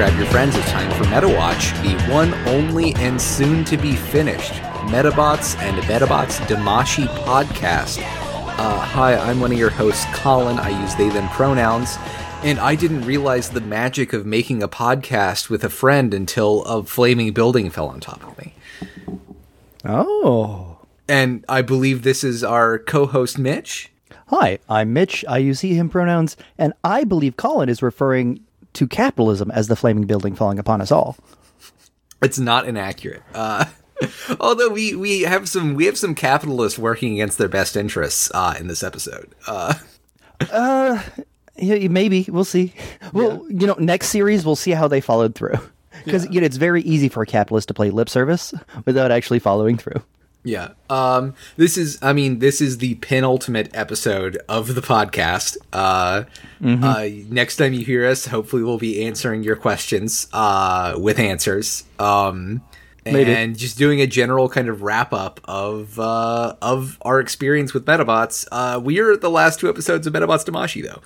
grab 0.00 0.16
your 0.16 0.28
friends. 0.28 0.56
It's 0.56 0.70
time 0.70 0.90
for 0.92 1.04
MetaWatch, 1.10 1.82
the 1.82 2.10
one, 2.10 2.32
only, 2.48 2.94
and 2.94 3.20
soon 3.20 3.66
to 3.66 3.76
be 3.76 3.94
finished 3.94 4.52
Medabots 4.88 5.58
and 5.58 5.76
Medabots 5.82 6.38
Damashii 6.46 7.06
podcast. 7.26 7.98
Uh, 7.98 8.80
hi, 8.80 9.14
I'm 9.14 9.40
one 9.40 9.52
of 9.52 9.58
your 9.58 9.68
hosts, 9.68 10.06
Colin. 10.14 10.58
I 10.58 10.70
use 10.70 10.94
they, 10.94 11.10
them 11.10 11.28
pronouns. 11.28 11.98
And 12.42 12.58
I 12.58 12.76
didn't 12.76 13.02
realize 13.02 13.50
the 13.50 13.60
magic 13.60 14.14
of 14.14 14.24
making 14.24 14.62
a 14.62 14.68
podcast 14.68 15.50
with 15.50 15.64
a 15.64 15.68
friend 15.68 16.14
until 16.14 16.64
a 16.64 16.82
flaming 16.82 17.34
building 17.34 17.68
fell 17.68 17.88
on 17.88 18.00
top 18.00 18.26
of 18.26 18.38
me. 18.38 18.54
Oh. 19.84 20.78
And 21.10 21.44
I 21.46 21.60
believe 21.60 22.04
this 22.04 22.24
is 22.24 22.42
our 22.42 22.78
co 22.78 23.04
host, 23.04 23.38
Mitch. 23.38 23.92
Hi, 24.28 24.60
I'm 24.66 24.94
Mitch. 24.94 25.26
I 25.28 25.36
use 25.36 25.60
he, 25.60 25.74
him 25.74 25.90
pronouns, 25.90 26.38
and 26.56 26.72
I 26.84 27.04
believe 27.04 27.36
Colin 27.36 27.68
is 27.68 27.82
referring 27.82 28.40
to 28.74 28.86
capitalism 28.86 29.50
as 29.50 29.68
the 29.68 29.76
flaming 29.76 30.06
building 30.06 30.34
falling 30.34 30.58
upon 30.58 30.80
us 30.80 30.90
all. 30.90 31.16
It's 32.22 32.38
not 32.38 32.66
inaccurate. 32.66 33.22
Uh, 33.34 33.66
although 34.40 34.68
we, 34.68 34.94
we 34.94 35.22
have 35.22 35.48
some 35.48 35.74
we 35.74 35.86
have 35.86 35.98
some 35.98 36.14
capitalists 36.14 36.78
working 36.78 37.14
against 37.14 37.38
their 37.38 37.48
best 37.48 37.76
interests 37.76 38.30
uh, 38.34 38.54
in 38.58 38.68
this 38.68 38.82
episode. 38.82 39.34
Uh, 39.46 39.74
uh 40.52 41.02
yeah, 41.56 41.88
maybe 41.88 42.26
we'll 42.28 42.44
see. 42.44 42.72
Well, 43.12 43.44
yeah. 43.48 43.60
you 43.60 43.66
know, 43.66 43.76
next 43.78 44.08
series 44.08 44.46
we'll 44.46 44.56
see 44.56 44.70
how 44.70 44.88
they 44.88 45.00
followed 45.00 45.34
through 45.34 45.58
because 46.04 46.24
yeah. 46.24 46.32
you 46.32 46.40
know 46.40 46.46
it's 46.46 46.56
very 46.56 46.82
easy 46.82 47.08
for 47.08 47.22
a 47.22 47.26
capitalist 47.26 47.68
to 47.68 47.74
play 47.74 47.90
lip 47.90 48.08
service 48.08 48.54
without 48.84 49.10
actually 49.10 49.38
following 49.38 49.76
through. 49.76 50.02
Yeah. 50.42 50.70
Um 50.88 51.34
this 51.56 51.76
is 51.76 51.98
I 52.02 52.12
mean 52.12 52.38
this 52.38 52.60
is 52.60 52.78
the 52.78 52.94
penultimate 52.96 53.70
episode 53.74 54.38
of 54.48 54.74
the 54.74 54.80
podcast. 54.80 55.58
Uh, 55.72 56.24
mm-hmm. 56.62 56.82
uh 56.82 57.32
next 57.32 57.56
time 57.56 57.74
you 57.74 57.84
hear 57.84 58.06
us 58.06 58.26
hopefully 58.26 58.62
we'll 58.62 58.78
be 58.78 59.04
answering 59.04 59.42
your 59.42 59.56
questions 59.56 60.28
uh 60.32 60.94
with 60.96 61.18
answers. 61.18 61.84
Um 61.98 62.62
Maybe. 63.04 63.32
and 63.32 63.56
just 63.56 63.78
doing 63.78 64.00
a 64.00 64.06
general 64.06 64.48
kind 64.48 64.68
of 64.68 64.82
wrap 64.82 65.12
up 65.12 65.40
of 65.44 65.98
uh 65.98 66.54
of 66.62 66.98
our 67.02 67.20
experience 67.20 67.74
with 67.74 67.84
Medabots. 67.84 68.46
Uh 68.50 68.80
we 68.82 68.98
are 69.00 69.12
at 69.12 69.20
the 69.20 69.30
last 69.30 69.60
two 69.60 69.68
episodes 69.68 70.06
of 70.06 70.14
Medabots 70.14 70.44
Damashii 70.46 70.84
though. 70.84 71.02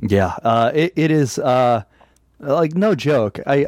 Yeah. 0.00 0.36
Uh 0.42 0.72
it, 0.74 0.92
it 0.94 1.10
is 1.10 1.38
uh 1.38 1.84
like 2.38 2.74
no 2.74 2.94
joke. 2.94 3.40
I 3.46 3.66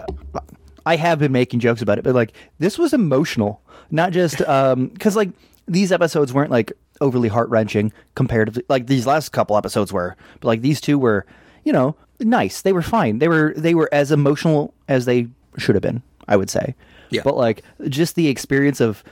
I 0.85 0.97
have 0.97 1.19
been 1.19 1.33
making 1.33 1.61
jokes 1.61 1.81
about 1.81 1.99
it, 1.99 2.05
but 2.05 2.15
like 2.15 2.35
this 2.59 2.79
was 2.79 2.93
emotional 2.93 3.63
not 3.91 4.13
just 4.13 4.41
um 4.43 4.89
because 4.89 5.17
like 5.17 5.31
these 5.67 5.93
episodes 5.93 6.33
weren't 6.33 6.51
like 6.51 6.73
overly 7.01 7.29
heart 7.29 7.49
wrenching 7.49 7.93
comparatively. 8.15 8.65
Like 8.69 8.87
these 8.87 9.07
last 9.07 9.31
couple 9.31 9.57
episodes 9.57 9.93
were, 9.93 10.17
but 10.41 10.49
like 10.49 10.63
these 10.63 10.81
two 10.81 10.99
were, 10.99 11.27
you 11.65 11.73
know, 11.73 11.97
nice. 12.21 12.63
They 12.63 12.73
were 12.73 12.83
fine. 12.83 13.19
They 13.19 13.29
were 13.29 13.55
they 13.57 13.75
were 13.75 13.89
as 13.93 14.13
emotional 14.13 14.75
as 14.89 15.05
they 15.05 15.29
should 15.59 15.75
have 15.75 15.83
been. 15.83 16.03
I 16.29 16.37
would 16.37 16.51
say. 16.51 16.75
Yeah. 17.11 17.23
But 17.23 17.37
like 17.37 17.63
just 17.89 18.17
the 18.17 18.29
experience 18.29 18.81
of 18.81 19.05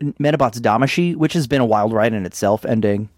Medabots 0.00 0.60
Damashii, 0.60 1.16
which 1.16 1.32
has 1.32 1.46
been 1.46 1.60
a 1.60 1.66
wild 1.66 1.92
ride 1.92 2.12
in 2.12 2.26
itself, 2.26 2.64
ending, 2.64 3.08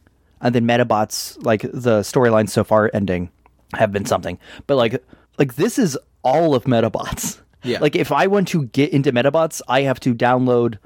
and 0.41 0.55
then 0.55 0.67
Medabots 0.67 1.43
like 1.45 1.63
the 1.63 2.01
storylines 2.01 2.51
so 2.51 2.65
far 2.65 2.91
ending 2.95 3.31
have 3.75 3.93
been 3.93 4.07
something. 4.07 4.39
But 4.67 4.77
like 4.77 5.03
like 5.39 5.57
this 5.57 5.79
is 5.79 5.99
all 6.23 6.55
of 6.55 6.65
Medabots. 6.65 7.41
Yeah. 7.63 7.79
Like 7.81 7.95
if 7.95 8.11
I 8.11 8.27
want 8.27 8.49
to 8.49 8.67
get 8.67 8.91
into 8.91 9.13
Medabots, 9.13 9.61
I 9.69 9.83
have 9.83 10.01
to 10.01 10.15
download 10.15 10.79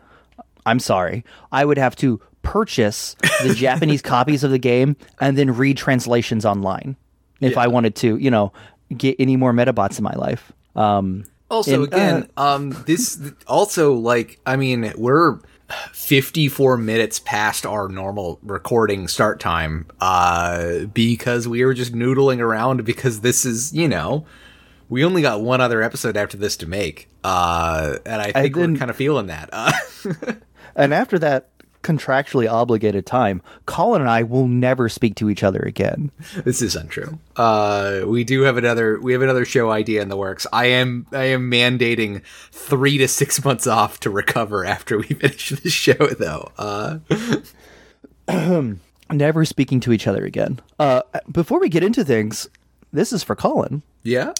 I'm 0.66 0.78
sorry, 0.78 1.24
I 1.52 1.64
would 1.64 1.78
have 1.78 1.96
to 1.96 2.20
purchase 2.42 3.16
the 3.42 3.54
Japanese 3.56 4.02
copies 4.02 4.44
of 4.44 4.50
the 4.50 4.58
game 4.58 4.96
and 5.20 5.36
then 5.36 5.56
read 5.56 5.76
translations 5.76 6.44
online 6.44 6.96
if 7.40 7.52
yeah. 7.52 7.60
I 7.60 7.66
wanted 7.66 7.96
to, 7.96 8.16
you 8.16 8.30
know, 8.30 8.52
get 8.96 9.16
any 9.18 9.36
more 9.36 9.52
Medabots 9.52 9.98
in 9.98 10.04
my 10.04 10.14
life. 10.14 10.52
Um, 10.76 11.24
also, 11.50 11.84
and, 11.84 11.92
again, 11.92 12.30
uh, 12.36 12.54
um, 12.54 12.70
this 12.86 13.20
also 13.46 13.92
like 13.94 14.40
I 14.46 14.56
mean 14.56 14.92
we're 14.96 15.38
54 15.92 16.76
minutes 16.78 17.20
past 17.20 17.66
our 17.66 17.88
normal 17.88 18.38
recording 18.42 19.08
start 19.08 19.40
time 19.40 19.86
uh, 20.00 20.84
because 20.92 21.46
we 21.46 21.64
were 21.64 21.74
just 21.74 21.92
noodling 21.92 22.40
around 22.40 22.84
because 22.84 23.20
this 23.20 23.44
is 23.44 23.72
you 23.72 23.88
know 23.88 24.26
we 24.88 25.04
only 25.04 25.22
got 25.22 25.42
one 25.42 25.60
other 25.60 25.82
episode 25.82 26.16
after 26.16 26.36
this 26.36 26.56
to 26.58 26.66
make 26.66 27.08
uh, 27.22 27.98
and 28.04 28.20
I 28.20 28.32
think 28.32 28.56
I 28.56 28.60
we're 28.60 28.76
kind 28.76 28.90
of 28.90 28.96
feeling 28.96 29.26
that. 29.28 29.50
And 30.76 30.92
after 30.92 31.18
that 31.18 31.48
contractually 31.84 32.50
obligated 32.50 33.06
time, 33.06 33.42
Colin 33.66 34.00
and 34.00 34.10
I 34.10 34.22
will 34.24 34.48
never 34.48 34.88
speak 34.88 35.14
to 35.16 35.30
each 35.30 35.42
other 35.44 35.60
again. 35.60 36.10
This 36.44 36.62
is 36.62 36.74
untrue. 36.74 37.18
Uh, 37.36 38.00
we 38.06 38.24
do 38.24 38.42
have 38.42 38.56
another 38.56 38.98
we 39.00 39.12
have 39.12 39.22
another 39.22 39.44
show 39.44 39.70
idea 39.70 40.02
in 40.02 40.08
the 40.08 40.16
works. 40.16 40.46
I 40.52 40.66
am 40.66 41.06
I 41.12 41.24
am 41.24 41.50
mandating 41.50 42.22
three 42.50 42.98
to 42.98 43.06
six 43.06 43.44
months 43.44 43.66
off 43.66 44.00
to 44.00 44.10
recover 44.10 44.64
after 44.64 44.98
we 44.98 45.04
finish 45.08 45.50
the 45.50 45.70
show, 45.70 45.92
though. 45.92 46.50
Uh, 46.58 46.98
never 49.12 49.44
speaking 49.44 49.78
to 49.80 49.92
each 49.92 50.06
other 50.06 50.24
again. 50.24 50.60
Uh, 50.78 51.02
before 51.30 51.60
we 51.60 51.68
get 51.68 51.84
into 51.84 52.04
things, 52.04 52.48
this 52.92 53.12
is 53.12 53.22
for 53.22 53.36
Colin. 53.36 53.82
Yeah. 54.02 54.32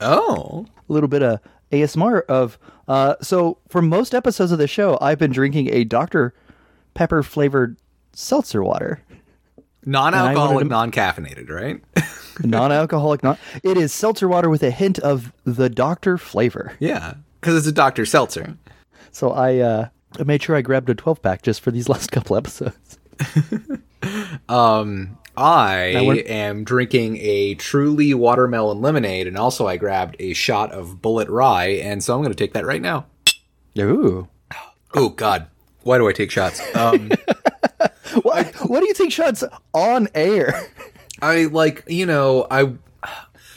Oh, 0.00 0.66
a 0.88 0.92
little 0.92 1.08
bit 1.08 1.22
of 1.22 1.40
ASMR 1.72 2.24
of. 2.26 2.58
Uh, 2.86 3.14
so 3.20 3.58
for 3.68 3.82
most 3.82 4.14
episodes 4.14 4.52
of 4.52 4.58
the 4.58 4.66
show, 4.66 4.98
I've 5.00 5.18
been 5.18 5.32
drinking 5.32 5.72
a 5.72 5.84
Dr. 5.84 6.34
Pepper 6.94 7.22
flavored 7.22 7.76
seltzer 8.12 8.62
water. 8.62 9.02
Non-alcoholic, 9.86 10.64
to... 10.64 10.68
non-caffeinated, 10.68 11.50
right? 11.50 11.82
non-alcoholic, 12.44 13.22
non. 13.22 13.36
It 13.62 13.76
is 13.76 13.92
seltzer 13.92 14.28
water 14.28 14.48
with 14.48 14.62
a 14.62 14.70
hint 14.70 14.98
of 15.00 15.32
the 15.44 15.68
Doctor 15.68 16.16
flavor. 16.16 16.72
Yeah, 16.78 17.14
because 17.40 17.56
it's 17.56 17.66
a 17.66 17.72
Doctor 17.72 18.06
seltzer. 18.06 18.56
So 19.12 19.32
I, 19.32 19.58
uh, 19.58 19.88
I 20.18 20.22
made 20.24 20.42
sure 20.42 20.56
I 20.56 20.62
grabbed 20.62 20.88
a 20.88 20.94
12 20.94 21.22
pack 21.22 21.42
just 21.42 21.60
for 21.60 21.70
these 21.70 21.88
last 21.90 22.12
couple 22.12 22.36
episodes. 22.36 22.98
um, 24.48 25.18
I 25.36 26.00
went- 26.02 26.26
am 26.26 26.64
drinking 26.64 27.18
a 27.18 27.54
truly 27.54 28.14
watermelon 28.14 28.80
lemonade, 28.80 29.26
and 29.26 29.36
also 29.36 29.66
I 29.66 29.76
grabbed 29.76 30.16
a 30.18 30.32
shot 30.32 30.72
of 30.72 31.00
Bulleit 31.02 31.28
rye, 31.28 31.66
and 31.82 32.02
so 32.02 32.14
I'm 32.14 32.20
going 32.20 32.32
to 32.32 32.36
take 32.38 32.52
that 32.54 32.66
right 32.66 32.82
now. 32.82 33.06
Ooh. 33.78 34.28
Oh 34.94 35.08
God, 35.08 35.48
why 35.82 35.98
do 35.98 36.08
I 36.08 36.12
take 36.12 36.30
shots? 36.30 36.60
Um, 36.76 37.10
why? 38.22 38.44
Why 38.66 38.80
do 38.80 38.86
you 38.86 38.94
take 38.94 39.10
shots 39.10 39.42
on 39.72 40.08
air? 40.14 40.68
I 41.22 41.44
like 41.46 41.84
you 41.88 42.06
know 42.06 42.46
I. 42.50 42.74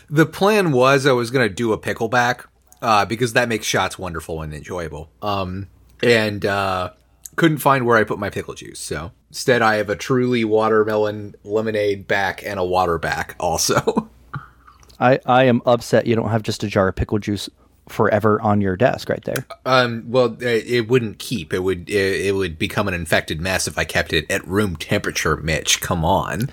The 0.10 0.26
plan 0.26 0.72
was 0.72 1.06
I 1.06 1.12
was 1.12 1.32
going 1.32 1.48
to 1.48 1.54
do 1.54 1.74
a 1.74 1.78
pickleback 1.78 2.46
uh, 2.82 3.06
because 3.06 3.34
that 3.34 3.50
makes 3.50 3.66
shots 3.66 4.00
wonderful 4.00 4.42
and 4.42 4.54
enjoyable. 4.54 5.10
Um, 5.22 5.68
and 6.02 6.46
uh, 6.46 6.92
couldn't 7.36 7.58
find 7.58 7.86
where 7.86 7.98
I 7.98 8.04
put 8.06 8.18
my 8.18 8.30
pickle 8.30 8.54
juice, 8.54 8.80
so 8.80 9.12
instead 9.30 9.62
I 9.62 9.76
have 9.76 9.90
a 9.90 9.96
truly 9.96 10.44
watermelon 10.44 11.36
lemonade 11.44 12.08
back 12.08 12.44
and 12.46 12.60
a 12.60 12.64
water 12.64 12.98
back 12.98 13.36
also. 13.40 14.10
I 15.00 15.20
I 15.26 15.44
am 15.44 15.62
upset 15.66 16.08
you 16.08 16.16
don't 16.16 16.30
have 16.30 16.44
just 16.44 16.64
a 16.64 16.68
jar 16.68 16.88
of 16.88 16.96
pickle 16.96 17.20
juice 17.20 17.50
forever 17.88 18.42
on 18.42 18.60
your 18.60 18.76
desk 18.76 19.10
right 19.10 19.24
there. 19.24 19.46
Um 19.66 20.06
well 20.08 20.36
it, 20.42 20.66
it 20.68 20.88
wouldn't 20.88 21.20
keep. 21.20 21.54
It 21.54 21.60
would 21.60 21.90
it, 21.90 22.28
it, 22.28 22.36
would 22.36 22.58
become 22.58 22.88
an 22.88 22.94
infected 22.94 23.40
mess 23.40 23.68
if 23.68 23.78
I 23.78 23.84
kept 23.84 24.12
it 24.14 24.30
at 24.30 24.46
room 24.48 24.76
temperature, 24.76 25.38
Mitch. 25.38 25.82
Come 25.82 26.04
on. 26.04 26.50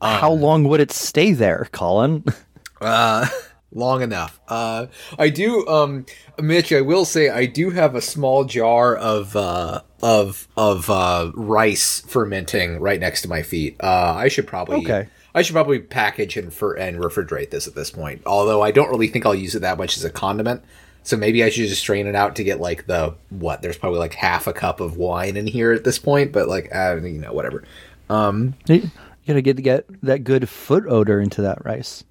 Um, 0.00 0.20
How 0.20 0.30
long 0.30 0.64
would 0.64 0.80
it 0.80 0.92
stay 0.92 1.32
there, 1.32 1.68
Colin? 1.72 2.24
uh 2.80 3.26
long 3.72 4.02
enough. 4.02 4.40
Uh, 4.48 4.86
I 5.18 5.28
do, 5.28 5.66
um, 5.68 6.06
Mitch. 6.40 6.72
I 6.72 6.80
will 6.80 7.04
say 7.04 7.28
I 7.28 7.46
do 7.46 7.70
have 7.70 7.94
a 7.94 8.00
small 8.00 8.44
jar 8.44 8.96
of 8.96 9.36
uh, 9.36 9.82
of 10.02 10.48
of 10.56 10.88
uh, 10.90 11.32
rice 11.34 12.00
fermenting 12.00 12.78
right 12.80 13.00
next 13.00 13.22
to 13.22 13.28
my 13.28 13.42
feet. 13.42 13.76
Uh, 13.80 14.14
I 14.16 14.28
should 14.28 14.46
probably 14.46 14.76
okay. 14.78 15.08
I 15.34 15.42
should 15.42 15.54
probably 15.54 15.78
package 15.78 16.36
and 16.36 16.52
for 16.52 16.74
and 16.74 16.98
refrigerate 16.98 17.50
this 17.50 17.66
at 17.66 17.74
this 17.74 17.90
point. 17.90 18.22
Although 18.26 18.62
I 18.62 18.70
don't 18.70 18.90
really 18.90 19.08
think 19.08 19.26
I'll 19.26 19.34
use 19.34 19.54
it 19.54 19.60
that 19.60 19.78
much 19.78 19.96
as 19.96 20.04
a 20.04 20.10
condiment. 20.10 20.62
So 21.02 21.16
maybe 21.16 21.42
I 21.42 21.48
should 21.48 21.68
just 21.68 21.80
strain 21.80 22.06
it 22.06 22.14
out 22.14 22.36
to 22.36 22.44
get 22.44 22.60
like 22.60 22.86
the 22.86 23.14
what? 23.30 23.62
There's 23.62 23.78
probably 23.78 23.98
like 23.98 24.14
half 24.14 24.46
a 24.46 24.52
cup 24.52 24.80
of 24.80 24.96
wine 24.96 25.36
in 25.36 25.46
here 25.46 25.72
at 25.72 25.84
this 25.84 25.98
point, 25.98 26.32
but 26.32 26.48
like 26.48 26.74
uh, 26.74 26.96
you 26.96 27.18
know 27.18 27.32
whatever. 27.32 27.64
Um, 28.10 28.54
you 28.66 28.90
gotta 29.26 29.42
get 29.42 29.56
to 29.56 29.62
get 29.62 29.86
that 30.02 30.24
good 30.24 30.48
foot 30.48 30.84
odor 30.86 31.20
into 31.20 31.42
that 31.42 31.64
rice. 31.64 32.04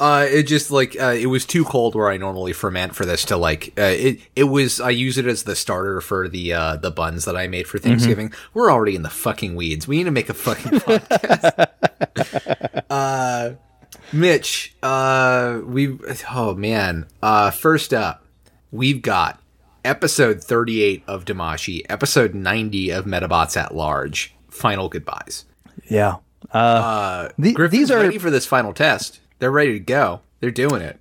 Uh, 0.00 0.26
it 0.28 0.42
just 0.44 0.70
like 0.70 1.00
uh, 1.00 1.14
it 1.16 1.26
was 1.26 1.46
too 1.46 1.64
cold 1.64 1.94
where 1.94 2.10
I 2.10 2.16
normally 2.16 2.52
ferment 2.52 2.96
for 2.96 3.04
this 3.04 3.24
to 3.26 3.36
like 3.36 3.72
uh, 3.78 3.82
it. 3.82 4.18
It 4.34 4.44
was 4.44 4.80
I 4.80 4.90
use 4.90 5.18
it 5.18 5.26
as 5.26 5.44
the 5.44 5.54
starter 5.54 6.00
for 6.00 6.28
the 6.28 6.52
uh, 6.52 6.76
the 6.76 6.90
buns 6.90 7.24
that 7.26 7.36
I 7.36 7.46
made 7.46 7.68
for 7.68 7.78
Thanksgiving. 7.78 8.30
Mm-hmm. 8.30 8.58
We're 8.58 8.72
already 8.72 8.96
in 8.96 9.02
the 9.02 9.10
fucking 9.10 9.54
weeds. 9.54 9.86
We 9.86 9.98
need 9.98 10.04
to 10.04 10.10
make 10.10 10.28
a 10.28 10.34
fucking 10.34 10.72
podcast. 10.80 11.68
uh, 12.90 13.50
Mitch, 14.12 14.74
uh, 14.82 15.60
we 15.64 15.96
oh 16.30 16.54
man. 16.54 17.06
Uh, 17.22 17.50
first 17.52 17.94
up, 17.94 18.24
we've 18.72 19.00
got 19.00 19.40
episode 19.84 20.42
thirty 20.42 20.82
eight 20.82 21.04
of 21.06 21.24
Damashii, 21.24 21.82
episode 21.88 22.34
ninety 22.34 22.90
of 22.90 23.04
Medabots 23.04 23.56
at 23.56 23.74
Large. 23.74 24.34
Final 24.48 24.88
goodbyes. 24.88 25.44
Yeah. 25.88 26.16
Uh, 26.52 26.56
uh 26.56 27.28
the, 27.38 27.68
these 27.68 27.90
are 27.90 27.98
ready 27.98 28.18
for 28.18 28.30
this 28.30 28.46
final 28.46 28.72
test. 28.72 29.20
They're 29.44 29.50
ready 29.50 29.74
to 29.74 29.78
go. 29.78 30.22
They're 30.40 30.50
doing 30.50 30.80
it. 30.80 30.98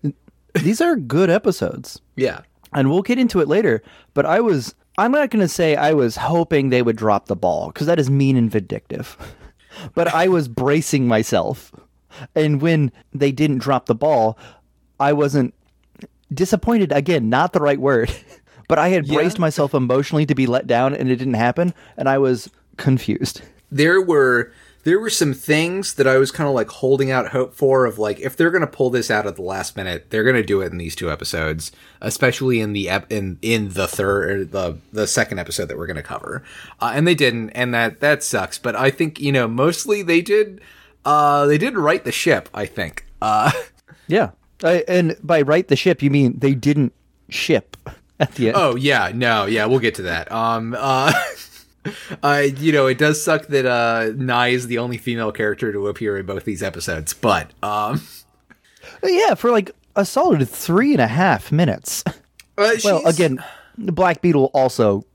these 0.54 0.82
are 0.82 0.98
good 0.98 1.30
episodes. 1.30 2.02
Yeah. 2.18 2.42
and 2.74 2.90
we'll 2.92 3.02
get 3.02 3.18
into 3.18 3.40
it 3.40 3.48
later. 3.48 3.82
But 4.14 4.26
I 4.26 4.42
was, 4.42 4.76
I'm 4.98 5.14
not 5.14 5.30
going 5.30 5.40
to 5.40 5.48
say 5.48 5.78
I 5.78 5.94
was 5.94 6.18
hoping 6.18 6.68
they 6.70 6.82
would 6.82 6.98
drop 6.98 7.28
the 7.28 7.38
ball 7.38 7.68
because 7.68 7.88
that 7.88 8.00
is 8.02 8.10
mean 8.10 8.36
and 8.36 8.52
vindictive. 8.52 9.16
but 9.96 10.14
I 10.14 10.28
was 10.28 10.50
bracing 10.50 11.08
myself. 11.08 11.72
And 12.36 12.62
when 12.62 12.92
they 13.14 13.32
didn't 13.32 13.60
drop 13.60 13.86
the 13.86 13.96
ball, 13.96 14.38
I 15.00 15.14
wasn't 15.14 15.54
disappointed. 16.34 16.92
Again, 16.92 17.30
not 17.30 17.54
the 17.54 17.62
right 17.62 17.80
word. 17.80 18.14
but 18.68 18.78
I 18.78 18.90
had 18.90 19.08
braced 19.08 19.38
Yeah. 19.38 19.42
myself 19.42 19.74
emotionally 19.74 20.26
to 20.26 20.36
be 20.36 20.48
let 20.48 20.68
down 20.68 20.94
and 20.94 21.10
it 21.10 21.16
didn't 21.16 21.36
happen. 21.36 21.74
And 21.96 22.10
I 22.10 22.18
was 22.18 22.50
confused. 22.76 23.42
there 23.72 24.02
were 24.02 24.52
there 24.84 25.00
were 25.00 25.10
some 25.10 25.34
things 25.34 25.94
that 25.96 26.08
I 26.08 26.18
was 26.18 26.32
kind 26.32 26.48
of 26.48 26.54
like 26.54 26.68
holding 26.70 27.10
out 27.10 27.30
hope 27.30 27.54
for 27.54 27.86
of 27.86 27.98
like 27.98 28.20
if 28.20 28.36
they're 28.36 28.52
going 28.52 28.62
to 28.62 28.68
pull 28.68 28.90
this 28.90 29.10
out 29.10 29.26
at 29.26 29.36
the 29.36 29.42
last 29.42 29.76
minute, 29.78 30.08
they're 30.10 30.24
going 30.24 30.36
to 30.36 30.44
do 30.44 30.62
it 30.62 30.72
in 30.72 30.78
these 30.78 30.96
two 30.96 31.10
episodes, 31.10 31.72
especially 32.02 32.60
in 32.60 32.74
the 32.74 32.90
ep- 32.90 33.12
in 33.12 33.38
in 33.42 33.70
the 33.70 33.88
third 33.88 34.52
the 34.52 34.78
the 34.92 35.08
second 35.08 35.40
episode 35.40 35.66
that 35.68 35.78
we're 35.78 35.88
going 35.88 35.96
to 35.98 36.04
cover. 36.04 36.44
Uh, 36.82 36.92
and 36.94 37.08
they 37.08 37.16
didn't 37.16 37.50
and 37.52 37.74
that 37.74 38.00
that 38.02 38.24
sucks, 38.24 38.58
but 38.60 38.76
I 38.76 38.90
think, 38.92 39.20
you 39.20 39.32
know, 39.32 39.48
mostly 39.48 40.02
they 40.02 40.22
did 40.22 40.60
uh 41.06 41.46
they 41.46 41.58
did 41.58 41.78
right 41.78 42.04
the 42.04 42.12
ship, 42.12 42.50
I 42.54 42.66
think. 42.66 43.06
Uh 43.22 43.52
Yeah. 44.08 44.32
I, 44.64 44.84
and 44.88 45.18
by 45.22 45.42
right 45.42 45.68
the 45.68 45.76
ship, 45.76 46.02
you 46.02 46.10
mean 46.10 46.40
they 46.40 46.54
didn't 46.56 46.94
ship 47.30 47.76
at 48.20 48.36
the 48.36 48.48
end. 48.50 48.58
Oh 48.58 48.76
yeah, 48.76 49.12
no, 49.14 49.46
yeah, 49.46 49.66
we'll 49.66 49.80
get 49.80 49.96
to 49.96 50.04
that. 50.04 50.32
Um, 50.32 50.76
uh, 50.78 51.12
uh, 52.24 52.44
you 52.58 52.72
know, 52.72 52.88
it 52.88 52.98
does 52.98 53.24
suck 53.24 53.48
that 53.48 53.66
uh, 53.66 54.12
Nye 54.16 54.50
is 54.50 54.68
the 54.68 54.78
only 54.78 54.98
female 54.98 55.32
character 55.32 55.72
to 55.72 55.88
appear 55.88 56.18
in 56.18 56.26
both 56.26 56.46
these 56.46 56.64
episodes, 56.64 57.14
but 57.14 57.52
um, 57.64 58.02
Yeah, 59.04 59.36
for 59.36 59.52
like 59.52 59.72
a 59.96 60.06
solid 60.06 60.48
three 60.50 60.94
and 60.94 61.02
a 61.02 61.08
half 61.08 61.52
minutes. 61.52 62.04
uh, 62.58 62.74
Well, 62.84 63.06
again, 63.06 63.44
Black 63.78 64.22
Beetle 64.22 64.50
also 64.54 65.06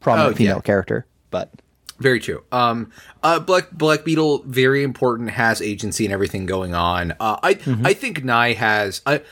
prominent 0.00 0.34
Oh, 0.34 0.36
female 0.36 0.56
yeah. 0.56 0.60
character, 0.62 1.06
but 1.30 1.50
very 1.98 2.20
true. 2.20 2.44
Um, 2.52 2.92
uh, 3.22 3.40
Black 3.40 3.70
Black 3.72 4.04
Beetle, 4.04 4.42
very 4.44 4.82
important, 4.84 5.30
has 5.30 5.60
agency 5.60 6.04
and 6.04 6.12
everything 6.12 6.46
going 6.46 6.74
on. 6.74 7.12
Uh, 7.18 7.38
I 7.42 7.58
I 7.84 7.94
think 7.94 8.22
Nye 8.24 8.52
has. 8.52 9.02
I, 9.04 9.22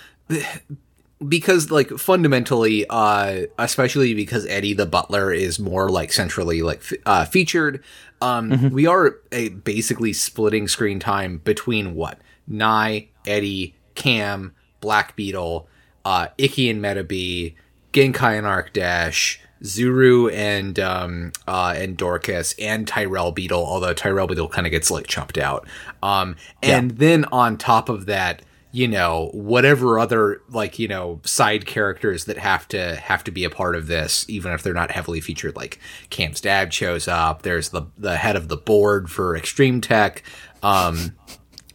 because 1.26 1.70
like 1.70 1.88
fundamentally 1.90 2.84
uh 2.90 3.46
especially 3.58 4.12
because 4.12 4.44
eddie 4.46 4.74
the 4.74 4.84
butler 4.84 5.32
is 5.32 5.58
more 5.58 5.88
like 5.88 6.12
centrally 6.12 6.60
like 6.60 6.78
f- 6.78 6.92
uh 7.06 7.24
featured 7.24 7.82
um 8.20 8.70
we 8.70 8.86
are 8.86 9.16
a 9.32 9.48
basically 9.48 10.12
splitting 10.12 10.68
screen 10.68 10.98
time 11.00 11.38
between 11.38 11.94
what? 11.94 12.18
Nye 12.46 13.08
eddie 13.26 13.74
cam 13.94 14.54
black 14.80 15.16
beetle 15.16 15.68
uh 16.04 16.28
ikki 16.38 16.68
and 16.68 16.82
metabee 16.82 17.54
genkai 17.92 18.36
and 18.36 18.46
arc 18.46 18.72
dash 18.74 19.40
zuru 19.62 20.30
and 20.32 20.78
um 20.78 21.32
uh 21.48 21.72
and 21.76 21.96
dorcas 21.96 22.54
and 22.58 22.86
tyrell 22.86 23.32
beetle 23.32 23.64
although 23.64 23.94
tyrell 23.94 24.26
beetle 24.26 24.48
kind 24.48 24.66
of 24.66 24.70
gets 24.70 24.90
like 24.90 25.06
chopped 25.06 25.38
out. 25.38 25.66
Um 26.02 26.36
and 26.62 26.92
then 26.98 27.24
on 27.32 27.56
top 27.56 27.88
of 27.88 28.04
that 28.06 28.42
you 28.76 28.86
know 28.86 29.30
whatever 29.32 29.98
other 29.98 30.42
like 30.50 30.78
you 30.78 30.86
know 30.86 31.18
side 31.24 31.64
characters 31.64 32.26
that 32.26 32.36
have 32.36 32.68
to 32.68 32.96
have 32.96 33.24
to 33.24 33.30
be 33.30 33.42
a 33.44 33.48
part 33.48 33.74
of 33.74 33.86
this 33.86 34.28
even 34.28 34.52
if 34.52 34.62
they're 34.62 34.74
not 34.74 34.90
heavily 34.90 35.20
featured 35.20 35.56
like 35.56 35.78
cam's 36.10 36.40
dad 36.42 36.74
shows 36.74 37.08
up 37.08 37.40
there's 37.40 37.70
the 37.70 37.82
the 37.96 38.16
head 38.16 38.36
of 38.36 38.48
the 38.48 38.56
board 38.56 39.10
for 39.10 39.34
extreme 39.34 39.80
tech 39.80 40.22
um 40.62 41.16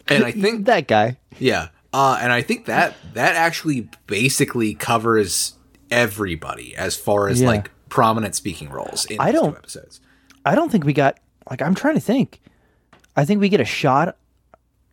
and 0.10 0.24
i 0.24 0.32
think 0.32 0.66
that 0.72 0.88
guy. 0.88 1.18
yeah 1.40 1.70
uh 1.92 2.20
and 2.22 2.32
i 2.32 2.42
think 2.42 2.66
that 2.66 2.96
that 3.14 3.36
actually 3.36 3.90
basically 4.06 4.76
covers 4.76 5.54
everybody 5.90 6.76
as 6.76 6.96
far 6.96 7.28
as 7.30 7.42
Yeah. 7.42 7.48
like 7.48 7.72
prominent 7.90 8.36
speaking 8.36 8.70
roles 8.70 9.06
in 9.06 9.20
I 9.20 9.32
don't- 9.32 9.56
episodes 9.58 10.02
I 10.46 10.56
don't 10.56 10.72
think 10.72 10.86
we 10.86 10.94
got 10.94 11.20
like 11.50 11.62
I'm 11.62 11.76
trying 11.76 11.96
to 11.96 12.02
think. 12.02 12.42
I 13.16 13.26
think 13.26 13.42
we 13.42 13.50
get 13.50 13.60
a 13.60 13.66
shot 13.66 14.18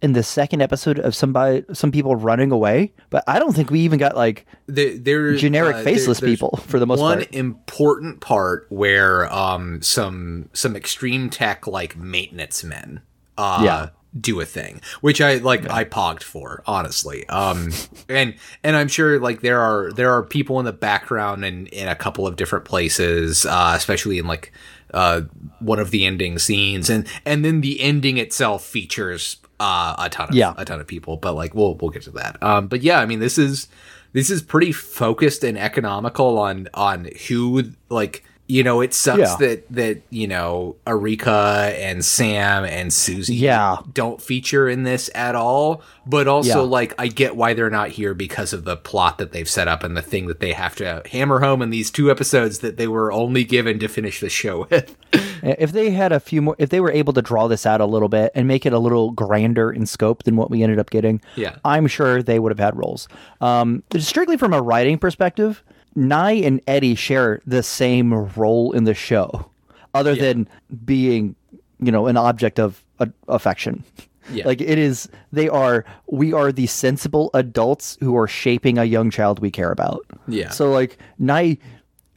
in 0.00 0.12
the 0.12 0.22
second 0.22 0.60
episode 0.62 0.98
of 0.98 1.14
somebody 1.14 1.64
some 1.72 1.90
people 1.90 2.14
running 2.16 2.50
away, 2.52 2.92
but 3.10 3.24
I 3.26 3.38
don't 3.38 3.54
think 3.54 3.70
we 3.70 3.80
even 3.80 3.98
got 3.98 4.16
like 4.16 4.46
there, 4.66 4.96
there's 4.96 5.40
generic 5.40 5.76
uh, 5.76 5.82
faceless 5.82 6.20
people 6.20 6.56
for 6.66 6.78
the 6.78 6.86
most 6.86 7.00
one 7.00 7.18
part. 7.18 7.34
important 7.34 8.20
part 8.20 8.66
where 8.68 9.32
um 9.32 9.82
some 9.82 10.48
some 10.52 10.76
extreme 10.76 11.30
tech 11.30 11.66
like 11.66 11.96
maintenance 11.96 12.62
men 12.62 13.00
uh 13.36 13.60
Yeah. 13.64 13.88
do 14.20 14.40
a 14.40 14.44
thing 14.44 14.80
which 15.00 15.20
i 15.20 15.36
like 15.36 15.68
i 15.70 15.84
pogged 15.84 16.22
for 16.22 16.62
honestly 16.66 17.28
um 17.28 17.72
and 18.08 18.34
and 18.64 18.76
i'm 18.76 18.88
sure 18.88 19.18
like 19.20 19.40
there 19.42 19.60
are 19.60 19.92
there 19.92 20.10
are 20.12 20.22
people 20.22 20.58
in 20.60 20.64
the 20.64 20.72
background 20.72 21.44
and 21.44 21.66
in 21.68 21.88
a 21.88 21.94
couple 21.96 22.26
of 22.26 22.36
different 22.36 22.64
places 22.64 23.44
uh 23.46 23.72
especially 23.76 24.18
in 24.18 24.26
like 24.26 24.52
uh 24.94 25.22
one 25.60 25.78
of 25.78 25.90
the 25.90 26.06
ending 26.06 26.38
scenes 26.38 26.88
and 26.88 27.06
and 27.26 27.44
then 27.44 27.60
the 27.62 27.80
ending 27.80 28.16
itself 28.16 28.64
features 28.64 29.36
uh 29.60 29.94
a 29.98 30.08
ton 30.08 30.28
of 30.28 30.34
Yeah. 30.34 30.54
a 30.56 30.64
ton 30.64 30.80
of 30.80 30.86
people 30.86 31.16
but 31.16 31.34
like 31.34 31.54
we'll 31.54 31.74
we'll 31.76 31.90
get 31.90 32.02
to 32.02 32.10
that 32.12 32.40
um 32.42 32.68
but 32.68 32.82
yeah 32.82 33.00
i 33.00 33.06
mean 33.06 33.18
this 33.20 33.38
is 33.38 33.68
this 34.12 34.30
is 34.30 34.40
pretty 34.42 34.72
focused 34.72 35.42
and 35.44 35.58
economical 35.58 36.38
on 36.38 36.68
on 36.74 37.08
who 37.28 37.72
like 37.88 38.24
you 38.48 38.62
know 38.64 38.80
it 38.80 38.94
sucks 38.94 39.18
Yeah. 39.20 39.36
that 39.40 39.72
that 39.72 40.02
you 40.10 40.26
know 40.26 40.76
Arika 40.86 41.72
and 41.78 42.04
Sam 42.04 42.64
and 42.64 42.92
Susie 42.92 43.34
Yeah. 43.34 43.76
don't 43.92 44.20
feature 44.22 44.68
in 44.68 44.82
this 44.84 45.10
at 45.14 45.34
all 45.34 45.82
but 46.06 46.26
also 46.26 46.48
Yeah. 46.62 46.70
like 46.70 46.94
I 46.98 47.08
get 47.08 47.36
why 47.36 47.52
they're 47.54 47.68
not 47.70 47.90
here 47.90 48.14
because 48.14 48.52
of 48.54 48.64
the 48.64 48.76
plot 48.76 49.18
that 49.18 49.32
they've 49.32 49.48
set 49.48 49.68
up 49.68 49.84
and 49.84 49.96
the 49.96 50.02
thing 50.02 50.26
that 50.28 50.40
they 50.40 50.52
have 50.52 50.74
to 50.76 51.02
hammer 51.12 51.40
home 51.40 51.60
in 51.60 51.68
these 51.70 51.90
two 51.90 52.10
episodes 52.10 52.60
that 52.60 52.78
they 52.78 52.88
were 52.88 53.12
only 53.12 53.44
given 53.44 53.78
to 53.80 53.88
finish 53.88 54.20
the 54.20 54.30
show 54.30 54.66
with 54.70 54.96
if 55.42 55.72
they 55.72 55.90
had 55.90 56.10
a 56.12 56.18
few 56.20 56.40
more 56.40 56.56
if 56.58 56.70
they 56.70 56.80
were 56.80 56.90
able 56.92 57.12
to 57.12 57.22
draw 57.22 57.48
this 57.48 57.66
out 57.66 57.80
a 57.82 57.86
little 57.86 58.08
bit 58.08 58.32
and 58.34 58.48
make 58.48 58.64
it 58.64 58.72
a 58.72 58.78
little 58.78 59.10
grander 59.10 59.70
in 59.70 59.84
scope 59.86 60.22
than 60.22 60.36
what 60.36 60.50
we 60.50 60.62
ended 60.62 60.78
up 60.78 60.88
getting, 60.90 61.20
Yeah. 61.36 61.56
I'm 61.64 61.86
sure 61.86 62.22
they 62.22 62.38
would 62.38 62.50
have 62.50 62.58
had 62.58 62.76
roles. 62.76 63.08
Um, 63.40 63.82
strictly 63.98 64.36
from 64.36 64.52
a 64.54 64.60
writing 64.62 64.98
perspective, 64.98 65.62
Nye 65.98 66.32
and 66.32 66.60
Eddie 66.66 66.94
share 66.94 67.40
the 67.46 67.62
same 67.62 68.14
role 68.14 68.72
in 68.72 68.84
the 68.84 68.94
show, 68.94 69.50
other 69.94 70.14
than 70.14 70.48
being, 70.84 71.34
you 71.80 71.90
know, 71.90 72.06
an 72.06 72.16
object 72.16 72.60
of 72.60 72.84
uh, 73.00 73.06
affection. 73.26 73.84
Yeah. 74.30 74.46
Like 74.46 74.60
it 74.60 74.78
is, 74.78 75.08
they 75.32 75.48
are. 75.48 75.84
We 76.06 76.32
are 76.32 76.52
the 76.52 76.66
sensible 76.66 77.30
adults 77.34 77.96
who 78.00 78.16
are 78.16 78.28
shaping 78.28 78.78
a 78.78 78.84
young 78.84 79.10
child 79.10 79.40
we 79.40 79.50
care 79.50 79.72
about. 79.72 80.06
Yeah. 80.28 80.50
So 80.50 80.70
like 80.70 80.98
Nye, 81.18 81.58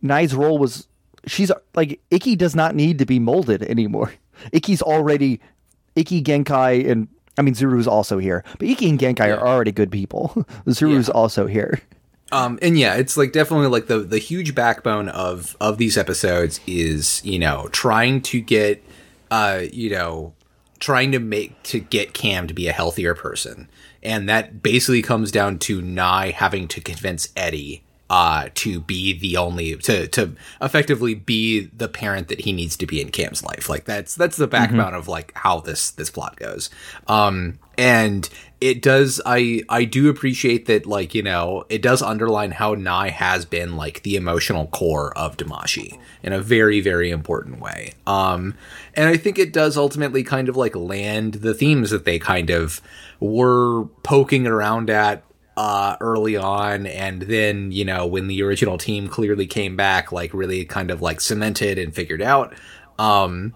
Nye's 0.01 0.35
role 0.35 0.57
was 0.57 0.87
she's 1.25 1.51
like 1.73 1.99
Ikki 2.11 2.35
does 2.35 2.55
not 2.55 2.75
need 2.75 2.99
to 2.99 3.05
be 3.05 3.19
molded 3.19 3.63
anymore. 3.63 4.13
Ikki's 4.51 4.81
already 4.81 5.39
Ikki 5.95 6.21
Genkai 6.21 6.89
and 6.89 7.07
I 7.37 7.41
mean 7.41 7.53
Zuru's 7.53 7.87
also 7.87 8.17
here, 8.17 8.43
but 8.59 8.67
Ikki 8.67 8.89
and 8.89 8.99
Genkai 8.99 9.35
are 9.35 9.47
already 9.47 9.71
good 9.71 9.91
people. 9.91 10.45
Zuru's 10.67 11.09
also 11.09 11.47
here. 11.47 11.81
Um, 12.31 12.57
and 12.61 12.77
yeah, 12.77 12.95
it's 12.95 13.17
like 13.17 13.33
definitely 13.33 13.67
like 13.67 13.87
the 13.87 13.99
the 13.99 14.17
huge 14.17 14.55
backbone 14.55 15.09
of 15.09 15.57
of 15.59 15.77
these 15.77 15.97
episodes 15.97 16.59
is 16.65 17.23
you 17.25 17.39
know 17.39 17.67
trying 17.71 18.21
to 18.23 18.39
get 18.39 18.83
uh 19.29 19.63
you 19.71 19.89
know 19.89 20.33
trying 20.79 21.11
to 21.11 21.19
make 21.19 21.61
to 21.63 21.79
get 21.79 22.13
Cam 22.13 22.47
to 22.47 22.53
be 22.53 22.67
a 22.67 22.71
healthier 22.71 23.13
person, 23.15 23.69
and 24.01 24.29
that 24.29 24.63
basically 24.63 25.01
comes 25.01 25.31
down 25.31 25.59
to 25.59 25.81
Nye 25.81 26.31
having 26.31 26.67
to 26.69 26.81
convince 26.81 27.27
Eddie 27.35 27.83
uh 28.09 28.49
to 28.55 28.81
be 28.81 29.17
the 29.17 29.37
only 29.37 29.75
to 29.77 30.07
to 30.07 30.35
effectively 30.61 31.13
be 31.15 31.69
the 31.75 31.87
parent 31.87 32.27
that 32.27 32.41
he 32.41 32.51
needs 32.51 32.75
to 32.77 32.85
be 32.85 33.01
in 33.01 33.09
Cam's 33.09 33.43
life. 33.43 33.69
Like 33.69 33.85
that's 33.85 34.15
that's 34.15 34.37
the 34.37 34.47
backbone 34.47 34.93
of 34.93 35.07
like 35.07 35.31
how 35.35 35.59
this 35.61 35.91
this 35.91 36.09
plot 36.09 36.37
goes. 36.37 36.69
Um 37.07 37.59
and 37.81 38.29
it 38.61 38.79
does 38.83 39.19
I 39.25 39.63
I 39.67 39.85
do 39.85 40.07
appreciate 40.07 40.67
that 40.67 40.85
like, 40.85 41.15
you 41.15 41.23
know, 41.23 41.65
it 41.67 41.81
does 41.81 42.03
underline 42.03 42.51
how 42.51 42.75
Nye 42.75 43.09
has 43.09 43.43
been 43.43 43.75
like 43.75 44.03
the 44.03 44.15
emotional 44.15 44.67
core 44.67 45.17
of 45.17 45.35
Damashii 45.35 45.97
in 46.21 46.31
a 46.31 46.39
very 46.39 46.79
very 46.79 47.09
important 47.09 47.59
way. 47.59 47.93
Um 48.05 48.53
and 48.93 49.09
I 49.09 49.17
think 49.17 49.39
it 49.39 49.51
does 49.51 49.77
ultimately 49.77 50.23
kind 50.23 50.47
of 50.47 50.55
like 50.55 50.75
land 50.75 51.35
the 51.35 51.55
themes 51.55 51.89
that 51.89 52.05
they 52.05 52.19
kind 52.19 52.51
of 52.51 52.81
were 53.19 53.85
poking 54.03 54.45
around 54.45 54.91
at 54.91 55.23
uh, 55.57 55.97
early 55.99 56.37
on, 56.37 56.87
and 56.87 57.23
then 57.23 57.73
you 57.73 57.83
know 57.83 58.07
when 58.07 58.27
the 58.27 58.41
original 58.41 58.77
team 58.77 59.07
clearly 59.09 59.45
came 59.45 59.75
back, 59.75 60.11
like 60.11 60.33
really 60.33 60.63
kind 60.63 60.89
of 60.89 61.01
like 61.01 61.19
cemented 61.19 61.77
and 61.77 61.93
figured 61.93 62.21
out. 62.21 62.55
Um, 62.97 63.53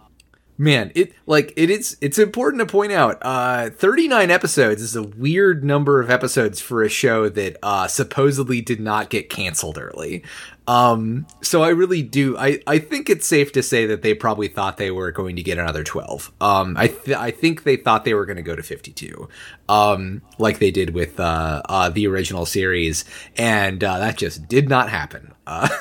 man 0.58 0.92
it 0.96 1.14
like 1.26 1.52
it 1.58 1.70
is 1.70 1.98
it's 2.00 2.18
important 2.18 2.60
to 2.62 2.66
point 2.66 2.92
out 2.92 3.18
uh 3.24 3.70
39 3.70 4.32
episodes 4.32 4.82
is 4.82 4.96
a 4.96 5.04
weird 5.04 5.64
number 5.66 6.00
of 6.00 6.10
episodes 6.10 6.62
for 6.62 6.82
a 6.82 6.90
show 6.90 7.28
that 7.28 7.58
uh 7.62 7.88
supposedly 7.88 8.62
did 8.62 8.80
not 8.80 9.10
get 9.10 9.30
canceled 9.30 9.78
early. 9.78 10.24
Um 10.68 11.28
so 11.42 11.62
i 11.62 11.70
really 11.70 12.02
do 12.02 12.38
i 12.38 12.60
i 12.66 12.80
think 12.80 13.10
it's 13.10 13.28
safe 13.28 13.52
to 13.52 13.62
say 13.62 13.86
that 13.86 14.02
they 14.02 14.14
probably 14.16 14.48
thought 14.48 14.78
they 14.78 14.90
were 14.92 15.12
going 15.12 15.36
to 15.36 15.44
get 15.44 15.60
another 15.60 15.84
12 15.84 16.32
um 16.42 16.76
i 16.78 16.88
th- 16.88 17.18
i 17.18 17.30
think 17.30 17.64
they 17.64 17.76
thought 17.76 18.04
they 18.04 18.16
were 18.16 18.26
going 18.26 18.38
to 18.38 18.42
go 18.42 18.56
to 18.56 18.64
52 18.64 19.30
um 19.70 20.24
like 20.40 20.58
they 20.58 20.72
did 20.72 20.96
with 20.96 21.20
uh 21.20 21.62
uh 21.70 21.90
the 21.90 22.08
original 22.08 22.46
series 22.48 23.06
and 23.38 23.84
uh 23.84 24.00
that 24.00 24.18
just 24.18 24.48
did 24.48 24.68
not 24.70 24.90
happen. 24.90 25.34
Uh 25.46 25.68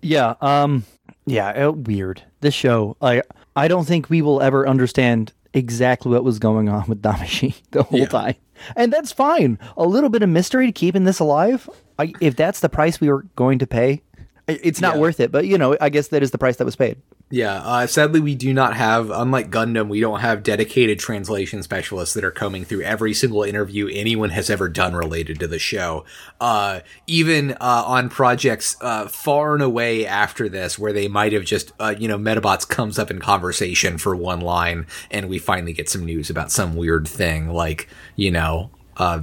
Yeah, 0.00 0.34
um 0.40 0.84
yeah, 1.26 1.48
uh, 1.66 1.72
weird. 1.72 2.22
This 2.40 2.54
show, 2.54 2.96
I 3.02 3.22
I 3.56 3.68
don't 3.68 3.86
think 3.86 4.08
we 4.10 4.22
will 4.22 4.40
ever 4.42 4.68
understand 4.68 5.32
exactly 5.54 6.12
what 6.12 6.22
was 6.22 6.38
going 6.38 6.68
on 6.68 6.86
with 6.88 7.00
Damashii 7.02 7.54
the 7.70 7.82
whole 7.82 7.98
Yeah. 8.00 8.06
time. 8.06 8.34
And 8.76 8.92
that's 8.92 9.12
fine. 9.12 9.58
A 9.76 9.84
little 9.84 10.10
bit 10.10 10.22
of 10.22 10.28
mystery 10.28 10.66
to 10.66 10.72
keeping 10.72 11.04
this 11.04 11.18
alive. 11.18 11.68
I, 11.98 12.12
if 12.20 12.36
that's 12.36 12.60
the 12.60 12.68
price 12.68 13.00
we 13.00 13.08
were 13.08 13.22
going 13.36 13.58
to 13.60 13.66
pay, 13.66 14.02
it's 14.46 14.80
not 14.80 14.94
Yeah. 14.96 15.00
worth 15.00 15.20
it. 15.20 15.32
But 15.32 15.46
you 15.46 15.58
know, 15.58 15.76
I 15.80 15.88
guess 15.88 16.08
that 16.08 16.22
is 16.22 16.30
the 16.30 16.38
price 16.38 16.56
that 16.56 16.64
was 16.64 16.76
paid. 16.76 16.98
Yeah, 17.28 17.54
uh, 17.54 17.86
sadly, 17.88 18.20
we 18.20 18.36
do 18.36 18.54
not 18.54 18.76
have, 18.76 19.10
unlike 19.10 19.50
Gundam, 19.50 19.88
we 19.88 19.98
don't 19.98 20.20
have 20.20 20.44
dedicated 20.44 21.00
translation 21.00 21.60
specialists 21.64 22.14
that 22.14 22.22
are 22.22 22.30
combing 22.30 22.64
through 22.64 22.82
every 22.82 23.14
single 23.14 23.42
interview 23.42 23.88
anyone 23.92 24.30
has 24.30 24.48
ever 24.48 24.68
done 24.68 24.94
related 24.94 25.40
to 25.40 25.48
the 25.48 25.58
show. 25.58 26.04
Uh, 26.40 26.80
even 27.08 27.52
uh, 27.54 27.82
on 27.84 28.08
projects 28.08 28.76
uh, 28.80 29.08
far 29.08 29.54
and 29.54 29.62
away 29.62 30.06
after 30.06 30.48
this, 30.48 30.78
where 30.78 30.92
they 30.92 31.08
might 31.08 31.32
have 31.32 31.44
just, 31.44 31.72
uh, 31.80 31.92
you 31.98 32.06
know, 32.06 32.16
Medabots 32.16 32.68
comes 32.68 32.96
up 32.96 33.10
in 33.10 33.18
conversation 33.18 33.98
for 33.98 34.14
one 34.14 34.40
line, 34.40 34.86
and 35.10 35.28
we 35.28 35.40
finally 35.40 35.72
get 35.72 35.88
some 35.88 36.04
news 36.04 36.30
about 36.30 36.52
some 36.52 36.76
weird 36.76 37.08
thing, 37.08 37.48
like, 37.48 37.88
you 38.14 38.30
know, 38.30 38.70
uh, 38.98 39.22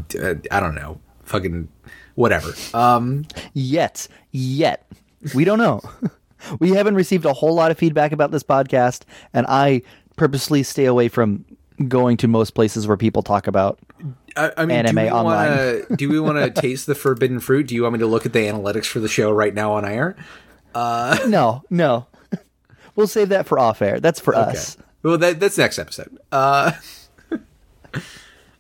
I 0.52 0.60
don't 0.60 0.76
know, 0.76 1.00
fucking 1.24 1.70
whatever. 2.16 2.54
Um, 2.74 3.26
Yet, 3.54 4.10
yet, 4.32 4.92
we 5.34 5.46
don't 5.46 5.60
know. 5.60 5.80
we 6.60 6.72
haven't 6.72 6.96
received 6.96 7.26
a 7.26 7.34
whole 7.34 7.54
lot 7.54 7.72
of 7.72 7.78
feedback 7.78 8.12
about 8.12 8.32
this 8.32 8.44
podcast, 8.44 9.04
and 9.34 9.46
I 9.50 9.82
purposely 10.16 10.64
stay 10.64 10.86
away 10.86 11.08
from 11.08 11.46
going 11.88 12.18
to 12.18 12.28
most 12.28 12.52
places 12.52 12.88
where 12.88 12.98
people 12.98 13.24
talk 13.24 13.48
about. 13.48 13.80
I, 14.36 14.52
I 14.58 14.66
mean, 14.66 14.78
Anime 14.78 14.96
do 14.96 15.10
online. 15.10 15.50
Wanna, 15.50 15.82
do 15.98 16.10
we 16.10 16.20
want 16.20 16.38
to 16.56 16.62
taste 16.62 16.86
the 16.88 16.96
forbidden 16.96 17.40
fruit? 17.40 17.68
Do 17.68 17.76
you 17.76 17.84
want 17.84 17.94
me 17.94 18.00
to 18.00 18.08
look 18.08 18.26
at 18.26 18.34
the 18.34 18.40
analytics 18.40 18.86
for 18.86 19.00
the 19.00 19.08
show 19.08 19.32
right 19.32 19.54
now 19.54 19.74
on 19.74 19.86
air? 19.86 20.16
No, 20.76 21.64
no. 21.70 22.08
We'll 22.96 23.08
save 23.08 23.30
that 23.30 23.48
for 23.48 23.58
off 23.60 23.82
air. 23.82 24.00
That's 24.00 24.20
for 24.20 24.36
us. 24.36 24.78
Well, 25.02 25.18
that, 25.20 25.40
that's 25.40 25.58
next 25.58 25.78
episode. 25.80 26.18
Uh, 26.32 26.72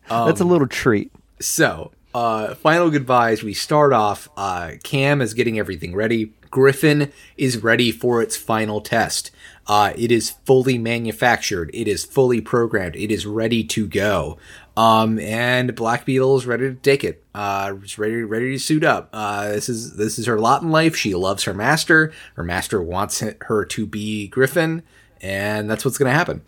That's 0.09 0.41
Um, 0.41 0.47
a 0.47 0.51
little 0.51 0.67
treat. 0.67 1.11
so, 1.39 1.91
uh, 2.13 2.55
final 2.55 2.89
goodbyes. 2.89 3.43
We 3.43 3.53
start 3.53 3.93
off. 3.93 4.29
Uh, 4.37 4.71
Cam 4.83 5.21
is 5.21 5.33
getting 5.33 5.57
everything 5.59 5.95
ready. 5.95 6.33
Griffin 6.53 7.11
is 7.35 7.63
ready 7.63 7.91
for 7.91 8.21
its 8.21 8.37
final 8.37 8.79
test. 8.79 9.31
Uh, 9.65 9.91
it 9.97 10.11
is 10.11 10.29
fully 10.45 10.77
manufactured. 10.77 11.71
It 11.73 11.87
is 11.87 12.05
fully 12.05 12.41
programmed. 12.41 12.95
It 12.95 13.11
is 13.11 13.25
ready 13.25 13.63
to 13.63 13.87
go. 13.87 14.37
Um, 14.77 15.17
and 15.17 15.75
Black 15.75 16.05
Beetle 16.05 16.37
is 16.37 16.45
ready 16.45 16.69
to 16.69 16.75
take 16.75 17.03
it. 17.03 17.23
Uh, 17.33 17.73
is 17.83 17.97
ready, 17.97 18.21
ready 18.21 18.51
to 18.51 18.59
suit 18.59 18.83
up. 18.83 19.09
Uh, 19.11 19.49
this 19.49 19.67
is, 19.67 19.97
this 19.97 20.19
is 20.19 20.27
her 20.27 20.37
lot 20.37 20.61
in 20.61 20.69
life. 20.69 20.95
She 20.95 21.15
loves 21.15 21.45
her 21.45 21.55
master. 21.55 22.13
Her 22.35 22.43
master 22.43 22.83
wants 22.83 23.23
her 23.41 23.65
to 23.65 23.85
be 23.87 24.27
Griffin. 24.27 24.83
And 25.21 25.67
that's 25.67 25.83
what's 25.83 25.97
going 25.97 26.11
to 26.11 26.15
happen. 26.15 26.43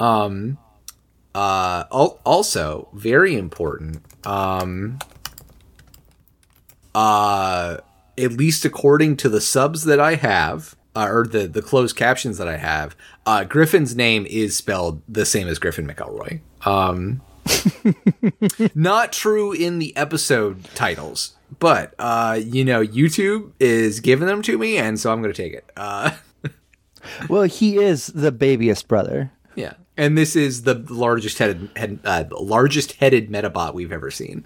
Um, 0.00 0.58
uh, 1.32 1.84
al- 1.92 2.18
also 2.26 2.88
very 2.92 3.36
important. 3.36 4.02
Um, 4.26 4.98
uh, 6.92 7.76
at 8.18 8.32
least 8.32 8.64
according 8.64 9.16
to 9.18 9.28
the 9.28 9.40
subs 9.40 9.84
that 9.84 10.00
I 10.00 10.14
have, 10.16 10.76
uh, 10.96 11.08
or 11.10 11.26
the 11.26 11.46
the 11.46 11.62
closed 11.62 11.96
captions 11.96 12.38
that 12.38 12.48
I 12.48 12.56
have, 12.56 12.96
uh, 13.26 13.44
Griffin's 13.44 13.94
name 13.96 14.26
is 14.26 14.56
spelled 14.56 15.02
the 15.08 15.26
same 15.26 15.48
as 15.48 15.58
Griffin 15.58 15.86
McElroy. 15.86 16.40
Um, 16.66 17.20
not 18.74 19.12
true 19.12 19.52
in 19.52 19.78
the 19.78 19.96
episode 19.96 20.64
titles, 20.74 21.34
but 21.58 21.94
uh, 21.98 22.38
you 22.42 22.64
know, 22.64 22.84
YouTube 22.84 23.52
is 23.60 24.00
giving 24.00 24.26
them 24.26 24.42
to 24.42 24.56
me, 24.58 24.78
and 24.78 24.98
so 24.98 25.12
I'm 25.12 25.20
going 25.20 25.32
to 25.32 25.42
take 25.42 25.52
it. 25.52 25.70
Uh, 25.76 26.12
Well, 27.28 27.42
he 27.42 27.76
is 27.78 28.06
the 28.08 28.32
babyest 28.32 28.88
brother. 28.88 29.30
Yeah, 29.54 29.74
and 29.96 30.18
this 30.18 30.36
is 30.36 30.62
the 30.62 30.74
largest 30.88 31.38
headed 31.38 31.70
head, 31.76 31.98
uh, 32.04 32.24
largest 32.30 32.92
headed 32.92 33.30
Medabot 33.30 33.74
we've 33.74 33.92
ever 33.92 34.10
seen. 34.10 34.44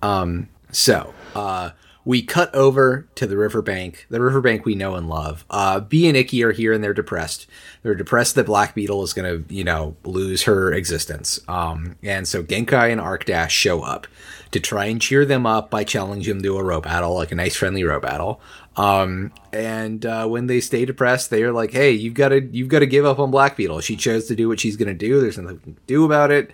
Um, 0.00 0.48
so 0.70 1.12
uh, 1.34 1.70
we 2.08 2.22
cut 2.22 2.54
over 2.54 3.06
to 3.16 3.26
the 3.26 3.36
riverbank, 3.36 4.06
the 4.08 4.18
riverbank 4.18 4.64
we 4.64 4.74
know 4.74 4.94
and 4.94 5.10
love. 5.10 5.44
Uh, 5.50 5.78
B 5.78 6.08
and 6.08 6.16
Ikki 6.16 6.42
are 6.42 6.52
here 6.52 6.72
and 6.72 6.82
they're 6.82 6.94
depressed. 6.94 7.46
They're 7.82 7.94
depressed 7.94 8.34
that 8.36 8.46
Black 8.46 8.74
Beetle 8.74 9.02
is 9.02 9.12
going 9.12 9.44
to, 9.44 9.54
you 9.54 9.62
know, 9.62 9.94
lose 10.04 10.44
her 10.44 10.72
existence. 10.72 11.38
Um, 11.48 11.96
and 12.02 12.26
so 12.26 12.42
Genkai 12.42 12.90
and 12.90 12.98
Arkdash 12.98 13.50
show 13.50 13.82
up 13.82 14.06
to 14.52 14.58
try 14.58 14.86
and 14.86 15.02
cheer 15.02 15.26
them 15.26 15.44
up 15.44 15.68
by 15.68 15.84
challenging 15.84 16.36
them 16.36 16.42
to 16.44 16.56
a 16.56 16.62
Robattle, 16.62 17.14
like 17.14 17.30
a 17.30 17.34
nice 17.34 17.56
friendly 17.56 17.82
Robattle. 17.82 18.38
Um, 18.78 19.30
and 19.52 20.06
uh, 20.06 20.26
when 20.28 20.46
they 20.46 20.60
stay 20.60 20.86
depressed, 20.86 21.28
they 21.28 21.42
are 21.42 21.52
like, 21.52 21.72
"Hey, 21.72 21.90
you've 21.90 22.14
got 22.14 22.30
to 22.30 22.40
you've 22.40 22.68
got 22.68 22.78
to 22.78 22.86
give 22.86 23.04
up 23.04 23.18
on 23.18 23.30
Black 23.30 23.54
Beetle. 23.54 23.82
She 23.82 23.96
chose 23.96 24.28
to 24.28 24.34
do 24.34 24.48
what 24.48 24.60
she's 24.60 24.78
going 24.78 24.88
to 24.88 24.94
do. 24.94 25.20
There's 25.20 25.36
nothing 25.36 25.56
we 25.56 25.62
can 25.62 25.76
do 25.86 26.06
about 26.06 26.30
it. 26.30 26.52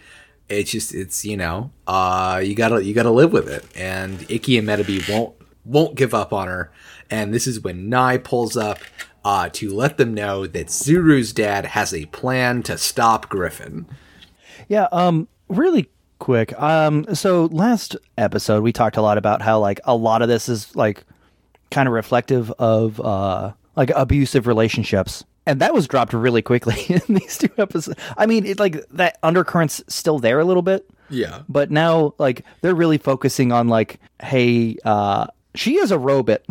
It's 0.48 0.72
just 0.72 0.92
it's 0.92 1.24
you 1.24 1.36
know, 1.36 1.70
uh, 1.86 2.42
you 2.42 2.56
gotta 2.56 2.84
you 2.84 2.92
gotta 2.92 3.12
live 3.12 3.32
with 3.32 3.48
it." 3.48 3.64
And 3.76 4.28
Ikki 4.28 4.58
and 4.58 4.66
Metabee 4.66 5.08
won't 5.08 5.34
won't 5.64 5.94
give 5.94 6.14
up 6.14 6.32
on 6.32 6.48
her. 6.48 6.70
And 7.10 7.32
this 7.32 7.46
is 7.46 7.60
when 7.60 7.88
Nai 7.88 8.18
pulls 8.18 8.56
up 8.56 8.78
uh, 9.24 9.48
to 9.54 9.72
let 9.74 9.96
them 9.96 10.12
know 10.14 10.46
that 10.46 10.66
Zuru's 10.66 11.32
dad 11.32 11.66
has 11.66 11.94
a 11.94 12.06
plan 12.06 12.62
to 12.64 12.76
stop 12.76 13.28
Griffin. 13.28 13.86
Yeah, 14.68 14.88
um 14.92 15.28
really 15.48 15.88
quick. 16.18 16.58
Um 16.60 17.06
so 17.14 17.46
last 17.46 17.96
episode 18.18 18.62
we 18.62 18.72
talked 18.72 18.96
a 18.96 19.02
lot 19.02 19.18
about 19.18 19.42
how 19.42 19.58
like 19.58 19.80
a 19.84 19.94
lot 19.96 20.22
of 20.22 20.28
this 20.28 20.48
is 20.48 20.74
like 20.76 21.04
kind 21.70 21.86
of 21.88 21.92
reflective 21.94 22.50
of 22.52 23.00
uh 23.00 23.52
like 23.76 23.90
abusive 23.94 24.46
relationships. 24.46 25.24
And 25.46 25.60
that 25.60 25.74
was 25.74 25.86
dropped 25.86 26.12
really 26.14 26.40
quickly 26.40 26.76
in 26.88 27.14
these 27.16 27.36
two 27.36 27.50
episodes. 27.58 27.98
I 28.16 28.24
mean, 28.26 28.46
it 28.46 28.58
like 28.58 28.86
that 28.90 29.18
undercurrent's 29.22 29.82
still 29.88 30.18
there 30.18 30.38
a 30.40 30.44
little 30.44 30.62
bit, 30.62 30.88
Yeah, 31.10 31.42
but 31.48 31.70
now 31.70 32.14
like 32.18 32.44
they're 32.62 32.74
really 32.74 32.98
focusing 32.98 33.52
on 33.52 33.68
like 33.68 34.00
hey, 34.22 34.76
uh 34.84 35.26
she 35.54 35.76
is 35.76 35.90
a 35.90 35.98
robot. 35.98 36.42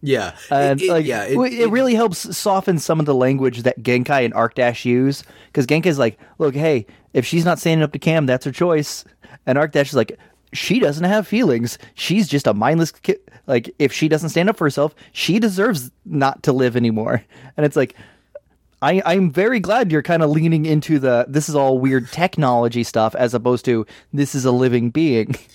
yeah, 0.00 0.34
And 0.50 0.80
It- 0.80 0.84
it- 0.86 0.90
like, 0.90 1.06
yeah. 1.06 1.24
it, 1.24 1.36
it, 1.52 1.68
really 1.70 1.94
helps 1.94 2.36
soften 2.36 2.78
some 2.78 3.00
of 3.00 3.06
the 3.06 3.14
language 3.14 3.62
that 3.62 3.80
Genkai 3.82 4.24
and 4.24 4.34
Arkdash 4.34 4.84
use. 4.84 5.22
Because 5.46 5.66
Genkai's 5.66 5.98
like, 5.98 6.18
look, 6.38 6.54
hey, 6.54 6.86
if 7.12 7.24
she's 7.26 7.44
not 7.44 7.58
standing 7.58 7.82
up 7.84 7.92
to 7.92 7.98
Cam, 7.98 8.26
that's 8.26 8.44
her 8.44 8.52
choice. 8.52 9.04
And 9.46 9.58
Arkdash 9.58 9.86
is 9.88 9.94
like, 9.94 10.18
she 10.52 10.78
doesn't 10.80 11.04
have 11.04 11.26
feelings. 11.26 11.78
She's 11.94 12.28
just 12.28 12.46
a 12.46 12.54
mindless 12.54 12.90
kid. 12.92 13.18
Like, 13.46 13.74
if 13.78 13.92
she 13.92 14.08
doesn't 14.08 14.28
stand 14.30 14.48
up 14.48 14.56
for 14.56 14.64
herself, 14.66 14.94
she 15.12 15.38
deserves 15.38 15.90
not 16.04 16.42
to 16.44 16.52
live 16.52 16.76
anymore. 16.76 17.22
And 17.56 17.64
it's 17.66 17.76
like, 17.76 17.94
I, 18.82 19.00
I'm 19.06 19.30
very 19.30 19.60
glad 19.60 19.92
you're 19.92 20.02
kind 20.02 20.22
of 20.22 20.30
leaning 20.30 20.66
into 20.66 20.98
the 20.98 21.24
this 21.28 21.48
is 21.48 21.54
all 21.54 21.78
weird 21.78 22.10
technology 22.10 22.82
stuff 22.82 23.14
as 23.14 23.32
opposed 23.32 23.64
to 23.66 23.86
this 24.12 24.34
is 24.34 24.44
a 24.44 24.50
living 24.52 24.90
being. 24.90 25.36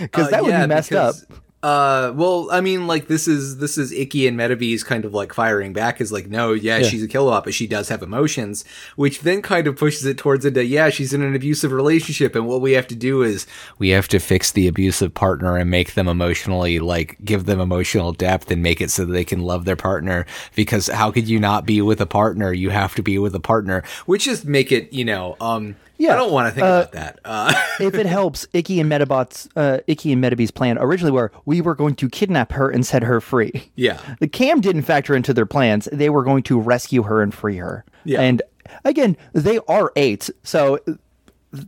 Because 0.00 0.28
Uh, 0.28 0.30
that 0.30 0.42
would 0.44 0.50
yeah, 0.50 0.66
be 0.66 0.68
messed 0.68 0.92
up. 0.92 1.14
Uh, 1.60 2.12
well, 2.14 2.48
I 2.52 2.60
mean, 2.60 2.86
like 2.86 3.08
this 3.08 3.26
is 3.26 3.58
this 3.58 3.76
is 3.78 3.90
Ikki 3.90 4.28
and 4.28 4.38
Metabee's 4.38 4.84
kind 4.84 5.04
of 5.04 5.12
like 5.12 5.32
firing 5.32 5.72
back 5.72 6.00
is 6.00 6.12
like, 6.12 6.28
no, 6.28 6.52
yeah, 6.52 6.82
she's 6.82 7.02
a 7.02 7.08
kilobot, 7.08 7.42
but 7.42 7.52
she 7.52 7.66
does 7.66 7.88
have 7.88 8.00
emotions, 8.00 8.64
which 8.94 9.22
then 9.22 9.42
kind 9.42 9.66
of 9.66 9.76
pushes 9.76 10.04
it 10.04 10.18
towards 10.18 10.44
into, 10.44 10.64
yeah, 10.64 10.88
she's 10.88 11.12
in 11.12 11.20
an 11.20 11.34
abusive 11.34 11.72
relationship, 11.72 12.36
and 12.36 12.46
what 12.46 12.60
we 12.60 12.72
have 12.72 12.86
to 12.86 12.94
do 12.94 13.22
is 13.22 13.44
we 13.76 13.88
have 13.88 14.06
to 14.08 14.20
fix 14.20 14.52
the 14.52 14.68
abusive 14.68 15.14
partner 15.14 15.56
and 15.56 15.68
make 15.68 15.94
them 15.94 16.06
emotionally 16.06 16.78
like 16.78 17.16
give 17.24 17.46
them 17.46 17.58
emotional 17.58 18.12
depth 18.12 18.52
and 18.52 18.62
make 18.62 18.80
it 18.80 18.92
so 18.92 19.04
that 19.04 19.12
they 19.12 19.24
can 19.24 19.40
love 19.40 19.64
their 19.64 19.74
partner. 19.74 20.26
Because 20.54 20.86
how 20.86 21.10
could 21.10 21.28
you 21.28 21.40
not 21.40 21.66
be 21.66 21.82
with 21.82 22.00
a 22.00 22.06
partner? 22.06 22.52
You 22.52 22.70
have 22.70 22.94
to 22.94 23.02
be 23.02 23.18
with 23.18 23.34
a 23.34 23.40
partner, 23.40 23.82
which 24.06 24.26
just 24.26 24.44
make 24.44 24.70
it, 24.70 24.92
you 24.92 25.04
know, 25.04 25.36
um. 25.40 25.74
Yeah, 25.98 26.12
I 26.12 26.16
don't 26.16 26.32
want 26.32 26.46
to 26.46 26.52
think 26.52 26.64
about 26.64 26.92
that. 26.92 27.18
Uh, 27.24 27.52
if 27.80 27.94
it 27.94 28.06
helps, 28.06 28.46
Ikki 28.52 28.78
and 28.80 28.90
Medabot's 28.90 29.48
uh, 29.56 29.78
Ikki 29.88 30.12
and 30.12 30.22
Metabee's 30.22 30.52
plan 30.52 30.78
originally 30.78 31.10
were 31.10 31.32
we 31.44 31.60
were 31.60 31.74
going 31.74 31.96
to 31.96 32.08
kidnap 32.08 32.52
her 32.52 32.70
and 32.70 32.86
set 32.86 33.02
her 33.02 33.20
free. 33.20 33.70
yeah. 33.74 33.98
The 34.20 34.28
Cam 34.28 34.60
didn't 34.60 34.82
factor 34.82 35.16
into 35.16 35.34
their 35.34 35.46
plans. 35.46 35.88
They 35.92 36.08
were 36.08 36.22
going 36.22 36.44
to 36.44 36.60
rescue 36.60 37.02
her 37.02 37.20
and 37.20 37.34
free 37.34 37.56
her. 37.56 37.84
Yeah. 38.04 38.20
And 38.20 38.42
again, 38.84 39.16
they 39.32 39.58
are 39.68 39.92
eight, 39.96 40.30
so 40.44 40.78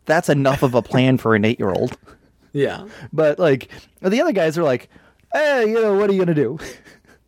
that's 0.04 0.28
enough 0.28 0.62
of 0.62 0.74
a 0.74 0.82
plan 0.82 1.18
for 1.18 1.34
an 1.34 1.44
eight-year-old. 1.44 1.98
Yeah. 2.52 2.86
But 3.12 3.38
like 3.38 3.68
the 4.00 4.20
other 4.20 4.32
guys 4.32 4.56
are 4.56 4.62
like, 4.62 4.88
"Hey, 5.32 5.66
you 5.68 5.74
know, 5.80 5.96
what 5.96 6.08
are 6.08 6.12
you 6.12 6.18
gonna 6.20 6.34
do?" 6.34 6.58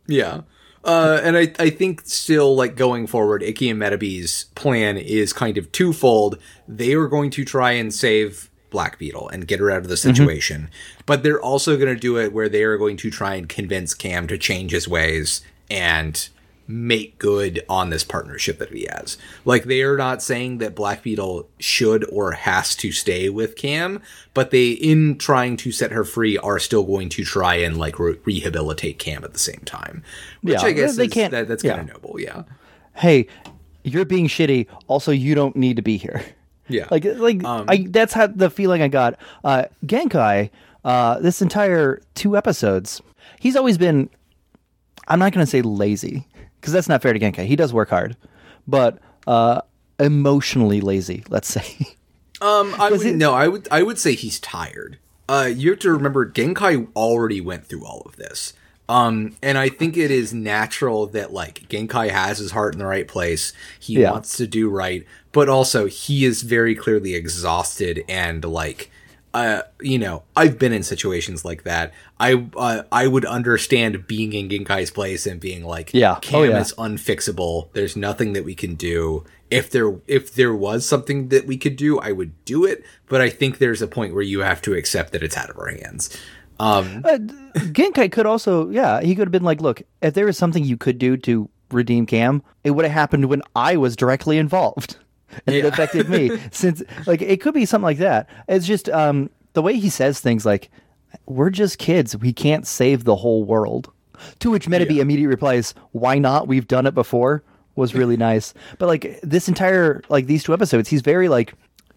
Yeah. 0.07 0.41
Uh, 0.83 1.21
and 1.23 1.37
I, 1.37 1.53
I 1.59 1.69
think 1.69 2.01
still 2.05 2.55
like 2.55 2.75
going 2.75 3.07
forward, 3.07 3.41
Ikki 3.41 3.69
and 3.69 3.81
Metabee's 3.81 4.45
plan 4.55 4.97
is 4.97 5.31
kind 5.31 5.57
of 5.57 5.71
twofold. 5.71 6.37
They 6.67 6.93
are 6.93 7.07
going 7.07 7.29
to 7.31 7.45
try 7.45 7.71
and 7.71 7.93
save 7.93 8.49
Black 8.69 8.99
Beetle 8.99 9.29
and 9.29 9.47
get 9.47 9.59
her 9.59 9.71
out 9.71 9.77
of 9.77 9.87
the 9.87 9.95
situation, 9.97 10.69
but 11.05 11.23
they're 11.23 11.41
also 11.41 11.77
going 11.77 11.93
to 11.93 11.99
do 11.99 12.17
it 12.17 12.33
where 12.33 12.49
they 12.49 12.63
are 12.63 12.77
going 12.77 12.97
to 12.97 13.09
try 13.11 13.35
and 13.35 13.47
convince 13.47 13.93
Cam 13.93 14.27
to 14.27 14.37
change 14.37 14.71
his 14.71 14.87
ways 14.87 15.41
and 15.69 16.27
make 16.67 17.17
good 17.19 17.63
on 17.67 17.89
this 17.89 18.03
partnership 18.03 18.57
that 18.59 18.71
he 18.71 18.87
has. 18.89 19.17
Like 19.45 19.65
they 19.65 19.81
are 19.81 19.97
not 19.97 20.21
saying 20.21 20.59
that 20.59 20.75
Black 20.75 21.03
Beetle 21.03 21.49
should 21.59 22.05
or 22.11 22.31
has 22.31 22.75
to 22.77 22.91
stay 22.91 23.29
with 23.29 23.55
Cam, 23.55 24.01
but 24.33 24.51
they 24.51 24.69
in 24.71 25.17
trying 25.17 25.57
to 25.57 25.71
set 25.71 25.91
her 25.91 26.03
free 26.03 26.37
are 26.37 26.59
still 26.59 26.83
going 26.83 27.09
to 27.09 27.23
try 27.23 27.55
and 27.55 27.77
like 27.77 27.99
re- 27.99 28.17
rehabilitate 28.25 28.97
Cam 28.99 29.23
at 29.23 29.33
the 29.33 29.39
same 29.39 29.61
time. 29.65 30.03
Which 30.41 30.53
Yeah, 30.61 30.67
I 30.67 30.71
guess 30.71 30.95
they 30.95 31.05
is- 31.05 31.13
can't- 31.13 31.31
that, 31.31 31.47
that's 31.47 31.63
yeah. 31.63 31.75
kind 31.77 31.89
of 31.89 32.01
noble, 32.01 32.19
yeah. 32.19 32.43
Hey, 32.95 33.27
you're 33.83 34.05
being 34.05 34.27
shitty. 34.27 34.67
Also, 34.87 35.11
you 35.11 35.35
don't 35.35 35.55
need 35.55 35.75
to 35.75 35.81
be 35.81 35.97
here. 35.97 36.23
Yeah. 36.69 36.87
Like, 36.91 37.03
like 37.03 37.43
Um, 37.43 37.65
I, 37.67 37.87
that's 37.89 38.13
how 38.13 38.27
the 38.27 38.49
feeling 38.49 38.81
I 38.81 38.87
got. 38.87 39.19
Uh, 39.43 39.65
Genkai, 39.85 40.49
uh, 40.85 41.19
this 41.19 41.41
entire 41.41 42.01
two 42.15 42.37
episodes, 42.37 43.01
he's 43.39 43.57
always 43.57 43.77
been. 43.77 44.09
I'm 45.09 45.19
not 45.19 45.33
going 45.33 45.45
to 45.45 45.49
say 45.49 45.61
lazy 45.61 46.25
because 46.63 46.71
that's 46.71 46.87
not 46.87 47.01
fair 47.01 47.11
to 47.11 47.19
Genkai. 47.19 47.45
He 47.45 47.57
does 47.57 47.73
work 47.73 47.89
hard, 47.89 48.15
but 48.65 48.99
uh, 49.27 49.59
emotionally 49.99 50.79
lazy. 50.81 51.23
Let's 51.29 51.47
say. 51.49 51.65
Um, 52.41 52.75
I 52.77 52.91
would 52.91 53.05
it- 53.05 53.15
no, 53.15 53.33
I 53.33 53.47
would 53.47 53.69
I 53.71 53.83
would 53.83 53.97
say 53.97 54.15
he's 54.15 54.37
tired. 54.37 54.97
Uh, 55.29 55.49
you 55.55 55.69
have 55.69 55.79
to 55.79 55.91
remember 55.93 56.29
Genkai 56.29 56.89
already 56.93 57.39
went 57.39 57.67
through 57.67 57.85
all 57.85 58.01
of 58.05 58.17
this. 58.17 58.51
Um, 58.89 59.37
and 59.41 59.57
I 59.57 59.69
think 59.69 59.95
it 59.95 60.11
is 60.11 60.33
natural 60.33 61.05
that 61.07 61.31
like 61.31 61.69
Genkai 61.69 62.09
has 62.09 62.39
his 62.39 62.51
heart 62.51 62.73
in 62.73 62.79
the 62.79 62.85
right 62.85 63.07
place. 63.07 63.53
He 63.79 64.01
Yeah. 64.01 64.11
wants 64.11 64.35
to 64.37 64.47
do 64.47 64.69
right, 64.69 65.05
but 65.31 65.47
also 65.47 65.85
he 65.85 66.25
is 66.25 66.41
very 66.41 66.75
clearly 66.75 67.15
exhausted 67.15 68.03
and 68.09 68.43
like 68.43 68.91
uh, 69.33 69.61
you 69.79 69.97
know, 69.97 70.23
I've 70.35 70.59
been 70.59 70.73
in 70.73 70.83
situations 70.83 71.45
like 71.45 71.63
that. 71.63 71.93
I 72.27 72.29
uh, 72.55 72.83
I 72.91 73.07
would 73.13 73.25
understand 73.25 74.07
being 74.07 74.31
in 74.33 74.49
Genkai's 74.49 74.91
place 74.91 75.25
and 75.29 75.39
being 75.39 75.63
like, 75.75 75.93
Yeah. 75.93 76.15
Oh, 76.17 76.19
Cam 76.21 76.49
yeah. 76.49 76.59
is 76.61 76.73
unfixable. 76.77 77.69
There's 77.73 77.95
nothing 77.95 78.33
that 78.33 78.45
we 78.45 78.55
can 78.55 78.75
do. 78.75 79.23
If 79.49 79.69
there 79.69 79.89
if 80.07 80.33
there 80.33 80.55
was 80.55 80.85
something 80.85 81.27
that 81.29 81.45
we 81.45 81.57
could 81.57 81.75
do, 81.75 81.99
I 81.99 82.11
would 82.11 82.33
do 82.45 82.65
it. 82.65 82.83
But 83.07 83.21
I 83.21 83.29
think 83.29 83.57
there's 83.57 83.81
a 83.81 83.87
point 83.87 84.13
where 84.13 84.23
you 84.33 84.39
have 84.41 84.61
to 84.63 84.73
accept 84.73 85.11
that 85.11 85.23
it's 85.23 85.37
out 85.37 85.49
of 85.49 85.57
our 85.57 85.69
hands. 85.69 86.09
Um, 86.59 87.01
Uh, 87.03 87.17
Genkai 87.73 88.11
could 88.11 88.25
also, 88.25 88.69
yeah, 88.69 89.01
he 89.01 89.15
could 89.15 89.27
have 89.27 89.31
been 89.31 89.43
like, 89.51 89.59
look, 89.61 89.81
if 90.01 90.13
there 90.13 90.25
was 90.25 90.37
something 90.37 90.63
you 90.63 90.77
could 90.77 90.97
do 90.99 91.17
to 91.17 91.49
redeem 91.71 92.05
Cam, 92.05 92.41
it 92.63 92.71
would 92.71 92.85
have 92.85 92.93
happened 92.93 93.25
when 93.25 93.41
I 93.55 93.75
was 93.77 93.95
directly 93.95 94.37
involved. 94.37 94.97
And 95.47 95.55
it 95.55 95.65
affected 95.65 96.09
me. 96.09 96.29
Since 96.51 96.83
like 97.07 97.21
it 97.23 97.41
could 97.41 97.55
be 97.55 97.65
something 97.65 97.83
like 97.91 97.97
that. 97.97 98.29
It's 98.47 98.67
just 98.67 98.87
um 98.89 99.29
the 99.53 99.63
way 99.63 99.73
he 99.79 99.89
says 99.89 100.19
things 100.19 100.45
like 100.45 100.69
we're 101.25 101.49
just 101.49 101.77
kids. 101.77 102.15
We 102.17 102.33
can't 102.33 102.67
save 102.67 103.03
the 103.03 103.15
whole 103.15 103.43
world. 103.43 103.91
To 104.39 104.51
which 104.51 104.67
Metabee 104.67 104.99
immediately 104.99 105.27
replies, 105.27 105.73
Why 105.91 106.17
not? 106.17 106.47
We've 106.47 106.67
done 106.67 106.85
it 106.85 106.93
before 106.93 107.43
was 107.75 107.95
really 107.95 108.17
nice. 108.17 108.53
But 108.77 108.87
like 108.87 109.19
this 109.21 109.47
entire 109.47 110.01
like 110.09 110.27
these 110.27 110.43
two 110.43 110.53
episodes, 110.53 110.89
he's 110.89 111.01
very 111.01 111.29
like 111.29 111.53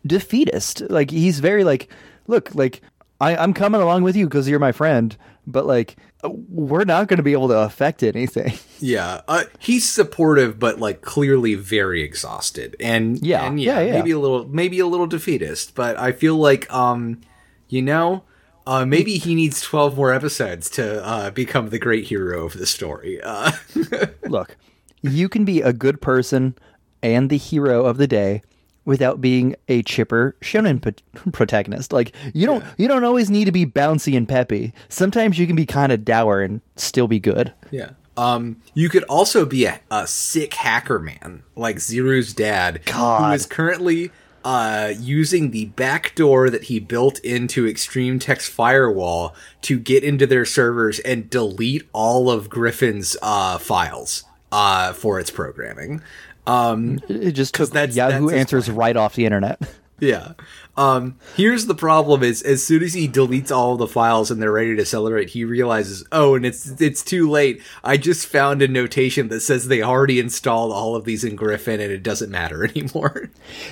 defeatist. 0.06 0.82
Like 0.90 1.10
he's 1.10 1.40
very 1.40 1.64
like, 1.64 1.88
look, 2.26 2.54
like 2.54 2.80
I, 3.20 3.36
I'm 3.36 3.54
coming 3.54 3.80
along 3.80 4.02
with 4.02 4.16
you 4.16 4.26
because 4.26 4.48
you're 4.48 4.58
my 4.58 4.72
friend, 4.72 5.16
but 5.46 5.66
like 5.66 5.96
we're 6.24 6.84
not 6.84 7.08
going 7.08 7.18
to 7.18 7.22
be 7.22 7.32
able 7.32 7.48
to 7.48 7.58
affect 7.58 8.02
anything. 8.02 8.54
yeah, 8.80 9.20
uh, 9.28 9.44
he's 9.58 9.88
supportive, 9.88 10.58
but 10.58 10.78
like 10.80 11.02
clearly 11.02 11.54
very 11.54 12.02
exhausted, 12.02 12.76
and 12.80 13.24
Yeah, 13.24 13.46
and 13.46 13.60
yeah, 13.60 13.80
yeah, 13.80 13.86
yeah. 13.86 13.92
maybe 13.92 14.10
a 14.10 14.18
little, 14.18 14.46
maybe 14.48 14.78
a 14.80 14.86
little 14.86 15.06
defeatist. 15.06 15.74
But 15.74 15.98
I 15.98 16.12
feel 16.12 16.36
like, 16.36 16.72
um, 16.72 17.20
you 17.68 17.82
know, 17.82 18.24
uh, 18.66 18.84
maybe 18.84 19.18
he 19.18 19.34
needs 19.34 19.60
twelve 19.60 19.96
more 19.96 20.12
episodes 20.12 20.68
to 20.70 21.04
uh, 21.04 21.30
become 21.30 21.70
the 21.70 21.78
great 21.78 22.04
hero 22.04 22.44
of 22.44 22.54
the 22.54 22.66
story. 22.66 23.20
Uh, 23.22 23.52
look, 24.28 24.56
you 25.02 25.28
can 25.28 25.44
be 25.44 25.60
a 25.60 25.72
good 25.72 26.00
person 26.00 26.56
and 27.02 27.30
the 27.30 27.36
hero 27.36 27.84
of 27.84 27.96
the 27.96 28.06
day 28.06 28.42
without 28.84 29.20
being 29.20 29.54
a 29.68 29.82
chipper 29.82 30.36
shonen 30.40 30.80
p- 30.80 31.30
protagonist. 31.32 31.92
Like 31.92 32.14
you 32.32 32.46
don't 32.46 32.64
you 32.78 32.88
don't 32.88 33.04
always 33.04 33.28
need 33.30 33.44
to 33.44 33.52
be 33.52 33.66
bouncy 33.66 34.16
and 34.16 34.28
peppy. 34.28 34.72
Sometimes 34.88 35.38
you 35.38 35.46
can 35.46 35.56
be 35.56 35.66
kind 35.66 35.92
of 35.92 36.04
dour 36.04 36.40
and 36.40 36.60
still 36.76 37.08
be 37.08 37.20
good. 37.20 37.52
Yeah. 37.70 37.90
Um, 38.16 38.62
you 38.72 38.88
could 38.88 39.04
also 39.04 39.44
be 39.44 39.66
a, 39.66 39.80
a 39.90 40.06
sick 40.06 40.54
hacker 40.54 40.98
man, 40.98 41.42
like 41.54 41.76
Zuru's 41.76 42.32
dad, 42.32 42.80
who 42.86 42.92
God. 42.92 43.34
is 43.34 43.44
currently 43.44 44.10
uh, 44.46 44.92
using 45.00 45.50
the 45.50 45.64
back 45.64 46.14
door 46.14 46.48
that 46.50 46.64
he 46.64 46.78
built 46.78 47.18
into 47.18 47.66
Extreme 47.66 48.20
Tech's 48.20 48.48
Firewall 48.48 49.34
to 49.62 49.76
get 49.76 50.04
into 50.04 50.24
their 50.24 50.44
servers 50.44 51.00
and 51.00 51.28
delete 51.28 51.82
all 51.92 52.30
of 52.30 52.48
Griffin's 52.48 53.16
uh, 53.22 53.58
files 53.58 54.22
uh, 54.52 54.92
for 54.92 55.18
its 55.18 55.30
programming. 55.32 56.00
Um, 56.46 57.00
It 57.08 57.32
just 57.32 57.54
took 57.56 57.70
that's- 57.70 57.96
Yahoo 57.96 58.28
that's 58.28 58.38
answers 58.38 58.70
right 58.70 58.96
off 58.96 59.16
the 59.16 59.24
internet. 59.24 59.60
yeah. 59.98 60.34
Um, 60.78 61.16
here's 61.36 61.66
the 61.66 61.74
problem 61.74 62.22
is 62.22 62.42
as 62.42 62.62
soon 62.62 62.82
as 62.82 62.92
he 62.92 63.08
deletes 63.08 63.50
all 63.50 63.76
the 63.78 63.86
files 63.86 64.30
and 64.30 64.42
they're 64.42 64.52
ready 64.52 64.76
to 64.76 64.84
celebrate, 64.84 65.30
he 65.30 65.42
realizes, 65.44 66.04
oh, 66.12 66.34
and 66.34 66.44
it's 66.44 66.80
it's 66.80 67.02
too 67.02 67.30
late. 67.30 67.62
I 67.82 67.96
just 67.96 68.26
found 68.26 68.60
a 68.60 68.68
notation 68.68 69.28
that 69.28 69.40
says 69.40 69.68
they 69.68 69.80
already 69.82 70.20
installed 70.20 70.72
all 70.72 70.94
of 70.94 71.04
these 71.06 71.24
in 71.24 71.34
Griffin 71.34 71.80
and 71.80 71.90
it 71.90 72.02
doesn't 72.02 72.30
matter 72.30 72.64
anymore. 72.76 73.30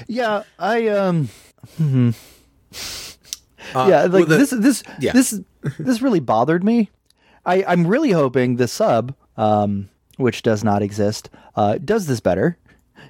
yeah, 0.09 0.45
I 0.59 0.89
um 0.89 1.29
Uh, 3.75 3.87
yeah, 3.89 4.03
like 4.03 4.11
well, 4.13 4.25
the- 4.27 4.37
this 4.39 4.51
this 4.51 4.83
yeah. 5.01 5.13
this 5.13 5.41
this 5.79 6.03
really 6.03 6.21
bothered 6.21 6.63
me. 6.65 6.91
I 7.47 7.65
I'm 7.65 7.87
really 7.87 8.11
hoping 8.13 8.57
the 8.57 8.69
sub 8.69 9.15
um 9.37 9.89
which 10.17 10.43
does 10.43 10.63
not 10.63 10.83
exist 10.83 11.29
uh 11.57 11.77
does 11.79 12.07
this 12.07 12.21
better 12.21 12.57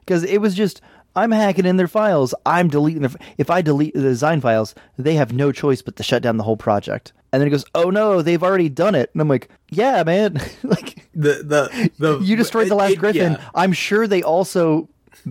because 0.01 0.25
it 0.25 0.41
was 0.41 0.55
just 0.55 0.81
I'm 1.17 1.31
hacking 1.31 1.67
in 1.67 1.77
their 1.77 1.89
files. 1.89 2.35
I'm 2.45 2.69
deleting 2.69 3.03
their. 3.03 3.11
If 3.39 3.51
I 3.51 3.63
delete 3.63 3.95
the 3.95 4.01
design 4.03 4.41
files, 4.41 4.75
they 4.99 5.15
have 5.15 5.33
no 5.33 5.53
choice 5.53 5.81
but 5.83 5.97
to 5.97 6.03
shut 6.03 6.23
down 6.23 6.37
the 6.37 6.43
whole 6.45 6.57
project. 6.57 7.13
And 7.33 7.41
then 7.41 7.47
it 7.49 7.51
goes, 7.51 7.65
"Oh 7.75 7.91
no, 7.91 8.23
they've 8.23 8.43
already 8.43 8.69
done 8.69 8.95
it." 8.95 9.11
And 9.13 9.21
I'm 9.21 9.29
like, 9.29 9.49
"Yeah, 9.71 10.03
man, 10.05 10.41
like 10.63 11.05
the 11.15 11.43
the 11.45 11.91
the 11.99 12.19
you 12.23 12.35
destroyed 12.37 12.69
the 12.69 12.75
last 12.75 12.95
it- 12.95 12.99
griffin 12.99 13.33
yeah. 13.35 13.51
i'm 13.55 13.73
sure 13.73 14.09
they 14.09 14.21
also 14.23 14.89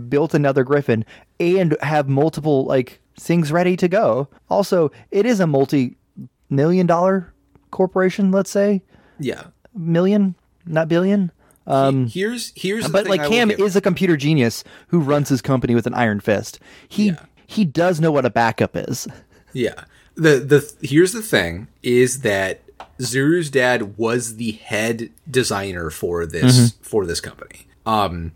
built 0.08 0.34
another 0.34 0.64
griffin 0.64 1.04
and 1.42 1.76
have 1.82 2.08
multiple 2.08 2.64
like 2.64 3.02
things 3.20 3.52
ready 3.52 3.76
to 3.76 3.90
go 3.90 4.30
also 4.50 4.90
it 5.12 5.26
is 5.26 5.42
a 5.42 5.46
multi-million 5.48 6.88
dollar 6.88 7.34
corporation 7.72 8.32
let's 8.32 8.50
say 8.50 8.82
Yeah. 9.20 9.44
million 9.76 10.36
not 10.66 10.88
billion 10.88 11.32
um 11.68 12.08
here's 12.08 12.52
here's 12.56 12.86
the 12.86 12.90
but 12.92 13.04
thing 13.06 13.18
like 13.18 13.30
cam 13.30 13.50
is 13.52 13.76
a 13.76 13.82
computer 13.82 14.18
genius 14.18 14.64
who 14.88 15.00
runs 15.00 15.30
his 15.30 15.42
company 15.42 15.74
with 15.76 15.88
an 15.88 15.94
iron 15.94 16.20
fist 16.20 16.60
he 16.88 17.08
Yeah. 17.08 17.20
he 17.48 17.64
does 17.66 18.00
know 18.02 18.12
what 18.12 18.26
a 18.26 18.30
backup 18.30 18.72
is 18.76 19.08
Yeah. 19.54 19.84
The 20.16 20.40
the 20.40 20.74
here's 20.88 21.12
the 21.14 21.22
thing 21.24 21.68
is 21.82 22.22
that 22.22 22.62
Zuru's 23.00 23.50
dad 23.50 23.98
was 23.98 24.36
the 24.36 24.52
head 24.52 25.10
designer 25.30 25.90
for 25.90 26.26
this 26.26 26.74
for 26.82 27.06
this 27.06 27.20
company. 27.22 27.68
Um 27.86 28.34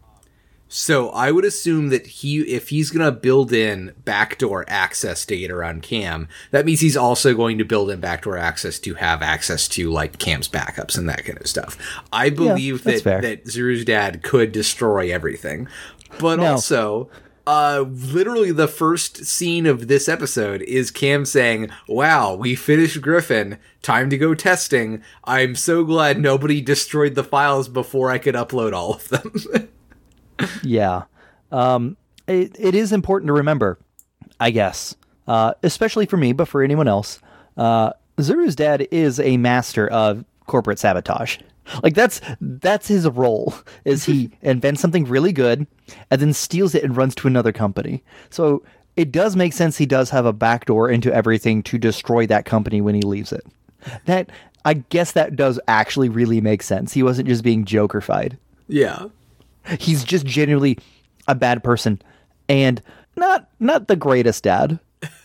so 0.70 1.10
I 1.12 1.32
would 1.32 1.46
assume 1.46 1.90
that 1.90 2.06
he 2.08 2.40
if 2.42 2.70
he's 2.70 2.90
going 2.92 3.06
to 3.06 3.12
build 3.18 3.54
in 3.54 3.94
backdoor 4.04 4.66
access 4.68 5.26
to 5.28 5.38
get 5.38 5.50
around 5.52 5.82
Cam, 5.84 6.28
that 6.52 6.66
means 6.66 6.80
he's 6.82 6.98
also 6.98 7.34
going 7.34 7.58
to 7.58 7.66
build 7.66 7.90
in 7.90 8.00
backdoor 8.00 8.38
access 8.38 8.78
to 8.80 8.96
have 8.96 9.22
access 9.22 9.68
to 9.70 9.90
like 9.90 10.18
Cam's 10.20 10.50
backups 10.50 10.98
and 10.98 11.08
that 11.10 11.24
kind 11.26 11.40
of 11.40 11.48
stuff. 11.48 11.78
I 12.12 12.30
believe 12.30 12.84
that's 12.84 13.02
that 13.04 13.22
fair. 13.22 13.22
that 13.22 13.46
Zuru's 13.46 13.86
dad 13.86 14.24
could 14.24 14.52
destroy 14.52 15.12
everything. 15.12 15.68
But 16.20 16.38
No. 16.40 16.46
also 16.54 17.10
uh, 17.46 17.86
literally 17.88 18.52
the 18.52 18.68
first 18.68 19.24
scene 19.26 19.66
of 19.66 19.88
this 19.88 20.10
episode 20.10 20.62
is 20.64 20.92
Cam 20.92 21.24
saying, 21.24 21.70
"Wow, 21.88 22.36
we 22.36 22.56
finished 22.56 23.02
Griffin. 23.02 23.58
Time 23.82 24.10
to 24.10 24.18
go 24.18 24.34
testing. 24.34 25.02
I'm 25.24 25.56
so 25.56 25.86
glad 25.86 26.20
nobody 26.20 26.60
destroyed 26.60 27.16
the 27.16 27.24
files 27.24 27.70
before 27.70 28.12
I 28.12 28.18
could 28.18 28.36
upload 28.36 28.74
all 28.74 28.94
of 28.96 29.08
them." 29.08 29.70
Yeah. 30.64 31.04
Um, 31.52 31.98
it, 32.28 32.56
it 32.60 32.76
is 32.76 32.92
important 32.92 33.28
to 33.28 33.34
remember, 33.34 33.80
I 34.40 34.52
guess, 34.52 34.96
uh, 35.28 35.54
especially 35.64 36.06
for 36.06 36.18
me, 36.18 36.34
but 36.34 36.48
for 36.48 36.62
anyone 36.62 36.88
else. 36.88 37.20
Uh, 37.56 37.92
Zuru's 38.18 38.56
dad 38.56 38.88
is 38.92 39.20
a 39.20 39.38
master 39.38 39.88
of 39.88 40.26
corporate 40.46 40.80
sabotage. 40.80 41.38
Like 41.84 41.96
that's 41.96 42.22
that's 42.40 42.88
his 42.88 43.08
role. 43.08 43.54
Is 43.86 44.06
he 44.06 44.32
invents 44.42 44.82
something 44.82 45.06
really 45.06 45.34
good 45.34 45.68
and 46.10 46.22
then 46.22 46.34
steals 46.34 46.76
it 46.76 46.84
and 46.84 46.96
runs 46.96 47.16
to 47.16 47.28
another 47.28 47.52
company. 47.52 48.04
So 48.30 48.64
it 48.96 49.12
does 49.12 49.36
make 49.36 49.54
sense 49.54 49.78
he 49.78 49.86
does 49.86 50.10
have 50.10 50.26
a 50.26 50.34
backdoor 50.34 50.90
into 50.90 51.14
everything 51.14 51.62
to 51.64 51.78
destroy 51.78 52.26
that 52.28 52.46
company 52.46 52.82
when 52.82 52.96
he 52.96 53.02
leaves 53.02 53.32
it. 53.32 53.46
That 54.06 54.32
I 54.66 54.76
guess 54.76 55.12
that 55.12 55.36
does 55.36 55.60
actually 55.68 56.10
really 56.10 56.42
make 56.42 56.64
sense. 56.64 56.94
He 56.94 57.04
wasn't 57.04 57.28
just 57.28 57.44
being 57.44 57.64
jokerfied. 57.64 58.38
Yeah. 58.68 59.08
He's 59.80 60.04
just 60.04 60.26
genuinely 60.26 60.78
a 61.28 61.36
bad 61.36 61.64
person 61.64 62.02
and 62.50 62.82
not 63.16 63.50
not 63.60 63.88
the 63.88 63.96
greatest 63.96 64.44
dad. 64.44 64.80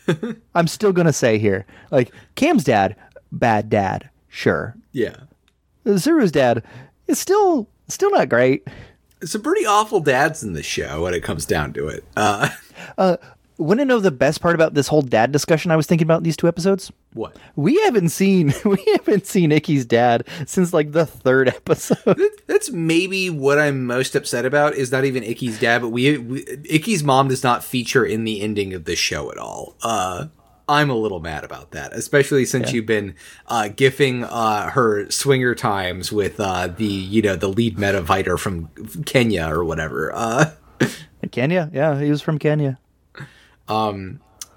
I'm 0.54 0.66
still 0.66 0.92
gonna 0.92 1.12
say 1.12 1.38
here, 1.38 1.66
like 1.90 2.12
Cam's 2.34 2.64
dad, 2.64 2.96
bad 3.30 3.70
dad, 3.70 4.08
sure. 4.28 4.74
Yeah. 4.92 5.16
Zuru's 5.86 6.32
dad 6.32 6.62
is 7.06 7.18
still 7.18 7.68
still 7.88 8.10
not 8.10 8.28
great. 8.28 8.66
Some 9.24 9.42
pretty 9.42 9.64
awful 9.64 10.00
dads 10.00 10.42
in 10.42 10.52
the 10.52 10.62
show 10.62 11.02
when 11.02 11.14
it 11.14 11.22
comes 11.22 11.46
down 11.46 11.72
to 11.74 11.86
it. 11.88 12.04
Uh, 12.16 12.48
Want 13.58 13.80
to 13.80 13.84
know 13.84 14.00
the 14.00 14.10
best 14.10 14.40
part 14.40 14.54
about 14.54 14.74
this 14.74 14.88
whole 14.88 15.02
dad 15.02 15.30
discussion 15.30 15.70
I 15.70 15.76
was 15.76 15.86
thinking 15.86 16.06
about 16.06 16.18
in 16.18 16.22
these 16.24 16.36
two 16.36 16.48
episodes? 16.48 16.90
what? 17.14 17.36
We 17.56 17.80
haven't 17.82 18.08
seen 18.08 18.54
we 18.64 18.82
haven't 18.92 19.26
seen 19.26 19.50
Ikki's 19.50 19.84
dad 19.84 20.26
since 20.46 20.72
like 20.72 20.92
the 20.92 21.06
third 21.06 21.48
episode. 21.48 22.20
That's 22.46 22.70
maybe 22.70 23.30
what 23.30 23.58
I'm 23.58 23.86
most 23.86 24.14
upset 24.14 24.44
about. 24.44 24.74
Is 24.74 24.92
not 24.92 25.04
even 25.04 25.22
Ikki's 25.22 25.58
dad, 25.60 25.82
but 25.82 25.88
we, 25.88 26.18
we 26.18 26.44
Ikki's 26.44 27.02
mom 27.02 27.28
does 27.28 27.42
not 27.42 27.64
feature 27.64 28.04
in 28.04 28.24
the 28.24 28.40
ending 28.40 28.74
of 28.74 28.84
the 28.84 28.96
show 28.96 29.30
at 29.30 29.38
all. 29.38 29.76
Uh, 29.82 30.26
I'm 30.68 30.90
a 30.90 30.94
little 30.94 31.20
mad 31.20 31.44
about 31.44 31.72
that, 31.72 31.92
especially 31.92 32.44
since 32.46 32.72
you've 32.72 32.86
been 32.86 33.14
uh, 33.48 33.68
gifting 33.68 34.24
uh, 34.24 34.70
her 34.70 35.10
swinger 35.10 35.54
times 35.54 36.12
with 36.12 36.40
uh, 36.40 36.68
the 36.68 36.84
you 36.86 37.20
know 37.20 37.36
the 37.36 37.48
lead 37.48 37.78
meta 37.78 38.04
fighter 38.04 38.38
from 38.38 38.68
Kenya 39.04 39.48
or 39.48 39.64
whatever. 39.64 40.12
Uh, 40.14 40.52
Kenya, 41.30 41.70
yeah, 41.72 42.00
he 42.00 42.10
was 42.10 42.22
from 42.22 42.38
Kenya. 42.38 42.78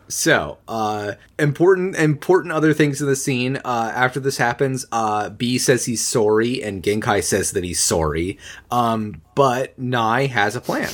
So, 0.07 0.59
uh, 0.67 1.13
important, 1.39 1.95
important 1.95 2.53
other 2.53 2.73
things 2.73 3.01
in 3.01 3.07
the 3.07 3.15
scene. 3.15 3.57
Uh, 3.57 3.91
after 3.95 4.19
this 4.19 4.37
happens, 4.37 4.85
uh, 4.91 5.29
B 5.29 5.57
says 5.57 5.85
he's 5.85 6.05
sorry 6.05 6.63
and 6.63 6.83
Genkai 6.83 7.23
says 7.23 7.51
that 7.51 7.63
he's 7.63 7.81
sorry. 7.81 8.37
Um, 8.69 9.21
but 9.33 9.77
Nai 9.79 10.27
has 10.27 10.55
a 10.55 10.61
plan. 10.61 10.89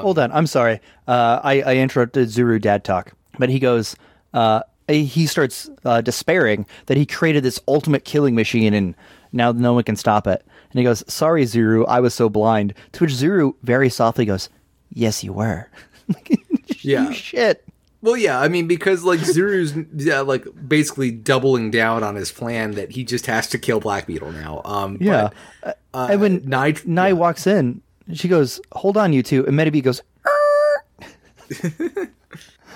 Hold 0.00 0.18
on, 0.18 0.32
I'm 0.32 0.46
sorry. 0.46 0.80
Uh, 1.06 1.40
I, 1.42 1.62
I 1.62 1.74
interrupted 1.76 2.28
Zuru 2.28 2.60
dad 2.60 2.84
talk, 2.84 3.12
but 3.38 3.48
he 3.48 3.58
goes, 3.58 3.96
uh, 4.34 4.62
he 4.88 5.26
starts 5.26 5.70
uh, 5.84 6.00
despairing 6.00 6.66
that 6.86 6.96
he 6.96 7.06
created 7.06 7.42
this 7.42 7.60
ultimate 7.68 8.04
killing 8.04 8.34
machine 8.34 8.74
and 8.74 8.94
now 9.32 9.52
no 9.52 9.72
one 9.74 9.84
can 9.84 9.96
stop 9.96 10.26
it. 10.26 10.44
And 10.72 10.78
he 10.78 10.84
goes, 10.84 11.04
"Sorry, 11.06 11.44
Zuru, 11.44 11.84
I 11.88 12.00
was 12.00 12.14
so 12.14 12.28
blind." 12.28 12.74
To 12.92 13.04
which 13.04 13.12
Zuru 13.12 13.54
very 13.62 13.88
softly 13.88 14.24
goes, 14.24 14.48
"Yes, 14.92 15.22
you 15.22 15.32
were." 15.32 15.68
Yeah. 16.82 17.10
Shit. 17.12 17.64
Well, 18.02 18.16
yeah, 18.16 18.40
I 18.40 18.48
mean, 18.48 18.66
because 18.66 19.04
like 19.04 19.20
Zuru's 19.20 19.74
yeah, 19.94 20.20
like 20.20 20.46
basically 20.66 21.10
doubling 21.10 21.70
down 21.70 22.02
on 22.02 22.14
his 22.14 22.32
plan 22.32 22.72
that 22.72 22.92
he 22.92 23.04
just 23.04 23.26
has 23.26 23.46
to 23.48 23.58
kill 23.58 23.78
Black 23.78 24.06
Beetle 24.06 24.32
now. 24.32 24.62
Um, 24.64 24.96
Yeah. 25.00 25.30
But, 25.62 25.78
uh, 25.92 26.08
and 26.10 26.20
when 26.20 26.42
Nai, 26.48 26.74
Nai 26.86 27.12
walks 27.12 27.46
in, 27.46 27.82
she 28.14 28.26
goes, 28.28 28.58
"Hold 28.72 28.96
on, 28.96 29.12
you 29.12 29.22
two. 29.22 29.46
And 29.46 29.58
Metabee 29.58 29.82
goes. 29.82 30.00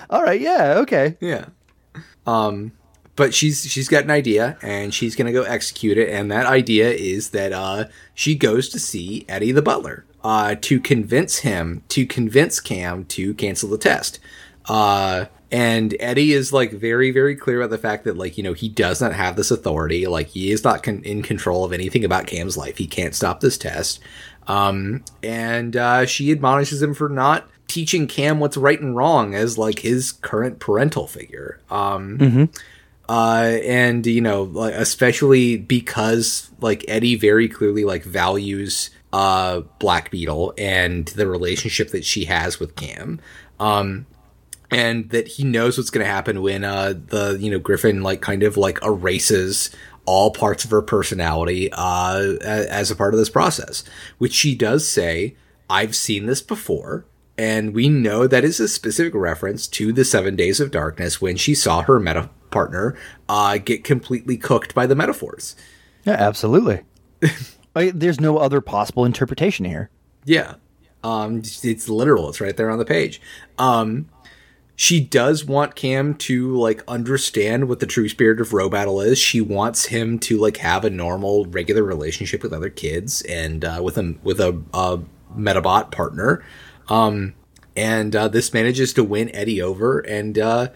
"All 0.09 0.23
right, 0.23 0.39
yeah, 0.39 0.75
okay." 0.79 1.17
Yeah. 1.19 1.45
Um, 2.27 2.71
but 3.15 3.33
she's 3.33 3.65
she's 3.65 3.87
got 3.87 4.03
an 4.03 4.11
idea 4.11 4.57
and 4.61 4.93
she's 4.93 5.15
gonna 5.15 5.31
go 5.31 5.43
execute 5.43 5.97
it. 5.97 6.09
And 6.09 6.29
that 6.31 6.45
idea 6.45 6.91
is 6.91 7.29
that 7.31 7.51
uh, 7.53 7.85
she 8.13 8.35
goes 8.35 8.69
to 8.69 8.79
see 8.79 9.25
Eddie 9.27 9.51
the 9.53 9.61
butler 9.61 10.05
uh, 10.25 10.55
to 10.59 10.79
convince 10.79 11.37
him 11.37 11.83
to 11.87 12.03
convince 12.03 12.59
Cam 12.59 13.05
to 13.05 13.35
cancel 13.35 13.69
the 13.69 13.77
test. 13.77 14.17
Uh, 14.67 15.25
and 15.51 15.95
Eddie 15.99 16.33
is 16.33 16.51
like 16.51 16.71
very 16.71 17.11
very 17.11 17.35
clear 17.35 17.61
about 17.61 17.69
the 17.69 17.77
fact 17.77 18.05
that 18.05 18.17
like 18.17 18.35
you 18.35 18.43
know 18.43 18.53
he 18.53 18.67
does 18.67 18.99
not 18.99 19.13
have 19.13 19.35
this 19.35 19.51
authority. 19.51 20.07
Like 20.07 20.29
he 20.29 20.51
is 20.51 20.63
not 20.63 20.81
con- 20.81 21.03
in 21.03 21.21
control 21.21 21.63
of 21.63 21.71
anything 21.71 22.03
about 22.03 22.25
Cam's 22.25 22.57
life. 22.57 22.79
He 22.79 22.87
can't 22.87 23.13
stop 23.13 23.39
this 23.39 23.55
test. 23.55 23.99
Um, 24.47 25.03
and 25.21 25.77
uh, 25.77 26.07
she 26.07 26.31
admonishes 26.31 26.81
him 26.81 26.95
for 26.95 27.07
not 27.07 27.47
teaching 27.67 28.07
Cam 28.07 28.39
what's 28.39 28.57
right 28.57 28.81
and 28.81 28.95
wrong 28.95 29.35
as 29.35 29.59
like 29.59 29.77
his 29.77 30.11
current 30.11 30.57
parental 30.57 31.05
figure. 31.05 31.59
Um, 31.69 32.17
uh, 33.07 33.59
and 33.63 34.03
you 34.07 34.21
know, 34.21 34.41
like 34.41 34.73
especially 34.73 35.57
because 35.57 36.49
like 36.61 36.83
Eddie 36.87 37.15
very 37.15 37.47
clearly 37.47 37.85
like 37.85 38.03
values 38.03 38.89
uh 39.15 39.61
Black 39.79 40.11
Beetle 40.11 40.53
and 40.57 41.07
the 41.07 41.25
relationship 41.25 41.91
that 41.91 42.03
she 42.03 42.25
has 42.25 42.59
with 42.59 42.75
Cam. 42.75 43.21
Um, 43.61 44.05
and 44.71 45.09
that 45.11 45.27
he 45.27 45.43
knows 45.45 45.77
what's 45.77 45.89
going 45.89 46.05
to 46.05 46.11
happen 46.11 46.41
when 46.41 46.63
uh 46.65 46.93
the 47.07 47.37
you 47.39 47.49
know 47.49 47.59
Griffin 47.59 48.03
like 48.03 48.19
kind 48.21 48.43
of 48.43 48.57
like 48.57 48.83
erases 48.83 49.69
all 50.05 50.31
parts 50.31 50.65
of 50.65 50.71
her 50.71 50.81
personality 50.81 51.69
uh 51.71 52.35
as 52.43 52.91
a 52.91 52.95
part 52.95 53.13
of 53.13 53.19
this 53.19 53.29
process 53.29 53.83
which 54.17 54.33
she 54.33 54.53
does 54.55 54.87
say 54.87 55.35
i've 55.69 55.95
seen 55.95 56.25
this 56.25 56.41
before 56.41 57.05
and 57.37 57.73
we 57.73 57.89
know 57.89 58.27
that 58.27 58.43
is 58.43 58.59
a 58.59 58.67
specific 58.67 59.13
reference 59.15 59.67
to 59.67 59.91
the 59.93 60.05
seven 60.05 60.35
days 60.35 60.59
of 60.59 60.69
darkness 60.71 61.21
when 61.21 61.35
she 61.37 61.55
saw 61.55 61.81
her 61.81 61.99
meta 61.99 62.29
partner 62.51 62.95
uh 63.29 63.57
get 63.57 63.83
completely 63.83 64.37
cooked 64.37 64.75
by 64.75 64.85
the 64.85 64.95
metaphors 64.95 65.55
Yeah, 66.03 66.13
absolutely. 66.19 66.81
I, 67.75 67.91
there's 67.93 68.19
no 68.19 68.37
other 68.37 68.61
possible 68.61 69.05
interpretation 69.05 69.65
here. 69.65 69.89
Yeah. 70.23 70.55
Um, 71.03 71.43
it's 71.63 71.89
literal. 71.89 72.29
It's 72.29 72.41
right 72.41 72.55
there 72.55 72.71
on 72.71 72.79
the 72.79 72.85
page. 72.85 73.21
Um, 73.59 74.09
she 74.75 74.99
does 74.99 75.45
want 75.45 75.75
Cam 75.75 76.15
to 76.15 76.55
like 76.57 76.83
understand 76.87 77.69
what 77.69 77.79
the 77.79 77.85
true 77.85 78.09
spirit 78.09 78.41
of 78.41 78.49
Robattle 78.49 79.05
is. 79.05 79.17
She 79.17 79.39
wants 79.39 79.85
him 79.85 80.19
to 80.19 80.37
like 80.37 80.57
have 80.57 80.83
a 80.83 80.89
normal, 80.89 81.45
regular 81.45 81.83
relationship 81.83 82.43
with 82.43 82.51
other 82.51 82.69
kids 82.69 83.21
and 83.23 83.63
uh, 83.63 83.81
with 83.83 83.97
a 83.97 84.15
with 84.23 84.39
a, 84.39 84.61
a 84.73 84.99
Medabot 85.37 85.91
partner. 85.91 86.43
Um, 86.89 87.35
and 87.75 88.15
uh, 88.15 88.27
this 88.27 88.53
manages 88.53 88.93
to 88.93 89.03
win 89.03 89.33
Eddie 89.33 89.61
over, 89.61 89.99
and 89.99 90.37
uh, 90.37 90.69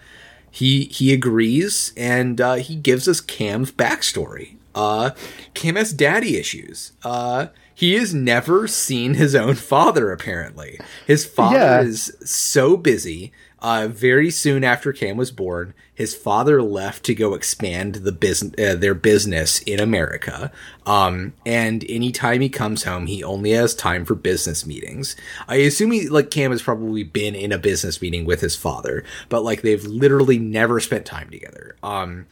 he 0.50 0.84
he 0.84 1.12
agrees, 1.12 1.92
and 1.96 2.40
uh, 2.40 2.54
he 2.54 2.76
gives 2.76 3.08
us 3.08 3.20
Cam's 3.20 3.72
backstory. 3.72 4.56
Uh, 4.80 5.10
Cam 5.54 5.76
has 5.76 5.92
daddy 5.92 6.36
issues. 6.38 6.92
Uh, 7.04 7.48
he 7.74 7.94
has 7.94 8.14
never 8.14 8.66
seen 8.66 9.14
his 9.14 9.34
own 9.34 9.54
father. 9.54 10.10
Apparently, 10.12 10.78
his 11.06 11.24
father 11.26 11.56
Yeah. 11.56 11.82
is 11.82 12.12
so 12.24 12.76
busy. 12.76 13.32
Uh, 13.62 13.88
very 13.90 14.30
soon 14.30 14.64
after 14.64 14.90
Cam 14.90 15.18
was 15.18 15.30
born, 15.30 15.74
his 15.94 16.14
father 16.14 16.62
left 16.62 17.04
to 17.04 17.14
go 17.14 17.34
expand 17.34 17.96
the 17.96 18.12
business, 18.12 18.54
uh, 18.58 18.74
their 18.74 18.94
business 18.94 19.58
in 19.60 19.78
America. 19.78 20.50
Um, 20.86 21.34
and 21.44 21.84
anytime 21.86 22.40
he 22.40 22.48
comes 22.48 22.84
home, 22.84 23.06
he 23.06 23.22
only 23.22 23.50
has 23.50 23.74
time 23.74 24.06
for 24.06 24.14
business 24.14 24.64
meetings. 24.64 25.14
I 25.46 25.56
assume 25.56 25.90
he, 25.92 26.08
like, 26.08 26.30
Cam 26.30 26.52
has 26.52 26.62
probably 26.62 27.04
been 27.04 27.34
in 27.34 27.52
a 27.52 27.58
business 27.58 28.00
meeting 28.00 28.24
with 28.24 28.40
his 28.40 28.56
father, 28.56 29.04
but 29.28 29.44
like, 29.44 29.60
they've 29.60 29.84
literally 29.84 30.38
never 30.38 30.80
spent 30.80 31.04
time 31.04 31.28
together. 31.28 31.76
Um, 31.82 32.28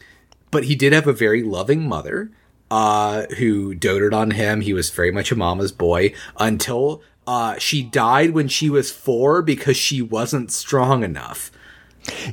but 0.51 0.65
he 0.65 0.75
did 0.75 0.93
have 0.93 1.07
a 1.07 1.13
very 1.13 1.43
loving 1.43 1.89
mother 1.89 2.31
uh, 2.71 3.27
who 3.39 3.75
doted 3.75 4.13
on 4.15 4.33
him. 4.33 4.61
He 4.61 4.73
was 4.73 4.91
very 4.91 5.11
much 5.11 5.33
a 5.33 5.37
mama's 5.37 5.73
boy 5.73 6.13
until 6.39 7.03
uh, 7.27 7.59
she 7.59 7.83
died 7.83 8.31
when 8.31 8.49
she 8.49 8.71
was 8.71 8.91
four 8.91 9.43
because 9.43 9.77
she 9.77 10.01
wasn't 10.03 10.51
strong 10.51 11.05
enough. 11.05 11.51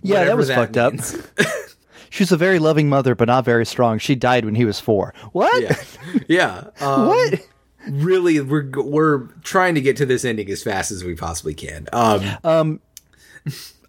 Yeah, 0.01 0.23
that 0.25 0.37
was 0.37 0.49
fucked 0.49 0.77
up. 0.77 0.93
means. 0.93 1.21
She's 2.09 2.31
a 2.31 2.37
very 2.37 2.59
loving 2.59 2.87
mother, 2.87 3.13
but 3.13 3.27
not 3.27 3.43
very 3.43 3.65
strong. 3.65 3.99
She 3.99 4.15
died 4.15 4.45
when 4.45 4.55
he 4.55 4.63
was 4.63 4.79
four. 4.79 5.13
What? 5.33 5.61
yeah, 5.61 5.75
yeah. 6.27 6.63
Um, 6.79 7.07
What? 7.07 7.47
Really, 7.89 8.39
we're 8.39 8.71
we're 8.73 9.27
trying 9.43 9.75
to 9.75 9.81
get 9.81 9.95
to 9.97 10.07
this 10.07 10.25
ending 10.25 10.49
as 10.49 10.63
fast 10.63 10.91
as 10.91 11.03
we 11.03 11.13
possibly 11.13 11.53
can. 11.53 11.87
Um, 11.93 12.79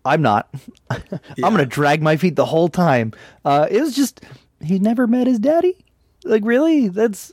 I'm 0.06 0.22
not. 0.22 0.48
I'm 0.90 1.00
going 1.38 1.58
to 1.58 1.66
drag 1.66 2.02
my 2.02 2.16
feet 2.16 2.36
the 2.36 2.46
whole 2.46 2.68
time. 2.68 3.12
Uh, 3.44 3.66
it 3.70 3.80
was 3.80 3.94
just, 3.94 4.24
he 4.60 4.78
never 4.78 5.06
met 5.06 5.26
his 5.26 5.38
daddy? 5.38 5.76
Like, 6.24 6.42
really? 6.44 6.88
That's. 6.88 7.32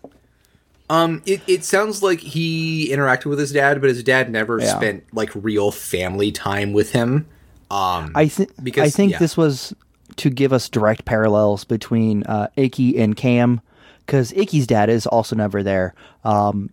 Um, 0.89 1.21
it, 1.25 1.41
it 1.47 1.63
sounds 1.63 2.03
like 2.03 2.19
he 2.19 2.89
interacted 2.91 3.25
with 3.27 3.39
his 3.39 3.51
dad, 3.51 3.79
but 3.81 3.89
his 3.89 4.03
dad 4.03 4.29
never 4.31 4.59
Yeah. 4.59 4.75
spent 4.75 5.03
like 5.13 5.29
real 5.33 5.71
family 5.71 6.31
time 6.31 6.73
with 6.73 6.91
him. 6.91 7.25
Um, 7.71 8.11
I 8.15 8.27
think 8.27 8.51
Because- 8.61 8.87
I 8.87 8.89
think 8.95 9.13
yeah. 9.13 9.19
this 9.19 9.37
was 9.37 9.73
to 10.17 10.29
give 10.29 10.53
us 10.53 10.69
direct 10.69 11.05
parallels 11.05 11.63
between 11.63 12.23
uh, 12.23 12.47
Ikki 12.55 12.99
and 12.99 13.15
Cam, 13.15 13.61
because 14.05 14.31
Ikki's 14.33 14.67
dad 14.67 14.89
is 14.89 15.07
also 15.07 15.35
never 15.35 15.63
there. 15.63 15.95
Um, 16.23 16.69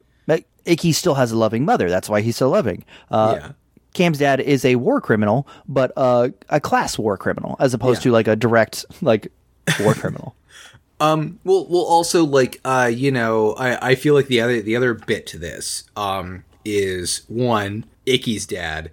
Ikki 0.66 0.92
still 0.92 1.14
has 1.14 1.32
a 1.32 1.38
loving 1.38 1.64
mother. 1.64 1.88
That's 1.88 2.06
why 2.10 2.20
he's 2.20 2.36
so 2.36 2.50
loving. 2.50 2.84
Uh, 3.10 3.36
Yeah. 3.40 3.52
Cam's 3.94 4.18
dad 4.18 4.40
is 4.40 4.64
a 4.64 4.76
war 4.76 5.00
criminal, 5.00 5.46
but 5.68 5.92
uh, 5.96 6.28
a 6.48 6.60
class 6.60 6.98
war 6.98 7.16
criminal, 7.16 7.56
as 7.58 7.74
opposed 7.74 8.00
Yeah. 8.00 8.10
to 8.10 8.12
like 8.12 8.28
a 8.28 8.36
direct 8.36 8.84
like 9.02 9.30
war 9.80 9.94
criminal. 9.94 10.34
Um, 11.02 11.38
well, 11.44 11.66
well, 11.70 11.80
also 11.80 12.26
like, 12.26 12.60
uh, 12.62 12.90
you 12.94 13.10
know, 13.10 13.54
I, 13.54 13.92
I 13.92 13.94
feel 13.94 14.12
like 14.12 14.26
the 14.26 14.42
other 14.42 14.60
the 14.60 14.76
other 14.76 14.92
bit 14.92 15.26
to 15.28 15.38
this, 15.38 15.84
um, 15.96 16.44
is 16.62 17.22
one 17.26 17.86
Ikki's 18.06 18.44
dad 18.44 18.90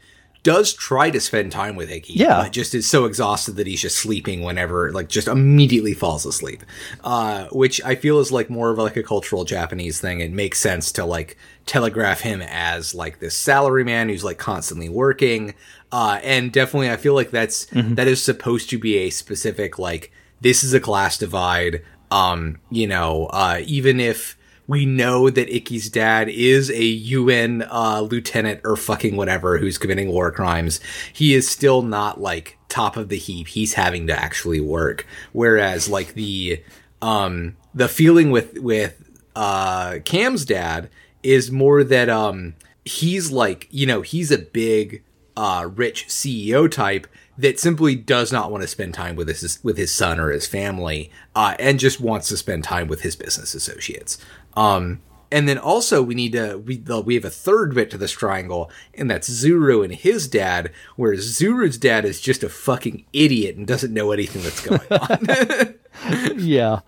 does 0.48 0.72
try 0.72 1.10
to 1.10 1.20
spend 1.20 1.52
time 1.52 1.76
with 1.76 1.92
Ikki. 1.92 2.14
Yeah. 2.14 2.44
but 2.44 2.54
just 2.54 2.74
is 2.74 2.90
so 2.90 3.04
exhausted 3.04 3.58
that 3.58 3.68
he's 3.68 3.82
just 3.82 3.98
sleeping 3.98 4.44
whenever, 4.44 4.94
like, 4.94 5.10
just 5.10 5.28
immediately 5.28 5.94
falls 5.94 6.26
asleep. 6.26 6.64
Uh, 7.04 7.48
which 7.52 7.84
I 7.84 7.96
feel 7.96 8.20
is 8.20 8.32
like 8.32 8.50
more 8.50 8.70
of 8.70 8.78
like 8.78 8.96
a 8.96 9.04
cultural 9.04 9.44
Japanese 9.44 10.00
thing. 10.00 10.22
It 10.22 10.32
makes 10.32 10.58
sense 10.58 10.94
to 10.94 11.04
like 11.04 11.38
telegraph 11.66 12.22
him 12.22 12.42
as 12.42 12.96
like 12.96 13.20
this 13.20 13.38
salaryman 13.38 14.10
who's 14.10 14.24
like 14.24 14.38
constantly 14.38 14.88
working. 14.88 15.54
Uh, 15.92 16.22
and 16.24 16.54
definitely, 16.54 16.92
I 16.92 16.96
feel 16.96 17.14
like 17.14 17.32
that's 17.32 17.66
that 17.74 18.08
is 18.08 18.24
supposed 18.24 18.70
to 18.70 18.80
be 18.80 18.96
a 19.00 19.10
specific 19.10 19.78
like 19.78 20.14
this 20.40 20.64
is 20.64 20.74
a 20.74 20.80
class 20.80 21.18
divide. 21.18 21.82
Um, 22.10 22.60
you 22.72 22.88
know, 22.88 23.26
uh, 23.34 23.60
even 23.66 24.00
if 24.00 24.37
we 24.68 24.86
know 24.86 25.30
that 25.30 25.50
Ikki's 25.50 25.90
dad 25.90 26.30
is 26.30 26.70
a 26.70 26.84
UN 26.84 27.64
uh, 27.72 28.02
lieutenant 28.02 28.62
or 28.64 28.76
fucking 28.76 29.16
whatever 29.16 29.58
who's 29.58 29.78
committing 29.78 30.10
war 30.10 30.32
crimes, 30.32 30.80
he 31.14 31.34
is 31.34 31.50
still 31.50 31.82
not 31.82 32.20
like 32.20 32.58
top 32.70 32.98
of 32.98 33.10
the 33.10 33.18
heap. 33.18 33.48
He's 33.48 33.74
having 33.74 34.08
to 34.08 34.20
actually 34.20 34.60
work. 34.60 35.08
Whereas 35.32 35.90
like 35.90 36.14
the 36.14 36.64
um 37.02 37.56
the 37.74 37.88
feeling 37.88 38.32
with 38.32 38.58
with 38.60 39.04
uh 39.36 40.00
Cam's 40.04 40.46
dad 40.46 40.90
is 41.24 41.52
more 41.52 41.84
that 41.84 42.10
um 42.10 42.56
he's 42.86 43.32
like, 43.32 43.68
you 43.72 43.86
know, 43.86 44.02
he's 44.02 44.32
a 44.32 44.38
big 44.38 45.04
uh 45.36 45.70
rich 45.74 46.08
CEO 46.08 46.70
type 46.70 47.08
that 47.38 47.60
simply 47.60 47.96
does 47.96 48.32
not 48.32 48.52
want 48.52 48.64
to 48.64 48.68
spend 48.68 48.94
time 48.94 49.16
with 49.16 49.28
his 49.28 49.64
with 49.64 49.78
his 49.78 49.94
son 49.94 50.20
or 50.20 50.32
his 50.32 50.48
family 50.48 51.12
uh 51.36 51.56
and 51.60 51.80
just 51.80 52.02
wants 52.02 52.28
to 52.30 52.38
spend 52.38 52.64
time 52.64 52.88
with 52.88 53.02
his 53.02 53.16
business 53.16 53.54
associates. 53.54 54.18
Um 54.58 55.02
and 55.32 55.48
then 55.48 55.58
also 55.58 56.02
we 56.02 56.16
need 56.16 56.32
to 56.34 56.58
we 56.58 56.78
we 57.04 57.16
have 57.16 57.26
a 57.26 57.30
third 57.30 57.76
bit 57.76 57.92
to 57.92 57.98
this 57.98 58.12
triangle, 58.14 58.72
and 58.94 59.12
that's 59.12 59.30
Zuru 59.30 59.84
and 59.84 59.94
his 59.94 60.26
dad, 60.28 60.72
where 60.96 61.14
Zuru's 61.16 61.78
dad 61.78 62.06
is 62.06 62.22
just 62.22 62.44
a 62.44 62.50
fucking 62.50 63.04
idiot 63.12 63.58
and 63.58 63.68
doesn't 63.68 63.94
know 63.94 64.12
anything 64.12 64.42
that's 64.42 64.66
going 64.66 64.80
on. 64.90 66.40
yeah. 66.40 66.80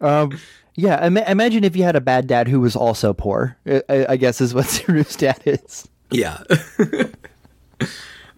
Um, 0.00 0.38
yeah. 0.76 1.04
Ima- 1.04 1.24
imagine 1.26 1.64
if 1.64 1.74
you 1.74 1.82
had 1.82 1.96
a 1.96 2.00
bad 2.00 2.28
dad 2.28 2.46
who 2.46 2.60
was 2.60 2.76
also 2.76 3.12
poor. 3.12 3.56
I, 3.66 4.06
I 4.10 4.16
guess 4.18 4.40
is 4.40 4.54
what 4.54 4.66
Zuru's 4.66 5.16
dad 5.16 5.40
is. 5.44 5.88
yeah. 6.12 6.38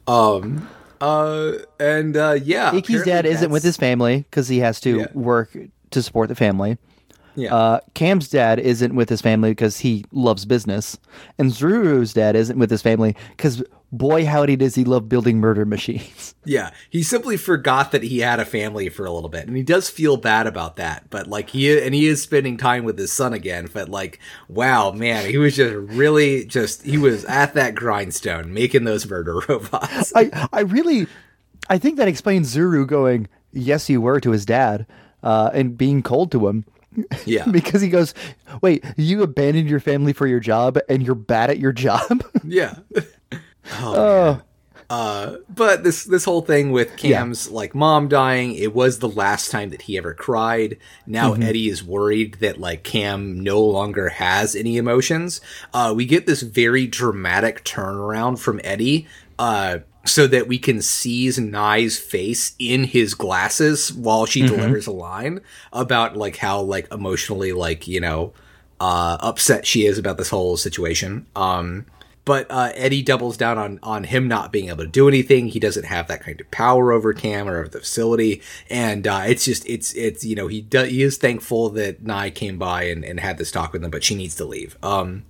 um. 0.07 0.67
Uh. 1.01 1.53
And 1.79 2.17
uh. 2.17 2.39
Yeah. 2.43 2.71
Ikki's 2.73 3.03
apparently 3.03 3.13
dad 3.13 3.27
isn't 3.27 3.51
with 3.51 3.63
his 3.65 3.77
family 3.77 4.19
because 4.31 4.49
he 4.49 4.61
has 4.61 4.81
to 4.81 5.01
Yeah. 5.01 5.07
work 5.13 5.55
to 5.91 6.03
support 6.03 6.29
the 6.29 6.35
family. 6.35 6.79
Yeah. 7.37 7.55
Uh, 7.55 7.81
Cam's 7.95 8.29
dad 8.29 8.59
isn't 8.59 8.95
with 8.95 9.09
his 9.09 9.21
family 9.21 9.51
because 9.51 9.79
he 9.79 10.05
loves 10.11 10.45
business, 10.45 10.99
and 11.39 11.51
Zuru's 11.51 12.15
dad 12.15 12.35
isn't 12.35 12.59
with 12.59 12.71
his 12.71 12.83
family 12.83 13.15
because 13.37 13.63
boy 13.93 14.27
howdy 14.27 14.57
does 14.57 14.75
he 14.75 14.85
love 14.85 15.09
building 15.09 15.39
murder 15.39 15.65
machines. 15.65 16.35
Yeah, 16.49 16.71
he 16.91 17.03
simply 17.03 17.37
forgot 17.37 17.91
that 17.91 18.05
he 18.05 18.21
had 18.21 18.39
a 18.39 18.45
family 18.45 18.89
for 18.89 19.05
a 19.05 19.11
little 19.11 19.29
bit, 19.29 19.49
and 19.49 19.57
he 19.57 19.65
does 19.65 19.91
feel 19.91 20.17
bad 20.17 20.47
about 20.47 20.77
that. 20.77 21.11
But 21.11 21.27
like 21.27 21.51
he 21.51 21.77
and 21.77 21.93
he 21.93 22.07
is 22.07 22.23
spending 22.23 22.57
time 22.57 22.85
with 22.85 22.97
his 22.97 23.13
son 23.13 23.33
again. 23.33 23.69
But 23.73 23.89
like, 23.89 24.21
wow, 24.49 24.93
man, 24.93 25.29
he 25.29 25.39
was 25.39 25.57
just 25.57 25.75
really 25.75 26.45
just 26.45 26.85
he 26.85 26.99
was 26.99 27.25
at 27.25 27.55
that 27.55 27.75
grindstone 27.75 28.55
making 28.55 28.85
those 28.85 29.11
murder 29.11 29.41
robots. 29.49 30.13
I 30.15 30.49
I 30.53 30.61
really, 30.61 31.09
I 31.69 31.79
think 31.79 31.97
that 31.97 32.07
explains 32.07 32.55
Zuru 32.55 32.87
going 32.87 33.27
yes 33.53 33.91
you 33.91 34.01
were 34.01 34.21
to 34.21 34.31
his 34.31 34.47
dad, 34.47 34.87
uh, 35.25 35.51
and 35.53 35.77
being 35.77 36.01
cold 36.01 36.31
to 36.31 36.47
him. 36.47 36.65
Yeah, 37.25 37.47
because 37.51 37.81
he 37.81 37.89
goes, 37.89 38.15
wait, 38.63 38.85
you 38.97 39.23
abandoned 39.23 39.69
your 39.69 39.81
family 39.81 40.13
for 40.13 40.27
your 40.27 40.41
job 40.41 40.79
and 40.89 41.03
you're 41.03 41.15
bad 41.15 41.51
at 41.51 41.59
your 41.59 41.73
job. 41.73 42.25
yeah. 42.45 42.77
Oh, 43.81 44.35
man. 44.35 44.43
Uh, 44.89 45.39
but 45.49 45.83
this 45.83 46.05
this 46.05 46.25
whole 46.25 46.43
thing 46.43 46.71
with 46.71 46.97
Cam's 46.97 47.51
like 47.51 47.75
mom 47.75 48.07
dying, 48.07 48.55
it 48.55 48.73
was 48.73 49.01
the 49.01 49.09
last 49.09 49.51
time 49.51 49.71
that 49.71 49.83
he 49.83 49.99
ever 49.99 50.15
cried. 50.15 50.79
Now 51.05 51.33
Eddie 51.33 51.69
is 51.69 51.83
worried 51.83 52.35
that 52.35 52.61
like 52.61 52.85
Cam 52.85 53.41
no 53.41 53.61
longer 53.61 54.11
has 54.11 54.55
any 54.55 54.77
emotions. 54.77 55.41
Uh, 55.75 55.93
we 55.97 56.07
get 56.07 56.27
this 56.27 56.43
very 56.43 56.87
dramatic 56.87 57.65
turnaround 57.65 58.39
from 58.39 58.61
Eddie. 58.63 59.09
Uh, 59.37 59.79
so 60.07 60.27
that 60.27 60.49
we 60.49 60.59
can 60.59 60.81
seize 60.81 61.39
Nye's 61.39 61.99
face 61.99 62.55
in 62.59 62.85
his 62.85 63.15
glasses 63.15 63.93
while 63.93 64.27
she 64.27 64.47
delivers 64.47 64.87
a 64.87 64.93
line 64.93 65.41
about 65.73 66.17
like 66.17 66.37
how 66.37 66.61
like 66.61 66.91
emotionally 66.93 67.53
like 67.53 67.87
you 67.87 68.01
know 68.01 68.33
uh 68.81 69.17
upset 69.21 69.67
she 69.67 69.87
is 69.87 69.99
about 69.99 70.19
this 70.19 70.31
whole 70.31 70.57
situation. 70.57 71.27
Um 71.35 71.87
but 72.27 72.51
uh, 72.51 72.73
Eddie 72.75 73.03
doubles 73.03 73.37
down 73.37 73.57
on 73.57 73.79
on 73.85 74.03
him 74.03 74.27
not 74.27 74.51
being 74.51 74.69
able 74.69 74.83
to 74.85 74.91
do 74.91 75.07
anything. 75.07 75.47
He 75.47 75.61
doesn't 75.61 75.85
have 75.85 76.09
that 76.09 76.25
kind 76.25 76.41
of 76.41 76.51
power 76.51 76.91
over 76.91 77.13
Cam 77.15 77.49
or 77.49 77.61
over 77.61 77.69
the 77.69 77.79
facility, 77.79 78.43
and 78.69 79.07
uh, 79.07 79.23
it's 79.27 79.45
just 79.45 79.67
it's 79.69 79.95
it's 79.95 80.25
you 80.25 80.35
know 80.35 80.49
he 80.49 80.61
do, 80.61 80.83
he 80.83 81.03
is 81.03 81.19
thankful 81.19 81.71
that 81.71 82.03
Nye 82.03 82.31
came 82.31 82.59
by 82.59 82.83
and, 82.83 83.05
and 83.05 83.21
had 83.21 83.39
this 83.39 83.53
talk 83.53 83.73
with 83.73 83.85
him, 83.85 83.93
but 83.93 84.03
she 84.03 84.17
needs 84.17 84.35
to 84.35 84.45
leave. 84.45 84.77
Um, 84.83 85.25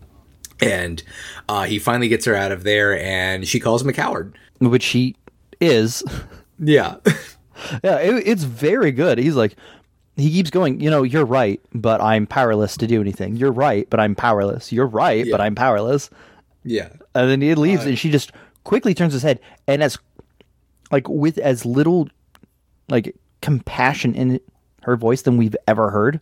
and 0.59 1.03
uh, 1.51 1.65
he 1.65 1.79
finally 1.79 2.09
gets 2.09 2.25
her 2.25 2.35
out 2.35 2.51
of 2.51 2.65
there, 2.65 2.99
and 2.99 3.47
she 3.47 3.61
calls 3.61 3.83
him 3.83 3.91
a 3.91 3.93
coward. 3.93 4.39
Which 4.59 4.87
he 4.87 5.17
is. 5.61 6.03
Yeah, 6.59 6.97
Yeah, 7.85 7.99
it, 7.99 8.27
it's 8.27 8.45
very 8.45 8.91
good. 8.91 9.19
He's 9.19 9.35
like, 9.37 9.57
he 10.17 10.31
keeps 10.31 10.49
going, 10.49 10.81
you 10.81 10.89
know, 10.89 11.03
you're 11.03 11.27
right, 11.27 11.61
but 11.75 12.01
I'm 12.01 12.27
powerless 12.27 12.79
to 12.79 12.87
do 12.87 12.99
anything. 13.03 13.37
You're 13.37 13.53
right, 13.53 13.87
but 13.91 14.01
I'm 14.01 14.15
powerless. 14.15 14.73
You're 14.73 14.87
right, 14.87 15.27
but 15.31 15.43
I'm 15.43 15.55
powerless. 15.55 16.09
yeah, 16.65 16.89
And 17.15 17.29
then 17.31 17.43
he 17.43 17.55
leaves, 17.55 17.85
and 17.85 17.99
she 17.99 18.11
just 18.11 18.33
quickly 18.65 18.95
turns 18.95 19.13
his 19.13 19.23
head, 19.23 19.39
and 19.69 19.83
as, 19.83 19.99
like, 20.91 21.07
with 21.11 21.37
as 21.37 21.67
little, 21.67 22.09
like, 22.89 23.15
compassion 23.43 24.15
in 24.15 24.41
her 24.85 24.97
voice 24.97 25.21
than 25.23 25.37
we've 25.37 25.57
ever 25.69 25.91
heard, 25.91 26.21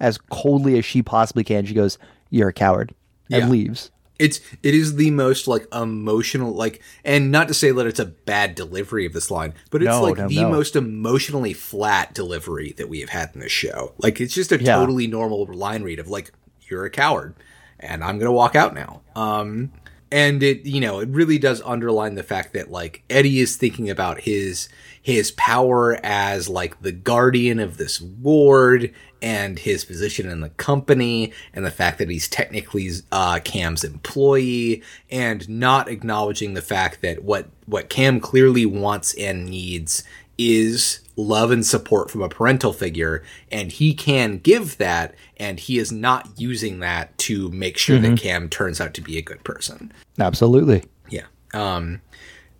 as 0.00 0.18
coldly 0.18 0.76
as 0.78 0.84
she 0.84 1.00
possibly 1.00 1.44
can, 1.44 1.64
she 1.64 1.74
goes, 1.74 1.96
"You're 2.30 2.48
a 2.48 2.52
coward," 2.52 2.92
and 3.30 3.44
Yeah. 3.44 3.48
leaves. 3.48 3.92
It's 4.18 4.40
it 4.62 4.74
is 4.74 4.96
the 4.96 5.10
most 5.10 5.46
like 5.46 5.66
emotional 5.74 6.52
like 6.52 6.82
and 7.04 7.30
not 7.30 7.48
to 7.48 7.54
say 7.54 7.70
that 7.70 7.86
it's 7.86 8.00
a 8.00 8.06
bad 8.06 8.54
delivery 8.54 9.04
of 9.06 9.12
this 9.12 9.30
line 9.30 9.52
but 9.70 9.82
it's 9.82 9.88
No, 9.88 10.02
like 10.02 10.16
no, 10.18 10.28
the 10.28 10.42
no. 10.42 10.50
most 10.50 10.76
emotionally 10.76 11.52
flat 11.52 12.14
delivery 12.14 12.72
that 12.78 12.88
we 12.88 13.00
have 13.00 13.10
had 13.10 13.30
in 13.34 13.40
this 13.40 13.52
show 13.52 13.92
like 13.98 14.20
it's 14.20 14.34
just 14.34 14.52
a 14.52 14.62
Yeah. 14.62 14.76
totally 14.76 15.06
normal 15.06 15.44
line 15.46 15.82
read 15.82 15.98
of 15.98 16.08
like 16.08 16.32
you're 16.68 16.84
a 16.84 16.90
coward 16.90 17.34
and 17.78 18.02
i'm 18.02 18.18
gonna 18.18 18.32
walk 18.32 18.54
out 18.54 18.74
now 18.74 19.02
um 19.14 19.70
and 20.10 20.42
it 20.42 20.64
you 20.64 20.80
know 20.80 21.00
it 21.00 21.08
really 21.10 21.36
does 21.38 21.60
underline 21.64 22.14
the 22.14 22.22
fact 22.22 22.52
that 22.54 22.70
like 22.70 23.02
eddie 23.10 23.40
is 23.40 23.56
thinking 23.56 23.90
about 23.90 24.20
his 24.20 24.68
his 25.02 25.30
power 25.32 25.98
as 26.02 26.48
like 26.48 26.80
the 26.80 26.92
guardian 26.92 27.58
of 27.60 27.76
this 27.76 28.00
ward 28.00 28.92
and 29.22 29.58
his 29.58 29.84
position 29.84 30.28
in 30.28 30.40
the 30.40 30.50
company 30.50 31.32
and 31.54 31.64
the 31.64 31.70
fact 31.70 31.98
that 31.98 32.10
he's 32.10 32.28
technically 32.28 32.90
uh, 33.12 33.40
Cam's 33.42 33.84
employee 33.84 34.82
and 35.10 35.48
not 35.48 35.88
acknowledging 35.88 36.54
the 36.54 36.62
fact 36.62 37.02
that 37.02 37.22
what 37.22 37.48
what 37.66 37.88
Cam 37.88 38.20
clearly 38.20 38.66
wants 38.66 39.14
and 39.14 39.46
needs 39.46 40.04
is 40.38 41.00
love 41.16 41.50
and 41.50 41.64
support 41.64 42.10
from 42.10 42.20
a 42.20 42.28
parental 42.28 42.72
figure 42.72 43.22
and 43.50 43.72
he 43.72 43.94
can 43.94 44.38
give 44.38 44.76
that 44.76 45.14
and 45.38 45.58
he 45.58 45.78
is 45.78 45.90
not 45.90 46.28
using 46.36 46.80
that 46.80 47.16
to 47.16 47.50
make 47.50 47.78
sure 47.78 47.98
that 47.98 48.18
Cam 48.18 48.48
turns 48.48 48.80
out 48.80 48.92
to 48.94 49.00
be 49.00 49.16
a 49.16 49.22
good 49.22 49.42
person. 49.42 49.92
Absolutely. 50.18 50.84
Yeah. 51.08 51.24
Um, 51.54 52.02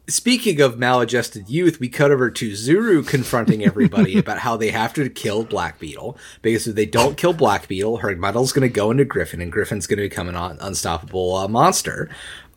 speaking 0.09 0.61
of 0.61 0.79
maladjusted 0.79 1.49
youth, 1.49 1.81
we 1.81 1.89
cut 1.89 2.11
over 2.11 2.31
to 2.31 2.51
Zuru 2.53 3.07
confronting 3.07 3.65
everybody 3.65 4.19
about 4.21 4.39
how 4.39 4.57
they 4.57 4.71
have 4.71 4.95
to 4.95 5.09
kill 5.09 5.45
Black 5.45 5.79
Beetle 5.79 6.17
because 6.43 6.67
if 6.67 6.75
they 6.75 6.87
don't 6.87 7.17
kill 7.17 7.33
Black 7.33 7.69
Beetle, 7.69 7.99
her 7.99 8.15
metal's 8.17 8.53
going 8.53 8.69
to 8.69 8.73
go 8.73 8.91
into 8.91 9.05
Griffin, 9.05 9.41
and 9.41 9.53
Griffin's 9.53 9.87
going 9.87 9.99
to 9.99 10.09
become 10.09 10.29
an 10.29 10.37
un- 10.37 10.59
unstoppable 10.61 11.35
uh, 11.35 11.49
monster. 11.49 12.09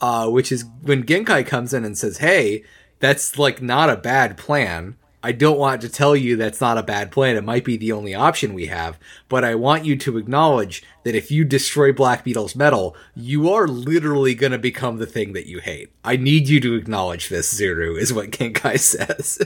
Uh, 0.01 0.29
which 0.29 0.49
is 0.49 0.63
when 0.81 1.03
Genkai 1.03 1.45
comes 1.45 1.73
in 1.73 1.83
and 1.83 1.97
says, 1.97 2.19
"Hey, 2.19 2.63
that's 2.99 3.37
like 3.37 3.61
not 3.61 3.89
a 3.89 3.97
bad 3.97 4.37
plan." 4.37 4.95
I 5.21 5.31
don't 5.31 5.59
want 5.59 5.81
to 5.81 5.89
tell 5.89 6.15
you 6.15 6.35
that's 6.35 6.61
not 6.61 6.77
a 6.77 6.83
bad 6.83 7.11
plan. 7.11 7.35
It 7.35 7.43
might 7.43 7.65
be 7.65 7.77
the 7.77 7.91
only 7.91 8.15
option 8.15 8.53
we 8.53 8.67
have, 8.67 8.97
but 9.27 9.43
I 9.43 9.55
want 9.55 9.85
you 9.85 9.95
to 9.97 10.17
acknowledge 10.17 10.83
that 11.03 11.15
if 11.15 11.29
you 11.29 11.43
destroy 11.43 11.91
Black 11.91 12.23
Beetle's 12.23 12.55
metal, 12.55 12.95
you 13.15 13.51
are 13.51 13.67
literally 13.67 14.33
going 14.33 14.53
to 14.53 14.57
become 14.57 14.97
the 14.97 15.05
thing 15.05 15.33
that 15.33 15.47
you 15.47 15.59
hate. 15.59 15.91
I 16.03 16.15
need 16.15 16.47
you 16.47 16.59
to 16.61 16.75
acknowledge 16.75 17.29
this, 17.29 17.53
Zuru, 17.53 17.97
is 17.97 18.13
what 18.13 18.31
Genkai 18.31 18.79
says. 18.79 19.39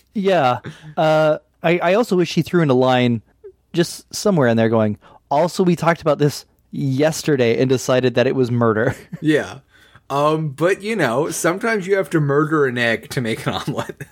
Yeah. 0.14 0.58
Uh, 0.96 1.38
I, 1.62 1.78
I 1.78 1.94
also 1.94 2.16
wish 2.16 2.34
he 2.34 2.42
threw 2.42 2.60
in 2.60 2.70
a 2.70 2.74
line 2.74 3.22
just 3.72 4.12
somewhere 4.12 4.48
in 4.48 4.56
there 4.56 4.68
going, 4.68 4.98
also, 5.30 5.62
we 5.62 5.76
talked 5.76 6.00
about 6.00 6.18
this 6.18 6.46
yesterday 6.70 7.60
and 7.60 7.68
decided 7.68 8.14
that 8.14 8.26
it 8.26 8.34
was 8.34 8.50
murder. 8.50 8.94
yeah. 9.20 9.60
Um, 10.10 10.50
but 10.50 10.82
you 10.82 10.96
know, 10.96 11.30
sometimes 11.30 11.86
you 11.86 11.96
have 11.96 12.08
to 12.10 12.20
murder 12.20 12.66
an 12.66 12.78
egg 12.78 13.10
to 13.10 13.20
make 13.20 13.46
an 13.46 13.54
omelet. 13.54 14.02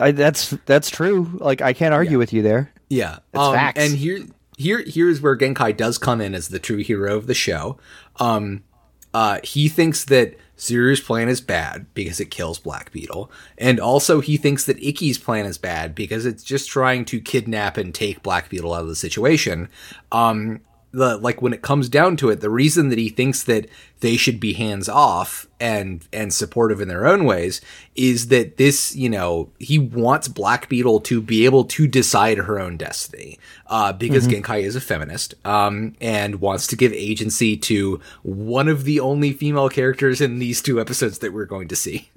I, 0.00 0.12
that's 0.12 0.50
that's 0.66 0.90
true. 0.90 1.38
Like 1.40 1.60
I 1.60 1.72
can't 1.72 1.94
argue 1.94 2.18
with 2.18 2.32
you 2.32 2.42
there. 2.42 2.72
Yeah, 2.88 3.18
It's 3.32 3.42
um, 3.42 3.54
facts. 3.54 3.80
And 3.80 3.96
here, 3.96 4.20
here, 4.56 4.82
here's 4.86 5.20
where 5.20 5.36
Genkai 5.36 5.76
does 5.76 5.98
come 5.98 6.20
in 6.20 6.34
as 6.34 6.48
the 6.48 6.58
true 6.58 6.78
hero 6.78 7.16
of 7.16 7.26
the 7.26 7.34
show. 7.34 7.78
Um, 8.16 8.64
uh, 9.12 9.40
he 9.42 9.68
thinks 9.68 10.04
that 10.04 10.36
Zuru's 10.56 11.00
plan 11.00 11.28
is 11.28 11.40
bad 11.40 11.86
because 11.94 12.20
it 12.20 12.30
kills 12.30 12.58
Black 12.58 12.92
Beetle. 12.92 13.30
And 13.56 13.78
also 13.78 14.20
he 14.20 14.36
thinks 14.36 14.64
that 14.64 14.80
Ikki's 14.80 15.18
plan 15.18 15.46
is 15.46 15.58
bad 15.58 15.94
because 15.94 16.26
it's 16.26 16.42
just 16.42 16.68
trying 16.68 17.04
to 17.06 17.20
kidnap 17.20 17.76
and 17.76 17.94
take 17.94 18.22
Black 18.22 18.48
Beetle 18.48 18.74
out 18.74 18.82
of 18.82 18.88
the 18.88 18.96
situation. 18.96 19.68
Um 20.12 20.60
the 20.90 21.16
like 21.18 21.42
when 21.42 21.52
it 21.52 21.62
comes 21.62 21.88
down 21.88 22.16
to 22.16 22.30
it, 22.30 22.40
the 22.40 22.50
reason 22.50 22.88
that 22.88 22.98
he 22.98 23.08
thinks 23.08 23.42
that 23.44 23.68
they 24.00 24.16
should 24.16 24.40
be 24.40 24.54
hands 24.54 24.88
off 24.88 25.46
and 25.60 26.06
and 26.12 26.32
supportive 26.32 26.80
in 26.80 26.88
their 26.88 27.06
own 27.06 27.24
ways 27.24 27.60
is 27.94 28.28
that 28.28 28.56
this, 28.56 28.96
you 28.96 29.08
know, 29.08 29.50
he 29.58 29.78
wants 29.78 30.28
Black 30.28 30.68
Beetle 30.68 31.00
to 31.00 31.20
be 31.20 31.44
able 31.44 31.64
to 31.64 31.86
decide 31.86 32.38
her 32.38 32.58
own 32.58 32.76
destiny. 32.76 33.38
Uh, 33.66 33.92
because 33.92 34.26
Genkai 34.26 34.62
is 34.62 34.76
a 34.76 34.80
feminist, 34.80 35.34
um, 35.44 35.94
and 36.00 36.40
wants 36.40 36.66
to 36.68 36.76
give 36.76 36.92
agency 36.92 37.54
to 37.56 38.00
one 38.22 38.68
of 38.68 38.84
the 38.84 38.98
only 38.98 39.32
female 39.32 39.68
characters 39.68 40.22
in 40.22 40.38
these 40.38 40.62
two 40.62 40.80
episodes 40.80 41.18
that 41.18 41.34
we're 41.34 41.44
going 41.44 41.68
to 41.68 41.76
see. 41.76 42.08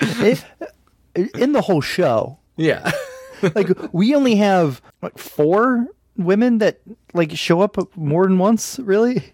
It- 0.00 0.44
in 1.14 1.52
the 1.52 1.60
whole 1.62 1.80
show, 1.80 2.38
yeah. 2.56 2.90
like 3.54 3.68
we 3.92 4.14
only 4.14 4.36
have 4.36 4.80
like 5.02 5.18
four 5.18 5.88
women 6.24 6.58
that 6.58 6.80
like 7.14 7.32
show 7.36 7.60
up 7.60 7.76
more 7.96 8.24
than 8.26 8.38
once, 8.38 8.78
really. 8.78 9.32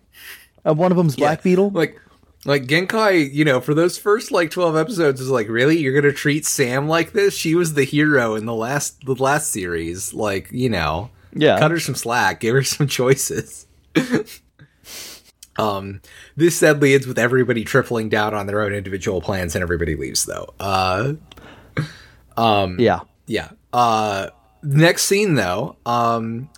And 0.64 0.78
one 0.78 0.90
of 0.90 0.96
them's 0.96 1.16
Black 1.16 1.38
Yeah. 1.38 1.42
Beetle. 1.42 1.70
Like, 1.70 2.00
like 2.44 2.66
Genkai, 2.66 3.32
you 3.32 3.44
know, 3.44 3.60
for 3.60 3.74
those 3.74 3.98
first 3.98 4.30
like 4.32 4.50
twelve 4.50 4.76
episodes, 4.76 5.20
is 5.20 5.30
like, 5.30 5.48
really, 5.48 5.78
you're 5.78 5.94
gonna 6.00 6.12
treat 6.12 6.44
Sam 6.46 6.88
like 6.88 7.12
this? 7.12 7.34
She 7.36 7.54
was 7.54 7.74
the 7.74 7.84
hero 7.84 8.34
in 8.34 8.46
the 8.46 8.54
last 8.54 9.04
the 9.04 9.14
last 9.14 9.50
series. 9.52 10.14
Like, 10.14 10.48
you 10.52 10.68
know, 10.70 11.10
Yeah. 11.34 11.58
cut 11.58 11.70
her 11.70 11.80
some 11.80 11.94
slack, 11.94 12.40
give 12.40 12.54
her 12.54 12.62
some 12.62 12.86
choices. 12.98 13.66
um, 15.58 16.00
this 16.36 16.56
sadly 16.58 16.94
ends 16.94 17.06
with 17.06 17.18
everybody 17.18 17.64
tripling 17.64 18.08
down 18.08 18.34
on 18.34 18.46
their 18.46 18.60
own 18.60 18.72
individual 18.72 19.20
plans, 19.20 19.54
and 19.54 19.62
everybody 19.62 19.96
leaves 19.96 20.24
though. 20.26 20.52
Uh, 20.60 21.14
um 22.36 22.78
yeah. 22.78 23.00
yeah. 23.26 23.50
Uh 23.72 24.28
next 24.62 25.04
scene 25.04 25.34
though, 25.34 25.76
um 25.86 26.48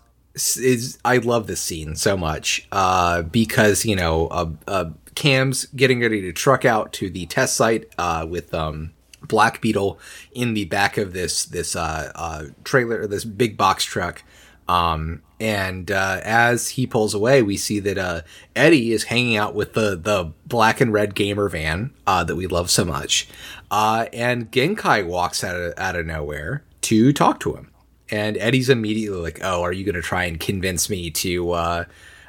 is 0.57 0.99
I 1.05 1.19
love 1.19 1.47
this 1.47 1.61
scene 1.61 1.97
so 1.97 2.17
much. 2.17 2.67
Uh 2.71 3.23
because, 3.23 3.85
you 3.85 3.97
know, 3.97 4.29
uh, 4.29 4.51
uh 4.67 4.91
Cam's 5.15 5.67
getting 5.67 6.01
ready 6.01 6.21
to 6.23 6.33
truck 6.33 6.65
out 6.65 6.93
to 6.95 7.11
the 7.11 7.27
test 7.27 7.57
site 7.57 7.93
uh 7.99 8.27
with 8.29 8.55
um 8.55 8.93
Black 9.23 9.61
Beetle 9.61 9.99
in 10.33 10.55
the 10.55 10.65
back 10.67 10.97
of 10.97 11.13
this 11.13 11.45
this 11.45 11.75
uh 11.75 12.13
uh 12.15 12.45
trailer 12.65 13.07
this 13.07 13.25
big 13.25 13.57
box 13.57 13.85
truck. 13.85 14.23
Um 14.69 15.23
and 15.41 15.91
as 15.91 16.71
he 16.71 16.87
pulls 16.87 17.15
away, 17.15 17.43
we 17.43 17.57
see 17.57 17.79
that 17.81 18.25
Eddie 18.57 18.93
is 18.93 19.05
hanging 19.05 19.37
out 19.37 19.55
with 19.55 19.75
the 19.75 19.97
the 19.97 20.33
black 20.47 20.81
and 20.81 20.93
red 20.93 21.15
gamer 21.15 21.49
van 21.49 21.93
that 22.07 22.35
we 22.35 22.47
love 22.49 22.71
so 22.71 22.85
much, 22.85 23.29
and 23.71 24.51
Genkai 24.51 25.07
walks 25.07 25.45
out 25.45 25.55
of 25.55 25.75
out 25.79 25.95
of 25.95 26.07
nowhere 26.07 26.65
to 26.83 27.13
talk 27.13 27.39
to 27.41 27.55
him, 27.55 27.71
and 28.11 28.37
Eddie's 28.37 28.69
immediately 28.69 29.21
like, 29.21 29.41
"Oh, 29.43 29.63
are 29.63 29.73
you 29.73 29.85
going 29.85 29.95
to 29.95 30.03
try 30.03 30.25
and 30.25 30.39
convince 30.39 30.89
me 30.91 31.11
to, 31.11 31.51
uh, 31.53 31.85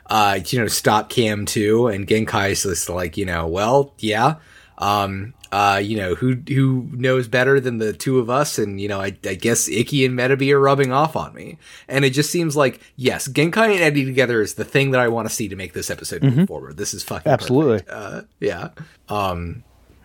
uh, 0.07 0.39
you 0.47 0.59
know, 0.59 0.67
stop 0.67 1.09
Cam 1.09 1.45
too?" 1.45 1.87
And 1.87 2.07
Genkai's 2.07 2.63
just 2.63 2.89
like, 2.89 3.17
you 3.17 3.25
know, 3.25 3.47
well, 3.47 3.93
yeah, 3.99 4.35
um, 4.77 5.33
uh, 5.51 5.81
you 5.83 5.97
know, 5.97 6.15
who 6.15 6.35
who 6.47 6.87
knows 6.93 7.27
better 7.27 7.59
than 7.59 7.79
the 7.79 7.93
two 7.93 8.19
of 8.19 8.29
us? 8.29 8.59
And 8.59 8.79
you 8.79 8.87
know, 8.87 9.01
I, 9.01 9.17
I 9.25 9.35
guess 9.35 9.67
Ikki 9.67 10.05
and 10.05 10.17
Metabee 10.17 10.51
are 10.51 10.59
rubbing 10.59 10.91
off 10.91 11.15
on 11.15 11.33
me, 11.33 11.57
and 11.87 12.05
it 12.05 12.11
just 12.11 12.31
seems 12.31 12.55
like 12.55 12.81
yes, 12.95 13.27
Genkai 13.27 13.71
and 13.71 13.81
Eddie 13.81 14.05
together 14.05 14.41
is 14.41 14.55
the 14.55 14.65
thing 14.65 14.91
that 14.91 15.01
I 15.01 15.07
want 15.07 15.27
to 15.27 15.33
see 15.33 15.47
to 15.49 15.55
make 15.55 15.73
this 15.73 15.89
episode 15.89 16.23
move 16.23 16.47
forward. 16.47 16.77
This 16.77 16.93
is 16.93 17.03
fucking 17.03 17.31
Absolutely. 17.31 17.81
Uh, 17.89 18.21
yeah. 18.39 18.69
Um, 19.09 19.63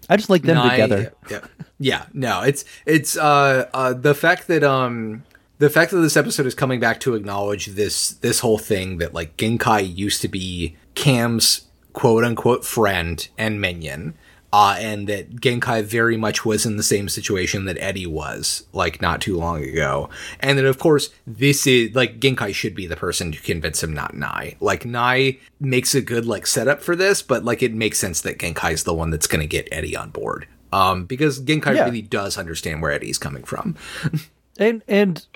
I 0.09 0.17
just 0.17 0.31
like 0.31 0.43
them 0.43 0.69
together. 0.69 1.13
Yeah, 1.31 1.41
yeah, 1.79 2.07
no, 2.13 2.43
it's 2.43 2.65
it's 2.87 3.17
uh, 3.17 3.69
uh 3.73 3.93
the 3.93 4.15
fact 4.15 4.49
that 4.49 4.65
um 4.65 5.25
the 5.59 5.71
fact 5.71 5.91
that 5.93 5.99
this 6.01 6.17
episode 6.17 6.47
is 6.47 6.55
coming 6.55 6.81
back 6.81 7.01
to 7.01 7.15
acknowledge 7.15 7.67
this 7.67 8.11
this 8.15 8.41
whole 8.41 8.59
thing 8.59 8.99
that 8.99 9.15
like 9.15 9.37
Genkai 9.37 9.97
used 9.97 10.21
to 10.23 10.29
be 10.29 10.77
Cam's 10.95 11.63
quote 11.93 12.25
unquote 12.25 12.65
friend 12.65 13.27
and 13.39 13.61
minion. 13.61 14.15
Uh, 14.53 14.77
and 14.79 15.09
that 15.09 15.35
Genkai 15.41 15.83
very 15.83 16.17
much 16.17 16.45
was 16.45 16.65
in 16.65 16.77
the 16.77 16.85
same 16.85 17.09
situation 17.09 17.65
that 17.65 17.77
Eddie 17.81 18.07
was, 18.07 18.63
like, 18.73 19.03
not 19.03 19.21
too 19.21 19.37
long 19.37 19.65
ago. 19.65 20.09
And 20.39 20.57
that, 20.57 20.65
of 20.65 20.79
course, 20.79 21.11
this 21.27 21.67
is, 21.67 21.93
like, 21.97 22.21
Genkai 22.21 22.55
should 22.55 22.73
be 22.77 22.87
the 22.87 22.95
person 22.95 23.33
to 23.33 23.43
convince 23.43 23.83
him, 23.83 23.93
not 23.93 24.15
Nai. 24.15 24.55
Like, 24.61 24.85
Nai 24.87 25.39
makes 25.59 25.93
a 25.97 26.01
good, 26.01 26.25
like, 26.25 26.47
setup 26.47 26.83
for 26.83 26.95
this, 26.95 27.21
but, 27.21 27.45
like, 27.45 27.65
it 27.65 27.75
makes 27.75 27.99
sense 27.99 28.21
that 28.21 28.39
Genkai's 28.39 28.85
the 28.85 28.95
one 28.95 29.11
that's 29.11 29.27
gonna 29.27 29.47
get 29.49 29.67
Eddie 29.73 29.97
on 29.97 30.11
board. 30.11 30.47
Um, 30.73 31.05
because 31.05 31.43
Genkai 31.43 31.75
Yeah. 31.75 31.87
really 31.87 32.03
does 32.03 32.39
understand 32.39 32.81
where 32.81 32.93
Eddie's 32.93 33.19
coming 33.19 33.43
from. 33.43 33.75
And 34.57 34.85
and 34.87 35.27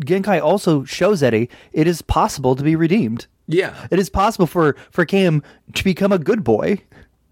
Genkai 0.00 0.42
also 0.42 0.84
shows 0.84 1.22
Eddie 1.22 1.48
it 1.72 1.86
is 1.86 2.02
possible 2.02 2.56
to 2.56 2.62
be 2.62 2.76
redeemed. 2.76 3.26
Yeah. 3.46 3.74
It 3.90 3.98
is 3.98 4.08
possible 4.10 4.46
for 4.46 4.76
for 4.90 5.04
Cam 5.04 5.42
to 5.74 5.84
become 5.84 6.12
a 6.12 6.18
good 6.18 6.44
boy. 6.44 6.82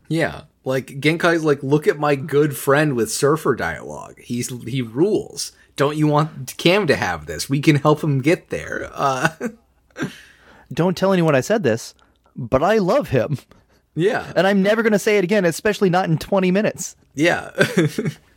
Yeah. 0.08 0.42
Like 0.64 0.86
Genkai's 1.00 1.44
like, 1.44 1.62
look 1.62 1.86
at 1.86 1.98
my 1.98 2.14
good 2.14 2.56
friend 2.56 2.94
with 2.94 3.10
surfer 3.10 3.54
dialogue. 3.54 4.18
He's 4.20 4.48
he 4.64 4.82
rules. 4.82 5.52
Don't 5.76 5.96
you 5.96 6.06
want 6.06 6.56
Cam 6.56 6.86
to 6.88 6.96
have 6.96 7.26
this? 7.26 7.48
We 7.48 7.60
can 7.60 7.76
help 7.76 8.02
him 8.02 8.20
get 8.20 8.50
there. 8.50 8.90
Uh 8.92 9.30
Don't 10.72 10.96
tell 10.96 11.12
anyone 11.12 11.34
I 11.34 11.40
said 11.40 11.62
this, 11.62 11.94
but 12.36 12.62
I 12.62 12.78
love 12.78 13.08
him. 13.08 13.38
yeah. 13.94 14.30
And 14.36 14.46
I'm 14.46 14.62
never 14.62 14.82
going 14.82 14.92
to 14.92 14.98
say 14.98 15.16
it 15.18 15.24
again, 15.24 15.44
especially 15.46 15.88
not 15.88 16.08
in 16.10 16.18
20 16.18 16.50
minutes. 16.50 16.94
Yeah. 17.14 17.50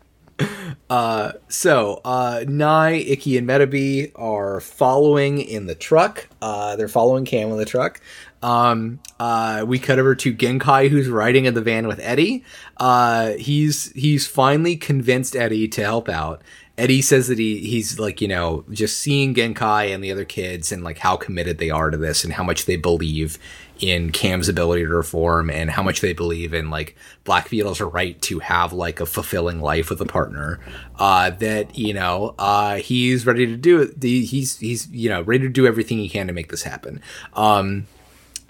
uh 0.92 1.32
so 1.48 2.02
uh 2.04 2.44
Nai, 2.46 2.96
Ikki, 2.96 3.38
and 3.38 3.48
Metabee 3.48 4.12
are 4.16 4.60
following 4.60 5.40
in 5.40 5.66
the 5.66 5.74
truck. 5.74 6.28
Uh 6.42 6.76
they're 6.76 6.90
following 6.90 7.24
Cam 7.24 7.50
in 7.50 7.58
the 7.58 7.64
truck. 7.64 8.02
Um 8.44 9.00
uh 9.18 9.64
we 9.66 9.80
cut 9.80 10.00
over 10.00 10.16
to 10.16 10.34
Genkai 10.34 10.90
who's 10.90 11.08
riding 11.08 11.46
in 11.46 11.54
the 11.54 11.62
van 11.62 11.88
with 11.88 12.02
Eddie. 12.02 12.44
Uh 12.76 13.32
he's 13.34 13.94
he's 13.94 14.28
finally 14.28 14.76
convinced 14.76 15.34
Eddie 15.34 15.70
to 15.70 15.82
help 15.82 16.10
out. 16.10 16.42
Eddie 16.78 17.02
says 17.02 17.30
that 17.30 17.40
he 17.40 17.60
he's 17.60 17.98
like, 17.98 18.20
you 18.20 18.28
know, 18.28 18.66
just 18.72 19.00
seeing 19.00 19.34
Genkai 19.34 19.94
and 19.96 20.04
the 20.04 20.12
other 20.12 20.26
kids 20.26 20.74
and 20.74 20.84
like 20.84 20.98
how 20.98 21.16
committed 21.16 21.58
they 21.58 21.70
are 21.70 21.90
to 21.90 21.98
this 21.98 22.26
and 22.26 22.34
how 22.34 22.44
much 22.44 22.66
they 22.66 22.76
believe 22.76 23.40
in 23.82 24.12
Cam's 24.12 24.48
ability 24.48 24.84
to 24.84 24.90
reform 24.90 25.50
and 25.50 25.72
how 25.72 25.82
much 25.82 26.02
they 26.02 26.14
believe 26.14 26.54
in 26.54 26.70
like 26.70 26.96
Black 27.24 27.50
Beetle's 27.50 27.82
right 27.82 28.22
to 28.22 28.40
have 28.40 28.72
like 28.72 29.00
a 29.00 29.06
fulfilling 29.06 29.60
life 29.60 29.90
with 29.90 30.00
a 30.00 30.06
partner. 30.06 30.60
Uh, 30.98 31.32
that 31.32 31.78
you 31.78 31.94
know, 31.94 32.36
uh, 32.38 32.76
he's 32.76 33.26
ready 33.26 33.48
to 33.48 33.58
do 33.58 33.82
it. 33.82 34.02
He's 34.02 34.60
he's 34.60 34.88
you 34.90 35.10
know 35.10 35.22
ready 35.24 35.44
to 35.44 35.50
do 35.50 35.66
everything 35.66 35.98
he 35.98 36.08
can 36.08 36.28
to 36.28 36.34
make 36.34 36.50
this 36.50 36.64
happen. 36.64 37.02
Um, 37.34 37.88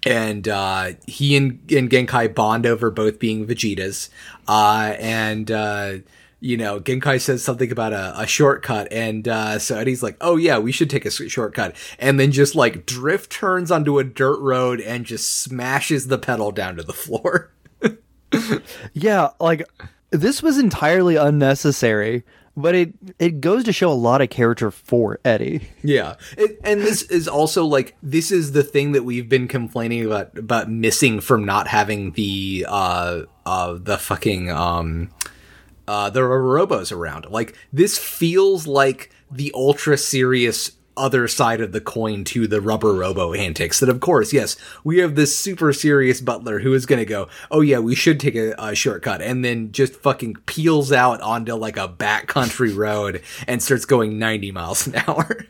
and 0.06 0.48
uh, 0.48 0.92
he 1.08 1.36
and, 1.38 1.60
and 1.72 1.90
Genkai 1.90 2.34
bond 2.34 2.66
over 2.66 2.92
both 2.92 3.20
being 3.20 3.46
Vegetas. 3.46 4.10
Uh, 4.48 4.96
and 5.00 5.50
uh, 5.50 5.98
you 6.42 6.58
know, 6.58 6.80
Genkai 6.80 7.22
says 7.22 7.44
something 7.44 7.72
about 7.72 7.94
a, 7.94 8.20
a 8.20 8.28
shortcut, 8.28 8.92
and 8.92 9.28
uh, 9.28 9.60
so 9.60 9.78
Eddie's 9.78 10.02
like, 10.02 10.18
"Oh 10.20 10.36
yeah, 10.36 10.58
we 10.58 10.72
should 10.72 10.90
take 10.90 11.06
a 11.06 11.12
shortcut," 11.12 11.76
and 12.00 12.20
then 12.20 12.32
just 12.32 12.56
like 12.56 12.86
drift 12.86 13.32
turns 13.32 13.72
onto 13.72 14.00
a 14.00 14.04
dirt 14.04 14.40
road 14.40 14.82
and 14.82 15.06
just 15.06 15.42
smashes 15.42 16.08
the 16.08 16.18
pedal 16.18 16.52
down 16.52 16.76
to 16.76 16.84
the 16.84 16.94
floor. 16.94 17.52
Yeah, 18.94 19.30
like 19.40 19.64
this 20.10 20.42
was 20.42 20.58
entirely 20.58 21.18
unnecessary, 21.18 22.24
but 22.56 22.76
it 22.76 22.94
it 23.20 23.42
goes 23.42 23.66
to 23.66 23.74
show 23.74 23.92
a 23.92 23.94
lot 23.94 24.22
of 24.22 24.30
character 24.30 24.72
for 24.72 25.20
Eddie. 25.26 25.68
Yeah, 25.84 26.16
it, 26.38 26.60
and 26.64 26.82
this 26.82 27.02
is 27.04 27.28
also 27.28 27.66
like 27.66 27.96
this 28.02 28.32
is 28.32 28.54
the 28.54 28.64
thing 28.64 28.94
that 28.94 29.04
we've 29.04 29.28
been 29.28 29.50
complaining 29.50 30.06
about 30.06 30.38
about 30.38 30.72
missing 30.72 31.20
from 31.20 31.46
not 31.46 31.68
having 31.68 32.12
the 32.14 32.66
uh 32.70 33.24
uh 33.46 33.78
the 33.80 33.98
fucking 33.98 34.50
um 34.50 35.10
uh 35.88 36.10
the 36.10 36.22
robos 36.22 36.92
around. 36.92 37.28
Like 37.30 37.56
this 37.72 37.98
feels 37.98 38.68
like 38.68 39.12
the 39.30 39.52
ultra 39.56 39.98
serious 39.98 40.72
other 40.98 41.28
side 41.28 41.62
of 41.62 41.72
the 41.72 41.80
coin 41.82 42.24
to 42.26 42.48
the 42.48 42.60
rubber 42.60 42.94
robo 42.94 43.34
antics 43.34 43.80
that 43.80 43.88
of 43.88 44.02
course 44.02 44.34
yes 44.34 44.58
we 44.84 44.98
have 44.98 45.16
this 45.16 45.36
super 45.36 45.72
serious 45.72 46.20
butler 46.20 46.60
who 46.60 46.74
is 46.74 46.86
going 46.86 47.00
to 47.00 47.06
go 47.06 47.30
oh 47.50 47.62
yeah 47.62 47.80
we 47.80 47.96
should 47.96 48.20
take 48.20 48.36
a, 48.36 48.54
a 48.60 48.76
shortcut 48.76 49.22
and 49.22 49.44
then 49.44 49.72
just 49.72 49.96
fucking 49.96 50.36
peels 50.46 50.92
out 50.92 51.22
onto 51.22 51.56
like 51.56 51.78
a 51.78 51.88
backcountry 51.88 52.76
road 52.76 53.22
and 53.48 53.64
starts 53.64 53.86
going 53.86 54.20
90 54.20 54.52
miles 54.52 54.86
an 54.86 54.96
hour 55.08 55.48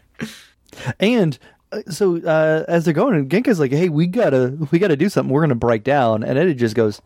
And 1.00 1.38
uh, 1.72 1.82
so 1.90 2.18
uh, 2.22 2.66
as 2.68 2.86
they're 2.86 2.94
going, 2.94 3.28
Genkai's 3.30 3.60
like, 3.60 3.72
"Hey, 3.72 3.90
we 3.90 4.08
gotta 4.08 4.58
we 4.72 4.80
gotta 4.80 4.96
do 4.96 5.10
something. 5.10 5.34
We're 5.34 5.42
gonna 5.42 5.56
break 5.56 5.84
down." 5.84 6.24
And 6.24 6.38
Eddie 6.38 6.54
just 6.56 6.76
goes, 6.76 7.02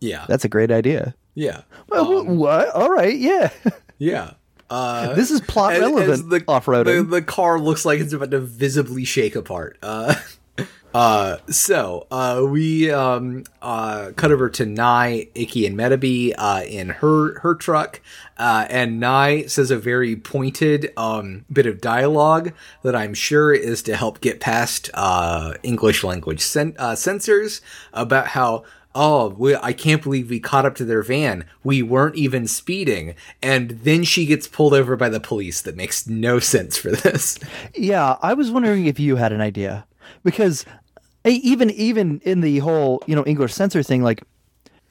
yeah 0.00 0.24
"That's 0.28 0.44
a 0.44 0.48
great 0.48 0.70
idea." 0.70 1.14
Yeah 1.34 1.62
Well, 1.88 2.22
wh- 2.22 2.28
what? 2.28 2.68
All 2.70 2.90
right, 2.90 3.16
yeah. 3.16 3.50
yeah 3.98 4.32
uh 4.70 5.14
this 5.14 5.30
is 5.30 5.40
plot 5.42 5.74
as- 5.74 5.82
as 5.82 5.90
relevant 5.92 6.30
the, 6.30 6.44
off 6.48 6.66
roading. 6.66 6.84
the, 6.84 7.02
the 7.02 7.22
car 7.22 7.60
looks 7.60 7.84
like 7.84 8.00
it's 8.00 8.12
about 8.14 8.30
to 8.30 8.40
visibly 8.40 9.04
shake 9.04 9.36
apart 9.36 9.78
uh 9.82 10.14
Uh, 10.94 11.38
so 11.48 12.06
uh, 12.10 12.44
we 12.46 12.90
um, 12.90 13.44
uh, 13.62 14.10
cut 14.14 14.30
over 14.30 14.50
to 14.50 14.66
Nye, 14.66 15.26
Ikki, 15.34 15.66
and 15.66 15.74
Metabee 15.74 16.34
uh, 16.36 16.64
in 16.68 16.90
her 16.90 17.38
her 17.40 17.54
truck, 17.54 18.02
uh, 18.36 18.66
and 18.68 19.00
Nye 19.00 19.46
says 19.46 19.70
a 19.70 19.78
very 19.78 20.16
pointed 20.16 20.92
um, 20.98 21.46
bit 21.50 21.64
of 21.64 21.80
dialogue 21.80 22.52
that 22.82 22.94
I'm 22.94 23.14
sure 23.14 23.54
is 23.54 23.82
to 23.84 23.96
help 23.96 24.20
get 24.20 24.38
past 24.38 24.90
uh, 24.92 25.54
English 25.62 26.04
language 26.04 26.42
cen- 26.42 26.76
uh, 26.78 26.94
censors 26.94 27.62
about 27.94 28.26
how. 28.26 28.64
Oh, 28.94 29.30
we, 29.30 29.56
I 29.56 29.72
can't 29.72 30.02
believe 30.02 30.28
we 30.28 30.40
caught 30.40 30.66
up 30.66 30.74
to 30.76 30.84
their 30.84 31.02
van. 31.02 31.46
We 31.64 31.82
weren't 31.82 32.16
even 32.16 32.46
speeding. 32.46 33.14
And 33.42 33.70
then 33.70 34.04
she 34.04 34.26
gets 34.26 34.46
pulled 34.46 34.74
over 34.74 34.96
by 34.96 35.08
the 35.08 35.20
police. 35.20 35.62
That 35.62 35.76
makes 35.76 36.06
no 36.06 36.38
sense 36.38 36.76
for 36.76 36.90
this. 36.90 37.38
Yeah, 37.74 38.16
I 38.22 38.34
was 38.34 38.50
wondering 38.50 38.86
if 38.86 39.00
you 39.00 39.16
had 39.16 39.32
an 39.32 39.40
idea 39.40 39.86
because 40.24 40.64
eh, 41.24 41.38
even 41.42 41.70
even 41.70 42.20
in 42.24 42.40
the 42.40 42.58
whole 42.58 43.02
you 43.06 43.16
know 43.16 43.24
English 43.24 43.54
censor 43.54 43.82
thing, 43.82 44.02
like 44.02 44.22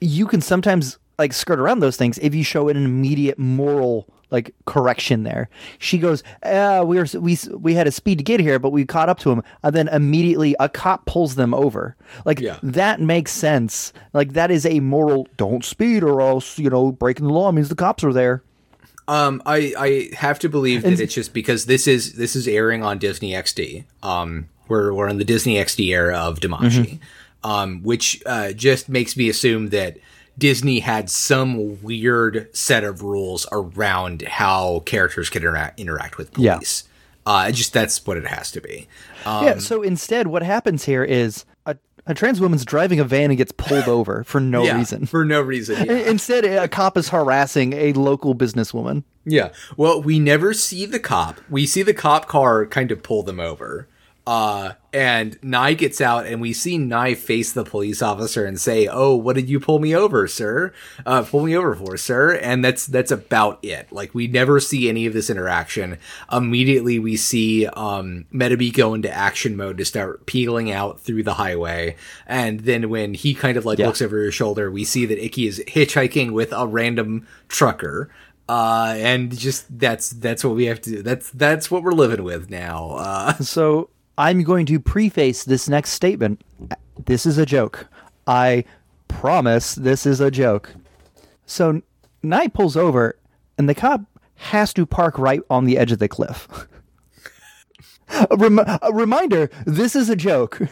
you 0.00 0.26
can 0.26 0.40
sometimes 0.40 0.98
like 1.18 1.32
skirt 1.32 1.60
around 1.60 1.80
those 1.80 1.96
things 1.96 2.18
if 2.18 2.34
you 2.34 2.42
show 2.42 2.68
an 2.68 2.76
immediate 2.76 3.38
moral 3.38 4.08
like 4.32 4.52
correction 4.64 5.22
there. 5.22 5.48
She 5.78 5.98
goes, 5.98 6.24
uh, 6.42 6.82
we 6.84 6.96
were 6.98 7.06
we 7.20 7.38
we 7.52 7.74
had 7.74 7.86
a 7.86 7.92
speed 7.92 8.18
to 8.18 8.24
get 8.24 8.40
here, 8.40 8.58
but 8.58 8.70
we 8.70 8.84
caught 8.84 9.08
up 9.08 9.20
to 9.20 9.30
him, 9.30 9.42
and 9.62 9.72
then 9.76 9.86
immediately 9.88 10.56
a 10.58 10.68
cop 10.68 11.06
pulls 11.06 11.36
them 11.36 11.54
over. 11.54 11.94
Like 12.24 12.40
Yeah. 12.40 12.58
that 12.64 13.00
makes 13.00 13.30
sense. 13.30 13.92
Like 14.12 14.32
that 14.32 14.50
is 14.50 14.66
a 14.66 14.80
moral. 14.80 15.28
Don't 15.36 15.64
speed, 15.64 16.02
or 16.02 16.20
else 16.20 16.58
you 16.58 16.70
know 16.70 16.90
breaking 16.90 17.26
the 17.28 17.32
law 17.32 17.52
means 17.52 17.68
the 17.68 17.76
cops 17.76 18.02
are 18.02 18.12
there. 18.12 18.42
Um, 19.08 19.42
I 19.46 19.74
I 19.78 20.10
have 20.16 20.38
to 20.40 20.48
believe 20.48 20.82
that 20.82 20.98
it's 21.00 21.14
just 21.14 21.32
because 21.34 21.66
this 21.66 21.86
is 21.86 22.14
this 22.14 22.34
is 22.34 22.48
airing 22.48 22.82
on 22.82 22.98
Disney 22.98 23.32
XD. 23.32 23.84
Um, 24.02 24.48
we're 24.68 24.92
we're 24.94 25.08
in 25.08 25.18
the 25.18 25.24
Disney 25.24 25.56
XD 25.56 25.88
era 25.88 26.16
of 26.16 26.38
Damashii, 26.40 27.00
um, 27.44 27.82
which 27.82 28.22
uh, 28.26 28.52
just 28.52 28.88
makes 28.88 29.16
me 29.16 29.28
assume 29.28 29.68
that 29.70 29.98
Disney 30.38 30.80
had 30.80 31.10
some 31.10 31.82
weird 31.82 32.48
set 32.56 32.84
of 32.84 33.02
rules 33.02 33.46
around 33.52 34.22
how 34.22 34.80
characters 34.80 35.28
can 35.30 35.42
interact 35.42 35.78
interact 35.78 36.18
with 36.18 36.36
Yeah. 36.38 36.54
police. 36.54 36.84
Uh, 37.24 37.52
just 37.52 37.72
that's 37.72 38.04
what 38.06 38.16
it 38.16 38.26
has 38.26 38.50
to 38.52 38.60
be. 38.60 38.88
Um, 39.24 39.44
yeah. 39.44 39.58
So 39.58 39.82
instead, 39.82 40.26
what 40.26 40.42
happens 40.42 40.84
here 40.84 41.04
is 41.04 41.44
a, 41.66 41.76
a 42.06 42.14
trans 42.14 42.40
woman's 42.40 42.64
driving 42.64 42.98
a 42.98 43.04
van 43.04 43.30
and 43.30 43.38
gets 43.38 43.52
pulled 43.52 43.86
over 43.88 44.24
for 44.24 44.40
no 44.40 44.64
yeah, 44.64 44.76
reason. 44.76 45.06
for 45.06 45.24
no 45.24 45.40
reason. 45.40 45.76
yeah. 45.86 45.92
Instead, 45.92 46.44
a 46.44 46.66
cop 46.66 46.96
is 46.96 47.10
harassing 47.10 47.74
a 47.74 47.92
local 47.92 48.34
businesswoman. 48.34 49.04
Yeah. 49.24 49.50
Well, 49.76 50.02
we 50.02 50.18
never 50.18 50.52
see 50.52 50.84
the 50.84 50.98
cop. 50.98 51.40
We 51.48 51.64
see 51.66 51.82
the 51.82 51.94
cop 51.94 52.26
car 52.26 52.66
kind 52.66 52.90
of 52.90 53.04
pull 53.04 53.22
them 53.22 53.38
over. 53.38 53.86
Uh, 54.26 54.72
and 54.92 55.38
Nye 55.42 55.74
gets 55.74 56.00
out 56.00 56.26
and 56.26 56.40
we 56.40 56.52
see 56.52 56.76
Nye 56.78 57.14
face 57.14 57.52
the 57.52 57.64
police 57.64 58.02
officer 58.02 58.44
and 58.44 58.60
say, 58.60 58.86
Oh, 58.86 59.14
what 59.16 59.36
did 59.36 59.48
you 59.48 59.58
pull 59.58 59.78
me 59.78 59.94
over, 59.94 60.28
sir? 60.28 60.72
Uh, 61.06 61.22
pull 61.22 61.44
me 61.44 61.56
over 61.56 61.74
for, 61.74 61.96
sir. 61.96 62.32
And 62.36 62.64
that's, 62.64 62.86
that's 62.86 63.10
about 63.10 63.58
it. 63.62 63.90
Like 63.90 64.14
we 64.14 64.26
never 64.26 64.60
see 64.60 64.88
any 64.88 65.06
of 65.06 65.12
this 65.14 65.30
interaction. 65.30 65.98
Immediately 66.30 66.98
we 66.98 67.16
see, 67.16 67.66
um, 67.68 68.26
Metabee 68.32 68.72
go 68.74 68.94
into 68.94 69.10
action 69.10 69.56
mode 69.56 69.78
to 69.78 69.84
start 69.84 70.26
peeling 70.26 70.70
out 70.70 71.00
through 71.00 71.22
the 71.22 71.34
highway. 71.34 71.96
And 72.26 72.60
then 72.60 72.90
when 72.90 73.14
he 73.14 73.34
kind 73.34 73.56
of 73.56 73.64
like 73.64 73.78
Yeah. 73.78 73.86
looks 73.86 74.02
over 74.02 74.22
his 74.22 74.34
shoulder, 74.34 74.70
we 74.70 74.84
see 74.84 75.06
that 75.06 75.24
Ikki 75.24 75.46
is 75.46 75.62
hitchhiking 75.68 76.32
with 76.32 76.52
a 76.52 76.66
random 76.66 77.26
trucker 77.48 78.10
uh 78.48 78.92
and 78.98 79.38
just 79.38 79.78
that's 79.78 80.10
that's 80.10 80.42
what 80.44 80.56
we 80.56 80.64
have 80.64 80.80
to 80.80 80.90
do 80.90 81.00
that's 81.02 81.30
that's 81.30 81.70
what 81.70 81.84
we're 81.84 81.92
living 81.92 82.24
with 82.24 82.50
now 82.50 82.90
uh 82.96 83.32
So 83.40 83.88
I'm 84.18 84.42
going 84.42 84.66
to 84.66 84.78
preface 84.78 85.44
this 85.44 85.68
next 85.68 85.90
statement. 85.90 86.42
This 87.06 87.26
is 87.26 87.38
a 87.38 87.46
joke. 87.46 87.86
I 88.26 88.64
promise 89.08 89.74
this 89.74 90.06
is 90.06 90.20
a 90.20 90.30
joke. 90.30 90.74
So 91.46 91.82
Knight 92.22 92.52
pulls 92.54 92.76
over, 92.76 93.16
and 93.58 93.68
the 93.68 93.74
cop 93.74 94.02
has 94.36 94.72
to 94.74 94.86
park 94.86 95.18
right 95.18 95.40
on 95.50 95.64
the 95.64 95.78
edge 95.78 95.92
of 95.92 95.98
the 95.98 96.08
cliff. 96.08 96.48
a, 98.30 98.36
rem- 98.36 98.58
a 98.60 98.90
reminder: 98.92 99.50
this 99.66 99.96
is 99.96 100.08
a 100.08 100.16
joke. 100.16 100.60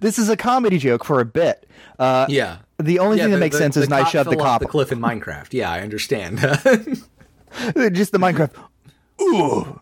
This 0.00 0.18
is 0.18 0.28
a 0.28 0.36
comedy 0.36 0.76
joke 0.76 1.02
for 1.02 1.18
a 1.18 1.24
bit. 1.24 1.66
Uh, 1.98 2.26
yeah 2.28 2.58
The 2.76 2.98
only 2.98 3.16
Yeah, 3.16 3.22
thing 3.22 3.30
that 3.30 3.36
the- 3.38 3.40
makes 3.40 3.56
the- 3.56 3.62
sense 3.62 3.76
is 3.78 3.84
the 3.86 3.88
Knight 3.88 4.02
cop 4.02 4.10
shoved 4.12 4.30
the 4.30 4.36
cop. 4.36 4.60
the 4.60 4.66
cliff 4.68 4.92
in 4.92 4.98
minecraft 5.00 5.54
yeah 5.54 5.70
i 5.72 5.80
understand 5.80 6.36
just 7.94 8.12
the 8.12 8.18
Minecraft. 8.18 8.50
Ooh. 9.22 9.80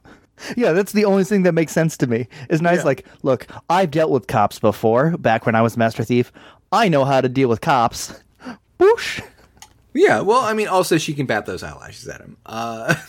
Yeah, 0.57 0.72
that's 0.72 0.93
the 0.93 1.05
only 1.05 1.24
thing 1.24 1.43
that 1.45 1.53
makes 1.53 1.72
sense 1.72 1.97
to 1.99 2.07
me. 2.07 2.28
Is 2.51 2.61
nice 2.61 2.78
Yeah. 2.78 2.84
like, 2.84 3.07
look, 3.22 3.47
I've 3.70 3.91
dealt 3.91 4.11
with 4.11 4.26
cops 4.26 4.59
before, 4.59 5.16
back 5.16 5.47
when 5.47 5.55
I 5.55 5.62
was 5.62 5.76
Master 5.76 6.05
Thief. 6.05 6.30
I 6.72 6.89
know 6.89 7.05
how 7.05 7.20
to 7.20 7.28
deal 7.28 7.49
with 7.49 7.61
cops. 7.61 8.12
Boosh. 8.78 9.22
yeah 9.95 10.20
well 10.20 10.43
i 10.43 10.53
mean 10.53 10.68
also 10.68 10.99
she 10.99 11.14
can 11.14 11.24
bat 11.24 11.47
those 11.47 11.62
eyelashes 11.62 12.07
at 12.07 12.20
him 12.20 12.37
uh 12.45 12.95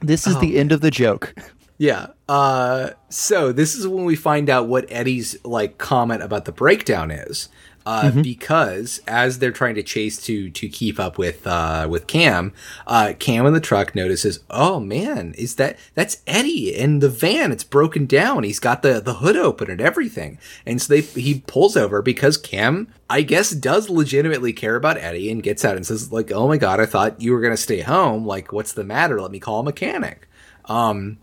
This 0.00 0.26
is 0.26 0.38
the 0.38 0.58
end 0.58 0.70
of 0.72 0.80
the 0.80 0.90
joke. 0.92 1.34
Yeah. 1.76 2.08
Uh, 2.28 2.90
so 3.08 3.50
this 3.52 3.74
is 3.74 3.86
when 3.88 4.04
we 4.04 4.14
find 4.14 4.48
out 4.48 4.68
what 4.68 4.86
Eddie's 4.90 5.36
like 5.44 5.78
comment 5.78 6.22
about 6.22 6.44
the 6.44 6.52
breakdown 6.52 7.10
is. 7.10 7.48
Uh, 7.88 8.10
because 8.22 9.00
as 9.08 9.38
they're 9.38 9.50
trying 9.50 9.74
to 9.74 9.82
chase 9.82 10.20
to 10.20 10.50
to 10.50 10.68
keep 10.68 11.00
up 11.00 11.16
with 11.16 11.46
uh, 11.46 11.86
with 11.88 12.06
Cam, 12.06 12.52
uh, 12.86 13.14
Cam 13.18 13.46
in 13.46 13.54
the 13.54 13.62
truck 13.62 13.94
notices, 13.94 14.40
oh 14.50 14.78
man, 14.78 15.32
is 15.38 15.54
that 15.54 15.78
that's 15.94 16.20
Eddie 16.26 16.74
in 16.76 16.98
the 16.98 17.08
van? 17.08 17.50
It's 17.50 17.64
broken 17.64 18.04
down. 18.04 18.42
He's 18.42 18.60
got 18.60 18.82
the 18.82 19.00
the 19.00 19.14
hood 19.14 19.36
open 19.36 19.70
and 19.70 19.80
everything, 19.80 20.36
and 20.66 20.82
so 20.82 20.92
they 20.92 21.00
he 21.00 21.40
pulls 21.46 21.78
over 21.78 22.02
because 22.02 22.36
Cam, 22.36 22.92
I 23.08 23.22
guess, 23.22 23.52
does 23.52 23.88
legitimately 23.88 24.52
care 24.52 24.76
about 24.76 24.98
Eddie 24.98 25.30
and 25.30 25.42
gets 25.42 25.64
out 25.64 25.76
and 25.76 25.86
says 25.86 26.12
like, 26.12 26.30
oh 26.30 26.46
my 26.46 26.58
god, 26.58 26.80
I 26.80 26.86
thought 26.86 27.22
you 27.22 27.32
were 27.32 27.40
gonna 27.40 27.56
stay 27.56 27.80
home. 27.80 28.26
Like, 28.26 28.52
what's 28.52 28.74
the 28.74 28.84
matter? 28.84 29.18
Let 29.18 29.30
me 29.30 29.40
call 29.40 29.60
a 29.60 29.64
mechanic. 29.64 30.28
Um, 30.66 31.16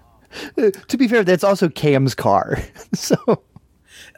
to 0.56 0.98
be 0.98 1.08
fair, 1.08 1.24
that's 1.24 1.44
also 1.44 1.70
Cam's 1.70 2.16
car. 2.16 2.58
so 2.96 3.44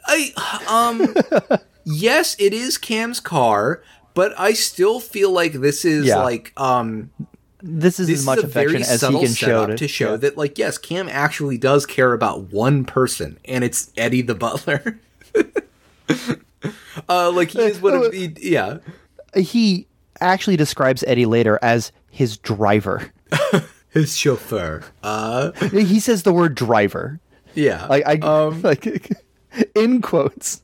I 0.06 0.32
um 0.66 1.58
yes, 1.88 2.36
it 2.38 2.52
is 2.52 2.78
Cam's 2.78 3.20
car, 3.20 3.82
but 4.14 4.38
I 4.38 4.52
still 4.52 5.00
feel 5.00 5.30
like 5.32 5.52
this 5.54 5.84
is 5.84 6.06
Yeah. 6.06 6.22
like 6.22 6.52
um 6.56 7.10
this 7.60 7.98
is 7.98 8.06
this 8.06 8.20
as 8.20 8.26
much 8.26 8.38
is 8.38 8.44
affection 8.44 8.82
as 8.82 9.00
he 9.00 9.18
can 9.20 9.34
show 9.34 9.64
it. 9.64 9.76
to 9.78 9.88
show 9.88 10.10
Yeah. 10.12 10.16
that 10.18 10.36
like 10.36 10.58
yes, 10.58 10.78
Cam 10.78 11.08
actually 11.10 11.58
does 11.58 11.86
care 11.86 12.12
about 12.12 12.52
one 12.52 12.84
person, 12.84 13.38
and 13.44 13.64
it's 13.64 13.90
Eddie 13.96 14.22
the 14.22 14.34
butler. 14.34 14.98
uh, 17.08 17.30
like 17.32 17.50
he 17.50 17.60
is 17.60 17.80
one 17.80 17.94
of 17.94 18.10
the 18.12 18.34
yeah. 18.40 18.78
he 19.36 19.86
actually 20.20 20.56
describes 20.56 21.04
Eddie 21.06 21.26
later 21.26 21.58
as 21.62 21.92
his 22.10 22.36
driver. 22.38 23.12
His 23.90 24.14
chauffeur. 24.16 24.82
Uh, 25.02 25.50
He 25.70 25.98
says 25.98 26.22
the 26.22 26.32
word 26.32 26.54
driver. 26.54 27.20
yeah. 27.54 27.86
Like 27.86 28.06
I 28.06 28.18
um, 28.18 28.60
like 28.62 29.10
in 29.74 30.02
quotes. 30.02 30.62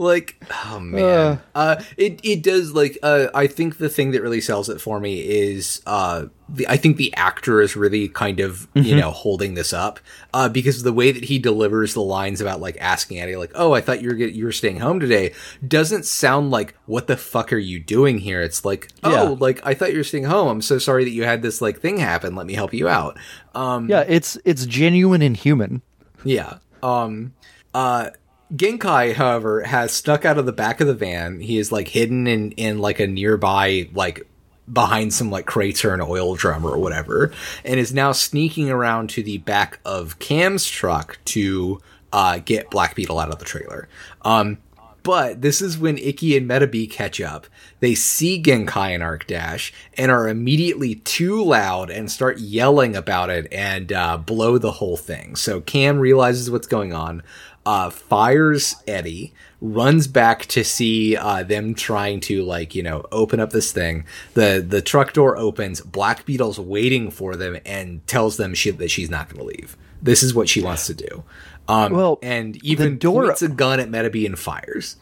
Like 0.00 0.42
oh 0.64 0.80
man 0.80 1.38
uh 1.54 1.76
it 1.98 2.18
it 2.24 2.42
does 2.42 2.72
like 2.72 2.96
uh 3.02 3.26
i 3.34 3.46
think 3.46 3.76
the 3.76 3.88
thing 3.90 4.12
that 4.12 4.22
really 4.22 4.40
sells 4.40 4.70
it 4.70 4.80
for 4.80 4.98
me 4.98 5.20
is 5.20 5.82
uh 5.86 6.24
the, 6.48 6.66
i 6.68 6.76
think 6.78 6.96
the 6.96 7.12
actor 7.16 7.60
is 7.60 7.76
really 7.76 8.08
kind 8.08 8.40
of 8.40 8.66
you 8.72 8.96
know 8.96 9.10
holding 9.10 9.52
this 9.54 9.74
up 9.74 10.00
uh 10.32 10.48
because 10.48 10.82
the 10.84 10.92
way 10.92 11.12
that 11.12 11.24
he 11.24 11.38
delivers 11.38 11.92
the 11.92 12.00
lines 12.00 12.40
about 12.40 12.60
like 12.62 12.78
asking 12.80 13.20
eddie 13.20 13.36
like 13.36 13.52
oh 13.54 13.74
i 13.74 13.80
thought 13.82 14.00
you 14.00 14.08
were 14.08 14.14
get, 14.14 14.32
you 14.32 14.46
were 14.46 14.52
staying 14.52 14.78
home 14.80 14.98
today 14.98 15.34
doesn't 15.68 16.06
sound 16.06 16.50
like 16.50 16.74
what 16.86 17.06
the 17.06 17.16
fuck 17.18 17.52
are 17.52 17.58
you 17.58 17.78
doing 17.78 18.16
here 18.16 18.40
it's 18.40 18.64
like 18.64 18.88
oh 19.04 19.10
Yeah. 19.12 19.36
like 19.38 19.60
i 19.66 19.74
thought 19.74 19.92
you 19.92 19.98
were 19.98 20.04
staying 20.04 20.24
home 20.24 20.48
i'm 20.48 20.62
so 20.62 20.78
sorry 20.78 21.04
that 21.04 21.10
you 21.10 21.24
had 21.24 21.42
this 21.42 21.60
like 21.60 21.78
thing 21.80 21.98
happen 21.98 22.34
let 22.34 22.46
me 22.46 22.54
help 22.54 22.72
you 22.72 22.88
out 22.88 23.18
um 23.54 23.90
Yeah, 23.90 24.04
it's 24.08 24.38
it's 24.46 24.64
genuine 24.64 25.20
and 25.20 25.36
human. 25.36 25.82
yeah. 26.24 26.54
Um 26.82 27.34
uh 27.74 28.10
Genkai, 28.54 29.14
however, 29.14 29.62
has 29.62 29.92
stuck 29.92 30.24
out 30.24 30.38
of 30.38 30.46
the 30.46 30.52
back 30.52 30.80
of 30.80 30.86
the 30.86 30.94
van. 30.94 31.40
He 31.40 31.58
is 31.58 31.70
like 31.70 31.88
hidden 31.88 32.26
in 32.26 32.52
in 32.52 32.78
like 32.78 32.98
a 32.98 33.06
nearby 33.06 33.88
like 33.94 34.26
behind 34.72 35.12
some 35.12 35.30
like 35.30 35.46
crates 35.46 35.84
or 35.84 35.94
an 35.94 36.00
oil 36.00 36.34
drum 36.34 36.64
or 36.64 36.78
whatever, 36.78 37.32
and 37.64 37.78
is 37.78 37.94
now 37.94 38.12
sneaking 38.12 38.70
around 38.70 39.10
to 39.10 39.22
the 39.22 39.38
back 39.38 39.78
of 39.84 40.18
Cam's 40.18 40.66
truck 40.66 41.18
to 41.26 41.80
uh 42.12 42.40
get 42.44 42.70
Black 42.70 42.94
Beetle 42.96 43.18
out 43.18 43.30
of 43.30 43.38
the 43.38 43.44
trailer. 43.44 43.88
Um 44.22 44.58
but 45.02 45.40
this 45.40 45.62
is 45.62 45.78
when 45.78 45.98
Ikki 45.98 46.36
and 46.36 46.48
Metabee 46.48 46.90
catch 46.90 47.20
up. 47.20 47.46
They 47.80 47.94
see 47.94 48.42
Genkai 48.42 48.94
and 48.94 49.02
Arc 49.02 49.26
Dash 49.26 49.72
and 49.96 50.10
are 50.10 50.28
immediately 50.28 50.96
too 50.96 51.42
loud 51.42 51.90
and 51.90 52.10
start 52.10 52.38
yelling 52.38 52.94
about 52.94 53.30
it 53.30 53.48
and 53.50 53.92
uh, 53.92 54.18
blow 54.18 54.58
the 54.58 54.72
whole 54.72 54.96
thing. 54.96 55.36
So 55.36 55.60
Cam 55.60 55.98
realizes 55.98 56.50
what's 56.50 56.66
going 56.66 56.92
on, 56.92 57.22
uh, 57.66 57.90
fires 57.90 58.76
Eddie, 58.86 59.32
runs 59.60 60.06
back 60.06 60.46
to 60.46 60.64
see 60.64 61.16
uh, 61.16 61.42
them 61.42 61.74
trying 61.74 62.20
to 62.20 62.42
like 62.42 62.74
you 62.74 62.82
know 62.82 63.04
open 63.12 63.38
up 63.40 63.50
this 63.50 63.72
thing. 63.72 64.04
the 64.34 64.64
The 64.66 64.80
truck 64.82 65.12
door 65.12 65.36
opens. 65.36 65.80
Black 65.80 66.24
Beetle's 66.24 66.58
waiting 66.58 67.10
for 67.10 67.36
them 67.36 67.58
and 67.66 68.06
tells 68.06 68.36
them 68.36 68.54
she, 68.54 68.70
that 68.70 68.90
she's 68.90 69.10
not 69.10 69.28
going 69.28 69.38
to 69.40 69.44
leave. 69.44 69.76
This 70.02 70.22
is 70.22 70.34
what 70.34 70.48
she 70.48 70.62
wants 70.62 70.86
to 70.86 70.94
do. 70.94 71.24
Um, 71.68 71.92
Well, 71.92 72.18
and 72.22 72.56
even 72.64 72.96
door- 72.98 73.26
points 73.26 73.42
a 73.42 73.48
gun 73.48 73.78
at 73.80 73.90
Metabee 73.90 74.24
and 74.26 74.38
fires. 74.38 74.96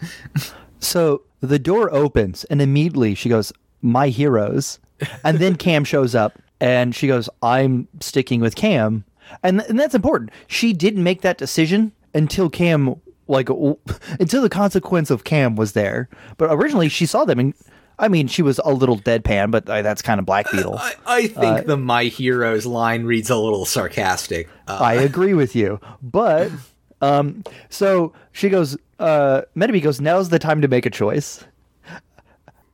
So 0.81 1.23
the 1.41 1.59
door 1.59 1.93
opens, 1.93 2.45
and 2.45 2.61
immediately 2.61 3.15
she 3.15 3.29
goes, 3.29 3.53
"My 3.83 4.09
heroes," 4.09 4.79
and 5.25 5.39
then 5.39 5.57
Cam 5.65 5.85
shows 5.85 6.15
up, 6.15 6.39
and 6.61 6.95
she 6.95 7.07
goes, 7.07 7.29
"I'm 7.43 7.89
sticking 8.01 8.41
with 8.41 8.55
Cam," 8.57 9.05
and 9.43 9.61
and 9.63 9.79
that's 9.79 9.95
important. 9.95 10.31
She 10.47 10.73
didn't 10.73 11.03
make 11.03 11.23
that 11.23 11.39
decision 11.39 11.93
until 12.15 12.49
Cam, 12.51 12.97
like, 13.27 13.49
until 14.21 14.43
the 14.43 14.49
consequence 14.51 15.11
of 15.11 15.25
Cam 15.25 15.57
was 15.57 15.73
there. 15.73 16.09
But 16.37 16.51
originally, 16.53 16.89
she 16.89 17.07
saw 17.07 17.25
them, 17.25 17.39
and 17.39 17.55
I 17.99 18.09
mean, 18.09 18.29
she 18.29 18.43
was 18.43 18.61
a 18.65 18.73
little 18.73 18.99
deadpan, 18.99 19.51
but 19.51 19.69
uh, 19.69 19.83
that's 19.83 20.03
kind 20.03 20.21
of 20.21 20.27
Black 20.27 20.51
Beetle. 20.53 20.77
I, 20.79 20.95
I 21.07 21.27
think 21.27 21.67
the 21.67 21.77
"My 21.77 22.05
Heroes" 22.05 22.65
line 22.67 23.05
reads 23.05 23.29
a 23.31 23.37
little 23.37 23.65
sarcastic. 23.65 24.49
Uh, 24.69 24.79
I 24.81 24.95
agree 25.11 25.35
with 25.35 25.57
you. 25.57 25.81
But 26.03 26.51
um 27.01 27.45
so 27.71 28.13
she 28.33 28.49
goes 28.49 28.77
uh 28.99 29.43
Metabee 29.57 29.81
goes, 29.83 30.01
now's 30.01 30.31
the 30.31 30.39
time 30.41 30.61
to 30.63 30.69
make 30.69 30.85
a 30.87 30.91
choice. 30.91 31.45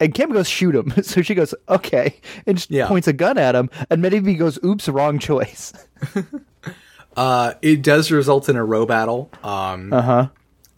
And 0.01 0.13
Cam 0.15 0.33
goes, 0.33 0.49
shoot 0.49 0.75
him. 0.75 0.93
So 1.03 1.23
she 1.23 1.35
goes, 1.35 1.55
okay. 1.69 2.21
And 2.47 2.59
she 2.61 2.67
Yeah. 2.71 2.89
points 2.89 3.07
a 3.09 3.13
gun 3.13 3.39
at 3.39 3.55
him. 3.55 3.71
And 3.91 4.03
Metabee 4.03 4.37
goes, 4.39 4.59
oops, 4.65 4.89
wrong 4.89 5.19
choice. 5.19 5.73
Uh, 7.17 7.55
it 7.63 7.83
does 7.83 8.11
result 8.11 8.49
in 8.49 8.57
a 8.57 8.65
Robattle. 8.67 9.29
Um, 9.45 9.93
Uh 9.93 10.03
huh. 10.03 10.29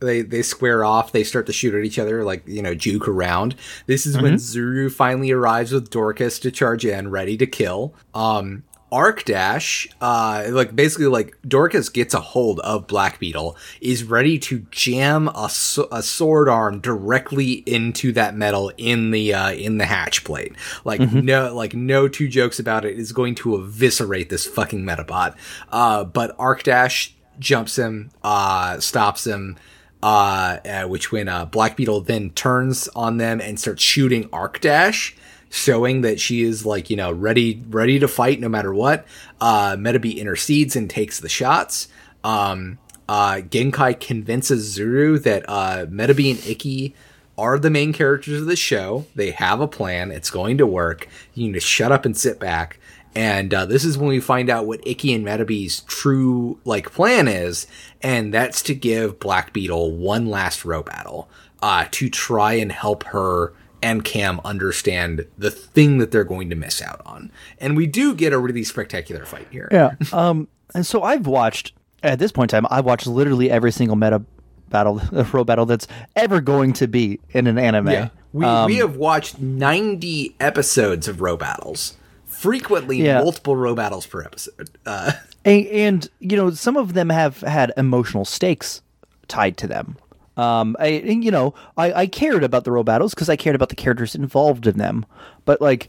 they 0.01 0.22
they 0.22 0.43
square 0.43 0.84
off. 0.84 1.12
They 1.12 1.24
start 1.24 1.47
to 1.47 1.53
shoot 1.53 1.74
at 1.74 1.84
each 1.84 1.99
other, 1.99 2.22
like 2.24 2.47
you 2.47 2.62
know, 2.62 2.74
juke 2.74 3.09
around. 3.09 3.55
This 3.87 4.07
is 4.07 4.16
when 4.20 4.34
Zuru 4.34 4.93
finally 4.93 5.30
arrives 5.30 5.72
with 5.72 5.91
Dorcas 5.91 6.39
to 6.41 6.51
charge 6.51 6.84
in, 6.84 7.11
ready 7.11 7.37
to 7.39 7.47
kill. 7.47 7.95
Um, 8.14 8.62
Arc 8.93 9.24
Dash, 9.24 9.89
uh, 10.01 10.47
like 10.49 10.76
basically 10.76 11.07
like 11.07 11.37
Dorcas 11.47 11.89
gets 11.89 12.14
a 12.14 12.20
hold 12.20 12.61
of 12.61 12.87
Black 12.87 13.18
Beetle, 13.18 13.57
is 13.80 14.05
ready 14.05 14.39
to 14.41 14.66
jam 14.70 15.28
a, 15.28 15.51
a 15.91 16.03
sword 16.03 16.49
arm 16.49 16.80
directly 16.80 17.53
into 17.66 18.12
that 18.12 18.37
metal 18.37 18.72
in 18.76 19.11
the 19.11 19.34
uh, 19.34 19.53
in 19.53 19.78
the 19.78 19.87
hatch 19.87 20.24
plate. 20.24 20.55
Like 20.84 21.01
no, 21.01 21.55
like 21.55 21.74
no 21.74 22.09
two 22.09 22.28
jokes 22.28 22.59
about 22.59 22.84
it 22.84 22.99
is 22.99 23.12
going 23.12 23.34
to 23.37 23.57
eviscerate 23.57 24.30
this 24.30 24.47
fucking 24.47 24.84
Medabot. 24.84 25.34
Uh, 25.70 26.05
but 26.05 26.37
Arc 26.39 26.62
Dash 26.62 27.14
jumps 27.39 27.76
him, 27.76 28.11
uh, 28.22 28.78
stops 28.80 29.26
him 29.26 29.57
uh, 30.03 30.59
uh, 30.64 30.84
which 30.84 31.11
when 31.11 31.28
uh, 31.28 31.45
Black 31.47 31.76
Beetle 31.76 32.03
then 32.03 32.30
turns 32.30 32.89
on 32.89 33.16
them 33.16 33.41
and 33.41 33.59
starts 33.59 33.82
shooting 33.82 34.28
Arc 34.32 34.61
Dash, 34.61 35.16
showing 35.57 36.02
that 36.02 36.20
she 36.20 36.42
is 36.42 36.66
like 36.66 36.90
you 36.90 36.96
know 36.96 37.11
ready 37.11 37.62
ready 37.68 37.98
to 37.98 38.09
fight 38.09 38.40
no 38.40 38.48
matter 38.48 38.72
what. 38.72 39.07
Uh, 39.40 39.76
Metabee 39.76 40.16
intercedes 40.16 40.76
and 40.76 40.88
takes 40.88 41.20
the 41.20 41.28
shots. 41.28 41.88
Um, 42.22 42.78
uh, 43.09 43.36
Genkai 43.36 43.98
convinces 44.00 44.76
Zuru 44.76 45.22
that 45.22 45.44
uh, 45.48 45.86
Metabee 45.86 46.32
and 46.32 46.46
Ikki 46.46 46.94
are 47.38 47.59
the 47.59 47.70
main 47.70 47.92
characters 47.92 48.40
of 48.40 48.46
the 48.46 48.57
show. 48.57 49.07
They 49.14 49.30
have 49.32 49.61
a 49.61 49.68
plan. 49.68 50.11
It's 50.11 50.30
going 50.30 50.59
to 50.59 50.66
work. 50.66 51.09
You 51.34 51.46
need 51.46 51.54
to 51.54 51.61
shut 51.61 51.92
up 51.92 52.04
and 52.04 52.16
sit 52.16 52.40
back. 52.40 52.78
And 53.14 53.54
uh, 53.54 53.64
this 53.64 53.84
is 53.84 53.96
when 53.96 54.09
we 54.09 54.20
find 54.20 54.50
out 54.50 54.66
what 54.66 54.86
Ikki 54.86 55.14
and 55.14 55.24
Metabee's 55.24 55.80
true 55.82 56.59
like 56.64 56.92
plan 56.92 57.28
is, 57.28 57.66
and 58.02 58.32
that's 58.32 58.61
to 58.62 58.74
give 58.74 59.18
Black 59.18 59.54
Beetle 59.54 59.96
one 59.96 60.26
last 60.26 60.64
Robattle 60.64 61.26
uh, 61.62 61.86
to 61.92 62.11
try 62.11 62.54
and 62.54 62.70
help 62.70 63.04
her 63.04 63.54
and 63.83 64.05
Cam 64.05 64.41
understand 64.45 65.27
the 65.39 65.51
thing 65.51 65.99
that 65.99 66.11
they're 66.11 66.24
going 66.24 66.51
to 66.51 66.57
miss 66.57 66.81
out 66.83 67.01
on. 67.07 67.31
And 67.59 67.77
we 67.77 67.87
do 67.87 68.14
get 68.14 68.33
a 68.33 68.39
really 68.39 68.64
spectacular 68.64 69.24
fight 69.24 69.47
here. 69.51 69.68
Yeah. 69.70 69.95
um, 70.12 70.49
and 70.74 70.85
so 70.87 71.03
I've 71.03 71.27
watched, 71.27 71.72
at 72.03 72.18
this 72.18 72.33
point 72.33 72.53
in 72.53 72.62
time, 72.62 72.66
I've 72.70 72.85
watched 72.85 73.07
literally 73.07 73.51
every 73.51 73.72
single 73.72 73.97
meta 73.97 74.22
battle, 74.68 74.99
Robattle 75.12 75.66
that's 75.66 75.87
ever 76.16 76.41
going 76.41 76.72
to 76.74 76.89
be 76.89 77.20
in 77.31 77.47
an 77.47 77.59
anime. 77.59 77.89
Yeah. 77.89 78.09
We, 78.33 78.45
Um, 78.45 78.66
we 78.66 78.77
have 78.77 78.97
watched 78.97 79.39
90 79.39 80.37
episodes 80.41 81.09
of 81.09 81.20
Robattles, 81.20 81.97
frequently 82.24 83.01
Yeah. 83.03 83.20
multiple 83.20 83.57
Robattles 83.57 84.07
per 84.07 84.22
episode. 84.22 84.70
Uh, 84.85 85.12
and, 85.45 85.66
and 85.68 86.11
you 86.18 86.37
know 86.37 86.51
some 86.51 86.77
of 86.77 86.93
them 86.95 87.09
have 87.09 87.41
had 87.43 87.72
emotional 87.77 88.24
stakes 88.24 88.83
tied 89.29 89.57
to 89.59 89.66
them 89.68 89.97
um 90.37 90.76
i 90.78 90.87
and, 90.87 91.24
you 91.24 91.30
know 91.30 91.55
i 91.76 91.93
i 91.93 92.07
cared 92.07 92.45
about 92.45 92.64
the 92.64 92.72
Robattles 92.72 93.14
because 93.14 93.28
i 93.28 93.37
cared 93.37 93.57
about 93.57 93.68
the 93.70 93.76
characters 93.76 94.14
involved 94.14 94.66
in 94.66 94.78
them 94.78 95.05
but 95.45 95.61
like 95.61 95.89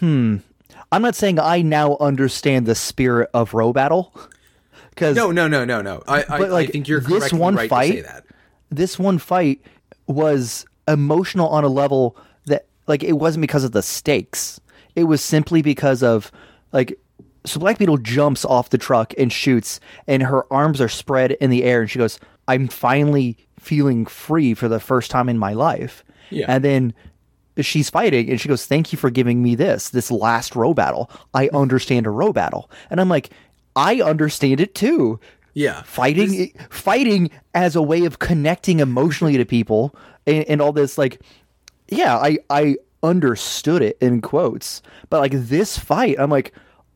hmm 0.00 0.36
i'm 0.92 1.02
not 1.02 1.14
saying 1.14 1.38
i 1.38 1.62
now 1.62 1.96
understand 1.98 2.66
the 2.66 2.74
spirit 2.74 3.30
of 3.34 3.52
Robattle 3.52 4.10
because 4.90 5.14
no, 5.14 5.30
no, 5.30 5.46
no, 5.46 5.64
no, 5.64 5.82
no. 5.82 6.02
I, 6.08 6.22
I, 6.22 6.38
like, 6.38 6.70
I 6.70 6.72
think 6.72 6.88
you're 6.88 7.00
this 7.00 7.30
one 7.32 7.54
right 7.54 7.68
fight- 7.68 7.86
to 7.88 7.96
say 7.96 8.00
that. 8.02 8.24
this 8.70 8.98
one 8.98 9.18
fight 9.18 9.60
was 10.06 10.64
emotional 10.88 11.48
on 11.48 11.64
a 11.64 11.68
level 11.68 12.16
that 12.46 12.66
like 12.86 13.04
it 13.04 13.12
wasn't 13.12 13.42
because 13.42 13.62
of 13.62 13.72
the 13.72 13.82
stakes. 13.82 14.58
It 14.94 15.04
was 15.04 15.22
simply 15.22 15.60
because 15.60 16.02
of 16.02 16.32
like 16.72 16.98
so 17.44 17.60
Black 17.60 17.76
Beetle 17.76 17.98
jumps 17.98 18.44
off 18.46 18.70
the 18.70 18.78
truck 18.78 19.12
and 19.18 19.30
shoots 19.30 19.80
and 20.06 20.22
her 20.22 20.50
arms 20.50 20.80
are 20.80 20.88
spread 20.88 21.32
in 21.32 21.50
the 21.50 21.64
air 21.64 21.82
and 21.82 21.90
she 21.90 21.98
goes, 21.98 22.18
"I'm 22.48 22.68
finally 22.68 23.36
feeling 23.58 24.06
free 24.06 24.54
for 24.54 24.68
the 24.68 24.80
first 24.80 25.10
time 25.10 25.28
in 25.28 25.38
my 25.38 25.52
life." 25.52 26.04
Yeah. 26.30 26.46
And 26.48 26.64
then 26.64 26.94
she's 27.60 27.90
fighting 27.90 28.30
and 28.30 28.40
she 28.40 28.48
goes, 28.48 28.66
"Thank 28.66 28.92
you 28.92 28.98
for 28.98 29.10
giving 29.10 29.42
me 29.42 29.54
this 29.54 29.90
this 29.90 30.10
last 30.10 30.54
Robattle. 30.54 31.10
I 31.34 31.46
mm-hmm. 31.46 31.56
understand 31.56 32.06
a 32.06 32.10
Robattle." 32.10 32.70
And 32.90 33.00
I'm 33.00 33.08
like, 33.08 33.30
"I 33.74 34.00
understand 34.00 34.60
it 34.60 34.74
too." 34.74 35.20
Yeah. 35.56 35.84
fighting 35.84 36.52
fighting 36.68 37.30
as 37.54 37.76
a 37.76 37.80
way 37.80 38.04
of 38.04 38.18
connecting 38.18 38.80
emotionally 38.80 39.38
to 39.38 39.46
people 39.46 39.96
and, 40.26 40.44
and 40.50 40.60
all 40.60 40.70
this 40.70 40.98
like 40.98 41.18
yeah 41.88 42.18
i 42.18 42.36
i 42.50 42.76
understood 43.02 43.80
it 43.80 43.96
in 44.02 44.20
quotes 44.20 44.82
but 45.08 45.20
like 45.20 45.32
this 45.32 45.78
fight 45.78 46.16
i'm 46.18 46.28
like 46.28 46.52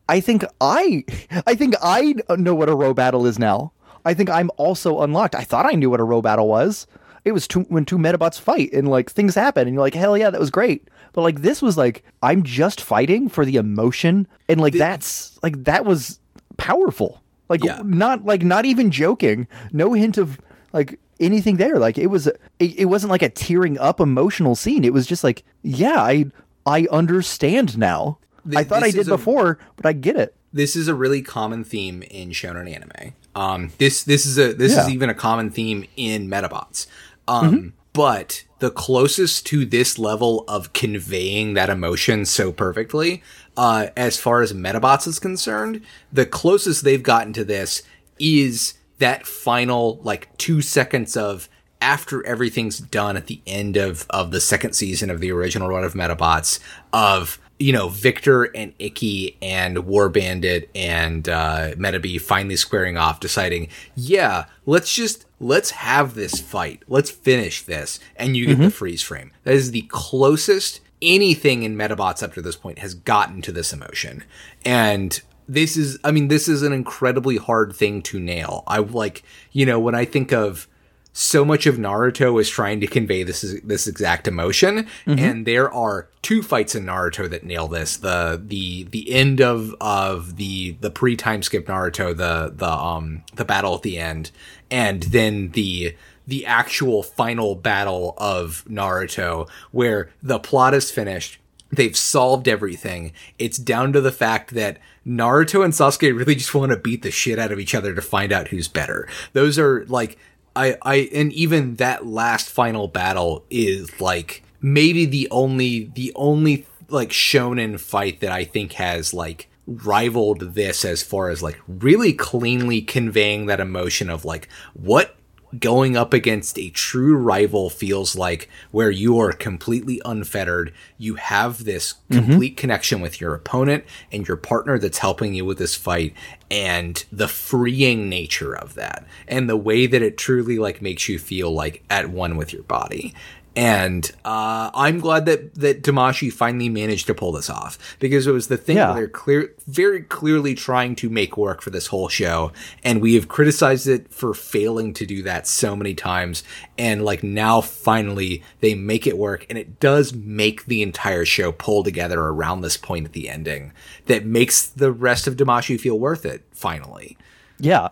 i 0.09 0.19
think 0.19 0.43
i 0.61 1.03
i 1.47 1.55
think 1.55 1.73
i 1.81 2.13
know 2.37 2.53
what 2.53 2.69
a 2.69 2.73
Robattle 2.73 3.25
is 3.25 3.39
now 3.39 3.73
i 4.05 4.13
think 4.13 4.29
i'm 4.29 4.49
also 4.57 5.01
unlocked. 5.01 5.35
I 5.35 5.43
thought 5.43 5.65
i 5.65 5.71
knew 5.75 5.89
what 5.89 5.99
a 5.99 6.03
Robattle 6.03 6.47
was. 6.47 6.87
It 7.23 7.33
was 7.33 7.47
two, 7.47 7.61
when 7.69 7.85
two 7.85 7.99
Medabots 7.99 8.39
fight 8.39 8.73
and 8.73 8.87
like 8.87 9.11
things 9.11 9.35
happen 9.35 9.67
and 9.67 9.73
you're 9.75 9.81
like 9.83 9.93
hell 9.93 10.17
yeah 10.17 10.29
that 10.31 10.39
was 10.39 10.49
great. 10.49 10.87
But 11.13 11.21
like 11.21 11.41
this 11.41 11.61
was 11.61 11.77
like 11.77 12.03
i'm 12.23 12.41
just 12.43 12.81
fighting 12.81 13.29
for 13.29 13.45
the 13.45 13.57
emotion 13.57 14.27
and 14.49 14.59
like 14.59 14.73
that's 14.73 15.37
like 15.43 15.63
that 15.65 15.85
was 15.85 16.19
powerful. 16.57 17.21
Like 17.49 17.63
Yeah. 17.63 17.81
not 17.83 18.25
like 18.25 18.43
not 18.43 18.65
even 18.65 18.91
joking. 18.91 19.47
No 19.71 19.93
hint 19.93 20.17
of 20.17 20.39
like 20.73 20.99
anything 21.19 21.57
there. 21.57 21.77
Like 21.79 21.97
it 21.97 22.07
was 22.07 22.27
it, 22.27 22.35
it 22.59 22.85
wasn't 22.85 23.11
like 23.11 23.21
a 23.21 23.29
tearing 23.29 23.77
up 23.77 23.99
emotional 23.99 24.55
scene. 24.55 24.83
It 24.83 24.93
was 24.93 25.05
just 25.05 25.23
like 25.23 25.43
yeah 25.61 26.01
i 26.01 26.25
i 26.65 26.87
understand 26.91 27.77
now. 27.77 28.17
I 28.55 28.63
thought 28.63 28.83
i 28.83 28.89
did 28.91 29.07
a- 29.07 29.11
before 29.11 29.59
but 29.75 29.85
i 29.85 29.93
get 29.93 30.15
it. 30.15 30.35
this 30.51 30.75
is 30.75 30.87
a 30.87 30.95
really 30.95 31.21
common 31.21 31.63
theme 31.63 32.01
in 32.03 32.29
shonen 32.31 32.67
anime. 32.73 33.13
Um, 33.35 33.71
this 33.77 34.03
this 34.03 34.25
is 34.25 34.37
a 34.37 34.53
this 34.53 34.77
is 34.77 34.89
even 34.89 35.09
a 35.09 35.13
common 35.13 35.49
theme 35.51 35.85
in 35.95 36.27
Medabots. 36.27 36.87
Um, 37.27 37.73
but 37.93 38.43
the 38.59 38.71
closest 38.71 39.45
to 39.47 39.65
this 39.65 39.97
level 39.97 40.43
of 40.47 40.73
conveying 40.73 41.53
that 41.55 41.69
emotion 41.69 42.25
so 42.25 42.51
perfectly, 42.51 43.23
uh, 43.57 43.87
as 43.97 44.19
far 44.19 44.41
as 44.41 44.53
Medabots 44.53 45.07
is 45.07 45.19
concerned, 45.19 45.81
the 46.11 46.25
closest 46.25 46.83
they've 46.83 47.03
gotten 47.03 47.33
to 47.33 47.43
this 47.43 47.83
is 48.19 48.75
that 48.99 49.25
final 49.25 49.99
like 50.03 50.35
two 50.37 50.61
seconds 50.61 51.17
of 51.17 51.49
after 51.81 52.23
everything's 52.25 52.77
done 52.77 53.17
at 53.17 53.25
the 53.27 53.41
end 53.47 53.75
of 53.75 54.05
of 54.11 54.31
the 54.31 54.39
second 54.39 54.73
season 54.73 55.09
of 55.09 55.19
the 55.19 55.31
original 55.31 55.67
run 55.67 55.83
of 55.83 55.93
Medabots 55.93 56.59
of 56.93 57.39
you 57.61 57.71
know 57.71 57.89
Victor 57.89 58.45
and 58.55 58.73
Ikki 58.79 59.37
and 59.41 59.85
War 59.85 60.09
Bandit 60.09 60.69
and 60.75 61.29
uh, 61.29 61.75
Metabee 61.75 62.19
finally 62.19 62.55
squaring 62.55 62.97
off, 62.97 63.19
deciding, 63.19 63.69
yeah, 63.95 64.45
let's 64.65 64.93
just 64.93 65.25
let's 65.39 65.71
have 65.71 66.15
this 66.15 66.39
fight, 66.39 66.83
let's 66.87 67.11
finish 67.11 67.63
this, 67.63 67.99
and 68.15 68.35
you 68.35 68.47
get 68.47 68.59
the 68.59 68.69
freeze 68.71 69.03
frame. 69.03 69.31
That 69.43 69.53
is 69.53 69.71
the 69.71 69.83
closest 69.83 70.81
anything 71.01 71.63
in 71.63 71.77
Medabots 71.77 72.23
up 72.23 72.33
to 72.33 72.41
this 72.41 72.55
point 72.55 72.79
has 72.79 72.93
gotten 72.93 73.41
to 73.43 73.51
this 73.51 73.71
emotion, 73.71 74.23
and 74.65 75.21
this 75.47 75.75
is 75.75 75.97
i 76.03 76.11
mean 76.11 76.29
this 76.29 76.47
is 76.47 76.61
an 76.61 76.71
incredibly 76.71 77.37
hard 77.37 77.75
thing 77.75 78.01
to 78.01 78.19
nail. 78.19 78.63
I 78.67 78.79
like 78.79 79.23
you 79.51 79.65
know 79.65 79.79
when 79.79 79.95
i 79.95 80.05
think 80.05 80.31
of 80.31 80.67
so 81.13 81.43
much 81.43 81.65
of 81.65 81.75
naruto 81.75 82.39
is 82.39 82.49
trying 82.49 82.79
to 82.79 82.87
convey 82.87 83.23
this 83.23 83.41
this 83.63 83.87
exact 83.87 84.27
emotion 84.27 84.87
and 85.05 85.45
there 85.45 85.71
are 85.71 86.07
two 86.21 86.41
fights 86.41 86.73
in 86.73 86.85
naruto 86.85 87.29
that 87.29 87.43
nail 87.43 87.67
this 87.67 87.97
the 87.97 88.41
the 88.45 88.83
the 88.91 89.11
end 89.11 89.41
of 89.41 89.75
of 89.81 90.37
the 90.37 90.71
the 90.79 90.89
pre 90.89 91.15
time 91.15 91.43
skip 91.43 91.67
naruto 91.67 92.15
the 92.15 92.53
the 92.55 92.71
um 92.71 93.23
the 93.35 93.45
battle 93.45 93.75
at 93.75 93.81
the 93.81 93.97
end 93.97 94.31
and 94.69 95.03
then 95.03 95.49
the 95.49 95.95
the 96.27 96.45
actual 96.45 97.03
final 97.03 97.55
battle 97.55 98.13
of 98.17 98.63
naruto 98.69 99.49
where 99.71 100.09
the 100.23 100.39
plot 100.39 100.73
is 100.73 100.91
finished 100.91 101.39
they've 101.71 101.95
solved 101.95 102.47
everything. 102.47 103.13
It's 103.39 103.57
down 103.57 103.93
to 103.93 104.01
the 104.01 104.11
fact 104.11 104.53
that 104.53 104.77
Naruto 105.07 105.63
and 105.63 105.73
Sasuke 105.73 106.15
really 106.15 106.35
just 106.35 106.53
want 106.53 106.71
to 106.71 106.77
beat 106.77 107.01
the 107.01 107.11
shit 107.11 107.39
out 107.39 107.51
of 107.51 107.59
each 107.59 107.73
other 107.73 107.95
to 107.95 108.01
find 108.01 108.31
out 108.31 108.49
who's 108.49 108.67
better. 108.67 109.07
Those 109.33 109.57
are 109.57 109.85
like 109.85 110.17
I 110.55 110.77
I 110.81 111.09
and 111.13 111.31
even 111.33 111.75
that 111.75 112.05
last 112.05 112.49
final 112.49 112.87
battle 112.87 113.45
is 113.49 113.99
like 114.01 114.43
maybe 114.61 115.05
the 115.05 115.27
only 115.31 115.91
the 115.95 116.11
only 116.15 116.65
like 116.89 117.09
shonen 117.09 117.79
fight 117.79 118.19
that 118.19 118.31
I 118.31 118.43
think 118.43 118.73
has 118.73 119.13
like 119.13 119.47
rivaled 119.67 120.55
this 120.55 120.83
as 120.83 121.03
far 121.03 121.29
as 121.29 121.41
like 121.41 121.59
really 121.67 122.13
cleanly 122.13 122.81
conveying 122.81 123.45
that 123.45 123.59
emotion 123.59 124.09
of 124.09 124.25
like 124.25 124.49
what 124.73 125.15
going 125.59 125.97
up 125.97 126.13
against 126.13 126.57
a 126.57 126.69
true 126.69 127.15
rival 127.15 127.69
feels 127.69 128.15
like 128.15 128.49
where 128.71 128.91
you 128.91 129.19
are 129.19 129.31
completely 129.31 130.01
unfettered. 130.05 130.73
You 130.97 131.15
have 131.15 131.65
this 131.65 131.95
mm-hmm. 132.09 132.25
complete 132.25 132.57
connection 132.57 133.01
with 133.01 133.19
your 133.19 133.33
opponent 133.33 133.83
and 134.11 134.27
your 134.27 134.37
partner 134.37 134.79
that's 134.79 134.99
helping 134.99 135.33
you 135.33 135.45
with 135.45 135.57
this 135.57 135.75
fight 135.75 136.13
and 136.49 137.03
the 137.11 137.27
freeing 137.27 138.09
nature 138.09 138.55
of 138.55 138.75
that 138.75 139.05
and 139.27 139.49
the 139.49 139.57
way 139.57 139.87
that 139.87 140.01
it 140.01 140.17
truly 140.17 140.57
like 140.57 140.81
makes 140.81 141.07
you 141.07 141.19
feel 141.19 141.51
like 141.51 141.83
at 141.89 142.09
one 142.09 142.37
with 142.37 142.53
your 142.53 142.63
body. 142.63 143.13
And 143.53 144.09
uh, 144.23 144.71
I'm 144.73 144.99
glad 145.01 145.25
that 145.25 145.55
that 145.55 145.83
Damashii 145.83 146.31
finally 146.31 146.69
managed 146.69 147.07
to 147.07 147.13
pull 147.13 147.33
this 147.33 147.49
off 147.49 147.77
because 147.99 148.25
it 148.25 148.31
was 148.31 148.47
the 148.47 148.55
thing 148.55 148.77
Yeah. 148.77 148.93
they're 148.93 149.09
clear, 149.09 149.53
very 149.67 150.01
clearly 150.03 150.55
trying 150.55 150.95
to 150.97 151.09
make 151.09 151.35
work 151.35 151.61
for 151.61 151.69
this 151.69 151.87
whole 151.87 152.07
show, 152.07 152.53
and 152.81 153.01
we 153.01 153.15
have 153.15 153.27
criticized 153.27 153.87
it 153.87 154.13
for 154.13 154.33
failing 154.33 154.93
to 154.93 155.05
do 155.05 155.21
that 155.23 155.47
so 155.47 155.75
many 155.75 155.93
times. 155.93 156.43
And 156.77 157.03
like 157.03 157.23
now, 157.23 157.59
finally, 157.59 158.41
they 158.61 158.73
make 158.73 159.05
it 159.05 159.17
work, 159.17 159.45
and 159.49 159.57
it 159.57 159.81
does 159.81 160.13
make 160.13 160.65
the 160.67 160.81
entire 160.81 161.25
show 161.25 161.51
pull 161.51 161.83
together 161.83 162.21
around 162.21 162.61
this 162.61 162.77
point 162.77 163.05
at 163.05 163.11
the 163.11 163.27
ending 163.27 163.73
that 164.05 164.25
makes 164.25 164.65
the 164.65 164.93
rest 164.93 165.27
of 165.27 165.35
Damashii 165.35 165.77
feel 165.77 165.99
worth 165.99 166.25
it. 166.25 166.43
Finally, 166.53 167.17
Yeah. 167.59 167.89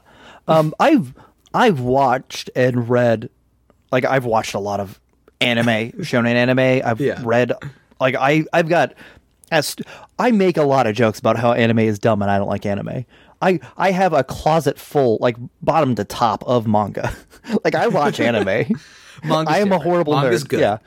Um, 0.48 0.74
I've 0.80 1.14
I've 1.54 1.82
watched 1.82 2.50
and 2.56 2.88
read 2.90 3.30
like 3.92 4.06
I've 4.06 4.26
watched 4.26 4.54
a 4.54 4.60
lot 4.60 4.80
of 4.80 5.00
anime, 5.42 5.92
shonen 6.02 6.34
anime. 6.36 6.82
I've 6.86 7.00
Yeah. 7.02 7.22
read 7.24 7.52
like 8.00 8.16
I 8.16 8.44
I've 8.54 8.70
got 8.70 8.94
as 9.52 9.76
I 10.18 10.32
make 10.32 10.58
a 10.58 10.64
lot 10.64 10.88
of 10.88 10.96
jokes 10.96 11.20
about 11.20 11.38
how 11.38 11.54
anime 11.54 11.80
is 11.80 12.00
dumb 12.00 12.22
and 12.22 12.30
I 12.30 12.38
don't 12.38 12.50
like 12.50 12.66
anime. 12.66 13.06
I 13.42 13.60
I 13.78 13.92
have 13.92 14.14
a 14.14 14.24
closet 14.24 14.78
full 14.80 15.18
like 15.22 15.38
bottom 15.62 15.96
to 15.96 16.04
top 16.04 16.44
of 16.46 16.68
manga. 16.68 17.12
like 17.64 17.76
I 17.76 17.88
watch 17.88 18.20
anime. 18.30 18.46
Manga's 19.24 19.54
I 19.54 19.58
am 19.60 19.68
a 19.68 19.76
different. 19.78 19.84
horrible 19.84 20.14
Manga's 20.16 20.44
nerd. 20.44 20.50
good. 20.50 20.60
Yeah. 20.60 20.78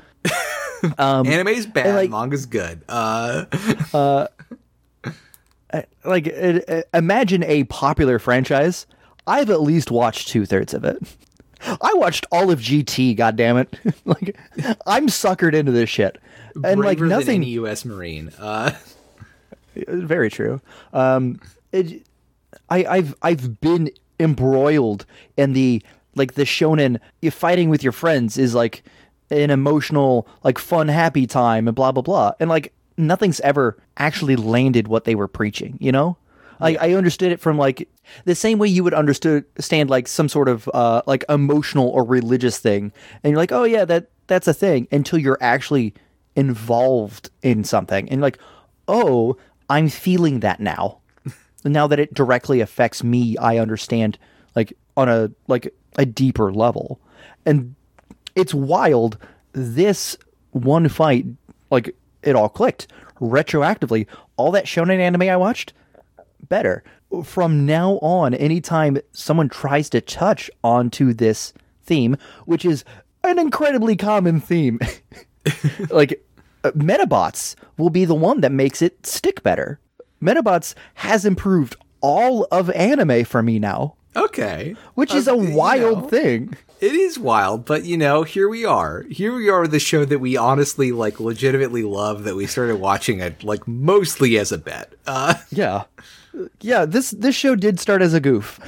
Anime's 0.98 1.66
bad, 1.66 1.94
like- 1.94 2.10
manga's 2.10 2.44
good. 2.46 2.82
Uh, 2.88 3.44
like 6.04 6.26
it, 6.26 6.68
it- 6.68 6.88
imagine 6.94 7.42
a 7.44 7.64
popular 7.64 8.18
franchise. 8.18 8.86
I've 9.26 9.50
at 9.50 9.60
least 9.60 9.90
watched 9.90 10.28
two 10.28 10.44
thirds 10.44 10.74
of 10.74 10.84
it. 10.84 10.98
I 11.66 11.92
watched 11.94 12.26
all 12.32 12.50
of 12.50 12.60
GT. 12.60 13.16
God 13.16 13.36
damn 13.36 13.56
it! 13.56 13.74
like 14.04 14.36
I'm 14.86 15.06
suckered 15.06 15.54
into 15.54 15.72
this 15.72 15.90
shit, 15.90 16.18
and 16.54 16.80
like 16.80 16.98
braver 16.98 17.08
than 17.08 17.18
nothing. 17.18 17.42
U.S. 17.42 17.84
Marine. 17.84 18.30
Uh, 18.38 18.72
Very 19.76 20.30
true. 20.30 20.60
Um, 20.92 21.40
it, 21.72 22.06
I, 22.68 22.84
I've 22.84 23.14
I've 23.22 23.60
been 23.60 23.90
embroiled 24.20 25.06
in 25.36 25.52
the 25.52 25.82
like 26.14 26.34
the 26.34 26.44
shonen. 26.44 26.98
You 27.20 27.30
fighting 27.30 27.70
with 27.70 27.82
your 27.82 27.92
friends 27.92 28.38
is 28.38 28.54
like 28.54 28.82
an 29.30 29.50
emotional, 29.50 30.26
like 30.44 30.58
fun, 30.58 30.88
happy 30.88 31.26
time, 31.26 31.68
and 31.68 31.74
blah 31.74 31.92
blah 31.92 32.02
blah. 32.02 32.32
And 32.40 32.50
like 32.50 32.72
nothing's 32.96 33.40
ever 33.40 33.78
actually 33.96 34.36
landed 34.36 34.88
what 34.88 35.04
they 35.04 35.14
were 35.14 35.28
preaching. 35.28 35.78
You 35.80 35.92
know, 35.92 36.16
like 36.62 36.78
I 36.80 36.94
understood 36.94 37.32
it 37.32 37.40
from 37.40 37.58
like 37.58 37.88
the 38.24 38.34
same 38.34 38.58
way 38.58 38.68
you 38.68 38.84
would 38.84 38.94
understand 38.94 39.44
like 39.90 40.08
some 40.08 40.28
sort 40.28 40.48
of 40.48 40.68
uh 40.72 41.02
like 41.06 41.24
emotional 41.28 41.88
or 41.88 42.04
religious 42.04 42.58
thing, 42.58 42.92
and 43.22 43.30
you're 43.30 43.38
like, 43.38 43.52
oh 43.52 43.64
yeah, 43.64 43.84
that 43.84 44.08
that's 44.26 44.48
a 44.48 44.54
thing 44.54 44.88
until 44.90 45.18
you're 45.18 45.38
actually 45.40 45.94
involved 46.36 47.30
in 47.42 47.62
something 47.62 48.08
and 48.08 48.22
like 48.22 48.38
oh 48.88 49.36
i'm 49.68 49.88
feeling 49.88 50.40
that 50.40 50.60
now. 50.60 50.98
Now 51.64 51.86
that 51.86 52.00
it 52.00 52.14
directly 52.14 52.60
affects 52.60 53.04
me 53.04 53.36
i 53.36 53.58
understand 53.58 54.18
like 54.56 54.72
on 54.96 55.08
a 55.08 55.30
like 55.48 55.74
a 55.96 56.06
deeper 56.06 56.52
level. 56.52 57.00
And 57.44 57.74
it's 58.34 58.54
wild 58.54 59.18
this 59.52 60.16
one 60.52 60.88
fight 60.88 61.26
like 61.70 61.94
it 62.22 62.34
all 62.34 62.48
clicked. 62.48 62.86
Retroactively 63.20 64.06
all 64.36 64.50
that 64.52 64.64
shonen 64.64 64.98
anime 64.98 65.22
i 65.22 65.36
watched 65.36 65.72
better 66.48 66.82
from 67.24 67.64
now 67.66 67.94
on 68.02 68.34
anytime 68.34 68.98
someone 69.12 69.48
tries 69.48 69.88
to 69.90 70.00
touch 70.00 70.50
onto 70.64 71.12
this 71.12 71.52
theme 71.84 72.16
which 72.46 72.64
is 72.64 72.84
an 73.24 73.38
incredibly 73.38 73.96
common 73.96 74.40
theme 74.40 74.78
like 75.90 76.22
uh, 76.64 76.70
Medabots 76.72 77.54
will 77.76 77.90
be 77.90 78.04
the 78.04 78.14
one 78.14 78.40
that 78.40 78.52
makes 78.52 78.82
it 78.82 79.06
stick 79.06 79.42
better 79.42 79.78
Medabots 80.22 80.74
has 80.94 81.24
improved 81.24 81.76
all 82.00 82.46
of 82.50 82.70
anime 82.70 83.24
for 83.24 83.42
me 83.42 83.58
now 83.58 83.94
okay, 84.14 84.74
which 84.94 85.14
is 85.14 85.26
Uh, 85.28 85.34
a 85.36 85.44
you 85.44 85.54
wild 85.54 86.02
know, 86.04 86.08
thing 86.08 86.56
It 86.80 86.94
is 86.94 87.16
wild, 87.18 87.64
but 87.64 87.84
you 87.84 87.96
know, 87.96 88.24
here 88.24 88.48
we 88.48 88.64
are. 88.64 89.04
Here 89.08 89.32
we 89.34 89.48
are, 89.48 89.60
with 89.62 89.70
the 89.70 89.78
show 89.78 90.04
that 90.04 90.18
we 90.18 90.36
honestly 90.36 90.90
like, 90.90 91.20
legitimately 91.20 91.84
love. 91.84 92.24
That 92.24 92.34
we 92.34 92.46
started 92.48 92.76
watching 92.80 93.20
it 93.20 93.44
like 93.44 93.68
mostly 93.68 94.36
as 94.36 94.50
a 94.50 94.58
bet. 94.58 94.92
Uh, 95.06 95.34
yeah 95.50 95.84
yeah 96.60 96.84
this 96.84 97.10
this 97.12 97.34
show 97.34 97.54
did 97.54 97.78
start 97.80 98.02
as 98.02 98.14
a 98.14 98.20
goof 98.20 98.58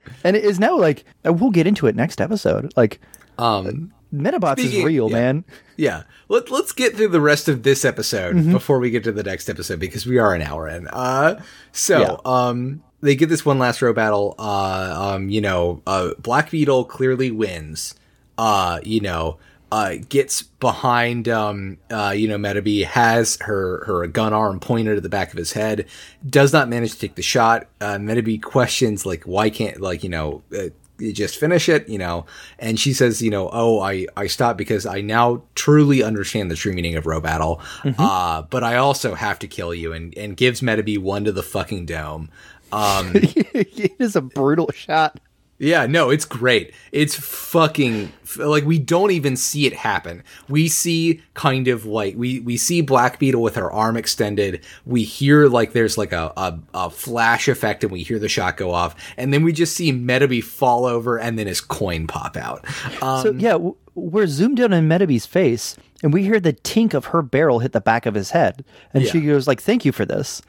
and 0.24 0.36
it 0.36 0.44
is 0.44 0.58
now 0.58 0.76
like 0.76 1.04
uh, 1.26 1.32
we'll 1.32 1.50
get 1.50 1.66
into 1.66 1.86
it 1.86 1.94
next 1.96 2.20
episode 2.20 2.72
like 2.76 3.00
um, 3.38 3.92
Medabots 4.14 4.58
is 4.58 4.82
real 4.82 5.08
yeah. 5.10 5.16
man 5.16 5.44
yeah. 5.76 6.02
Let 6.28 6.50
Let's 6.50 6.72
get 6.72 6.94
through 6.94 7.08
the 7.08 7.22
rest 7.22 7.48
of 7.48 7.62
this 7.62 7.86
episode 7.86 8.36
Mm-hmm. 8.36 8.52
before 8.52 8.78
we 8.80 8.90
get 8.90 9.02
to 9.04 9.12
the 9.12 9.22
next 9.22 9.48
episode 9.48 9.80
because 9.80 10.04
we 10.04 10.18
are 10.18 10.34
an 10.34 10.42
hour 10.42 10.68
in. 10.68 10.86
Uh, 10.88 11.40
so 11.72 12.00
Yeah. 12.00 12.16
um, 12.26 12.82
they 13.00 13.16
get 13.16 13.30
this 13.30 13.46
one 13.46 13.58
last 13.58 13.80
Robattle. 13.80 14.34
Uh, 14.38 15.14
um, 15.14 15.30
you 15.30 15.40
know, 15.40 15.80
uh, 15.86 16.10
Black 16.18 16.50
Beetle 16.50 16.84
clearly 16.84 17.30
wins. 17.30 17.94
Uh, 18.36 18.80
you 18.82 19.00
know, 19.00 19.38
uh, 19.72 19.94
gets 20.08 20.42
behind, 20.42 21.28
um, 21.28 21.78
uh, 21.90 22.12
you 22.14 22.26
know, 22.28 22.36
Metabee 22.36 22.84
has 22.84 23.38
her, 23.42 23.84
her 23.84 24.06
gun 24.06 24.32
arm 24.32 24.60
pointed 24.60 24.96
at 24.96 25.02
the 25.02 25.08
back 25.08 25.32
of 25.32 25.38
his 25.38 25.52
head, 25.52 25.86
does 26.28 26.52
not 26.52 26.68
manage 26.68 26.92
to 26.92 26.98
take 26.98 27.14
the 27.14 27.22
shot. 27.22 27.66
Uh, 27.80 27.96
Metabee 27.96 28.42
questions, 28.42 29.06
like, 29.06 29.24
why 29.24 29.50
can't, 29.50 29.80
like, 29.80 30.02
you 30.02 30.08
know, 30.08 30.42
uh, 30.56 30.70
you 30.98 31.12
just 31.12 31.38
finish 31.38 31.68
it, 31.68 31.88
you 31.88 31.98
know, 31.98 32.26
and 32.58 32.78
she 32.78 32.92
says, 32.92 33.22
you 33.22 33.30
know, 33.30 33.48
oh, 33.52 33.80
I, 33.80 34.06
I 34.16 34.26
stopped 34.26 34.58
because 34.58 34.84
I 34.86 35.00
now 35.00 35.42
truly 35.54 36.02
understand 36.02 36.50
the 36.50 36.56
true 36.56 36.72
meaning 36.72 36.96
of 36.96 37.04
Robattle. 37.04 37.60
Uh, 37.98 38.42
but 38.42 38.62
I 38.62 38.76
also 38.76 39.14
have 39.14 39.38
to 39.38 39.48
kill 39.48 39.72
you 39.74 39.92
and, 39.92 40.16
and 40.18 40.36
gives 40.36 40.60
Metabee 40.60 40.98
one 40.98 41.24
to 41.24 41.32
the 41.32 41.42
fucking 41.42 41.86
dome. 41.86 42.28
Um, 42.72 43.12
it 43.14 43.94
is 43.98 44.14
a 44.14 44.20
brutal 44.20 44.70
shot 44.72 45.18
yeah, 45.60 45.84
no, 45.84 46.08
it's 46.08 46.24
great. 46.24 46.72
It's 46.90 47.14
fucking 47.14 48.10
like 48.38 48.64
we 48.64 48.78
don't 48.78 49.10
even 49.10 49.36
see 49.36 49.66
it 49.66 49.74
happen. 49.74 50.22
We 50.48 50.68
see 50.68 51.20
kind 51.34 51.68
of 51.68 51.84
like 51.84 52.14
we 52.16 52.40
we 52.40 52.56
see 52.56 52.80
Black 52.80 53.18
Beetle 53.18 53.42
with 53.42 53.56
her 53.56 53.70
arm 53.70 53.96
extended. 53.98 54.64
We 54.86 55.02
hear 55.02 55.48
like 55.48 55.72
there's 55.72 55.98
like 55.98 56.12
a 56.12 56.32
a, 56.36 56.58
a 56.72 56.88
flash 56.90 57.46
effect, 57.46 57.84
and 57.84 57.92
we 57.92 58.02
hear 58.02 58.18
the 58.18 58.28
shot 58.28 58.56
go 58.56 58.72
off, 58.72 58.96
and 59.18 59.34
then 59.34 59.44
we 59.44 59.52
just 59.52 59.76
see 59.76 59.92
Metabee 59.92 60.42
fall 60.42 60.86
over, 60.86 61.18
and 61.18 61.38
then 61.38 61.46
his 61.46 61.60
coin 61.60 62.06
pop 62.06 62.38
out. 62.38 62.64
Um, 63.02 63.22
So 63.22 63.32
yeah, 63.32 63.58
we're 63.94 64.26
zoomed 64.28 64.60
in 64.60 64.72
on 64.72 64.88
Metabee's 64.88 65.26
face, 65.26 65.76
and 66.02 66.12
we 66.14 66.22
hear 66.22 66.40
the 66.40 66.54
tink 66.54 66.94
of 66.94 67.06
her 67.06 67.20
barrel 67.20 67.58
hit 67.58 67.72
the 67.72 67.82
back 67.82 68.06
of 68.06 68.14
his 68.14 68.30
head, 68.30 68.64
and 68.94 69.06
she 69.06 69.20
goes 69.20 69.46
like, 69.46 69.60
"Thank 69.60 69.84
you 69.84 69.92
for 69.92 70.06
this." 70.06 70.40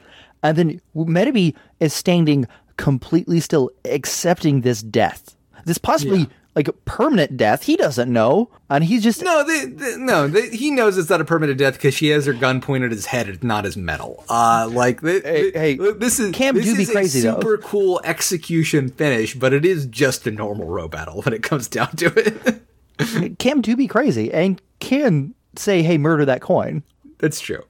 And 0.44 0.58
then 0.58 0.80
Metabee 0.96 1.54
is 1.78 1.92
standing 1.92 2.48
completely 2.76 3.40
still, 3.40 3.70
accepting 3.84 4.60
this 4.62 4.82
death, 4.82 5.36
this 5.64 5.78
possibly 5.78 6.28
like 6.54 6.68
permanent 6.84 7.36
death. 7.38 7.62
He 7.62 7.76
doesn't 7.76 8.12
know, 8.12 8.50
and 8.68 8.84
he's 8.84 9.02
just 9.02 9.22
no, 9.22 9.42
they, 9.44 9.64
they- 9.66 9.96
no, 9.96 10.28
they, 10.28 10.50
he 10.50 10.70
knows 10.70 10.98
it's 10.98 11.08
not 11.08 11.20
a 11.20 11.24
permanent 11.24 11.58
death 11.58 11.74
because 11.74 11.94
she 11.94 12.08
has 12.08 12.26
her 12.26 12.32
gun 12.34 12.60
pointed 12.60 12.92
at 12.92 12.96
his 12.96 13.06
head. 13.06 13.28
It's 13.28 13.42
not 13.42 13.64
his 13.64 13.76
metal. 13.76 14.24
Uh, 14.28 14.68
like 14.70 15.00
Hey, 15.00 15.50
hey, 15.52 15.74
this 15.76 16.20
is 16.20 16.32
Cam 16.32 16.54
this 16.54 16.64
do 16.66 16.76
be 16.76 16.84
crazy, 16.86 17.20
a 17.20 17.32
though. 17.32 17.40
super 17.40 17.56
cool 17.58 18.00
execution 18.04 18.88
finish, 18.90 19.34
but 19.34 19.52
it 19.54 19.64
is 19.64 19.86
just 19.86 20.26
a 20.26 20.30
normal 20.30 20.66
Robattle 20.68 21.24
when 21.24 21.32
it 21.32 21.42
comes 21.42 21.68
down 21.68 21.94
to 21.96 22.12
it. 22.16 23.38
Cam 23.38 23.62
do 23.62 23.74
be 23.74 23.86
crazy 23.86 24.32
and 24.32 24.60
can 24.78 25.34
say, 25.56 25.82
"Hey, 25.82 25.96
murder 25.98 26.24
that 26.26 26.40
coin." 26.42 26.82
That's 27.18 27.40
true. 27.40 27.62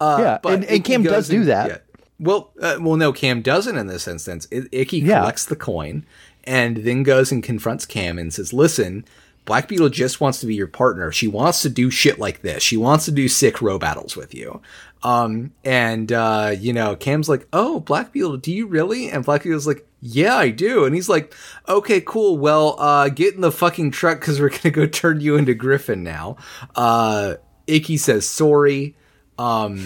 Uh, 0.00 0.16
Yeah, 0.44 0.50
and- 0.52 0.64
and 0.64 0.84
Cam 0.84 1.02
does 1.02 1.28
do 1.28 1.44
that. 1.46 1.68
yeah. 1.68 1.78
Well, 2.20 2.50
uh, 2.60 2.76
well, 2.80 2.96
no, 2.96 3.12
Cam 3.12 3.40
doesn't 3.42 3.76
in 3.76 3.86
this 3.86 4.06
instance. 4.06 4.46
I- 4.52 4.68
Ikki 4.70 4.98
Yeah. 4.98 5.20
collects 5.20 5.46
the 5.46 5.56
coin 5.56 6.04
and 6.44 6.78
then 6.78 7.02
goes 7.02 7.32
and 7.32 7.42
confronts 7.42 7.86
Cam 7.86 8.18
and 8.18 8.32
says, 8.32 8.52
"Listen, 8.52 9.04
Black 9.46 9.66
Beetle 9.68 9.88
just 9.88 10.20
wants 10.20 10.38
to 10.40 10.46
be 10.46 10.54
your 10.54 10.66
partner. 10.66 11.10
She 11.10 11.26
wants 11.26 11.62
to 11.62 11.68
do 11.70 11.90
shit 11.90 12.18
like 12.18 12.42
this. 12.42 12.62
She 12.62 12.76
wants 12.76 13.06
to 13.06 13.10
do 13.10 13.26
sick 13.26 13.60
Robattles 13.62 14.14
with 14.16 14.34
you. 14.34 14.60
Um, 15.02 15.52
and, 15.64 16.12
uh, 16.12 16.54
you 16.58 16.74
know, 16.74 16.94
Cam's 16.94 17.28
like, 17.28 17.48
Oh, 17.52 17.80
Black 17.80 18.12
Beetle, 18.12 18.36
do 18.36 18.52
you 18.52 18.66
really? 18.66 19.10
And 19.10 19.24
Black 19.24 19.42
Beetle's 19.44 19.66
like, 19.66 19.86
Yeah, 20.02 20.36
I 20.36 20.50
do. 20.50 20.84
And 20.84 20.94
he's 20.94 21.08
like, 21.08 21.34
Okay, 21.68 22.02
cool. 22.02 22.36
Well, 22.36 22.76
uh, 22.78 23.08
get 23.08 23.34
in 23.34 23.40
the 23.40 23.50
fucking 23.50 23.92
truck 23.92 24.20
because 24.20 24.38
we're 24.40 24.48
going 24.50 24.60
to 24.60 24.70
go 24.70 24.86
turn 24.86 25.20
you 25.22 25.36
into 25.36 25.54
Griffin 25.54 26.04
now. 26.04 26.36
Uh, 26.76 27.36
Ikki 27.66 27.96
says 27.96 28.28
sorry. 28.28 28.94
Um, 29.40 29.78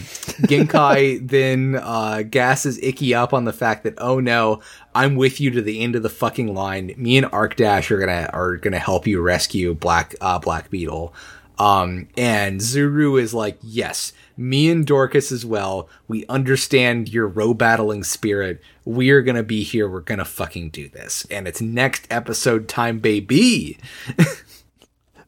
Genkai 0.48 1.26
then 1.28 1.76
uh, 1.80 2.22
gasses 2.28 2.78
Ikki 2.82 3.14
up 3.14 3.32
on 3.32 3.44
the 3.44 3.52
fact 3.52 3.84
that 3.84 3.94
oh 3.98 4.18
no, 4.18 4.60
I'm 4.94 5.14
with 5.14 5.40
you 5.40 5.50
to 5.52 5.62
the 5.62 5.80
end 5.80 5.94
of 5.94 6.02
the 6.02 6.08
fucking 6.10 6.52
line. 6.54 6.92
Me 6.96 7.16
and 7.16 7.26
Arkdash 7.26 7.90
are 7.90 7.98
gonna 7.98 8.28
are 8.32 8.56
gonna 8.56 8.78
help 8.80 9.06
you 9.06 9.20
rescue 9.20 9.74
Black 9.74 10.14
uh, 10.20 10.38
Black 10.38 10.70
Beetle. 10.70 11.14
Um, 11.56 12.08
and 12.16 12.60
Zuru 12.60 13.20
is 13.20 13.32
like, 13.32 13.56
yes, 13.62 14.12
me 14.36 14.68
and 14.70 14.84
Dorcas 14.84 15.30
as 15.30 15.46
well. 15.46 15.88
We 16.08 16.26
understand 16.26 17.08
your 17.10 17.28
Robattling 17.30 18.04
spirit. 18.04 18.60
We 18.84 19.10
are 19.10 19.22
gonna 19.22 19.44
be 19.44 19.62
here. 19.62 19.88
We're 19.88 20.00
gonna 20.00 20.24
fucking 20.24 20.70
do 20.70 20.88
this. 20.88 21.24
And 21.30 21.46
it's 21.46 21.60
next 21.60 22.08
episode 22.10 22.66
time, 22.68 22.98
baby. 22.98 23.78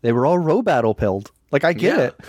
They 0.03 0.13
were 0.13 0.27
all 0.27 0.39
Robattle 0.39 0.97
pilled. 0.97 1.33
Like 1.51 1.65
I 1.65 1.73
get 1.73 1.99
Yeah. 1.99 2.05
it. 2.05 2.21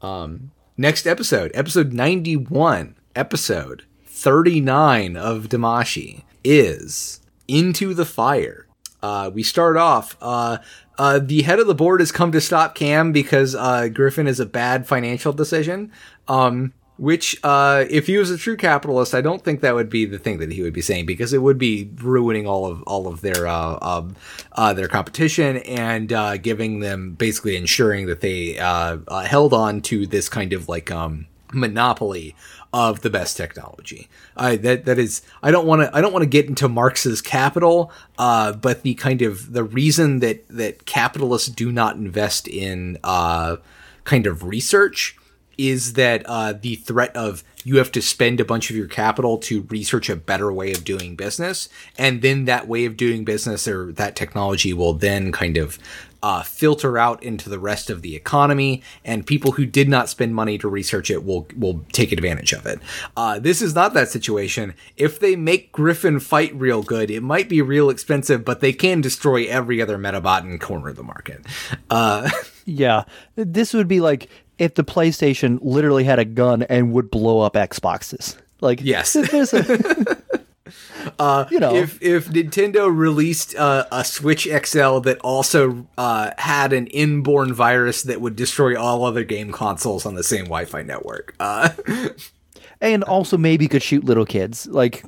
Um, 0.00 0.50
next 0.76 1.06
episode, 1.06 1.50
episode 1.54 1.92
91, 1.92 2.96
episode 3.14 3.84
39 4.06 5.16
of 5.16 5.48
Damashii 5.48 6.22
is 6.44 7.20
Into 7.48 7.94
the 7.94 8.04
Fire. 8.04 8.66
Uh, 9.02 9.30
we 9.32 9.42
start 9.42 9.76
off, 9.76 10.16
uh, 10.20 10.58
uh, 10.98 11.18
the 11.18 11.42
head 11.42 11.58
of 11.58 11.66
the 11.66 11.74
board 11.74 12.00
has 12.00 12.10
come 12.10 12.32
to 12.32 12.40
stop 12.40 12.74
Cam 12.74 13.12
because, 13.12 13.54
uh, 13.54 13.88
Griffin 13.88 14.26
is 14.26 14.40
a 14.40 14.46
bad 14.46 14.86
financial 14.86 15.32
decision. 15.32 15.92
Um, 16.28 16.72
which, 16.98 17.38
uh, 17.44 17.84
if 17.90 18.06
he 18.06 18.16
was 18.16 18.30
a 18.30 18.38
true 18.38 18.56
capitalist, 18.56 19.14
I 19.14 19.20
don't 19.20 19.42
think 19.42 19.60
that 19.60 19.74
would 19.74 19.90
be 19.90 20.06
the 20.06 20.18
thing 20.18 20.38
that 20.38 20.50
he 20.50 20.62
would 20.62 20.72
be 20.72 20.80
saying 20.80 21.06
because 21.06 21.32
it 21.32 21.42
would 21.42 21.58
be 21.58 21.90
ruining 21.96 22.46
all 22.46 22.66
of 22.66 22.82
all 22.84 23.06
of 23.06 23.20
their 23.20 23.46
uh, 23.46 23.78
um, 23.82 24.16
uh, 24.52 24.72
their 24.72 24.88
competition 24.88 25.58
and 25.58 26.12
uh, 26.12 26.36
giving 26.38 26.80
them 26.80 27.12
basically 27.12 27.56
ensuring 27.56 28.06
that 28.06 28.20
they 28.20 28.58
uh, 28.58 28.98
uh, 29.08 29.20
held 29.24 29.52
on 29.52 29.82
to 29.82 30.06
this 30.06 30.28
kind 30.28 30.52
of 30.52 30.68
like 30.68 30.90
um, 30.90 31.26
monopoly 31.52 32.34
of 32.72 33.02
the 33.02 33.10
best 33.10 33.36
technology. 33.36 34.08
I 34.36 34.56
that 34.56 34.86
that 34.86 34.98
is 34.98 35.22
I 35.42 35.50
don't 35.50 35.66
want 35.66 35.82
to 35.82 35.96
I 35.96 36.00
don't 36.00 36.12
want 36.12 36.22
to 36.22 36.28
get 36.28 36.46
into 36.46 36.68
Marx's 36.68 37.20
capital, 37.20 37.92
uh, 38.18 38.52
but 38.52 38.82
the 38.82 38.94
kind 38.94 39.22
of 39.22 39.52
the 39.52 39.64
reason 39.64 40.20
that 40.20 40.48
that 40.48 40.86
capitalists 40.86 41.48
do 41.48 41.70
not 41.70 41.96
invest 41.96 42.48
in 42.48 42.98
uh, 43.04 43.56
kind 44.04 44.26
of 44.26 44.44
research 44.44 45.16
is 45.58 45.94
that 45.94 46.22
uh, 46.26 46.52
the 46.52 46.76
threat 46.76 47.14
of 47.16 47.42
you 47.64 47.78
have 47.78 47.90
to 47.92 48.02
spend 48.02 48.40
a 48.40 48.44
bunch 48.44 48.70
of 48.70 48.76
your 48.76 48.86
capital 48.86 49.38
to 49.38 49.62
research 49.62 50.08
a 50.08 50.16
better 50.16 50.52
way 50.52 50.72
of 50.72 50.84
doing 50.84 51.16
business, 51.16 51.68
and 51.98 52.22
then 52.22 52.44
that 52.44 52.68
way 52.68 52.84
of 52.84 52.96
doing 52.96 53.24
business 53.24 53.66
or 53.66 53.92
that 53.92 54.16
technology 54.16 54.72
will 54.72 54.92
then 54.92 55.32
kind 55.32 55.56
of 55.56 55.78
uh, 56.22 56.42
filter 56.42 56.98
out 56.98 57.22
into 57.22 57.48
the 57.48 57.58
rest 57.58 57.90
of 57.90 58.02
the 58.02 58.16
economy, 58.16 58.82
and 59.04 59.26
people 59.26 59.52
who 59.52 59.66
did 59.66 59.88
not 59.88 60.08
spend 60.08 60.34
money 60.34 60.58
to 60.58 60.68
research 60.68 61.10
it 61.10 61.24
will 61.24 61.46
will 61.56 61.84
take 61.92 62.12
advantage 62.12 62.52
of 62.52 62.66
it. 62.66 62.78
Uh, 63.16 63.38
this 63.38 63.60
is 63.62 63.74
not 63.74 63.94
that 63.94 64.08
situation. 64.08 64.74
If 64.96 65.18
they 65.18 65.36
make 65.36 65.72
Griffin 65.72 66.20
fight 66.20 66.54
real 66.54 66.82
good, 66.82 67.10
it 67.10 67.22
might 67.22 67.48
be 67.48 67.62
real 67.62 67.90
expensive, 67.90 68.44
but 68.44 68.60
they 68.60 68.72
can 68.72 69.00
destroy 69.00 69.46
every 69.46 69.80
other 69.82 69.98
Medabot 69.98 70.40
and 70.40 70.60
corner 70.60 70.92
the 70.92 71.02
market. 71.02 71.44
Uh, 71.90 72.30
Yeah. 72.66 73.04
This 73.36 73.72
would 73.72 73.88
be 73.88 74.00
like 74.00 74.28
if 74.58 74.74
the 74.74 74.84
PlayStation 74.84 75.58
literally 75.62 76.04
had 76.04 76.18
a 76.18 76.24
gun 76.24 76.62
and 76.64 76.92
would 76.92 77.10
blow 77.10 77.40
up 77.40 77.54
Xboxes. 77.54 78.36
Like 78.60 78.80
Yes. 78.82 79.12
there's 79.30 79.52
a, 79.52 79.58
you 81.50 81.60
know, 81.60 81.74
if 81.74 82.00
if 82.02 82.28
Nintendo 82.28 82.94
released 82.94 83.54
uh, 83.56 83.84
a 83.92 84.04
Switch 84.04 84.44
XL 84.44 84.98
that 85.00 85.18
also 85.22 85.86
uh, 85.98 86.30
had 86.38 86.72
an 86.72 86.86
inborn 86.88 87.52
virus 87.52 88.02
that 88.02 88.20
would 88.20 88.34
destroy 88.36 88.80
all 88.80 89.04
other 89.04 89.24
game 89.24 89.52
consoles 89.52 90.04
on 90.06 90.14
the 90.14 90.24
same 90.24 90.44
Wi-Fi 90.46 90.82
network, 90.82 91.34
uh, 91.38 91.70
and 92.80 93.04
also 93.04 93.36
maybe 93.36 93.68
could 93.68 93.82
shoot 93.82 94.04
little 94.04 94.26
kids. 94.26 94.66
Like 94.66 95.04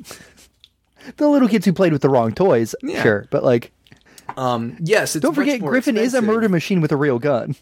the 1.16 1.28
little 1.28 1.48
kids 1.48 1.64
who 1.64 1.72
played 1.72 1.92
with 1.92 2.02
the 2.02 2.10
wrong 2.10 2.32
toys, 2.32 2.74
Yeah. 2.82 3.02
sure, 3.02 3.26
but 3.30 3.42
like 3.42 3.72
yes, 4.36 5.16
it's 5.16 5.22
don't 5.22 5.34
forget 5.34 5.60
Griffin 5.60 5.96
is 5.96 6.14
a 6.14 6.22
murder 6.22 6.48
machine 6.48 6.80
with 6.80 6.92
a 6.92 6.96
real 6.96 7.18
gun. 7.18 7.56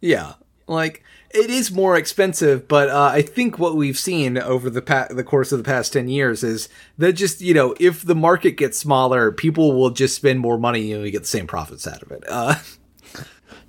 Yeah, 0.00 0.34
like 0.68 1.02
it 1.30 1.50
is 1.50 1.70
more 1.70 1.96
expensive, 1.96 2.66
but 2.68 2.88
uh, 2.88 3.10
I 3.12 3.22
think 3.22 3.58
what 3.58 3.76
we've 3.76 3.98
seen 3.98 4.38
over 4.38 4.70
the 4.70 4.80
pa- 4.82 5.08
the 5.10 5.24
course 5.24 5.52
of 5.52 5.58
the 5.58 5.64
past 5.64 5.92
ten 5.92 6.08
years 6.08 6.42
is 6.42 6.68
that 6.96 7.12
just 7.14 7.40
you 7.40 7.52
know 7.54 7.74
if 7.78 8.02
the 8.04 8.14
market 8.14 8.52
gets 8.52 8.78
smaller, 8.78 9.30
people 9.32 9.72
will 9.78 9.90
just 9.90 10.14
spend 10.16 10.40
more 10.40 10.58
money 10.58 10.92
and 10.92 11.02
we 11.02 11.10
get 11.10 11.20
the 11.22 11.28
same 11.28 11.46
profits 11.46 11.86
out 11.86 12.02
of 12.02 12.10
it. 12.12 12.24
Uh, 12.28 12.54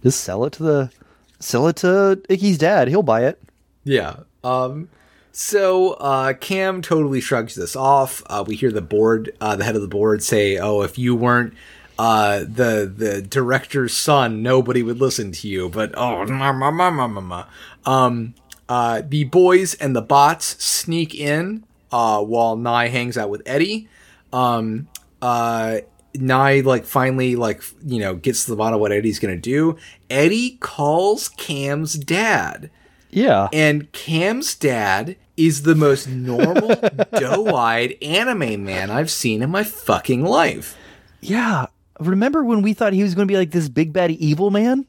Just 0.01 0.21
sell 0.21 0.45
it 0.45 0.53
to 0.53 0.63
the 0.63 0.91
sell 1.39 1.67
it 1.67 1.75
to 1.77 2.21
Ikki's 2.29 2.57
dad. 2.57 2.87
He'll 2.87 3.03
buy 3.03 3.25
it. 3.25 3.41
Yeah. 3.83 4.21
Um 4.45 4.87
so 5.33 5.91
uh 5.93 6.33
Cam 6.33 6.81
totally 6.81 7.19
shrugs 7.19 7.55
this 7.55 7.75
off. 7.75 8.23
Uh 8.27 8.43
we 8.47 8.55
hear 8.55 8.71
the 8.71 8.81
board 8.81 9.31
uh 9.41 9.57
the 9.57 9.65
head 9.65 9.75
of 9.75 9.81
the 9.81 9.89
board 9.89 10.23
say, 10.23 10.57
"Oh, 10.57 10.83
if 10.83 10.97
you 10.97 11.15
weren't 11.15 11.53
uh 11.99 12.39
the 12.39 12.91
the 12.95 13.21
director's 13.21 13.93
son, 13.93 14.41
nobody 14.41 14.81
would 14.81 14.99
listen 14.99 15.31
to 15.33 15.47
you." 15.47 15.69
But 15.69 15.91
oh, 15.95 16.25
ma, 16.25 16.51
ma, 16.53 16.71
ma, 16.71 16.89
ma, 16.89 17.07
ma, 17.07 17.21
ma. 17.21 17.45
um 17.85 18.33
uh 18.67 19.01
the 19.07 19.25
boys 19.25 19.73
and 19.75 19.95
the 19.95 20.01
bots 20.01 20.63
sneak 20.63 21.13
in 21.13 21.65
uh 21.91 22.23
while 22.23 22.55
Nye 22.55 22.87
hangs 22.87 23.17
out 23.17 23.29
with 23.29 23.41
Eddie. 23.45 23.89
Um 24.31 24.87
uh 25.21 25.79
Nye 26.15 26.61
like 26.61 26.85
finally 26.85 27.35
like 27.35 27.61
you 27.85 27.99
know 27.99 28.15
gets 28.15 28.45
to 28.45 28.51
the 28.51 28.57
bottom 28.57 28.75
of 28.75 28.81
what 28.81 28.91
Eddie's 28.91 29.19
gonna 29.19 29.35
do. 29.37 29.75
Eddie 30.09 30.57
calls 30.59 31.29
Cam's 31.29 31.93
dad. 31.93 32.71
Yeah. 33.11 33.49
And 33.51 33.91
Cam's 33.91 34.55
dad 34.55 35.15
is 35.35 35.63
the 35.63 35.73
most 35.75 36.07
normal, 36.07 36.75
doe-eyed 37.13 37.95
anime 38.03 38.63
man 38.63 38.91
I've 38.91 39.09
seen 39.09 39.41
in 39.41 39.49
my 39.49 39.63
fucking 39.63 40.23
life. 40.23 40.77
Yeah. 41.21 41.67
Remember 41.99 42.43
when 42.43 42.61
we 42.61 42.73
thought 42.73 42.93
he 42.93 43.03
was 43.03 43.15
going 43.15 43.27
to 43.27 43.31
be 43.31 43.37
like 43.37 43.51
this 43.51 43.69
big 43.69 43.93
bad 43.93 44.11
evil 44.11 44.51
man? 44.51 44.85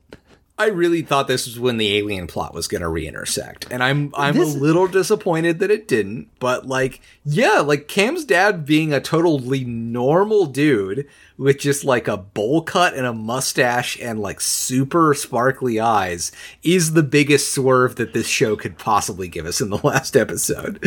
I 0.59 0.67
really 0.67 1.01
thought 1.01 1.27
this 1.27 1.47
was 1.47 1.59
when 1.59 1.79
the 1.79 1.97
alien 1.97 2.27
plot 2.27 2.53
was 2.53 2.69
going 2.69 2.83
to 2.83 2.89
reintersect, 2.89 3.65
and 3.71 3.83
I'm 3.83 4.13
I'm 4.15 4.35
This- 4.37 4.55
a 4.55 4.59
little 4.59 4.87
disappointed 4.87 5.59
that 5.61 5.71
it 5.71 5.89
didn't. 5.89 6.29
But 6.39 6.67
like, 6.67 7.01
yeah, 7.25 7.61
like 7.61 7.89
Cam's 7.89 8.27
dad 8.27 8.67
being 8.67 8.93
a 8.93 9.01
totally 9.01 9.65
normal 9.65 10.45
dude 10.45 11.09
with 11.39 11.59
just 11.59 11.83
like 11.83 12.09
a 12.09 12.19
bowl 12.19 12.61
cut 12.61 12.93
and 12.93 13.07
a 13.07 13.13
mustache 13.15 13.99
and 14.03 14.21
like 14.21 14.43
super 14.43 15.15
sparkly 15.15 15.81
eyes 15.81 16.31
is 16.63 16.93
the 16.93 17.03
biggest 17.03 17.55
swerve 17.55 17.97
that 17.97 18.13
this 18.13 18.27
show 18.29 18.55
could 18.55 18.77
possibly 18.77 19.29
give 19.29 19.47
us 19.47 19.63
in 19.63 19.71
the 19.71 19.79
last 19.83 20.15
episode. 20.15 20.87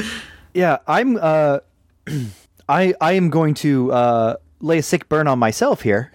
Yeah, 0.53 0.77
I'm 0.87 1.17
uh 1.19 1.59
I 2.69 2.93
I 3.01 3.13
am 3.13 3.31
going 3.31 3.55
to 3.55 3.91
uh 3.91 4.35
lay 4.63 4.79
a 4.79 4.83
sick 4.83 5.07
burn 5.09 5.27
on 5.27 5.37
myself 5.37 5.81
here. 5.81 6.11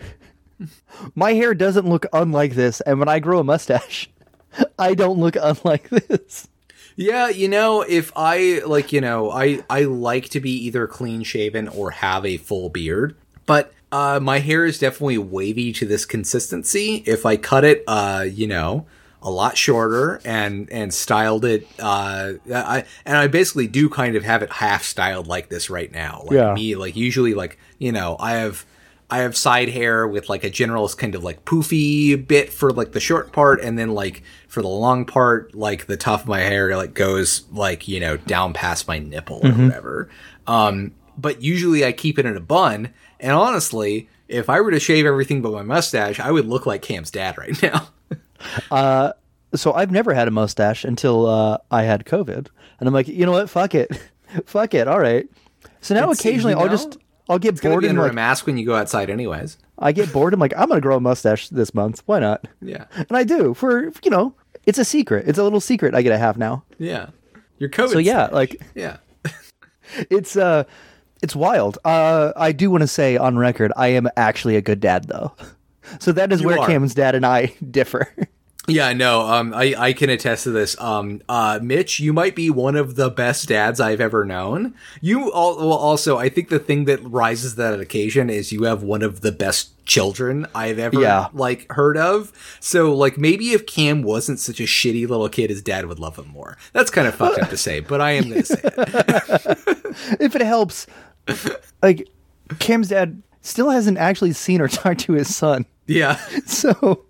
My 1.14 1.34
hair 1.34 1.54
doesn't 1.54 1.88
look 1.88 2.06
unlike 2.12 2.54
this, 2.54 2.80
and 2.80 2.98
when 2.98 3.08
I 3.08 3.20
grow 3.20 3.38
a 3.38 3.44
mustache, 3.44 4.10
I 4.78 4.94
don't 4.94 5.20
look 5.20 5.36
unlike 5.40 5.88
this. 5.90 6.48
Yeah, 6.96 7.28
you 7.28 7.46
know, 7.46 7.82
if 7.82 8.10
I 8.16 8.62
like, 8.66 8.92
you 8.92 9.00
know, 9.00 9.30
I 9.30 9.62
I 9.70 9.82
like 9.82 10.30
to 10.30 10.40
be 10.40 10.50
either 10.66 10.88
clean 10.88 11.22
shaven 11.22 11.68
or 11.68 11.92
have 11.92 12.26
a 12.26 12.38
full 12.38 12.70
beard, 12.70 13.14
but 13.46 13.72
uh 13.92 14.18
my 14.20 14.40
hair 14.40 14.66
is 14.66 14.80
definitely 14.80 15.18
wavy 15.18 15.72
to 15.74 15.86
this 15.86 16.04
consistency. 16.04 17.04
If 17.06 17.24
I 17.24 17.36
cut 17.36 17.64
it 17.64 17.84
uh, 17.86 18.26
you 18.28 18.48
know, 18.48 18.86
a 19.22 19.30
lot 19.30 19.56
shorter 19.58 20.20
and 20.24 20.70
and 20.70 20.94
styled 20.94 21.44
it 21.44 21.66
uh 21.80 22.34
I 22.54 22.84
and 23.04 23.16
I 23.16 23.26
basically 23.26 23.66
do 23.66 23.88
kind 23.88 24.14
of 24.14 24.22
have 24.24 24.42
it 24.42 24.52
half 24.52 24.84
styled 24.84 25.26
like 25.26 25.48
this 25.48 25.68
right 25.70 25.90
now. 25.90 26.22
Like 26.24 26.32
Yeah. 26.36 26.54
me 26.54 26.76
like 26.76 26.94
usually 26.94 27.34
like, 27.34 27.58
you 27.78 27.90
know, 27.90 28.16
I 28.20 28.32
have 28.34 28.64
I 29.10 29.18
have 29.18 29.36
side 29.36 29.70
hair 29.70 30.06
with 30.06 30.28
like 30.28 30.44
a 30.44 30.50
general 30.50 30.86
kind 30.90 31.14
of 31.14 31.24
like 31.24 31.44
poofy 31.44 32.14
bit 32.28 32.52
for 32.52 32.70
like 32.70 32.92
the 32.92 33.00
short 33.00 33.32
part, 33.32 33.60
and 33.62 33.78
then 33.78 33.90
like 33.94 34.22
for 34.48 34.60
the 34.60 34.68
long 34.68 35.06
part, 35.06 35.54
like 35.54 35.86
the 35.86 35.96
top 35.96 36.20
of 36.20 36.28
my 36.28 36.40
hair 36.40 36.76
like 36.76 36.92
goes 36.94 37.44
like 37.50 37.88
you 37.88 38.00
know 38.00 38.18
down 38.18 38.52
past 38.52 38.86
my 38.86 38.98
nipple 38.98 39.40
or 39.42 39.50
whatever. 39.52 40.10
Um, 40.46 40.92
but 41.16 41.42
usually 41.42 41.84
I 41.86 41.92
keep 41.92 42.18
it 42.18 42.26
in 42.26 42.36
a 42.36 42.40
bun, 42.40 42.90
and 43.18 43.32
honestly, 43.32 44.08
if 44.28 44.50
I 44.50 44.60
were 44.60 44.70
to 44.70 44.78
shave 44.78 45.06
everything 45.06 45.40
but 45.42 45.52
my 45.52 45.62
mustache, 45.62 46.20
I 46.20 46.30
would 46.30 46.46
look 46.46 46.66
like 46.66 46.82
Cam's 46.82 47.10
dad 47.10 47.36
right 47.38 47.60
now. 47.62 47.88
So 49.54 49.72
I've 49.72 49.90
never 49.90 50.12
had 50.12 50.28
a 50.28 50.30
mustache 50.30 50.84
until 50.84 51.26
uh, 51.26 51.58
I 51.70 51.84
had 51.84 52.04
COVID, 52.04 52.48
and 52.80 52.86
I'm 52.86 52.92
like, 52.92 53.08
you 53.08 53.24
know 53.24 53.32
what? 53.32 53.48
Fuck 53.48 53.74
it, 53.74 53.90
fuck 54.46 54.74
it. 54.74 54.86
All 54.86 55.00
right. 55.00 55.26
So 55.80 55.94
now 55.94 56.10
It's, 56.10 56.20
occasionally 56.20 56.52
you 56.52 56.58
I'll 56.58 56.68
just 56.68 56.98
I'll 57.28 57.38
get 57.38 57.60
bored 57.60 57.84
and 57.84 57.98
like 57.98 58.12
a 58.12 58.14
mask 58.14 58.46
when 58.46 58.58
you 58.58 58.66
go 58.66 58.74
outside, 58.74 59.10
anyways. 59.10 59.58
I 59.78 59.92
get 59.92 60.12
bored. 60.12 60.34
I'm 60.34 60.40
like, 60.40 60.52
I'm 60.56 60.68
gonna 60.68 60.80
grow 60.80 60.96
a 60.96 61.00
mustache 61.00 61.48
this 61.48 61.74
month. 61.74 62.02
Why 62.06 62.18
not? 62.18 62.46
Yeah. 62.60 62.84
And 62.94 63.12
I 63.12 63.24
do 63.24 63.54
for 63.54 63.84
you 64.02 64.10
know, 64.10 64.34
it's 64.66 64.78
a 64.78 64.84
secret. 64.84 65.28
It's 65.28 65.38
a 65.38 65.42
little 65.42 65.60
secret 65.60 65.94
I 65.94 66.02
get 66.02 66.10
to 66.10 66.18
have 66.18 66.36
now. 66.36 66.64
Yeah. 66.78 67.08
Your 67.58 67.70
COVID. 67.70 67.92
So 67.92 67.98
yeah, 67.98 68.26
stash. 68.26 68.32
like 68.32 68.62
Yeah. 68.74 68.96
it's 70.10 70.36
uh, 70.36 70.64
it's 71.22 71.34
wild. 71.34 71.78
Uh, 71.84 72.32
I 72.36 72.52
do 72.52 72.70
want 72.70 72.82
to 72.82 72.88
say 72.88 73.16
on 73.16 73.38
record, 73.38 73.72
I 73.76 73.88
am 73.88 74.08
actually 74.16 74.56
a 74.56 74.62
good 74.62 74.80
dad 74.80 75.04
though. 75.04 75.32
So 76.00 76.12
that 76.12 76.32
is 76.32 76.40
You 76.40 76.46
where 76.48 76.58
are. 76.58 76.66
Cam's 76.66 76.94
dad 76.94 77.14
and 77.14 77.24
I 77.26 77.46
differ. 77.70 78.12
Yeah, 78.70 78.92
no, 78.92 79.22
um, 79.22 79.54
I, 79.54 79.74
I 79.78 79.92
can 79.94 80.10
attest 80.10 80.44
to 80.44 80.50
this. 80.50 80.78
Um, 80.78 81.22
uh, 81.26 81.58
Mitch, 81.62 82.00
you 82.00 82.12
might 82.12 82.36
be 82.36 82.50
one 82.50 82.76
of 82.76 82.96
the 82.96 83.08
best 83.08 83.48
dads 83.48 83.80
I've 83.80 83.98
ever 84.02 84.26
known. 84.26 84.74
You 85.00 85.32
all, 85.32 85.56
well, 85.56 85.72
also, 85.72 86.18
I 86.18 86.28
think 86.28 86.50
the 86.50 86.58
thing 86.58 86.84
that 86.84 87.02
rises 87.02 87.54
that 87.54 87.80
occasion 87.80 88.28
is 88.28 88.52
you 88.52 88.64
have 88.64 88.82
one 88.82 89.00
of 89.00 89.22
the 89.22 89.32
best 89.32 89.86
children 89.86 90.46
I've 90.54 90.78
ever, 90.78 91.00
Yeah. 91.00 91.28
like, 91.32 91.72
heard 91.72 91.96
of. 91.96 92.30
So, 92.60 92.92
like, 92.94 93.16
maybe 93.16 93.52
if 93.52 93.64
Cam 93.64 94.02
wasn't 94.02 94.38
such 94.38 94.60
a 94.60 94.64
shitty 94.64 95.08
little 95.08 95.30
kid, 95.30 95.48
his 95.48 95.62
dad 95.62 95.86
would 95.86 95.98
love 95.98 96.18
him 96.18 96.28
more. 96.28 96.58
That's 96.74 96.90
kind 96.90 97.08
of 97.08 97.14
fucked 97.14 97.38
up 97.38 97.48
to 97.48 97.56
say, 97.56 97.80
but 97.80 98.02
I 98.02 98.10
am 98.10 98.28
gonna 98.28 98.44
say 98.44 98.60
it. 98.62 98.68
if 100.20 100.36
it 100.36 100.42
helps, 100.42 100.86
like 101.82 102.06
Cam's 102.58 102.88
dad 102.88 103.22
still 103.40 103.70
hasn't 103.70 103.96
actually 103.96 104.32
seen 104.34 104.60
or 104.60 104.68
talked 104.68 105.00
to 105.00 105.14
his 105.14 105.34
son. 105.34 105.64
Yeah. 105.88 106.16
So 106.46 107.04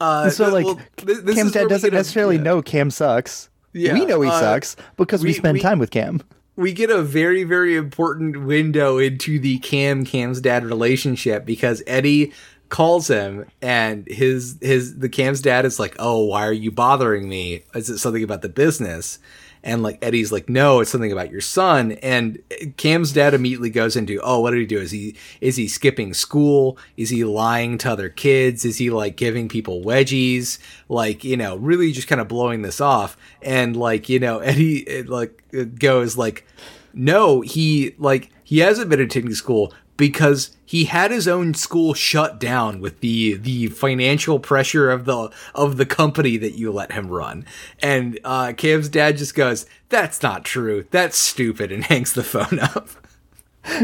Uh, 0.00 0.30
so 0.30 0.48
like 0.48 0.64
well, 0.64 0.80
th- 0.96 1.18
this 1.24 1.34
Cam's 1.34 1.52
dad 1.52 1.68
doesn't 1.68 1.92
a- 1.92 1.96
necessarily 1.96 2.36
yeah. 2.36 2.42
know 2.42 2.62
Cam 2.62 2.90
sucks. 2.90 3.50
Yeah, 3.72 3.92
we 3.94 4.06
know 4.06 4.20
he 4.22 4.30
uh, 4.30 4.40
sucks 4.40 4.76
because 4.96 5.22
we, 5.22 5.30
we- 5.30 5.34
spend 5.34 5.54
we- 5.56 5.60
time 5.60 5.78
with 5.78 5.90
Cam. 5.90 6.22
we 6.56 6.72
get 6.72 6.90
a 6.90 7.02
very 7.02 7.44
very 7.44 7.76
important 7.76 8.44
window 8.44 8.98
into 8.98 9.38
the 9.38 9.58
cam 9.58 10.04
cam's 10.04 10.40
dad 10.40 10.64
relationship 10.64 11.44
because 11.46 11.82
eddie 11.86 12.32
calls 12.70 13.08
him 13.08 13.46
and 13.62 14.06
his 14.08 14.58
his 14.60 14.98
the 14.98 15.08
cam's 15.08 15.40
dad 15.40 15.64
is 15.64 15.78
like 15.80 15.94
oh 15.98 16.24
why 16.24 16.46
are 16.46 16.52
you 16.52 16.70
bothering 16.70 17.28
me 17.28 17.62
is 17.74 17.88
it 17.90 17.98
something 17.98 18.22
about 18.22 18.42
the 18.42 18.48
business 18.48 19.18
and 19.62 19.82
like 19.82 19.98
eddie's 20.02 20.32
like 20.32 20.48
no 20.48 20.80
it's 20.80 20.90
something 20.90 21.12
about 21.12 21.30
your 21.30 21.40
son. 21.40 21.92
And 22.02 22.42
cam's 22.76 23.12
dad 23.12 23.34
immediately 23.34 23.70
goes 23.70 23.96
into 23.96 24.20
oh 24.22 24.40
what 24.40 24.52
did 24.52 24.60
he 24.60 24.66
do? 24.66 24.80
Is 24.80 24.90
he 24.90 25.16
is 25.40 25.56
he 25.56 25.68
skipping 25.68 26.14
school? 26.14 26.78
Is 26.96 27.10
he 27.10 27.24
lying 27.24 27.78
to 27.78 27.92
other 27.92 28.08
kids? 28.08 28.64
Is 28.64 28.78
he 28.78 28.90
like 28.90 29.16
giving 29.16 29.48
people 29.48 29.82
wedgies? 29.82 30.58
Like 30.88 31.24
you 31.24 31.36
know 31.36 31.56
really 31.56 31.92
just 31.92 32.08
kind 32.08 32.20
of 32.20 32.28
blowing 32.28 32.62
this 32.62 32.80
off. 32.80 33.16
And 33.42 33.76
like 33.76 34.08
you 34.08 34.18
know 34.18 34.38
eddie 34.40 34.78
it, 34.78 35.08
like 35.08 35.42
it 35.52 35.78
goes 35.78 36.16
like 36.16 36.46
no 36.92 37.40
he 37.40 37.94
like 37.98 38.30
he 38.44 38.58
hasn't 38.58 38.90
been 38.90 39.00
attending 39.00 39.34
school 39.34 39.72
because 40.00 40.50
he 40.64 40.86
had 40.86 41.10
his 41.12 41.28
own 41.28 41.54
school 41.54 41.94
shut 41.94 42.40
down 42.40 42.80
with 42.80 43.00
the 43.00 43.34
the 43.34 43.68
financial 43.68 44.40
pressure 44.40 44.90
of 44.90 45.04
the 45.04 45.30
of 45.54 45.76
the 45.76 45.86
company 45.86 46.36
that 46.36 46.58
you 46.58 46.72
let 46.72 46.90
him 46.92 47.06
run 47.08 47.44
and 47.80 48.18
uh 48.24 48.52
cam's 48.56 48.88
dad 48.88 49.16
just 49.16 49.34
goes 49.34 49.66
that's 49.90 50.22
not 50.22 50.44
true 50.44 50.84
that's 50.90 51.16
stupid 51.16 51.70
and 51.70 51.84
hangs 51.92 52.14
the 52.14 52.24
phone 52.24 52.58
up 52.58 52.88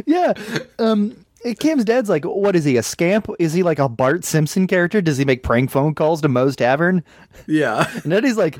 Yeah. 0.06 0.32
Um 0.78 1.24
Cam's 1.60 1.84
dad's 1.84 2.08
like, 2.08 2.24
what 2.24 2.56
is 2.56 2.64
he, 2.64 2.76
a 2.76 2.82
scamp? 2.82 3.28
Is 3.38 3.52
he 3.52 3.62
like 3.62 3.78
a 3.78 3.88
Bart 3.88 4.24
Simpson 4.24 4.66
character? 4.66 5.00
Does 5.00 5.18
he 5.18 5.24
make 5.24 5.42
prank 5.44 5.70
phone 5.70 5.94
calls 5.94 6.20
to 6.22 6.28
Moe's 6.28 6.56
Tavern? 6.56 7.04
yeah 7.46 7.88
And 8.02 8.12
Eddie's 8.12 8.38
like, 8.38 8.58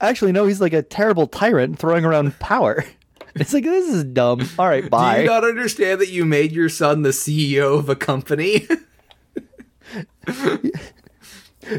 actually, 0.00 0.32
no, 0.32 0.46
he's 0.46 0.60
like 0.60 0.74
a 0.74 0.82
terrible 0.82 1.26
tyrant 1.26 1.78
throwing 1.78 2.04
around 2.04 2.38
power. 2.38 2.84
It's 3.36 3.52
like, 3.52 3.64
this 3.64 3.88
is 3.94 4.04
dumb. 4.04 4.48
All 4.58 4.66
right, 4.68 4.88
bye. 4.90 5.16
Do 5.16 5.22
you 5.22 5.28
not 5.28 5.44
understand 5.44 6.00
that 6.00 6.08
you 6.10 6.24
made 6.24 6.52
your 6.52 6.68
son 6.68 7.02
the 7.02 7.10
ceo 7.10 7.78
of 7.78 7.88
a 7.88 7.96
company 7.96 8.66
you, 10.30 10.70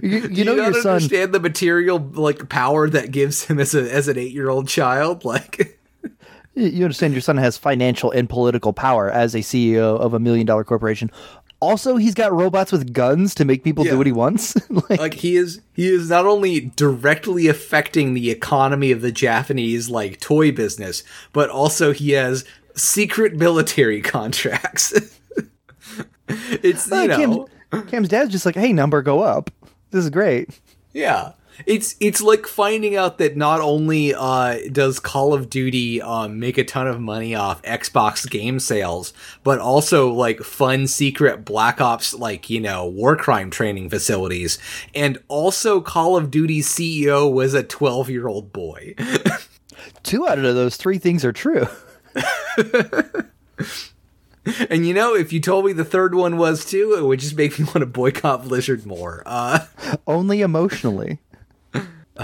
you 0.02 0.28
do 0.30 0.43
know 0.45 0.52
you 0.52 0.62
not 0.62 0.74
your 0.74 0.82
son. 0.82 0.93
understand 0.93 1.34
the 1.34 1.39
material 1.39 1.99
like 1.99 2.49
power 2.49 2.89
that 2.89 3.12
gives 3.12 3.45
him 3.45 3.60
as 3.60 3.74
a 3.76 3.91
as 3.91 4.08
an 4.08 4.18
eight 4.18 4.32
year 4.32 4.49
old 4.49 4.68
child 4.68 5.24
like 5.26 5.80
You 6.54 6.84
understand 6.84 7.14
your 7.14 7.22
son 7.22 7.38
has 7.38 7.58
financial 7.58 8.12
and 8.12 8.30
political 8.30 8.74
power 8.74 9.10
as 9.10 9.34
a 9.34 9.39
CEO 9.39 9.97
of 9.97 10.14
a 10.14 10.20
million 10.20 10.45
dollar 10.45 10.66
corporation. 10.66 11.10
Also, 11.62 11.95
he's 11.97 12.16
got 12.16 12.34
robots 12.34 12.72
with 12.72 12.91
guns 12.91 13.34
to 13.36 13.45
make 13.45 13.64
people 13.64 13.86
Yeah. 13.86 13.91
do 13.91 13.97
what 13.99 14.07
he 14.07 14.12
wants. 14.12 14.55
like, 14.89 14.99
like 14.99 15.14
he 15.14 15.36
is 15.38 15.62
he 15.74 15.88
is 15.88 16.09
not 16.09 16.26
only 16.26 16.72
directly 16.76 17.47
affecting 17.47 18.14
the 18.14 18.30
economy 18.32 18.91
of 18.91 19.01
the 19.01 19.12
Japanese 19.12 19.89
like 19.89 20.20
toy 20.20 20.51
business, 20.51 21.03
but 21.34 21.49
also 21.49 21.93
he 21.93 22.12
has 22.12 22.43
secret 22.76 23.36
military 23.36 24.01
contracts. 24.16 24.91
it's 26.28 26.88
you 26.89 26.95
uh, 26.97 27.05
know 27.05 27.47
Cam's, 27.72 27.89
Cam's 27.91 28.09
dad's 28.09 28.32
just 28.32 28.45
like, 28.45 28.55
hey, 28.55 28.74
number, 28.74 29.01
go 29.01 29.22
up. 29.22 29.51
This 29.91 30.03
is 30.03 30.09
great. 30.09 30.59
yeah. 30.93 31.34
It's 31.66 31.95
it's 31.99 32.22
like 32.22 32.47
finding 32.47 32.95
out 32.95 33.18
that 33.18 33.38
not 33.38 33.62
only 33.62 34.14
uh, 34.14 34.59
does 34.72 34.99
Call 34.99 35.34
of 35.34 35.49
Duty 35.49 36.01
um, 36.01 36.39
make 36.39 36.57
a 36.57 36.64
ton 36.64 36.88
of 36.88 36.99
money 36.99 37.36
off 37.36 37.62
Xbox 37.64 38.30
game 38.30 38.59
sales, 38.59 39.14
but 39.43 39.59
also 39.59 40.12
like 40.12 40.41
fun 40.41 40.88
secret 40.88 41.45
Black 41.45 41.82
Ops 41.82 42.14
like 42.14 42.49
you 42.49 42.59
know 42.59 42.86
war 42.86 43.16
crime 43.16 43.49
training 43.49 43.89
facilities, 43.89 44.57
and 44.95 45.18
also 45.28 45.82
Call 45.82 46.18
of 46.18 46.32
Duty's 46.32 46.68
CEO 46.68 47.32
was 47.32 47.53
a 47.53 47.64
twelve 47.64 48.09
year 48.09 48.28
old 48.28 48.51
boy. 48.53 48.95
Two 50.03 50.28
out 50.28 50.39
of 50.39 50.55
those 50.55 50.78
three 50.78 50.97
things 50.97 51.24
are 51.26 51.32
true. 51.34 51.68
and 54.70 54.86
you 54.88 54.93
know, 54.93 55.16
if 55.16 55.32
you 55.32 55.39
told 55.39 55.66
me 55.66 55.74
the 55.74 55.86
third 55.86 56.16
one 56.16 56.38
was 56.38 56.66
too, 56.66 56.95
it 56.97 57.03
would 57.03 57.20
just 57.20 57.36
make 57.36 57.57
me 57.59 57.66
want 57.66 57.80
to 57.80 57.86
boycott 57.86 58.43
Blizzard 58.43 58.86
more. 58.86 59.24
Uh, 59.26 59.66
Only 60.07 60.41
emotionally, 60.41 61.20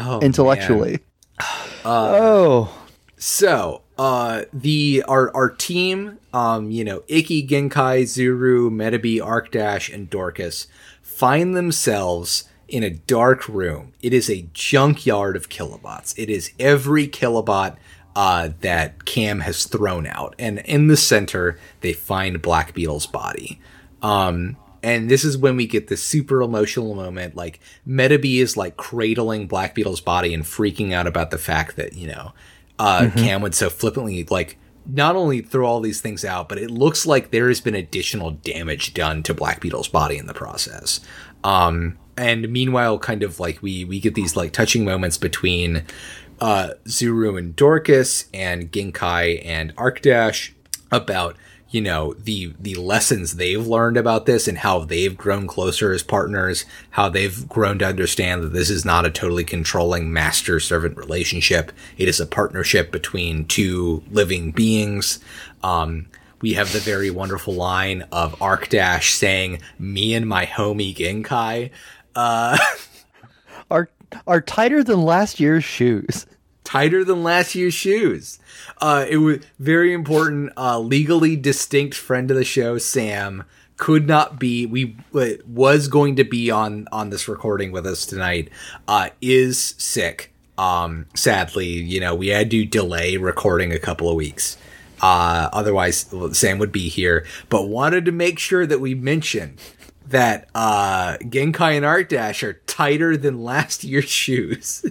oh, 0.06 0.20
intellectually. 0.20 1.00
Uh, 1.86 2.20
oh, 2.20 2.88
So, 3.16 3.84
uh, 3.98 4.42
the 4.52 5.04
our 5.08 5.34
our 5.36 5.50
team, 5.50 6.18
um, 6.34 6.70
you 6.70 6.84
know, 6.84 7.04
Ikki, 7.08 7.48
Genkai, 7.48 8.04
Zuru, 8.04 8.70
Metabee, 8.70 9.22
Arkdash, 9.22 9.94
and 9.94 10.10
Dorcas 10.10 10.68
find 11.02 11.56
themselves 11.56 12.44
in 12.68 12.84
a 12.84 12.90
dark 12.90 13.48
room. 13.48 13.94
It 14.02 14.14
is 14.14 14.30
a 14.30 14.48
junkyard 14.54 15.36
of 15.38 15.48
kilobots. 15.50 16.14
It 16.18 16.30
is 16.30 16.52
every 16.60 17.08
kilobot 17.08 17.78
uh, 18.16 18.50
that 18.62 19.06
Cam 19.06 19.40
has 19.42 19.66
thrown 19.66 20.08
out, 20.08 20.36
and 20.38 20.60
in 20.60 20.88
the 20.88 20.98
center 20.98 21.58
they 21.82 21.94
find 21.94 22.42
Black 22.42 22.74
Beetle's 22.74 23.08
body. 23.08 23.62
Um, 24.02 24.58
and 24.84 25.10
this 25.10 25.24
is 25.24 25.38
when 25.38 25.56
we 25.56 25.68
get 25.68 25.88
this 25.88 26.04
super 26.04 26.42
emotional 26.42 26.96
moment. 26.96 27.36
Like 27.36 27.60
Metabee 27.88 28.40
is 28.40 28.58
like 28.58 28.78
cradling 28.78 29.48
Black 29.48 29.76
Beetle's 29.76 30.02
body 30.02 30.34
and 30.34 30.44
freaking 30.44 30.94
out 30.94 31.08
about 31.08 31.32
the 31.32 31.38
fact 31.38 31.76
that 31.76 31.94
you 31.94 32.08
know 32.08 32.34
uh, 32.80 33.10
Cam 33.16 33.42
would 33.42 33.56
so 33.56 33.70
flippantly 33.70 34.24
like 34.26 34.58
not 34.86 35.16
only 35.16 35.42
throw 35.42 35.66
all 35.66 35.82
these 35.82 36.02
things 36.02 36.24
out, 36.24 36.48
but 36.48 36.58
it 36.58 36.72
looks 36.72 37.06
like 37.06 37.32
there 37.32 37.50
has 37.50 37.60
been 37.60 37.76
additional 37.76 38.32
damage 38.32 38.94
done 38.94 39.22
to 39.24 39.34
Black 39.34 39.60
Beetle's 39.60 39.90
body 39.90 40.18
in 40.18 40.28
the 40.28 40.34
process. 40.34 41.02
Um, 41.44 41.98
and 42.16 42.50
meanwhile, 42.50 42.98
kind 42.98 43.24
of 43.24 43.40
like 43.40 43.62
we 43.62 43.86
we 43.86 44.00
get 44.00 44.16
these 44.16 44.36
like 44.36 44.54
touching 44.54 44.86
moments 44.86 45.18
between 45.18 45.84
uh, 46.40 46.72
Zuru 46.86 47.38
and 47.38 47.56
Dorcas 47.56 48.26
and 48.34 48.72
Genkai 48.72 49.46
and 49.46 49.76
Arkdash 49.76 50.54
about 50.92 51.36
you 51.70 51.82
know 51.82 52.14
the 52.14 52.54
the 52.60 52.76
lessons 52.76 53.36
they've 53.36 53.66
learned 53.66 53.98
about 53.98 54.26
this 54.26 54.48
and 54.48 54.60
how 54.60 54.80
they've 54.80 55.18
grown 55.18 55.48
closer 55.48 55.92
as 55.92 56.04
partners 56.04 56.66
how 56.92 57.10
they've 57.10 57.48
grown 57.50 57.80
to 57.80 57.86
understand 57.86 58.44
that 58.44 58.54
this 58.54 58.70
is 58.70 58.86
not 58.86 59.06
a 59.06 59.12
totally 59.12 59.44
controlling 59.44 60.12
master 60.12 60.60
servant 60.60 60.98
relationship 60.98 61.72
it 61.98 62.08
is 62.08 62.20
a 62.20 62.26
partnership 62.26 62.92
between 62.92 63.46
two 63.46 64.04
living 64.12 64.52
beings 64.52 65.20
um 65.64 66.08
we 66.40 66.54
have 66.54 66.72
the 66.72 66.80
very 66.80 67.10
wonderful 67.10 67.56
line 67.56 68.04
of 68.12 68.38
Arkdash 68.40 69.16
saying 69.16 69.60
me 69.80 70.14
and 70.14 70.28
my 70.28 70.46
homie 70.46 70.96
Genkai 70.96 71.72
uh 72.16 72.58
are 73.72 73.90
are 74.26 74.42
tighter 74.42 74.84
than 74.84 75.04
last 75.04 75.40
year's 75.40 75.64
shoes. 75.64 76.26
Tighter 76.68 77.06
than 77.06 77.24
last 77.24 77.56
year's 77.56 77.74
shoes. 77.74 78.40
Uh, 78.82 79.06
it 79.10 79.18
was 79.18 79.40
very 79.58 79.94
important. 79.94 80.52
Uh, 80.58 80.78
legally 80.78 81.38
distinct 81.38 81.96
friend 81.96 82.30
of 82.30 82.36
the 82.36 82.44
show, 82.44 82.78
Sam, 82.78 83.46
could 83.78 84.06
not 84.06 84.38
be. 84.38 84.66
We 84.66 84.98
was 85.14 85.88
going 85.88 86.18
to 86.18 86.26
be 86.26 86.52
on 86.52 86.90
on 86.92 87.10
this 87.10 87.30
recording 87.30 87.72
with 87.72 87.88
us 87.88 88.06
tonight. 88.06 88.50
Uh, 88.86 89.12
is 89.22 89.76
sick. 89.78 90.34
Um, 90.58 91.06
sadly, 91.16 91.68
you 91.68 92.02
know, 92.02 92.14
we 92.14 92.28
had 92.28 92.52
to 92.52 92.66
delay 92.66 93.16
recording 93.16 93.72
a 93.72 93.80
couple 93.80 94.10
of 94.10 94.16
weeks. 94.16 94.58
Uh, 95.02 95.50
otherwise, 95.54 96.14
Sam 96.34 96.60
would 96.60 96.74
be 96.74 96.90
here, 96.90 97.26
but 97.48 97.70
wanted 97.70 98.04
to 98.06 98.12
make 98.12 98.40
sure 98.40 98.66
that 98.66 98.82
we 98.82 98.94
mention 98.94 99.56
that 100.06 100.50
uh, 100.54 101.18
Genkai 101.22 101.78
and 101.78 101.86
Art 101.86 102.10
Dash 102.10 102.44
are 102.44 102.62
tighter 102.66 103.16
than 103.16 103.42
last 103.42 103.86
year's 103.86 104.10
shoes. 104.10 104.86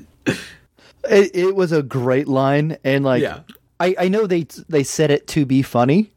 It, 1.10 1.34
it 1.34 1.56
was 1.56 1.72
a 1.72 1.82
great 1.82 2.28
line, 2.28 2.76
and 2.84 3.04
like 3.04 3.22
Yeah. 3.22 3.40
I, 3.78 3.94
I 3.98 4.08
know 4.08 4.26
they 4.26 4.46
they 4.68 4.82
said 4.82 5.10
it 5.10 5.26
to 5.28 5.44
be 5.46 5.62
funny, 5.62 6.12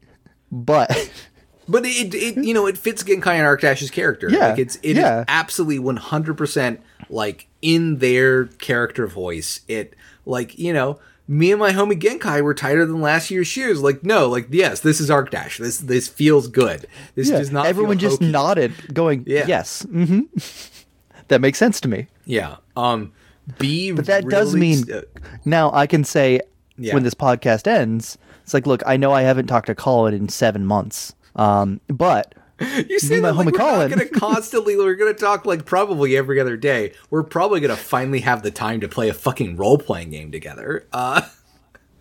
but 0.50 0.90
But 1.68 1.84
it, 1.86 2.12
it, 2.16 2.44
you 2.44 2.52
know, 2.52 2.66
it 2.66 2.76
fits 2.76 3.04
Genkai 3.04 3.34
and 3.34 3.46
Arc 3.46 3.60
Dash's 3.60 3.92
character. 3.92 4.28
Yeah, 4.28 4.48
like 4.48 4.58
it's 4.58 4.76
it 4.76 4.92
is 4.92 4.96
yeah. 4.96 5.24
absolutely 5.28 5.78
one 5.78 5.96
hundred 5.98 6.36
percent 6.36 6.80
like 7.08 7.46
in 7.62 7.98
their 7.98 8.46
character 8.46 9.06
voice. 9.06 9.60
It 9.68 9.94
like 10.26 10.58
you 10.58 10.72
know, 10.72 10.98
me 11.28 11.52
and 11.52 11.60
my 11.60 11.70
homie 11.70 12.00
Genkai 12.00 12.42
were 12.42 12.54
tighter 12.54 12.84
than 12.84 13.00
last 13.00 13.30
year's 13.30 13.46
shoes. 13.46 13.80
Like 13.82 14.02
no, 14.02 14.28
like 14.28 14.48
yes, 14.50 14.80
this 14.80 15.00
is 15.00 15.12
Arc 15.12 15.30
Dash. 15.30 15.58
This 15.58 15.78
this 15.78 16.08
feels 16.08 16.48
good. 16.48 16.86
This 17.14 17.30
Yeah. 17.30 17.38
does 17.38 17.52
not. 17.52 17.66
Everyone 17.66 17.98
just 17.98 18.20
nodded, 18.20 18.72
going, 18.92 19.22
Yeah. 19.28 19.44
"Yes, 19.46 19.82
hmm 19.82 20.22
that 21.28 21.40
makes 21.40 21.58
sense 21.58 21.80
to 21.82 21.88
me." 21.88 22.08
Yeah. 22.24 22.56
Um. 22.74 23.12
B. 23.58 23.92
But 23.92 24.06
that 24.06 24.28
does 24.28 24.54
mean 24.54 24.90
uh, 24.92 25.02
now 25.44 25.70
I 25.72 25.86
can 25.86 26.04
say 26.04 26.40
Yeah. 26.76 26.94
when 26.94 27.02
this 27.02 27.14
podcast 27.14 27.66
ends, 27.66 28.18
it's 28.42 28.54
like, 28.54 28.66
look, 28.66 28.82
I 28.86 28.96
know 28.96 29.12
I 29.12 29.22
haven't 29.22 29.46
talked 29.46 29.66
to 29.66 29.74
Colin 29.74 30.14
in 30.14 30.28
seven 30.28 30.64
months, 30.66 31.14
um, 31.36 31.80
but 31.88 32.34
You 32.88 32.98
see, 32.98 33.20
my 33.20 33.30
like 33.30 33.46
homie 33.46 33.52
we're 33.52 33.58
Colin. 33.58 33.90
going 33.90 34.08
to 34.12 34.18
constantly. 34.20 34.76
We're 34.76 34.94
going 34.94 35.14
to 35.14 35.18
talk 35.18 35.46
like 35.46 35.64
probably 35.64 36.16
every 36.16 36.38
other 36.40 36.56
day. 36.56 36.92
We're 37.08 37.22
probably 37.22 37.60
going 37.60 37.74
to 37.74 37.82
finally 37.82 38.20
have 38.20 38.42
the 38.42 38.50
time 38.50 38.80
to 38.80 38.88
play 38.88 39.08
a 39.08 39.14
fucking 39.14 39.56
role 39.56 39.78
playing 39.78 40.10
game 40.10 40.30
together. 40.30 40.86
Uh, 40.92 41.22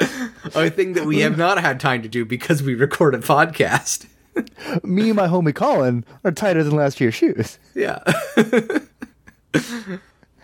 a 0.55 0.69
thing 0.69 0.93
that 0.93 1.05
we 1.05 1.19
have 1.19 1.37
not 1.37 1.59
had 1.61 1.79
time 1.79 2.01
to 2.01 2.09
do 2.09 2.25
because 2.25 2.61
we 2.63 2.73
record 2.75 3.15
a 3.15 3.19
podcast. 3.19 4.07
me 4.83 5.09
and 5.09 5.15
my 5.15 5.27
homie 5.27 5.53
Colin 5.55 6.03
are 6.23 6.31
tighter 6.31 6.63
than 6.63 6.75
last 6.75 6.99
year's 7.01 7.15
shoes. 7.15 7.57
Yeah. 7.75 7.99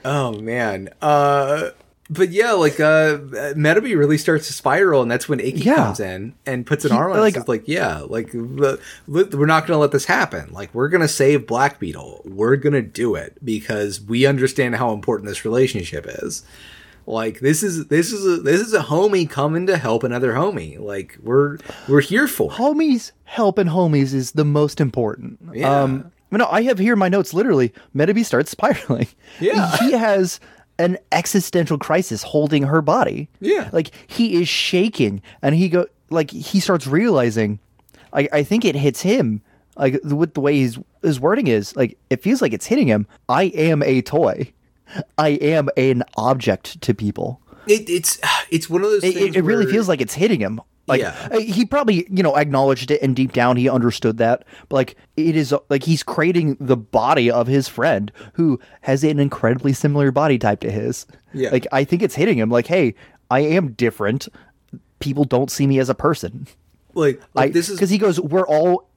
Oh 0.06 0.40
man. 0.40 0.90
Uh 1.02 1.72
but 2.08 2.30
yeah, 2.30 2.52
like 2.52 2.80
uh 2.80 3.18
Metabee 3.58 3.98
really 3.98 4.18
starts 4.20 4.46
to 4.48 4.54
spiral 4.54 5.02
and 5.02 5.10
that's 5.10 5.28
when 5.28 5.40
Aki 5.42 5.52
Yeah. 5.54 5.76
comes 5.76 6.00
in 6.00 6.36
and 6.46 6.64
puts 6.66 6.86
an 6.86 6.92
arm 6.92 7.12
on 7.14 7.20
like- 7.20 7.36
it. 7.36 7.40
It's 7.40 7.48
like, 7.48 7.68
yeah, 7.68 8.02
like 8.08 8.30
we're 8.34 8.78
not 9.08 9.66
going 9.66 9.76
to 9.76 9.78
let 9.78 9.92
this 9.92 10.06
happen. 10.06 10.52
Like 10.54 10.74
we're 10.74 10.90
going 10.90 11.02
to 11.02 11.08
save 11.08 11.48
Black 11.48 11.80
Beetle. 11.80 12.22
We're 12.26 12.58
going 12.58 12.74
to 12.74 12.82
do 12.84 13.16
it 13.16 13.38
because 13.44 14.00
we 14.00 14.26
understand 14.28 14.76
how 14.76 14.92
important 14.94 15.28
this 15.28 15.44
relationship 15.46 16.06
is. 16.08 16.44
Like 17.08 17.40
this 17.40 17.62
is 17.62 17.88
this 17.88 18.12
is 18.12 18.26
a 18.26 18.42
this 18.42 18.62
is 18.62 18.74
a 18.74 18.80
homie 18.82 19.30
coming 19.30 19.68
to 19.68 19.78
help 19.78 20.04
another 20.04 20.34
homie. 20.34 20.80
Like 20.80 21.18
we're 21.22 21.58
we're 21.88 22.02
here 22.02 22.28
for. 22.28 22.52
it. 22.52 22.56
Homies 22.56 23.12
helping 23.26 23.68
homies 23.68 24.14
is 24.14 24.32
the 24.32 24.46
most 24.46 24.82
important. 24.82 25.38
Yeah. 25.54 25.82
Um, 25.82 26.12
no, 26.32 26.48
I 26.50 26.64
have 26.64 26.80
here 26.80 26.94
in 26.94 27.00
my 27.00 27.10
notes 27.10 27.34
literally, 27.34 27.74
Metabee 27.96 28.26
starts 28.26 28.52
spiraling. 28.52 29.08
Yeah. 29.40 29.76
He 29.78 29.92
has 29.92 30.40
an 30.78 30.98
existential 31.12 31.78
crisis 31.78 32.24
holding 32.24 32.64
her 32.64 32.82
body. 32.82 33.30
Yeah. 33.40 33.70
Like 33.72 33.92
he 34.08 34.42
is 34.42 34.48
shaking 34.48 35.22
and 35.42 35.56
he 35.56 35.70
go 35.70 35.88
like 36.10 36.32
he 36.32 36.60
starts 36.60 36.88
realizing 36.88 37.60
I, 38.14 38.28
I 38.32 38.44
think 38.44 38.66
it 38.66 38.76
hits 38.76 39.02
him 39.02 39.42
like 39.78 40.00
with 40.04 40.34
the 40.34 40.42
way 40.42 40.60
his 40.60 40.80
his 41.02 41.20
wording 41.20 41.48
is 41.48 41.76
like 41.76 41.98
it 42.10 42.22
feels 42.24 42.42
like 42.42 42.54
it's 42.54 42.66
hitting 42.66 42.88
him. 42.88 43.08
I 43.30 43.44
am 43.46 43.84
a 43.84 44.02
toy. 44.02 44.52
I 45.18 45.30
am 45.30 45.70
an 45.78 46.04
object 46.18 46.82
to 46.82 46.94
people. 46.94 47.42
It, 47.68 47.90
it's 47.90 48.20
it's 48.52 48.70
one 48.70 48.84
of 48.84 48.90
those. 48.92 49.04
It, 49.04 49.14
things 49.14 49.36
it, 49.36 49.40
it 49.40 49.42
really 49.44 49.66
feels 49.66 49.88
like 49.88 50.02
it's 50.02 50.14
hitting 50.14 50.40
him. 50.40 50.62
Like 50.88 51.02
Yeah. 51.02 51.16
uh, 51.32 51.40
he 51.40 51.66
probably, 51.66 52.06
you 52.10 52.22
know, 52.22 52.36
acknowledged 52.38 52.92
it 52.92 53.02
and 53.02 53.16
deep 53.16 53.34
down 53.34 53.58
he 53.58 53.68
understood 53.68 54.18
that. 54.18 54.44
But 54.70 54.76
like 54.76 54.96
it 55.18 55.36
is 55.36 55.54
like 55.70 55.84
he's 55.84 56.04
creating 56.04 56.58
the 56.60 56.78
body 56.78 57.32
of 57.32 57.48
his 57.48 57.68
friend 57.68 58.12
who 58.34 58.60
has 58.82 59.04
an 59.04 59.20
incredibly 59.20 59.74
similar 59.74 60.12
body 60.12 60.38
type 60.38 60.60
to 60.62 60.72
his. 60.72 61.06
Yeah. 61.34 61.50
Like 61.50 61.66
I 61.72 61.84
think 61.86 62.02
it's 62.04 62.16
hitting 62.16 62.38
him 62.38 62.50
like, 62.50 62.68
"Hey, 62.68 62.94
I 63.32 63.40
am 63.40 63.72
different. 63.74 64.28
People 65.00 65.24
don't 65.24 65.50
see 65.52 65.66
me 65.68 65.80
as 65.80 65.90
a 65.90 65.96
person." 65.96 66.48
like, 66.94 67.20
like 67.34 67.50
I, 67.50 67.52
this 67.52 67.68
is 67.70 67.76
because 67.78 67.90
he 67.90 67.98
goes, 67.98 68.20
"We're 68.20 68.48
all 68.48 68.88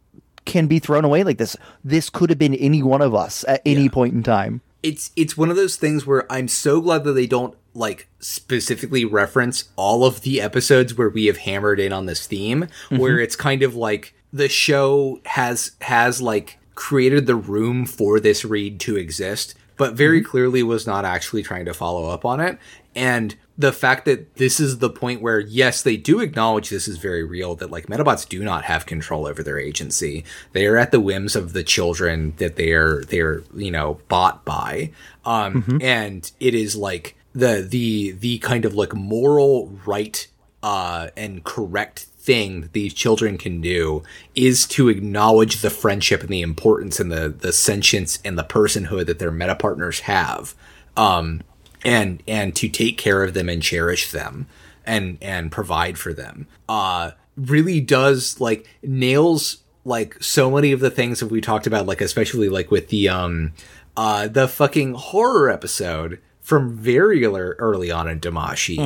can 0.45 0.67
be 0.67 0.79
thrown 0.79 1.05
away 1.05 1.25
like 1.25 1.39
this. 1.39 1.57
This 1.85 2.09
could 2.11 2.31
have 2.31 2.39
been 2.39 2.55
any 2.55 2.83
one 2.83 3.03
of 3.03 3.15
us 3.15 3.45
at 3.49 3.61
any 3.67 3.85
Yeah. 3.85 3.91
point 3.91 4.15
in 4.15 4.23
time." 4.23 4.61
It's 4.83 5.11
it's 5.17 5.37
one 5.37 5.51
of 5.51 5.57
those 5.57 5.77
things 5.77 6.07
where 6.07 6.31
I'm 6.31 6.49
so 6.49 6.81
glad 6.81 7.05
that 7.05 7.13
they 7.13 7.27
don't 7.27 7.57
like 7.75 8.09
specifically 8.21 9.05
reference 9.05 9.71
all 9.77 10.05
of 10.05 10.23
the 10.23 10.41
episodes 10.41 10.97
where 10.97 11.09
we 11.09 11.27
have 11.27 11.39
hammered 11.39 11.81
in 11.81 11.93
on 11.93 12.07
this 12.07 12.27
theme 12.27 12.69
where 12.89 13.15
mm-hmm. 13.15 13.23
it's 13.23 13.37
kind 13.37 13.63
of 13.63 13.75
like 13.75 14.15
the 14.33 14.49
show 14.49 15.21
has 15.25 15.73
has 15.83 16.21
like 16.21 16.59
created 16.75 17.27
the 17.27 17.37
room 17.37 17.87
for 17.87 18.21
this 18.21 18.45
read 18.45 18.81
to 18.81 18.97
exist 18.97 19.55
but 19.79 19.95
very 19.95 20.21
mm-hmm. 20.21 20.31
clearly 20.31 20.63
was 20.63 20.87
not 20.87 21.07
actually 21.07 21.43
trying 21.43 21.65
to 21.65 21.73
follow 21.73 22.11
up 22.11 22.27
on 22.27 22.41
it. 22.41 22.59
And 22.95 23.35
the 23.59 23.73
fact 23.73 24.05
that 24.05 24.37
this 24.37 24.61
is 24.61 24.79
the 24.79 24.89
point 24.89 25.21
where 25.21 25.41
yes 25.41 25.83
they 25.83 25.97
do 25.97 26.21
acknowledge 26.21 26.71
this 26.71 26.87
is 26.87 26.97
very 26.97 27.25
real 27.25 27.57
that 27.57 27.73
like 27.73 27.87
Medabots 27.89 28.27
do 28.27 28.45
not 28.45 28.65
have 28.65 28.87
control 28.87 29.27
over 29.27 29.43
their 29.43 29.59
agency. 29.59 30.25
They 30.53 30.67
are 30.67 30.77
at 30.77 30.93
the 30.93 31.01
whims 31.01 31.35
of 31.35 31.53
the 31.53 31.65
children 31.65 32.35
that 32.37 32.55
they 32.55 32.71
are 32.71 33.03
they're 33.03 33.43
you 33.55 33.73
know 33.73 33.99
bought 34.09 34.45
by. 34.45 34.93
Um 35.25 35.79
and 35.83 36.31
it 36.39 36.55
is 36.55 36.77
like 36.77 37.17
the 37.35 37.67
the 37.69 38.13
the 38.13 38.39
kind 38.39 38.65
of 38.65 38.75
like 38.75 38.95
moral 38.95 39.69
right 39.85 40.27
uh 40.63 41.09
and 41.17 41.43
correct 41.45 41.99
thing 42.01 42.61
that 42.61 42.73
these 42.73 42.95
children 42.95 43.39
can 43.39 43.61
do 43.61 44.03
is 44.35 44.67
to 44.67 44.89
acknowledge 44.89 45.63
the 45.63 45.71
friendship 45.71 46.21
and 46.21 46.29
the 46.29 46.43
importance 46.43 47.01
and 47.01 47.11
the 47.11 47.29
the 47.29 47.53
sentience 47.53 48.21
and 48.25 48.39
the 48.39 48.45
personhood 48.45 49.07
that 49.07 49.19
their 49.19 49.33
meta 49.33 49.57
partners 49.57 50.01
have. 50.01 50.55
Um 50.97 51.43
and 51.85 52.23
and 52.27 52.55
to 52.57 52.69
take 52.69 52.99
care 52.99 53.23
of 53.23 53.35
them 53.35 53.49
and 53.49 53.63
cherish 53.63 54.11
them 54.11 54.47
and 54.85 55.19
and 55.21 55.53
provide 55.53 55.99
for 55.99 56.13
them 56.13 56.47
uh 56.69 57.11
really 57.37 57.81
does 57.81 58.41
like 58.41 58.67
nails 58.83 59.59
like 59.85 60.17
so 60.23 60.51
many 60.51 60.73
of 60.73 60.81
the 60.81 60.91
things 60.91 61.21
that 61.21 61.29
we 61.29 61.41
talked 61.41 61.67
about 61.67 61.87
like 61.87 62.01
especially 62.01 62.49
like 62.49 62.71
with 62.71 62.89
the 62.89 63.09
um 63.09 63.53
uh 63.97 64.27
the 64.29 64.49
fucking 64.49 64.95
horror 64.95 65.49
episode 65.51 66.19
from 66.41 66.73
very 66.75 67.25
early 67.25 67.91
on 67.91 68.09
in 68.09 68.19
Damashii 68.21 68.79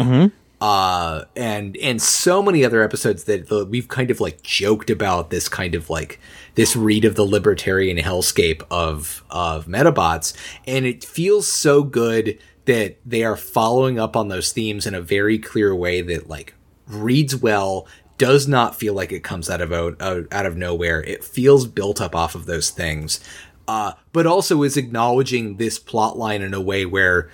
uh 0.61 1.25
and 1.35 1.77
and 1.79 2.01
so 2.01 2.41
many 2.43 2.65
other 2.65 2.83
episodes 2.83 3.25
that 3.25 3.51
we've 3.69 3.89
kind 3.89 4.11
of 4.13 4.21
like 4.21 4.43
joked 4.43 4.91
about 4.91 5.31
this 5.31 5.49
kind 5.49 5.75
of 5.75 5.91
like 5.91 6.21
this 6.55 6.77
read 6.77 7.05
of 7.05 7.15
the 7.17 7.25
libertarian 7.25 7.97
hellscape 7.97 8.63
of 8.71 9.25
of 9.31 9.67
Medabots. 9.67 10.35
And 10.67 10.85
it 10.87 11.05
feels 11.05 11.49
so 11.49 11.83
good 11.83 12.39
that 12.67 12.97
they 13.05 13.25
are 13.25 13.37
following 13.37 13.99
up 13.99 14.17
on 14.17 14.29
those 14.29 14.53
themes 14.53 14.87
in 14.87 14.95
a 14.95 15.01
very 15.01 15.39
clear 15.39 15.75
way 15.75 16.01
that 16.01 16.29
like 16.29 16.55
reads 16.87 17.35
well 17.37 17.87
does 18.19 18.47
not 18.47 18.77
feel 18.77 18.95
like 18.95 19.11
it 19.13 19.25
comes 19.25 19.51
out 19.51 19.61
of 19.61 19.73
out, 19.73 19.97
out 20.31 20.47
of 20.47 20.57
nowhere 20.57 21.03
it 21.03 21.25
feels 21.25 21.67
built 21.67 22.01
up 22.01 22.15
off 22.15 22.35
of 22.35 22.47
those 22.47 22.71
things 22.71 23.19
uh 23.67 23.93
but 24.13 24.27
also 24.27 24.63
is 24.63 24.77
acknowledging 24.77 25.57
this 25.57 25.79
plot 25.79 26.17
line 26.19 26.43
in 26.43 26.55
a 26.55 26.61
way 26.61 26.85
where 26.87 27.29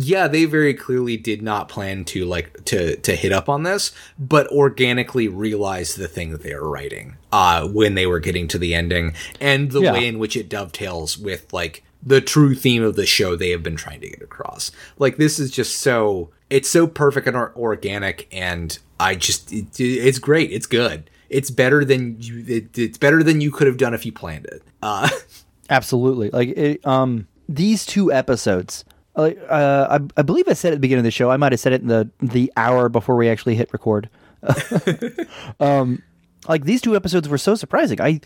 yeah, 0.00 0.28
they 0.28 0.44
very 0.44 0.74
clearly 0.74 1.16
did 1.16 1.42
not 1.42 1.68
plan 1.68 2.04
to 2.04 2.24
like 2.24 2.64
to 2.66 2.94
to 2.98 3.16
hit 3.16 3.32
up 3.32 3.48
on 3.48 3.64
this, 3.64 3.90
but 4.16 4.46
organically 4.46 5.26
realized 5.26 5.98
the 5.98 6.06
thing 6.06 6.30
that 6.30 6.44
they 6.44 6.54
were 6.54 6.70
writing 6.70 7.16
uh 7.32 7.66
when 7.66 7.96
they 7.96 8.06
were 8.06 8.20
getting 8.20 8.46
to 8.46 8.58
the 8.58 8.76
ending 8.76 9.14
and 9.40 9.72
the 9.72 9.80
Yeah. 9.82 9.92
way 9.94 10.06
in 10.06 10.20
which 10.20 10.36
it 10.36 10.48
dovetails 10.48 11.18
with 11.18 11.52
like 11.52 11.82
the 12.02 12.20
true 12.20 12.54
theme 12.54 12.82
of 12.82 12.96
the 12.96 13.06
show 13.06 13.36
they 13.36 13.50
have 13.50 13.62
been 13.62 13.76
trying 13.76 14.00
to 14.00 14.08
get 14.08 14.22
across. 14.22 14.70
Like 14.98 15.16
this 15.16 15.38
is 15.38 15.50
just 15.50 15.80
so 15.80 16.30
it's 16.50 16.68
so 16.68 16.86
perfect 16.86 17.26
and 17.26 17.36
or- 17.36 17.52
organic 17.56 18.28
and 18.32 18.78
I 19.00 19.14
just 19.14 19.52
it, 19.52 19.78
it's 19.78 20.18
great. 20.18 20.52
It's 20.52 20.66
good. 20.66 21.10
It's 21.28 21.50
better 21.50 21.84
than 21.84 22.16
you 22.20 22.44
it, 22.46 22.78
it's 22.78 22.98
better 22.98 23.22
than 23.22 23.40
you 23.40 23.50
could 23.50 23.66
have 23.66 23.76
done 23.76 23.94
if 23.94 24.06
you 24.06 24.12
planned 24.12 24.46
it. 24.46 24.62
Uh 24.82 25.08
Absolutely. 25.70 26.30
Like 26.30 26.48
it, 26.50 26.86
um 26.86 27.26
these 27.48 27.84
two 27.84 28.12
episodes 28.12 28.84
like 29.16 29.38
uh 29.48 29.98
I, 30.00 30.20
I 30.20 30.22
believe 30.22 30.48
I 30.48 30.52
said 30.52 30.72
at 30.72 30.76
the 30.76 30.80
beginning 30.80 31.00
of 31.00 31.04
the 31.04 31.10
show. 31.10 31.30
I 31.30 31.36
might 31.36 31.52
have 31.52 31.60
said 31.60 31.72
it 31.72 31.82
in 31.82 31.88
the 31.88 32.10
the 32.20 32.52
hour 32.56 32.88
before 32.88 33.16
we 33.16 33.28
actually 33.28 33.56
hit 33.56 33.72
record. 33.72 34.08
um 35.60 36.02
like 36.48 36.64
these 36.64 36.80
two 36.80 36.96
episodes 36.96 37.28
were 37.28 37.38
so 37.38 37.54
surprising. 37.54 38.00
I 38.00 38.20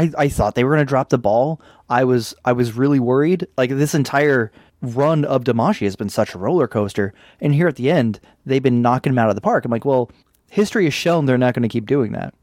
I, 0.00 0.10
I 0.16 0.28
thought 0.28 0.54
they 0.54 0.64
were 0.64 0.70
going 0.70 0.86
to 0.86 0.88
drop 0.88 1.10
the 1.10 1.18
ball. 1.18 1.60
I 1.88 2.04
was 2.04 2.34
I 2.44 2.52
was 2.52 2.72
really 2.72 3.00
worried. 3.00 3.46
Like 3.58 3.70
this 3.70 3.94
entire 3.94 4.50
run 4.80 5.24
of 5.24 5.44
Damashii 5.44 5.84
has 5.84 5.96
been 5.96 6.08
such 6.08 6.34
a 6.34 6.38
roller 6.38 6.66
coaster, 6.66 7.12
and 7.40 7.54
here 7.54 7.68
at 7.68 7.76
the 7.76 7.90
end 7.90 8.20
they've 8.46 8.62
been 8.62 8.82
knocking 8.82 9.12
them 9.12 9.18
out 9.18 9.28
of 9.28 9.34
the 9.34 9.42
park. 9.42 9.64
I'm 9.64 9.70
like, 9.70 9.84
well, 9.84 10.10
history 10.48 10.84
has 10.84 10.94
shown 10.94 11.26
they're 11.26 11.38
not 11.38 11.54
going 11.54 11.62
to 11.62 11.68
keep 11.68 11.86
doing 11.86 12.12
that. 12.12 12.34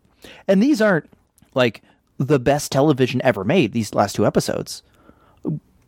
And 0.47 0.61
these 0.61 0.81
aren't 0.81 1.09
like 1.55 1.81
the 2.17 2.39
best 2.39 2.71
television 2.71 3.21
ever 3.23 3.43
made. 3.43 3.71
These 3.71 3.95
last 3.95 4.15
two 4.15 4.25
episodes, 4.25 4.83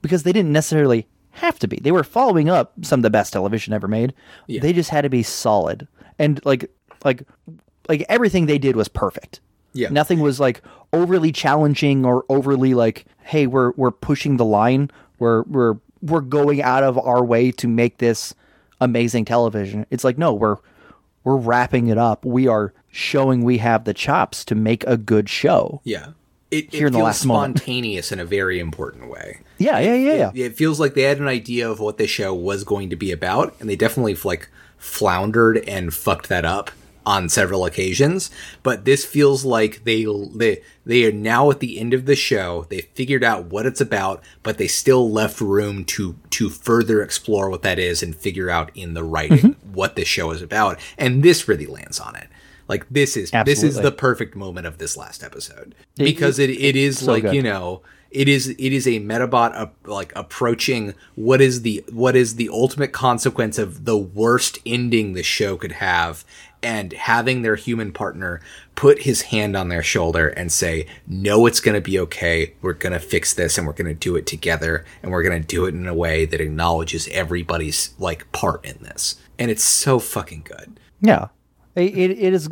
because 0.01 0.23
they 0.23 0.33
didn't 0.33 0.53
necessarily 0.53 1.07
have 1.31 1.59
to 1.59 1.67
be. 1.67 1.77
They 1.77 1.91
were 1.91 2.03
following 2.03 2.49
up 2.49 2.73
some 2.81 2.99
of 2.99 3.03
the 3.03 3.09
best 3.09 3.33
television 3.33 3.73
ever 3.73 3.87
made. 3.87 4.13
They 4.47 4.73
just 4.73 4.89
had 4.89 5.01
to 5.01 5.09
be 5.09 5.23
solid 5.23 5.87
and 6.17 6.43
like 6.45 6.69
like 7.05 7.23
like 7.87 8.05
everything 8.09 8.45
they 8.45 8.57
did 8.57 8.75
was 8.75 8.87
perfect. 8.87 9.39
Yeah. 9.73 9.89
Nothing 9.89 10.19
was 10.19 10.39
like 10.39 10.61
overly 10.93 11.31
challenging 11.31 12.05
or 12.05 12.25
overly 12.29 12.73
like, 12.73 13.05
hey, 13.23 13.47
we're 13.47 13.71
we're 13.71 13.91
pushing 13.91 14.37
the 14.37 14.45
line. 14.45 14.91
We're 15.19 15.43
we're 15.43 15.77
we're 16.01 16.21
going 16.21 16.61
out 16.61 16.83
of 16.83 16.97
our 16.97 17.23
way 17.23 17.51
to 17.51 17.67
make 17.67 17.97
this 17.97 18.33
amazing 18.81 19.25
television. 19.25 19.85
It's 19.89 20.03
like, 20.03 20.17
no, 20.17 20.33
we're 20.33 20.57
we're 21.23 21.37
wrapping 21.37 21.87
it 21.87 21.97
up. 21.97 22.25
We 22.25 22.47
are 22.47 22.73
showing 22.89 23.43
we 23.43 23.59
have 23.59 23.83
the 23.83 23.93
chops 23.93 24.43
to 24.45 24.55
make 24.55 24.83
a 24.87 24.97
good 24.97 25.29
show. 25.29 25.81
yeah. 25.83 26.07
it, 26.49 26.73
here 26.73 26.87
it 26.87 26.93
feels 26.93 27.03
last 27.03 27.25
moment. 27.25 27.57
spontaneous 27.57 28.11
in 28.11 28.19
a 28.19 28.25
very 28.25 28.59
important 28.59 29.09
way. 29.09 29.41
Yeah, 29.59 29.77
yeah, 29.79 29.93
yeah, 29.93 30.31
yeah. 30.33 30.45
It 30.45 30.55
feels 30.55 30.79
like 30.79 30.95
they 30.95 31.03
had 31.03 31.19
an 31.19 31.27
idea 31.27 31.69
of 31.69 31.79
what 31.79 31.97
the 31.97 32.07
show 32.07 32.33
was 32.33 32.63
going 32.63 32.89
to 32.89 32.95
be 32.95 33.11
about, 33.11 33.53
and 33.59 33.69
they 33.69 33.75
definitely 33.75 34.15
like 34.15 34.49
floundered 34.77 35.57
and 35.67 35.93
fucked 35.93 36.29
that 36.29 36.45
up 36.45 36.71
on 37.05 37.29
several 37.29 37.65
occasions. 37.65 38.29
But 38.63 38.85
this 38.85 39.05
feels 39.05 39.45
like 39.45 39.83
they 39.83 40.05
they 40.35 40.61
they 40.85 41.05
are 41.05 41.11
now 41.11 41.49
at 41.51 41.59
the 41.59 41.79
end 41.79 41.93
of 41.93 42.05
the 42.05 42.15
show. 42.15 42.65
They 42.69 42.81
figured 42.81 43.23
out 43.23 43.45
what 43.45 43.65
it's 43.65 43.81
about, 43.81 44.23
but 44.43 44.57
they 44.57 44.67
still 44.67 45.09
left 45.11 45.41
room 45.41 45.85
to 45.85 46.15
to 46.31 46.49
further 46.49 47.01
explore 47.01 47.49
what 47.49 47.61
that 47.63 47.79
is 47.79 48.03
and 48.03 48.15
figure 48.15 48.49
out 48.49 48.71
in 48.75 48.93
the 48.93 49.03
writing 49.03 49.37
Mm-hmm. 49.39 49.73
what 49.73 49.95
this 49.95 50.07
show 50.07 50.31
is 50.31 50.41
about. 50.41 50.79
And 50.97 51.21
this 51.23 51.47
really 51.47 51.65
lands 51.67 51.99
on 51.99 52.15
it. 52.15 52.27
Like 52.67 52.87
this 52.89 53.15
is 53.17 53.31
this 53.45 53.63
is 53.63 53.77
the 53.77 53.91
perfect 53.91 54.35
moment 54.35 54.67
of 54.67 54.77
this 54.77 54.95
last 54.95 55.23
episode 55.23 55.73
because 55.95 56.37
it, 56.39 56.49
it 56.51 56.75
is 56.75 56.99
so 56.99 57.11
like 57.13 57.23
good. 57.23 57.33
you 57.33 57.41
know 57.41 57.81
it 58.11 58.27
is 58.27 58.49
it 58.49 58.59
is 58.73 58.87
a 58.87 58.99
Medabot 58.99 59.55
uh, 59.55 59.67
like 59.85 60.11
approaching 60.15 60.93
what 61.15 61.41
is 61.41 61.61
the 61.63 61.83
what 61.91 62.15
is 62.15 62.35
the 62.35 62.49
ultimate 62.49 62.91
consequence 62.91 63.57
of 63.57 63.85
the 63.85 63.97
worst 63.97 64.59
ending 64.67 65.13
the 65.13 65.23
show 65.23 65.57
could 65.57 65.73
have 65.73 66.23
and 66.61 66.91
having 66.93 67.41
their 67.41 67.55
human 67.55 67.91
partner 67.93 68.41
put 68.75 69.03
his 69.03 69.21
hand 69.23 69.55
on 69.55 69.69
their 69.69 69.83
shoulder 69.83 70.27
and 70.29 70.51
say 70.51 70.85
no 71.07 71.45
it's 71.45 71.59
going 71.59 71.75
to 71.75 71.81
be 71.81 71.97
okay 71.99 72.53
we're 72.61 72.73
going 72.73 72.91
to 72.93 72.99
fix 72.99 73.33
this 73.33 73.57
and 73.57 73.65
we're 73.65 73.73
going 73.73 73.87
to 73.87 73.93
do 73.93 74.15
it 74.15 74.25
together 74.27 74.85
and 75.01 75.11
we're 75.11 75.23
going 75.23 75.41
to 75.41 75.47
do 75.47 75.65
it 75.65 75.73
in 75.73 75.87
a 75.87 75.93
way 75.93 76.25
that 76.25 76.41
acknowledges 76.41 77.07
everybody's 77.09 77.91
like 77.97 78.29
part 78.31 78.63
in 78.65 78.77
this 78.81 79.15
and 79.37 79.49
it's 79.49 79.63
so 79.63 79.99
fucking 79.99 80.41
good 80.43 80.79
Yeah, 81.01 81.27
it, 81.75 81.97
it, 81.97 82.11
it 82.11 82.33
is. 82.33 82.49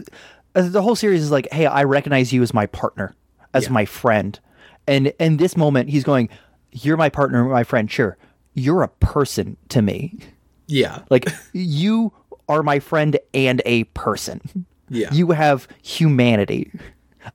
uh, 0.55 0.61
The 0.69 0.81
whole 0.81 0.95
series 0.95 1.21
is 1.21 1.31
like, 1.31 1.47
hey, 1.51 1.65
I 1.65 1.83
recognize 1.83 2.31
you 2.31 2.41
as 2.43 2.53
my 2.53 2.65
partner, 2.65 3.13
as 3.53 3.65
Yeah. 3.65 3.71
my 3.71 3.85
friend, 3.85 4.39
and 4.87 5.07
in 5.19 5.35
this 5.35 5.57
moment, 5.57 5.89
he's 5.89 6.05
going, 6.05 6.29
"You're 6.71 6.95
my 6.95 7.09
partner, 7.09 7.43
my 7.43 7.65
friend. 7.65 7.91
Sure, 7.91 8.17
you're 8.53 8.83
a 8.83 8.87
person 8.87 9.57
to 9.69 9.81
me. 9.81 10.17
yeah 10.67 11.01
Like 11.09 11.27
you 11.51 12.13
are 12.49 12.63
my 12.63 12.79
friend 12.79 13.17
and 13.33 13.61
a 13.65 13.83
person. 13.85 14.65
Yeah. 14.89 15.11
you 15.11 15.31
have 15.31 15.67
humanity, 15.83 16.71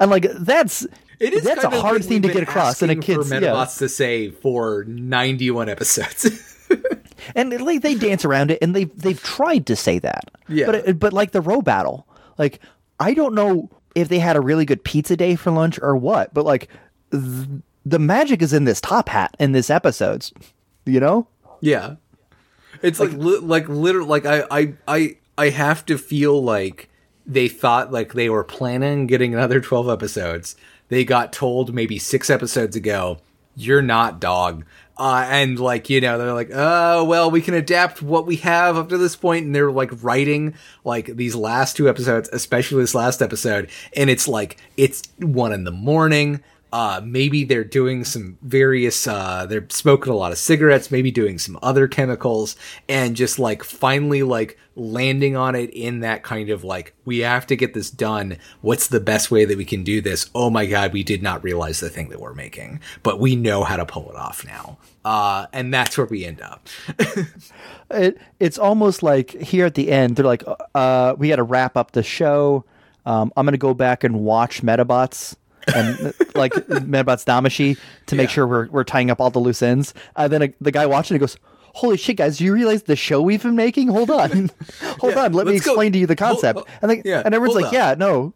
and 0.00 0.10
like 0.10 0.26
that's 0.38 0.86
It 1.20 1.34
is 1.34 1.44
that's 1.44 1.64
a 1.64 1.70
hard 1.70 2.02
thing 2.02 2.22
to 2.22 2.28
get 2.32 2.42
across 2.42 2.82
in 2.82 2.88
a 2.88 2.96
kid's 2.96 3.28
for 3.28 3.40
yeah. 3.40 3.64
To 3.64 3.88
say 3.90 4.30
for 4.30 4.84
91 4.84 5.68
episodes. 5.68 6.66
and 7.36 7.52
like 7.60 7.82
they 7.82 7.94
dance 7.94 8.24
around 8.24 8.50
it 8.50 8.58
and 8.62 8.74
they've 8.74 8.90
they've 8.98 9.22
tried 9.22 9.66
to 9.66 9.76
say 9.76 9.98
that 9.98 10.30
Yeah. 10.48 10.64
but 10.66 10.88
uh, 10.88 10.92
but 10.94 11.12
like 11.12 11.32
the 11.32 11.42
Robattle 11.42 12.04
like 12.38 12.58
i 12.98 13.12
don't 13.12 13.34
know 13.34 13.68
if 13.94 14.08
they 14.08 14.18
had 14.18 14.36
a 14.36 14.40
really 14.40 14.64
good 14.64 14.82
pizza 14.82 15.16
day 15.16 15.36
for 15.36 15.50
lunch 15.50 15.78
or 15.82 15.94
what 15.94 16.32
but 16.32 16.46
like 16.46 16.68
th- 17.10 17.46
the 17.84 17.98
magic 17.98 18.40
is 18.40 18.52
in 18.54 18.64
this 18.64 18.80
top 18.80 19.10
hat 19.10 19.36
in 19.38 19.52
this 19.52 19.68
episodes 19.68 20.32
you 20.86 20.98
know 20.98 21.26
yeah. 21.60 21.96
It's 22.82 23.00
like 23.00 23.12
li- 23.12 23.38
like 23.38 23.68
literally 23.68 24.08
like 24.08 24.26
I 24.26 24.44
I 24.50 24.74
I 24.86 25.16
I 25.38 25.48
have 25.50 25.86
to 25.86 25.98
feel 25.98 26.42
like 26.42 26.88
they 27.26 27.48
thought 27.48 27.92
like 27.92 28.12
they 28.14 28.28
were 28.28 28.44
planning 28.44 29.06
getting 29.06 29.34
another 29.34 29.60
12 29.60 29.88
episodes. 29.88 30.56
They 30.88 31.04
got 31.04 31.32
told 31.32 31.72
maybe 31.72 31.98
6 31.98 32.28
episodes 32.28 32.76
ago, 32.76 33.18
you're 33.56 33.82
not 33.82 34.20
dog. 34.20 34.64
Uh, 34.98 35.26
and 35.28 35.58
like 35.58 35.88
you 35.88 36.02
know 36.02 36.18
they're 36.18 36.34
like 36.34 36.50
oh 36.52 37.02
well 37.04 37.30
we 37.30 37.40
can 37.40 37.54
adapt 37.54 38.02
what 38.02 38.26
we 38.26 38.36
have 38.36 38.76
up 38.76 38.90
to 38.90 38.98
this 38.98 39.16
point 39.16 39.46
and 39.46 39.54
they're 39.54 39.72
like 39.72 39.90
writing 40.02 40.54
like 40.84 41.06
these 41.16 41.34
last 41.34 41.76
two 41.76 41.88
episodes 41.88 42.28
especially 42.30 42.82
this 42.82 42.94
last 42.94 43.22
episode 43.22 43.70
and 43.96 44.10
it's 44.10 44.28
like 44.28 44.58
it's 44.76 45.02
one 45.18 45.50
in 45.50 45.64
the 45.64 45.72
morning 45.72 46.42
uh, 46.72 47.00
maybe 47.04 47.44
they're 47.44 47.64
doing 47.64 48.04
some 48.04 48.38
various, 48.42 49.06
uh, 49.06 49.46
they're 49.46 49.66
smoking 49.68 50.12
a 50.12 50.16
lot 50.16 50.32
of 50.32 50.38
cigarettes, 50.38 50.90
maybe 50.90 51.10
doing 51.10 51.38
some 51.38 51.58
other 51.62 51.86
chemicals, 51.86 52.56
and 52.88 53.14
just 53.14 53.38
like 53.38 53.62
finally 53.62 54.22
like 54.22 54.58
landing 54.74 55.36
on 55.36 55.54
it 55.54 55.68
in 55.70 56.00
that 56.00 56.22
kind 56.22 56.48
of 56.48 56.64
like, 56.64 56.94
we 57.04 57.18
have 57.18 57.46
to 57.46 57.56
get 57.56 57.74
this 57.74 57.90
done. 57.90 58.38
What's 58.62 58.88
the 58.88 59.00
best 59.00 59.30
way 59.30 59.44
that 59.44 59.58
we 59.58 59.66
can 59.66 59.84
do 59.84 60.00
this? 60.00 60.30
Oh 60.34 60.48
my 60.48 60.64
God, 60.64 60.92
we 60.92 61.04
did 61.04 61.22
not 61.22 61.44
realize 61.44 61.80
the 61.80 61.90
thing 61.90 62.08
that 62.08 62.20
we're 62.20 62.34
making, 62.34 62.80
but 63.02 63.20
we 63.20 63.36
know 63.36 63.64
how 63.64 63.76
to 63.76 63.84
pull 63.84 64.08
it 64.10 64.16
off 64.16 64.44
now. 64.46 64.78
Uh, 65.04 65.46
and 65.52 65.74
that's 65.74 65.98
where 65.98 66.06
we 66.06 66.24
end 66.24 66.40
up. 66.40 66.68
it, 67.90 68.18
it's 68.40 68.58
almost 68.58 69.02
like 69.02 69.30
here 69.30 69.66
at 69.66 69.74
the 69.74 69.90
end 69.90 70.16
they're 70.16 70.24
like 70.24 70.44
uh 70.74 71.14
we 71.18 71.28
got 71.28 71.36
to 71.36 71.42
wrap 71.42 71.76
up 71.76 71.92
the 71.92 72.02
show 72.02 72.64
um 73.06 73.32
i'm 73.36 73.44
gonna 73.44 73.56
go 73.56 73.74
back 73.74 74.04
and 74.04 74.20
watch 74.20 74.62
Medabots 74.62 75.36
and 75.74 76.12
like 76.34 76.52
Medabots 76.52 77.24
Damashii 77.24 77.78
to 78.06 78.14
make 78.16 78.28
Yeah. 78.28 78.32
sure 78.34 78.46
we're, 78.46 78.68
we're 78.68 78.84
tying 78.84 79.10
up 79.10 79.20
all 79.20 79.30
the 79.30 79.38
loose 79.38 79.62
ends 79.62 79.94
and 80.16 80.32
then 80.32 80.42
uh 80.42 80.46
the 80.60 80.70
guy 80.72 80.86
watching 80.86 81.16
it 81.16 81.20
goes 81.20 81.36
holy 81.74 81.96
shit 81.96 82.16
guys 82.16 82.38
do 82.38 82.44
you 82.44 82.52
realize 82.52 82.82
the 82.84 82.96
show 82.96 83.22
we've 83.22 83.42
been 83.42 83.56
making 83.56 83.88
hold 83.88 84.10
on 84.10 84.50
hold 85.00 85.14
Yeah, 85.14 85.24
on 85.24 85.32
let 85.32 85.46
me 85.46 85.52
let's 85.54 85.64
go- 85.64 85.72
explain 85.72 85.92
to 85.92 85.98
you 85.98 86.06
the 86.06 86.16
hold- 86.18 86.40
concept 86.42 86.58
oh, 86.60 86.66
and, 86.82 86.88
like, 86.90 87.02
yeah, 87.04 87.22
and 87.24 87.34
everyone's 87.34 87.56
like 87.62 87.66
on. 87.68 87.74
yeah 87.74 87.94
no 87.98 88.34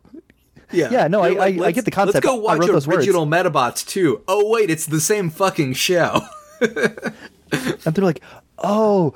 Yeah, 0.72 0.90
Yeah, 0.90 1.08
no, 1.08 1.22
I- 1.22 1.28
I- 1.46 1.66
I 1.66 1.70
get 1.72 1.84
the 1.84 1.90
concept. 1.92 2.24
Let's 2.24 2.26
go 2.26 2.36
I 2.38 2.40
watch 2.40 2.58
wrote 2.60 2.72
those 2.72 2.86
words. 2.88 2.98
original 2.98 3.24
Medabots 3.26 3.86
too. 3.86 4.22
Oh 4.26 4.50
wait, 4.50 4.68
it's 4.68 4.86
the 4.86 5.00
same 5.00 5.30
fucking 5.30 5.74
show. 5.74 6.22
and 6.60 7.94
they're 7.94 8.04
like 8.04 8.22
oh 8.58 9.14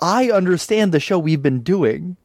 i 0.00 0.30
understand 0.30 0.92
the 0.92 1.00
show 1.00 1.18
we've 1.18 1.42
been 1.42 1.60
doing 1.62 2.16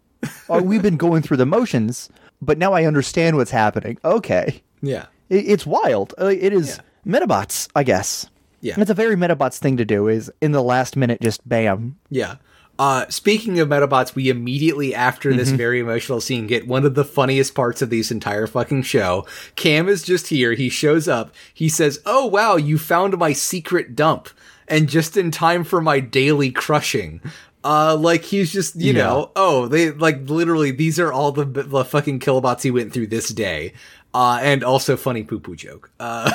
or 0.49 0.61
we've 0.61 0.81
been 0.81 0.97
going 0.97 1.21
through 1.21 1.37
the 1.37 1.45
motions 1.45 2.09
but 2.41 2.57
now 2.57 2.73
i 2.73 2.83
understand 2.85 3.37
what's 3.37 3.51
happening 3.51 3.97
okay 4.03 4.61
yeah. 4.81 5.05
It, 5.29 5.45
it's 5.49 5.65
wild. 5.65 6.13
Uh, 6.19 6.25
It 6.27 6.53
is 6.53 6.79
Medabots, 7.05 7.67
I 7.75 7.83
guess. 7.83 8.27
Yeah. 8.61 8.73
And 8.73 8.81
it's 8.81 8.91
a 8.91 8.95
very 8.95 9.15
Medabots 9.15 9.57
thing 9.59 9.77
to 9.77 9.85
do. 9.85 10.07
Is 10.07 10.31
in 10.41 10.51
the 10.51 10.63
last 10.63 10.95
minute, 10.95 11.21
just 11.21 11.47
bam. 11.47 11.97
Yeah. 12.09 12.35
Uh, 12.79 13.05
speaking 13.09 13.59
of 13.59 13.67
Medabots, 13.69 14.13
we 14.13 14.29
immediately 14.29 14.93
after 14.93 15.33
this 15.33 15.47
Mm-hmm. 15.49 15.57
very 15.57 15.79
emotional 15.79 16.21
scene 16.21 16.45
get 16.45 16.67
one 16.67 16.85
of 16.85 16.93
the 16.93 17.03
funniest 17.05 17.55
parts 17.55 17.81
of 17.81 17.89
this 17.89 18.11
entire 18.11 18.45
fucking 18.45 18.83
show. 18.83 19.25
Cam 19.55 19.87
is 19.89 20.03
just 20.03 20.27
here. 20.27 20.53
He 20.53 20.69
shows 20.69 21.07
up. 21.07 21.33
He 21.53 21.69
says, 21.69 21.99
"Oh 22.05 22.25
wow, 22.27 22.55
you 22.55 22.77
found 22.77 23.17
my 23.17 23.33
secret 23.33 23.95
dump, 23.95 24.29
and 24.67 24.87
just 24.89 25.17
in 25.17 25.31
time 25.31 25.63
for 25.63 25.81
my 25.81 25.99
daily 25.99 26.51
crushing." 26.51 27.19
Uh, 27.63 27.95
like 27.95 28.23
he's 28.23 28.53
just 28.53 28.75
you 28.75 28.93
Yeah. 28.93 29.03
know, 29.03 29.31
oh 29.35 29.67
they 29.67 29.89
like 29.91 30.29
literally 30.29 30.69
these 30.71 30.99
are 30.99 31.11
all 31.11 31.31
the, 31.31 31.43
the 31.45 31.83
fucking 31.83 32.19
kilobots 32.19 32.61
he 32.61 32.69
went 32.71 32.93
through 32.93 33.07
this 33.07 33.29
day. 33.29 33.73
Uh, 34.17 34.39
and 34.41 34.63
also 34.63 34.97
funny 34.97 35.21
poo 35.23 35.39
poo 35.39 35.55
joke. 35.55 35.91
Uh, 35.99 36.31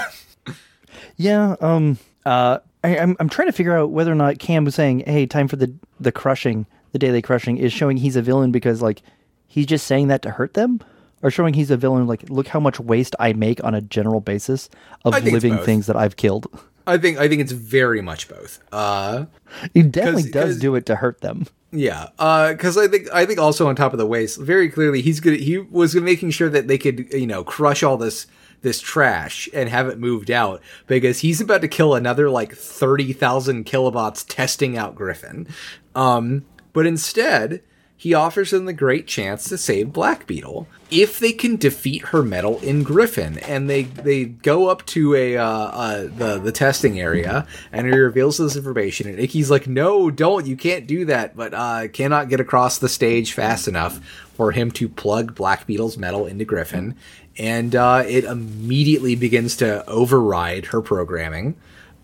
Yeah. 1.17 1.57
Um. 1.61 1.99
Uh. 2.25 2.59
I, 2.85 2.99
I'm 2.99 3.17
I'm 3.21 3.29
trying 3.29 3.49
to 3.49 3.53
figure 3.53 3.77
out 3.77 3.91
whether 3.91 4.11
or 4.13 4.17
not 4.17 4.39
Cam 4.39 4.65
was 4.65 4.75
saying, 4.75 5.01
"Hey, 5.07 5.27
time 5.27 5.49
for 5.49 5.57
the 5.57 5.73
the 6.01 6.13
crushing, 6.13 6.67
the 6.93 6.99
daily 6.99 7.23
crushing," 7.23 7.57
is 7.59 7.73
showing 7.73 7.97
he's 7.97 8.17
a 8.17 8.23
villain 8.23 8.51
because 8.53 8.83
like 8.83 9.03
he's 9.47 9.67
just 9.67 9.87
saying 9.87 10.09
that 10.09 10.23
to 10.23 10.31
hurt 10.31 10.55
them, 10.55 10.81
or 11.23 11.31
showing 11.31 11.55
he's 11.55 11.71
a 11.71 11.77
villain 11.77 12.07
like 12.07 12.29
look 12.31 12.49
how 12.49 12.61
much 12.61 12.79
waste 12.81 13.15
I 13.21 13.33
make 13.35 13.63
on 13.65 13.75
a 13.75 13.81
general 13.81 14.21
basis 14.21 14.69
of 15.05 15.15
I 15.15 15.21
think 15.21 15.35
it's 15.37 15.45
living 15.45 15.59
things 15.65 15.87
that 15.87 15.97
I've 15.97 16.17
killed. 16.17 16.47
I 16.87 16.99
think 16.99 17.19
I 17.19 17.29
think 17.29 17.41
it's 17.41 17.53
very 17.53 18.01
much 18.03 18.29
both. 18.29 18.59
Uh, 18.73 19.27
He 19.75 19.83
definitely 19.83 20.23
'Cause- 20.25 20.31
does 20.33 20.45
'cause- 20.55 20.59
do 20.61 20.75
it 20.75 20.87
to 20.87 20.97
hurt 20.97 21.21
them. 21.21 21.47
Yeah, 21.73 22.09
because 22.53 22.77
I 22.77 22.87
think 22.87 23.09
I 23.13 23.25
think 23.25 23.39
also 23.39 23.67
on 23.67 23.75
top 23.77 23.93
of 23.93 23.99
the 23.99 24.07
waste, 24.07 24.39
very 24.39 24.69
clearly 24.69 25.01
he's 25.01 25.21
good. 25.21 25.41
He 25.41 25.59
was 25.59 25.95
making 25.95 26.31
sure 26.31 26.51
that 26.51 26.69
they 26.69 26.77
could 26.77 27.13
you 27.13 27.27
know 27.27 27.43
crush 27.43 27.83
all 27.83 27.97
this 27.97 28.27
this 28.61 28.81
trash 28.81 29.49
and 29.55 29.69
have 29.69 29.89
it 29.89 29.99
moved 29.99 30.31
out 30.31 30.61
because 30.87 31.21
he's 31.21 31.41
about 31.41 31.63
to 31.63 31.69
kill 31.69 31.95
another 31.95 32.29
like 32.29 32.55
thirty 32.55 33.15
thousand 33.15 33.65
kilobots 33.65 34.25
testing 34.29 34.77
out 34.77 34.95
Griffin. 34.95 35.49
Um, 35.95 36.45
but 36.75 36.87
instead, 36.87 37.63
he 37.97 38.15
offers 38.15 38.51
them 38.51 38.65
the 38.65 38.73
great 38.73 39.07
chance 39.07 39.49
to 39.49 39.57
save 39.57 39.93
Black 39.93 40.27
Beetle 40.27 40.67
if 40.91 41.21
they 41.21 41.33
can 41.33 41.55
defeat 41.55 42.07
her 42.07 42.23
medal 42.23 42.59
in 42.59 42.83
Griffin. 42.83 43.39
And 43.39 43.71
they 43.71 43.85
they 43.85 44.25
go 44.25 44.69
up 44.69 44.85
to 44.87 45.15
a 45.15 45.37
uh, 45.37 45.47
uh, 45.47 46.01
the 46.17 46.41
the 46.43 46.51
testing 46.51 46.99
area, 46.99 47.47
and 47.71 47.87
he 47.87 47.93
reveals 47.93 48.39
this 48.39 48.57
information. 48.57 49.09
And 49.09 49.19
Ikki's 49.19 49.51
like, 49.51 49.69
"No, 49.69 50.11
don't! 50.11 50.47
You 50.47 50.57
can't 50.57 50.87
do 50.89 51.05
that!" 51.05 51.37
But 51.37 51.55
uh, 51.55 51.89
cannot 51.93 52.29
get 52.29 52.41
across 52.41 52.79
the 52.79 52.89
stage 52.89 53.35
fast 53.35 53.69
enough 53.69 53.99
for 54.35 54.51
him 54.51 54.73
to 54.73 54.89
plug 54.89 55.37
Black 55.37 55.67
Beetle's 55.69 55.97
medal 55.97 56.27
into 56.27 56.45
Griffin, 56.45 56.97
and 57.39 57.77
uh, 57.77 58.03
it 58.05 58.25
immediately 58.25 59.15
begins 59.15 59.57
to 59.59 59.89
override 59.89 60.67
her 60.67 60.83
programming. 60.83 61.55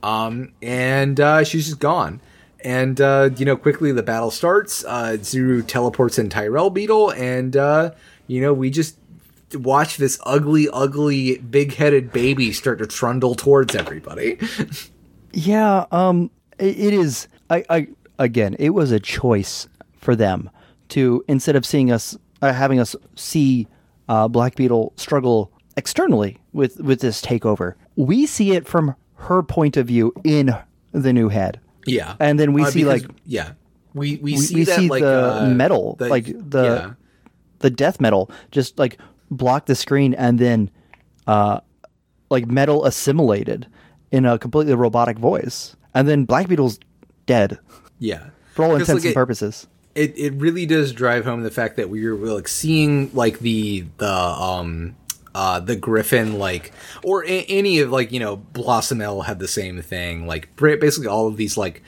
Um, 0.02 0.52
and 0.62 1.19
uh, 1.19 1.43
she's 1.43 1.66
just 1.66 1.81
gone. 1.81 2.20
And 2.65 3.01
uh, 3.01 3.31
you 3.37 3.45
know, 3.45 3.57
quickly 3.57 3.93
the 3.93 4.03
battle 4.03 4.31
starts. 4.31 4.85
Uh, 4.85 5.17
Zuru 5.21 5.67
teleports 5.67 6.19
in 6.19 6.29
Tyrell 6.29 6.71
Beetle, 6.71 7.11
and 7.11 7.57
uh, 7.57 7.93
you 8.27 8.41
know, 8.41 8.53
we 8.53 8.71
just 8.71 8.99
watch 9.55 9.97
this 9.97 10.19
ugly, 10.25 10.69
ugly, 10.73 11.39
big-headed 11.39 12.13
baby 12.13 12.53
start 12.53 12.79
to 12.81 12.87
trundle 12.87 13.35
towards 13.35 13.75
everybody. 13.75 14.39
Yeah, 15.33 15.85
um, 15.93 16.31
it, 16.59 16.79
it 16.79 16.95
is. 16.95 17.29
I, 17.51 17.65
I 17.69 17.89
again, 18.19 18.57
it 18.59 18.71
was 18.71 18.91
a 18.91 18.99
choice 18.99 19.69
for 19.99 20.17
them 20.17 20.51
to 20.89 21.23
instead 21.29 21.55
of 21.55 21.67
seeing 21.67 21.93
us 21.93 22.17
uh, 22.41 22.53
having 22.53 22.81
us 22.81 22.97
see 23.15 23.69
uh, 24.09 24.27
Black 24.29 24.55
Beetle 24.55 24.93
struggle 24.97 25.53
externally 25.77 26.39
with 26.53 26.81
with 26.81 27.01
this 27.01 27.21
takeover. 27.23 27.75
we 27.97 28.27
see 28.27 28.53
it 28.53 28.67
from 28.67 28.95
her 29.17 29.43
point 29.43 29.77
of 29.77 29.87
view 29.87 30.13
in 30.25 30.55
the 30.93 31.13
new 31.13 31.29
head. 31.29 31.61
Yeah, 31.89 32.15
And 32.20 32.39
then 32.39 32.52
we 32.52 32.62
Uh, 32.62 32.70
see, 32.70 32.85
because- 32.85 33.02
like- 33.02 33.10
yeah, 33.27 33.51
we 33.94 34.16
we, 34.16 34.32
We, 34.32 34.36
see 34.39 34.55
we 34.56 34.65
that 34.65 34.78
see 34.78 34.89
like 34.89 35.02
the 35.02 35.43
uh, 35.43 35.47
metal, 35.48 35.97
the- 35.98 36.09
like 36.09 36.27
the 36.27 36.62
yeah. 36.65 36.90
the 37.60 37.70
death 37.70 38.01
metal, 38.01 38.31
just 38.51 38.78
like 38.78 38.98
block 39.31 39.66
the 39.66 39.74
screen, 39.74 40.15
and 40.15 40.39
then 40.39 40.70
uh, 41.27 41.60
like 42.31 42.47
metal 42.47 42.85
assimilated 42.85 43.66
in 44.12 44.24
a 44.24 44.39
completely 44.39 44.74
robotic 44.74 45.19
voice, 45.19 45.77
and 45.94 46.06
then 46.09 46.24
Black 46.24 46.48
Beetle's 46.48 46.78
dead. 47.27 47.59
Yeah. 47.98 48.28
For 48.55 48.65
all 48.65 48.73
intents 48.73 48.89
like, 48.90 48.97
and 49.02 49.10
it- 49.10 49.15
purposes. 49.15 49.66
it 49.94 50.12
it 50.16 50.32
really 50.35 50.66
does 50.66 50.93
drive 50.93 51.24
home 51.24 51.43
the 51.43 51.51
fact 51.51 51.77
that 51.77 51.90
we're 51.90 52.15
we're, 52.16 52.32
like 52.35 52.48
seeing 52.48 53.10
like 53.15 53.39
the 53.40 53.85
the 53.98 54.12
um 54.12 54.94
uh 55.35 55.61
the 55.61 55.77
griffin 55.77 56.39
like 56.39 56.73
or 57.03 57.25
a- 57.25 57.45
any 57.49 57.81
of 57.81 57.91
like 57.91 58.13
you 58.13 58.21
know 58.21 58.37
blossom 58.37 59.01
l 59.01 59.23
had 59.23 59.39
the 59.39 59.49
same 59.49 59.81
thing 59.83 60.27
like 60.27 60.55
basically 60.57 61.07
all 61.07 61.27
of 61.27 61.37
these 61.37 61.57
like 61.57 61.83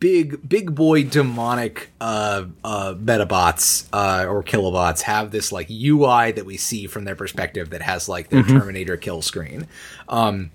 big 0.00 0.48
big 0.48 0.74
boy 0.74 1.04
demonic 1.04 1.90
uh 2.00 2.44
uh 2.64 2.94
Medabots 2.94 3.86
uh 3.92 4.24
or 4.26 4.42
kilobots 4.42 5.02
have 5.02 5.30
this 5.30 5.52
like 5.52 5.68
ui 5.70 6.32
that 6.32 6.46
we 6.46 6.56
see 6.56 6.86
from 6.86 7.04
their 7.04 7.16
perspective 7.16 7.70
that 7.70 7.82
has 7.82 8.08
like 8.08 8.30
their 8.30 8.42
terminator 8.42 8.96
kill 8.96 9.20
screen. 9.20 9.66
Um 10.08 10.50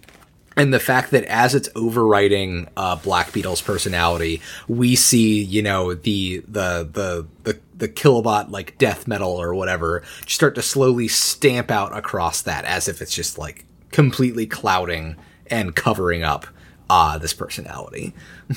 and 0.60 0.74
the 0.74 0.80
fact 0.80 1.12
that 1.12 1.24
as 1.26 1.56
it's 1.56 1.70
overwriting 1.70 2.68
uh, 2.78 2.96
Black 2.98 3.32
Beetle's 3.34 3.62
personality, 3.62 4.42
we 4.68 4.96
see 4.96 5.42
you 5.42 5.62
know 5.64 5.94
the 5.96 6.44
the 6.48 6.88
the 6.92 7.26
the 7.44 7.60
the 7.78 7.88
kilobot 7.90 8.52
like 8.52 8.78
death 8.78 9.08
metal 9.08 9.32
or 9.32 9.56
whatever 9.56 10.04
start 10.28 10.54
to 10.56 10.62
slowly 10.62 11.08
stamp 11.08 11.72
out 11.72 11.98
across 11.98 12.42
that 12.42 12.66
as 12.66 12.88
if 12.88 13.02
it's 13.02 13.14
just 13.14 13.38
like 13.38 13.66
completely 13.92 14.46
clouding 14.46 15.16
and 15.48 15.76
covering 15.76 16.22
up 16.24 16.46
uh 16.90 17.18
this 17.18 17.34
personality. 17.34 18.14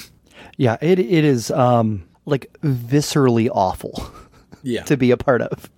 Yeah, 0.58 0.76
it 0.82 0.98
it 0.98 1.24
is 1.24 1.50
um 1.50 2.06
like 2.26 2.52
viscerally 2.62 3.48
awful 3.52 4.10
Yeah. 4.62 4.82
to 4.90 4.96
be 4.96 5.10
a 5.10 5.16
part 5.16 5.40
of, 5.40 5.70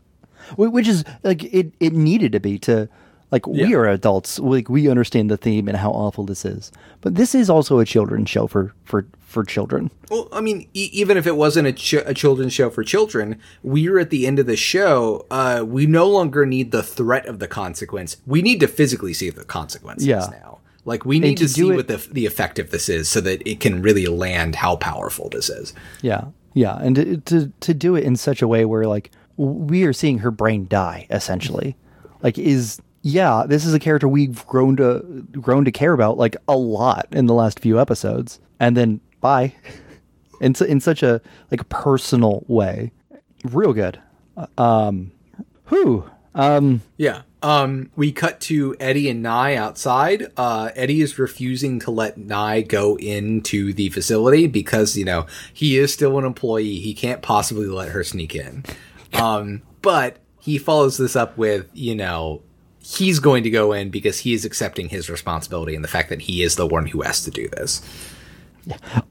which 0.56 0.88
is 0.88 1.04
like 1.22 1.44
it 1.44 1.72
it 1.80 1.92
needed 1.92 2.32
to 2.32 2.40
be 2.40 2.58
to 2.60 2.88
like 3.34 3.46
we 3.46 3.74
are 3.74 3.86
adults 3.98 4.38
like 4.38 4.68
we 4.76 4.88
understand 4.88 5.30
the 5.30 5.36
theme 5.36 5.66
and 5.68 5.76
how 5.76 5.90
awful 5.90 6.24
this 6.24 6.44
is, 6.44 6.70
but 7.02 7.14
this 7.16 7.34
is 7.34 7.50
also 7.50 7.78
a 7.80 7.84
children's 7.84 8.30
show 8.30 8.46
for 8.46 8.72
for 8.84 9.06
for 9.34 9.42
children. 9.44 9.90
Well, 10.10 10.28
I 10.32 10.40
mean, 10.40 10.58
e- 10.74 10.90
even 10.92 11.16
if 11.16 11.26
it 11.26 11.36
wasn't 11.36 11.66
a, 11.66 11.72
ch- 11.72 11.94
a 12.12 12.14
children's 12.14 12.52
show 12.52 12.70
for 12.70 12.84
children, 12.84 13.26
we're 13.64 13.98
at 13.98 14.10
the 14.10 14.26
end 14.28 14.38
of 14.38 14.46
the 14.46 14.56
show. 14.56 15.26
Uh, 15.30 15.64
we 15.66 15.86
no 15.86 16.06
longer 16.08 16.46
need 16.46 16.70
the 16.70 16.82
threat 16.84 17.26
of 17.26 17.38
the 17.40 17.48
consequence. 17.48 18.16
We 18.26 18.40
need 18.42 18.60
to 18.60 18.68
physically 18.68 19.12
see 19.12 19.30
the 19.30 19.44
consequences 19.44 20.06
Yeah. 20.06 20.28
now. 20.30 20.60
Like 20.84 21.04
we 21.04 21.18
need 21.18 21.38
to 21.38 21.44
to, 21.44 21.48
see 21.48 21.68
it- 21.70 21.74
what 21.76 21.88
the 21.88 21.96
the 22.12 22.26
effect 22.26 22.58
of 22.60 22.70
this 22.70 22.88
is, 22.88 23.08
so 23.08 23.20
that 23.22 23.38
it 23.48 23.58
can 23.58 23.82
really 23.82 24.06
land 24.06 24.54
how 24.54 24.76
powerful 24.76 25.28
this 25.30 25.48
is. 25.50 25.74
Yeah, 26.02 26.24
yeah, 26.52 26.76
and 26.76 26.94
to, 26.96 27.16
to 27.30 27.52
to 27.66 27.74
do 27.74 27.96
it 27.96 28.04
in 28.04 28.14
such 28.16 28.40
a 28.42 28.46
way 28.46 28.64
where 28.64 28.86
like 28.86 29.10
we 29.36 29.82
are 29.82 29.92
seeing 29.92 30.18
her 30.18 30.30
brain 30.30 30.66
die 30.68 31.06
essentially, 31.10 31.74
like 32.22 32.38
is 32.38 32.80
yeah, 33.06 33.44
this 33.46 33.66
is 33.66 33.74
a 33.74 33.78
character 33.78 34.08
we've 34.08 34.46
grown 34.46 34.76
to 34.76 35.26
grown 35.32 35.66
to 35.66 35.70
care 35.70 35.92
about 35.92 36.16
like 36.16 36.36
a 36.48 36.56
lot 36.56 37.06
in 37.12 37.26
the 37.26 37.34
last 37.34 37.60
few 37.60 37.78
episodes, 37.78 38.40
and 38.58 38.74
then 38.74 38.98
bye, 39.20 39.52
in 40.40 40.54
in 40.66 40.80
such 40.80 41.02
a 41.02 41.20
like 41.50 41.68
personal 41.68 42.44
way, 42.48 42.92
real 43.44 43.74
good. 43.74 44.00
Uh, 44.38 44.46
Um, 44.56 45.12
who 45.64 46.04
um 46.34 46.80
Yeah. 46.96 47.22
Um, 47.42 47.90
we 47.94 48.10
cut 48.10 48.40
to 48.40 48.74
Eddie 48.80 49.10
and 49.10 49.22
Nae 49.22 49.54
outside. 49.54 50.28
Uh, 50.34 50.70
Eddie 50.74 51.02
is 51.02 51.18
refusing 51.18 51.78
to 51.80 51.90
let 51.90 52.16
Nae 52.16 52.62
go 52.62 52.96
into 52.96 53.74
the 53.74 53.90
facility 53.90 54.46
because, 54.46 54.96
you 54.96 55.04
know, 55.04 55.26
he 55.52 55.76
is 55.76 55.92
still 55.92 56.18
an 56.18 56.24
employee. 56.24 56.76
He 56.78 56.94
can't 56.94 57.20
possibly 57.20 57.66
let 57.66 57.90
her 57.90 58.02
sneak 58.02 58.34
in. 58.34 58.64
Um, 59.12 59.60
but 59.82 60.16
he 60.40 60.56
follows 60.56 60.96
this 60.96 61.16
up 61.16 61.36
with, 61.36 61.68
you 61.74 61.94
know, 61.94 62.40
he's 62.84 63.18
going 63.18 63.42
to 63.44 63.50
go 63.50 63.72
in 63.72 63.88
because 63.90 64.18
he 64.20 64.34
is 64.34 64.44
accepting 64.44 64.90
his 64.90 65.08
responsibility 65.08 65.74
and 65.74 65.82
the 65.82 65.88
fact 65.88 66.10
that 66.10 66.20
he 66.22 66.42
is 66.42 66.56
the 66.56 66.66
one 66.66 66.86
who 66.86 67.00
has 67.02 67.22
to 67.24 67.30
do 67.30 67.48
this. 67.48 67.80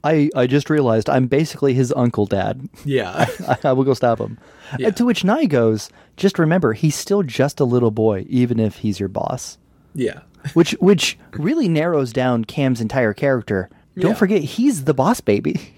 I 0.02 0.30
I 0.34 0.46
just 0.48 0.68
realized 0.68 1.08
I'm 1.08 1.26
basically 1.26 1.74
his 1.74 1.92
uncle 1.96 2.26
dad. 2.26 2.68
Yeah. 2.84 3.26
I, 3.48 3.56
I 3.68 3.72
will 3.72 3.84
go 3.84 3.94
stop 3.94 4.18
him. 4.18 4.38
Yeah. 4.78 4.88
And 4.88 4.96
to 4.96 5.04
which 5.04 5.24
Nae 5.24 5.44
goes, 5.46 5.90
just 6.16 6.38
remember, 6.38 6.72
he's 6.72 6.96
still 6.96 7.22
just 7.22 7.60
a 7.60 7.64
little 7.64 7.92
boy, 7.92 8.26
even 8.28 8.58
if 8.58 8.76
he's 8.76 8.98
your 8.98 9.08
boss. 9.08 9.58
yeah. 9.94 10.20
Which 10.52 10.72
which 10.72 11.16
really 11.32 11.68
narrows 11.68 12.12
down 12.12 12.44
Cam's 12.44 12.82
entire 12.82 13.14
character. 13.14 13.70
Don't 13.98 14.10
Yeah. 14.10 14.14
forget, 14.16 14.42
he's 14.42 14.84
the 14.84 14.92
boss 14.92 15.22
baby. 15.22 15.72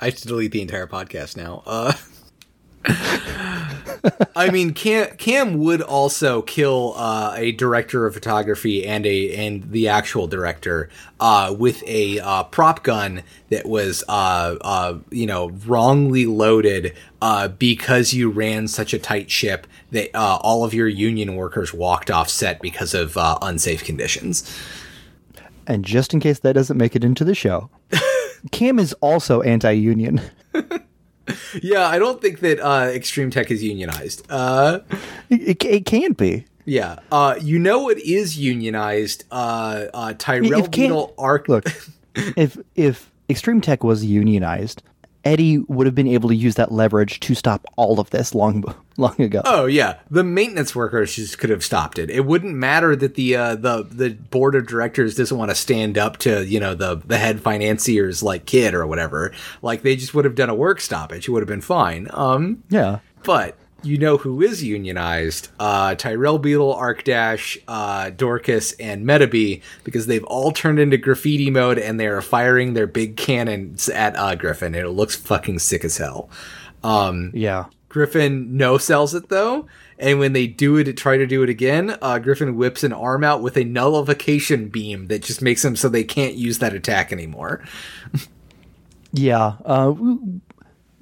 I 0.00 0.06
have 0.06 0.16
to 0.16 0.26
delete 0.26 0.50
the 0.50 0.60
entire 0.62 0.88
podcast 0.88 1.36
now. 1.36 1.62
Uh, 1.64 1.92
I 4.34 4.50
mean, 4.50 4.72
Cam 4.72 5.14
Cam 5.16 5.58
would 5.58 5.82
also 5.82 6.42
kill 6.42 6.94
uh, 6.96 7.34
a 7.36 7.52
director 7.52 8.06
of 8.06 8.14
photography 8.14 8.86
and 8.86 9.04
a 9.04 9.34
and 9.34 9.70
the 9.70 9.88
actual 9.88 10.26
director 10.26 10.88
uh, 11.18 11.54
with 11.56 11.82
a 11.86 12.20
uh, 12.20 12.44
prop 12.44 12.82
gun 12.82 13.22
that 13.50 13.66
was 13.66 14.02
uh, 14.08 14.56
uh, 14.60 14.98
you 15.10 15.26
know 15.26 15.50
wrongly 15.66 16.24
loaded 16.24 16.96
uh, 17.20 17.48
because 17.48 18.14
you 18.14 18.30
ran 18.30 18.68
such 18.68 18.94
a 18.94 18.98
tight 18.98 19.30
ship 19.30 19.66
that 19.90 20.14
uh, 20.14 20.38
all 20.40 20.64
of 20.64 20.72
your 20.72 20.88
union 20.88 21.36
workers 21.36 21.74
walked 21.74 22.10
off 22.10 22.30
set 22.30 22.60
because 22.60 22.94
of 22.94 23.16
uh, 23.16 23.38
unsafe 23.42 23.84
conditions. 23.84 24.50
And 25.66 25.84
just 25.84 26.14
in 26.14 26.20
case 26.20 26.38
that 26.40 26.54
doesn't 26.54 26.78
make 26.78 26.96
it 26.96 27.04
into 27.04 27.24
the 27.24 27.34
show, 27.34 27.70
Cam 28.50 28.78
is 28.78 28.92
also 28.94 29.42
anti-union. 29.42 30.20
Yeah, 31.62 31.86
I 31.86 31.98
don't 31.98 32.20
think 32.20 32.40
that 32.40 32.60
uh, 32.60 32.86
Extreme 32.92 33.30
Tech 33.30 33.50
is 33.50 33.62
unionized. 33.62 34.26
Uh, 34.30 34.80
It, 35.28 35.40
it, 35.42 35.64
it 35.64 35.86
can't 35.86 36.16
be. 36.16 36.44
Yeah. 36.64 36.98
Uh, 37.10 37.36
you 37.40 37.58
know 37.58 37.80
what 37.82 37.98
is 37.98 38.38
unionized? 38.38 39.24
Uh, 39.30 39.86
uh, 39.94 40.14
Tyrell 40.18 40.52
If 40.64 40.70
Cam- 40.70 40.84
Beetle 40.90 41.14
Arc. 41.18 41.48
Look, 41.48 41.64
if 42.36 42.58
if 42.76 43.10
Extreme 43.28 43.60
Tech 43.62 43.82
was 43.84 44.04
unionized, 44.04 44.82
Eddie 45.24 45.58
would 45.58 45.86
have 45.86 45.94
been 45.94 46.06
able 46.08 46.28
to 46.30 46.34
use 46.34 46.54
that 46.54 46.72
leverage 46.72 47.20
to 47.20 47.34
stop 47.34 47.66
all 47.76 48.00
of 48.00 48.10
this 48.10 48.34
long 48.34 48.64
long 48.96 49.20
ago. 49.20 49.42
Oh 49.44 49.66
yeah, 49.66 49.96
the 50.10 50.24
maintenance 50.24 50.74
workers 50.74 51.14
just 51.16 51.38
could 51.38 51.50
have 51.50 51.62
stopped 51.64 51.98
it. 51.98 52.10
It 52.10 52.24
wouldn't 52.24 52.54
matter 52.54 52.96
that 52.96 53.14
the 53.16 53.36
uh, 53.36 53.54
the 53.56 53.82
the 53.84 54.10
board 54.10 54.54
of 54.54 54.66
directors 54.66 55.14
doesn't 55.14 55.36
want 55.36 55.50
to 55.50 55.54
stand 55.54 55.98
up 55.98 56.16
to 56.18 56.44
you 56.46 56.58
know 56.60 56.74
the 56.74 56.96
the 56.96 57.18
head 57.18 57.40
financier's 57.40 58.22
like 58.22 58.46
kid 58.46 58.74
or 58.74 58.86
whatever. 58.86 59.32
Like 59.62 59.82
they 59.82 59.96
just 59.96 60.14
would 60.14 60.24
have 60.24 60.34
done 60.34 60.48
a 60.50 60.54
work 60.54 60.80
stoppage. 60.80 61.28
It 61.28 61.32
would 61.32 61.42
have 61.42 61.48
been 61.48 61.60
fine. 61.60 62.08
Um, 62.12 62.62
Yeah. 62.70 63.00
but 63.24 63.56
you 63.82 63.98
know 63.98 64.16
who 64.16 64.42
is 64.42 64.62
unionized? 64.62 65.48
Uh, 65.58 65.94
Tyrell 65.94 66.38
Beetle, 66.38 66.74
Arkdash, 66.74 67.58
uh, 67.68 68.10
Dorcas, 68.10 68.72
and 68.72 69.04
Metabee, 69.06 69.62
because 69.84 70.06
they've 70.06 70.24
all 70.24 70.52
turned 70.52 70.78
into 70.78 70.96
graffiti 70.96 71.50
mode 71.50 71.78
and 71.78 71.98
they 71.98 72.06
are 72.06 72.20
firing 72.20 72.74
their 72.74 72.86
big 72.86 73.16
cannons 73.16 73.88
at 73.88 74.16
uh, 74.16 74.34
Griffin. 74.34 74.74
It 74.74 74.84
looks 74.88 75.16
fucking 75.16 75.58
sick 75.60 75.84
as 75.84 75.96
hell. 75.96 76.28
Um, 76.82 77.30
Yeah. 77.34 77.66
Griffin 77.88 78.56
no 78.56 78.78
sells 78.78 79.14
it 79.16 79.30
though, 79.30 79.66
and 79.98 80.20
when 80.20 80.32
they 80.32 80.46
do 80.46 80.76
it, 80.76 80.96
try 80.96 81.16
to 81.16 81.26
do 81.26 81.42
it 81.42 81.48
again, 81.48 81.98
uh, 82.00 82.20
Griffin 82.20 82.54
whips 82.54 82.84
an 82.84 82.92
arm 82.92 83.24
out 83.24 83.42
with 83.42 83.56
a 83.56 83.64
nullification 83.64 84.68
beam 84.68 85.08
that 85.08 85.22
just 85.22 85.42
makes 85.42 85.62
them 85.62 85.74
so 85.74 85.88
they 85.88 86.04
can't 86.04 86.34
use 86.36 86.60
that 86.60 86.72
attack 86.72 87.12
anymore. 87.12 87.64
Yeah. 89.12 89.54
Uh, 89.64 89.92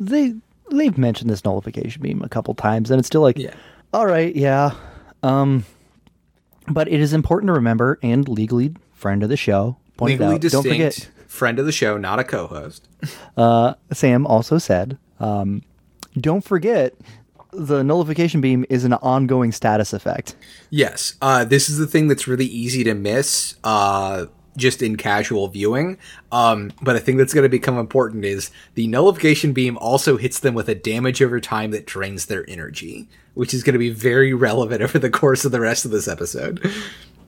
they 0.01 0.37
they've 0.71 0.97
mentioned 0.99 1.31
this 1.31 1.45
nullification 1.45 2.03
beam 2.03 2.23
a 2.23 2.29
couple 2.29 2.55
times, 2.55 2.91
and 2.91 2.99
it's 2.99 3.07
still 3.07 3.21
like, 3.23 3.39
Yeah. 3.39 3.55
all 3.93 4.07
right, 4.07 4.35
yeah. 4.35 4.73
Um, 5.23 5.65
but 6.69 6.89
it 6.89 7.01
is 7.01 7.13
important 7.13 7.49
to 7.49 7.53
remember, 7.55 7.99
and 8.03 8.29
legally 8.29 8.75
friend 8.93 9.23
of 9.23 9.29
the 9.29 9.37
show 9.37 9.77
pointed 9.97 10.21
Legally 10.21 10.35
out. 10.37 10.41
distinct, 10.41 10.65
Don't 10.67 10.73
forget, 10.73 11.11
friend 11.27 11.59
of 11.59 11.67
the 11.67 11.73
show, 11.73 11.97
not 11.99 12.19
a 12.19 12.25
co-host. 12.25 12.87
uh, 13.37 13.75
Sam 13.93 14.27
also 14.27 14.59
said, 14.59 14.99
um, 15.21 15.63
don't 16.19 16.45
forget. 16.45 16.95
The 17.53 17.83
nullification 17.83 18.41
beam 18.43 18.67
is 18.69 18.85
an 18.85 18.93
ongoing 18.93 19.53
status 19.53 19.93
effect. 19.95 20.37
Yes, 20.69 21.15
uh, 21.23 21.45
this 21.45 21.71
is 21.71 21.79
the 21.79 21.87
thing 21.87 22.07
that's 22.09 22.29
really 22.29 22.45
easy 22.45 22.85
to 22.85 22.93
miss, 22.95 23.55
uh, 23.65 24.27
just 24.59 24.83
in 24.83 24.97
casual 24.97 25.49
viewing. 25.49 25.97
Um, 26.31 26.73
but 26.83 26.97
I 26.97 26.99
think 26.99 27.19
that's 27.19 27.33
going 27.33 27.45
to 27.45 27.49
become 27.49 27.79
important 27.79 28.25
is 28.25 28.51
the 28.75 28.87
nullification 28.87 29.53
beam 29.53 29.79
also 29.79 30.17
hits 30.17 30.41
them 30.41 30.55
with 30.55 30.69
a 30.69 30.75
damage 30.75 31.23
over 31.23 31.41
time 31.41 31.71
that 31.71 31.87
drains 31.87 32.27
their 32.27 32.45
energy, 32.49 33.09
which 33.35 33.55
is 33.55 33.63
going 33.63 33.73
to 33.73 33.79
be 33.79 33.91
very 33.91 34.35
relevant 34.35 34.83
over 34.83 34.99
the 34.99 35.11
course 35.11 35.45
of 35.45 35.53
the 35.53 35.61
rest 35.61 35.85
of 35.85 35.91
this 35.91 36.09
episode. 36.09 36.71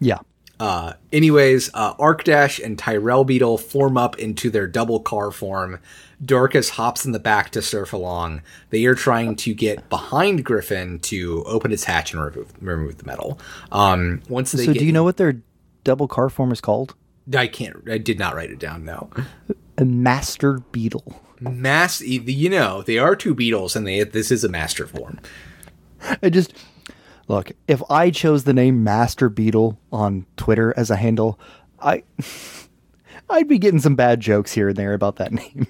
Yeah. 0.00 0.18
Uh, 0.58 0.92
anyways, 1.10 1.70
uh, 1.72 1.94
Arkdash 1.94 2.62
and 2.62 2.78
Tyrell 2.78 3.24
Beetle 3.24 3.56
form 3.56 3.96
up 3.96 4.18
into 4.18 4.50
their 4.50 4.66
double 4.66 5.00
car 5.00 5.30
form. 5.30 5.78
Dorcas 6.22 6.68
hops 6.68 7.06
in 7.06 7.12
the 7.12 7.18
back 7.18 7.48
to 7.52 7.62
surf 7.62 7.94
along. 7.94 8.42
They 8.68 8.84
are 8.84 8.94
trying 8.94 9.36
to 9.36 9.54
get 9.54 9.88
behind 9.88 10.44
Griffin 10.44 10.98
to 11.00 11.42
open 11.44 11.72
its 11.72 11.84
hatch 11.84 12.12
and 12.12 12.22
remove, 12.22 12.52
remove 12.60 12.98
the 12.98 13.06
medal. 13.06 13.40
Um, 13.72 14.20
once 14.28 14.52
they 14.52 14.66
So 14.66 14.74
get, 14.74 14.80
do 14.80 14.84
you 14.84 14.92
know 14.92 15.02
what 15.02 15.16
they're 15.16 15.40
double 15.82 16.08
car 16.08 16.28
form 16.28 16.52
is 16.52 16.60
called? 16.60 16.94
I 17.34 17.46
can't. 17.46 17.88
I 17.90 17.98
did 17.98 18.18
not 18.18 18.34
write 18.34 18.50
it 18.50 18.58
down. 18.58 18.84
No. 18.84 19.10
A 19.78 19.84
master 19.84 20.60
beetle. 20.72 21.20
Mass. 21.40 22.00
You 22.00 22.50
know, 22.50 22.82
they 22.82 22.98
are 22.98 23.16
two 23.16 23.34
beetles, 23.34 23.74
and 23.76 23.86
they 23.86 24.02
this 24.04 24.30
is 24.30 24.44
a 24.44 24.48
master 24.48 24.86
form. 24.86 25.18
I 26.22 26.28
just 26.30 26.52
look. 27.28 27.52
If 27.68 27.82
I 27.90 28.10
chose 28.10 28.44
the 28.44 28.52
name 28.52 28.84
Master 28.84 29.28
Beetle 29.28 29.78
on 29.92 30.26
Twitter 30.36 30.74
as 30.76 30.90
a 30.90 30.96
handle, 30.96 31.38
I 31.80 32.02
I'd 33.30 33.48
be 33.48 33.58
getting 33.58 33.80
some 33.80 33.94
bad 33.96 34.20
jokes 34.20 34.52
here 34.52 34.68
and 34.68 34.76
there 34.76 34.92
about 34.94 35.16
that 35.16 35.32
name. 35.32 35.66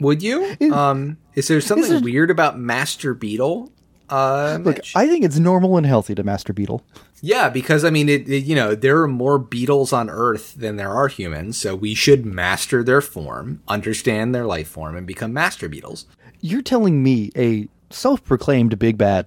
Would 0.00 0.22
you? 0.22 0.56
um, 0.72 1.16
is 1.34 1.48
there 1.48 1.60
something 1.60 1.92
is- 1.92 2.02
weird 2.02 2.30
about 2.30 2.58
Master 2.58 3.14
Beetle? 3.14 3.72
Uh, 4.10 4.58
Look? 4.62 4.78
I 4.94 5.06
think 5.06 5.24
it's 5.24 5.38
normal 5.38 5.76
and 5.76 5.86
healthy 5.86 6.14
to 6.14 6.22
Master 6.22 6.52
Beetle. 6.52 6.82
yeah, 7.20 7.48
because 7.48 7.84
I 7.84 7.90
mean, 7.90 8.08
it, 8.08 8.28
it- 8.28 8.44
You 8.44 8.54
know, 8.54 8.74
there 8.74 9.00
are 9.02 9.08
more 9.08 9.38
beetles 9.38 9.92
on 9.92 10.08
Earth 10.08 10.54
than 10.56 10.76
there 10.76 10.92
are 10.92 11.08
humans, 11.08 11.56
so 11.58 11.74
we 11.74 11.94
should 11.94 12.24
master 12.24 12.82
their 12.82 13.00
form, 13.00 13.62
understand 13.68 14.34
their 14.34 14.46
life 14.46 14.68
form, 14.68 14.96
and 14.96 15.06
become 15.06 15.32
master 15.32 15.68
beetles. 15.68 16.06
You're 16.40 16.62
telling 16.62 17.02
me 17.02 17.30
a 17.36 17.68
self-proclaimed 17.90 18.78
big 18.78 18.96
bad 18.98 19.26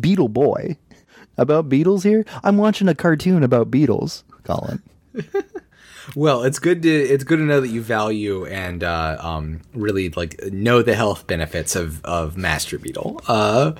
beetle 0.00 0.28
boy 0.28 0.76
about 1.36 1.68
beetles 1.68 2.02
here? 2.02 2.24
I'm 2.44 2.56
watching 2.58 2.88
a 2.88 2.94
cartoon 2.94 3.42
about 3.42 3.70
beetles, 3.70 4.24
Colin. 4.44 4.82
Well, 6.14 6.42
it's 6.44 6.58
good 6.58 6.82
to 6.82 6.88
it's 6.90 7.24
good 7.24 7.36
to 7.38 7.44
know 7.44 7.60
that 7.60 7.68
you 7.68 7.82
value 7.82 8.46
and 8.46 8.82
uh, 8.82 9.18
um, 9.20 9.60
really 9.74 10.08
like 10.10 10.42
know 10.50 10.82
the 10.82 10.94
health 10.94 11.26
benefits 11.26 11.76
of 11.76 12.04
of 12.04 12.36
master 12.36 12.78
beetle. 12.78 13.20
Uh, 13.28 13.72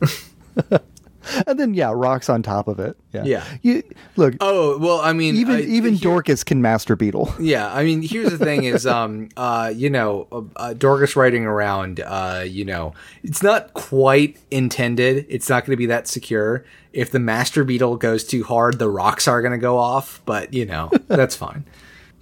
And 1.46 1.58
then 1.58 1.74
yeah, 1.74 1.92
rocks 1.94 2.28
on 2.28 2.42
top 2.42 2.68
of 2.68 2.78
it. 2.80 2.96
Yeah. 3.12 3.24
Yeah. 3.24 3.44
You 3.62 3.82
look, 4.16 4.34
oh 4.40 4.78
well, 4.78 5.00
I 5.00 5.12
mean, 5.12 5.36
even 5.36 5.56
I- 5.56 5.60
even 5.62 5.94
here- 5.94 6.02
Dorcas 6.10 6.44
can 6.44 6.62
master 6.62 6.96
beetle. 6.96 7.32
Yeah, 7.40 7.72
I 7.72 7.84
mean, 7.84 8.02
here's 8.02 8.30
the 8.30 8.38
thing: 8.38 8.64
is 8.64 8.86
um, 8.86 9.28
uh, 9.36 9.72
you 9.74 9.90
know, 9.90 10.26
uh, 10.32 10.42
uh, 10.56 10.72
Dorcas 10.74 11.16
riding 11.16 11.44
around, 11.44 12.00
uh, 12.00 12.44
you 12.46 12.64
know, 12.64 12.94
it's 13.22 13.42
not 13.42 13.74
quite 13.74 14.38
intended. 14.50 15.26
It's 15.28 15.48
not 15.48 15.64
going 15.64 15.72
to 15.72 15.76
be 15.76 15.86
that 15.86 16.06
secure. 16.08 16.64
If 16.92 17.10
the 17.10 17.18
master 17.18 17.64
beetle 17.64 17.96
goes 17.96 18.24
too 18.24 18.44
hard, 18.44 18.78
the 18.78 18.88
rocks 18.90 19.26
are 19.28 19.40
going 19.42 19.52
to 19.52 19.58
go 19.58 19.78
off. 19.78 20.20
But 20.24 20.52
you 20.54 20.66
know, 20.66 20.90
that's 21.08 21.34
fine. 21.36 21.64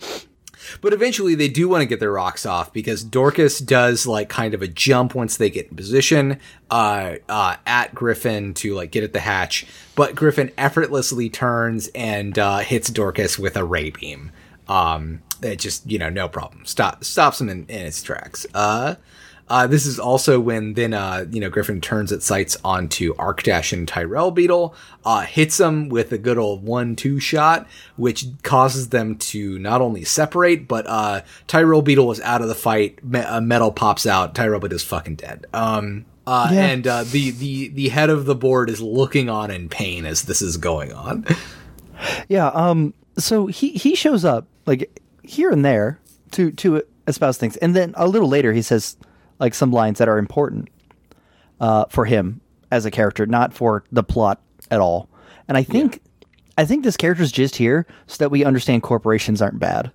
But 0.80 0.92
eventually, 0.92 1.34
they 1.34 1.48
do 1.48 1.68
want 1.68 1.82
to 1.82 1.86
get 1.86 2.00
their 2.00 2.12
rocks 2.12 2.46
off 2.46 2.72
because 2.72 3.04
Dorcas 3.04 3.58
does 3.58 4.06
like 4.06 4.28
kind 4.28 4.54
of 4.54 4.62
a 4.62 4.68
jump 4.68 5.14
once 5.14 5.36
they 5.36 5.50
get 5.50 5.68
in 5.68 5.76
position 5.76 6.38
uh, 6.70 7.16
uh, 7.28 7.56
at 7.66 7.94
Griffin 7.94 8.54
to 8.54 8.74
like 8.74 8.90
get 8.90 9.04
at 9.04 9.12
the 9.12 9.20
hatch. 9.20 9.66
But 9.94 10.14
Griffin 10.14 10.50
effortlessly 10.56 11.28
turns 11.28 11.88
and 11.94 12.38
uh, 12.38 12.58
hits 12.58 12.90
Dorcas 12.90 13.38
with 13.38 13.56
a 13.56 13.64
ray 13.64 13.90
beam. 13.90 14.32
Um, 14.68 15.22
it 15.42 15.58
just 15.58 15.90
you 15.90 15.98
know 15.98 16.10
no 16.10 16.28
problem 16.28 16.64
stop 16.64 17.02
stops 17.04 17.40
him 17.40 17.48
in, 17.48 17.66
in 17.68 17.86
its 17.86 18.02
tracks. 18.02 18.46
Uh, 18.54 18.94
uh, 19.50 19.66
this 19.66 19.84
is 19.84 19.98
also 19.98 20.40
when 20.40 20.74
then 20.74 20.94
uh, 20.94 21.26
you 21.30 21.40
know 21.40 21.50
Griffin 21.50 21.80
turns 21.80 22.12
its 22.12 22.24
sights 22.24 22.56
onto 22.64 23.14
Arkdash 23.16 23.72
and 23.72 23.86
Tyrell 23.86 24.30
Beetle, 24.30 24.74
uh, 25.04 25.22
hits 25.22 25.56
them 25.58 25.88
with 25.90 26.12
a 26.12 26.18
good 26.18 26.38
old 26.38 26.62
one-two 26.64 27.20
shot, 27.20 27.66
which 27.96 28.24
causes 28.42 28.88
them 28.90 29.16
to 29.16 29.58
not 29.58 29.80
only 29.82 30.04
separate, 30.04 30.66
but 30.68 30.86
uh, 30.86 31.20
Tyrell 31.48 31.82
Beetle 31.82 32.10
is 32.12 32.20
out 32.20 32.40
of 32.42 32.48
the 32.48 32.54
fight. 32.54 33.04
Me- 33.04 33.18
uh, 33.20 33.40
medal 33.40 33.72
pops 33.72 34.06
out. 34.06 34.34
Tyrell 34.34 34.60
Beetle 34.60 34.76
is 34.76 34.84
fucking 34.84 35.16
dead. 35.16 35.46
Um, 35.52 36.06
uh, 36.26 36.48
Yeah. 36.52 36.66
and 36.66 36.86
uh, 36.86 37.04
the 37.04 37.30
the 37.32 37.68
the 37.68 37.88
head 37.88 38.08
of 38.10 38.24
the 38.26 38.36
board 38.36 38.70
is 38.70 38.80
looking 38.80 39.28
on 39.28 39.50
in 39.50 39.68
pain 39.68 40.06
as 40.06 40.22
this 40.22 40.40
is 40.40 40.56
going 40.56 40.92
on. 40.92 41.26
Yeah. 42.28 42.46
Um. 42.48 42.94
So 43.18 43.46
he 43.48 43.70
he 43.70 43.94
shows 43.94 44.24
up 44.24 44.46
like 44.66 45.00
here 45.22 45.50
and 45.50 45.64
there 45.64 45.98
to 46.32 46.50
to 46.52 46.82
espouse 47.06 47.36
things, 47.36 47.56
and 47.58 47.74
then 47.74 47.92
a 47.96 48.06
little 48.06 48.28
later 48.28 48.52
he 48.52 48.62
says 48.62 48.96
like 49.40 49.54
some 49.54 49.72
lines 49.72 49.98
that 49.98 50.08
are 50.08 50.18
important 50.18 50.68
uh, 51.60 51.86
for 51.86 52.04
him 52.04 52.40
as 52.70 52.84
a 52.84 52.90
character, 52.90 53.26
not 53.26 53.52
for 53.52 53.84
the 53.90 54.02
plot 54.02 54.40
at 54.70 54.80
all. 54.80 55.08
And 55.48 55.56
I 55.56 55.62
think 55.62 56.00
I 56.56 56.64
think 56.64 56.84
this 56.84 56.96
character's 56.96 57.32
just 57.32 57.56
here 57.56 57.86
so 58.06 58.18
that 58.18 58.30
we 58.30 58.44
understand 58.44 58.82
corporations 58.82 59.42
aren't 59.42 59.58
bad. 59.58 59.90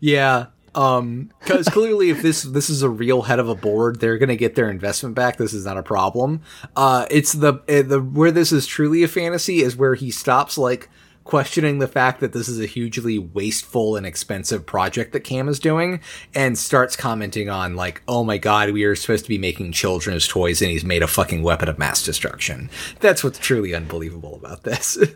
Yeah. 0.00 0.46
Um, 0.74 1.30
because 1.40 1.68
clearly, 1.68 2.10
if 2.10 2.22
this 2.22 2.42
this 2.42 2.68
is 2.68 2.82
a 2.82 2.88
real 2.90 3.22
head 3.22 3.38
of 3.38 3.48
a 3.48 3.54
board, 3.54 4.00
they're 4.00 4.18
gonna 4.18 4.36
get 4.36 4.54
their 4.54 4.70
investment 4.70 5.14
back. 5.14 5.36
This 5.36 5.54
is 5.54 5.64
not 5.64 5.78
a 5.78 5.82
problem. 5.82 6.42
Uh, 6.76 7.06
it's 7.10 7.32
the 7.32 7.54
uh, 7.54 7.82
the 7.82 8.00
where 8.00 8.30
this 8.30 8.52
is 8.52 8.66
truly 8.66 9.02
a 9.02 9.08
fantasy 9.08 9.60
is 9.60 9.76
where 9.76 9.94
he 9.94 10.10
stops 10.10 10.58
like 10.58 10.88
questioning 11.28 11.78
the 11.78 11.86
fact 11.86 12.20
that 12.20 12.32
this 12.32 12.48
is 12.48 12.58
a 12.58 12.64
hugely 12.64 13.18
wasteful 13.18 13.96
and 13.96 14.06
expensive 14.06 14.64
project 14.64 15.12
that 15.12 15.20
Cam 15.20 15.46
is 15.46 15.60
doing, 15.60 16.00
and 16.34 16.56
starts 16.56 16.96
commenting 16.96 17.50
on 17.50 17.76
like, 17.76 18.02
"Oh 18.08 18.24
my 18.24 18.38
god, 18.38 18.70
we 18.70 18.84
are 18.84 18.96
supposed 18.96 19.26
to 19.26 19.28
be 19.28 19.36
making 19.36 19.72
children's 19.72 20.26
toys, 20.26 20.62
and 20.62 20.70
he's 20.70 20.86
made 20.86 21.02
a 21.02 21.06
fucking 21.06 21.42
weapon 21.42 21.68
of 21.68 21.78
mass 21.78 22.02
destruction." 22.02 22.70
That's 23.00 23.22
what's 23.22 23.38
truly 23.38 23.74
unbelievable 23.74 24.34
about 24.34 24.64
this. 24.64 24.98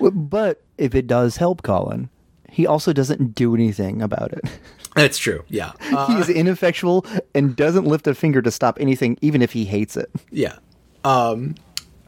But 0.00 0.64
if 0.78 0.96
it 0.96 1.06
does 1.06 1.36
help 1.36 1.62
Colin, 1.62 2.10
he 2.50 2.66
also 2.66 2.92
doesn't 2.92 3.36
do 3.36 3.54
anything 3.54 4.02
about 4.02 4.32
it. 4.32 4.42
That's 4.96 5.16
true. 5.16 5.44
Yeah. 5.48 5.72
Uh, 5.92 6.16
He's 6.16 6.28
ineffectual 6.28 7.06
and 7.36 7.54
doesn't 7.54 7.84
lift 7.84 8.08
a 8.08 8.14
finger 8.16 8.42
to 8.42 8.50
stop 8.50 8.78
anything, 8.80 9.16
even 9.20 9.42
if 9.42 9.52
he 9.52 9.64
hates 9.64 9.96
it. 9.96 10.10
Yeah. 10.32 10.56
Um, 11.04 11.54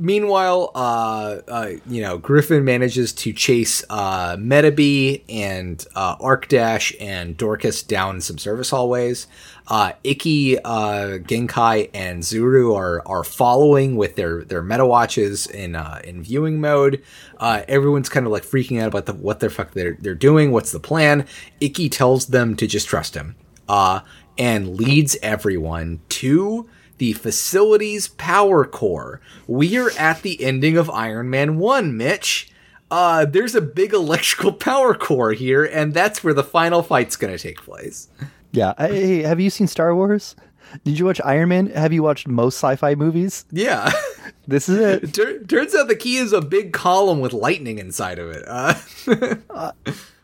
meanwhile, 0.02 0.72
uh, 0.74 1.38
uh, 1.46 1.70
you 1.86 2.02
know, 2.02 2.18
Griffin 2.18 2.64
manages 2.64 3.12
to 3.12 3.32
chase 3.32 3.84
uh, 3.88 4.36
Metabee 4.36 5.22
and 5.28 5.86
uh, 5.94 6.16
Arkdash 6.16 6.94
and 7.00 7.36
Dorcas 7.36 7.82
down 7.82 8.20
some 8.20 8.36
service 8.36 8.70
hallways. 8.70 9.28
Uh, 9.68 9.92
Ikki, 10.02 10.58
uh, 10.58 11.18
Genkai, 11.18 11.88
and 11.94 12.22
Zuru 12.22 12.76
are 12.76 13.06
are 13.06 13.22
following 13.22 13.96
with 13.96 14.16
their 14.16 14.44
their 14.44 14.62
Medawatches 14.62 15.48
in 15.48 15.76
uh, 15.76 16.00
in 16.02 16.22
viewing 16.22 16.60
mode. 16.60 17.02
Uh, 17.38 17.62
everyone's 17.68 18.08
kind 18.08 18.26
of 18.26 18.32
like 18.32 18.44
freaking 18.44 18.80
out 18.82 18.88
about 18.88 19.06
the, 19.06 19.14
what 19.14 19.40
the 19.40 19.48
fuck 19.48 19.70
they're 19.70 19.96
they're 20.00 20.14
doing. 20.14 20.50
What's 20.50 20.72
the 20.72 20.80
plan? 20.80 21.26
Ikki 21.60 21.88
tells 21.88 22.26
them 22.26 22.56
to 22.56 22.66
just 22.66 22.88
trust 22.88 23.14
him. 23.14 23.36
Uh, 23.68 24.00
and 24.38 24.76
leads 24.76 25.16
everyone 25.22 26.00
to 26.08 26.68
the 27.02 27.12
facility's 27.14 28.06
power 28.06 28.64
core. 28.64 29.20
We're 29.48 29.90
at 29.98 30.22
the 30.22 30.40
ending 30.40 30.76
of 30.76 30.88
Iron 30.88 31.30
Man 31.30 31.58
1, 31.58 31.96
Mitch. 31.96 32.48
Uh, 32.92 33.24
there's 33.24 33.56
a 33.56 33.60
big 33.60 33.92
electrical 34.02 34.52
power 34.52 34.94
core 34.94 35.32
here, 35.32 35.64
and 35.64 35.92
that's 35.94 36.22
where 36.22 36.32
the 36.32 36.44
final 36.44 36.80
fight's 36.80 37.16
gonna 37.16 37.38
take 37.38 37.60
place. 37.60 38.08
Yeah. 38.52 38.74
Hey, 38.78 39.22
have 39.22 39.40
you 39.40 39.50
seen 39.50 39.66
Star 39.66 39.96
Wars? 39.96 40.36
Did 40.84 40.96
you 40.96 41.04
watch 41.06 41.20
Iron 41.24 41.48
Man? 41.48 41.66
Have 41.70 41.92
you 41.92 42.04
watched 42.04 42.28
most 42.28 42.54
sci-fi 42.58 42.94
movies? 42.94 43.46
Yeah. 43.50 43.90
This 44.46 44.68
is 44.68 44.78
it. 44.78 45.14
Tur- 45.14 45.42
turns 45.44 45.72
out 45.72 45.86
the 45.86 45.94
key 45.94 46.16
is 46.16 46.32
a 46.32 46.40
big 46.40 46.72
column 46.72 47.20
with 47.20 47.32
lightning 47.32 47.78
inside 47.78 48.18
of 48.18 48.28
it. 48.30 48.42
Uh, 48.46 48.74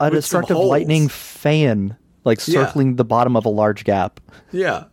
A 0.01 0.11
destructive 0.11 0.57
lightning 0.57 1.07
fan, 1.09 1.97
like 2.25 2.39
Yeah. 2.47 2.65
circling 2.67 2.97
the 2.97 3.05
bottom 3.05 3.37
of 3.37 3.45
a 3.47 3.49
large 3.49 3.85
gap. 3.85 4.21
yeah. 4.51 4.85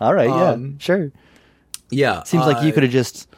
All 0.00 0.14
right, 0.14 0.28
yeah, 0.28 0.50
Um, 0.52 0.78
sure. 0.78 1.12
Yeah. 1.92 2.22
Seems 2.24 2.46
like 2.46 2.62
you 2.64 2.70
uh, 2.70 2.74
could 2.74 2.82
have 2.82 2.92
just 2.92 3.28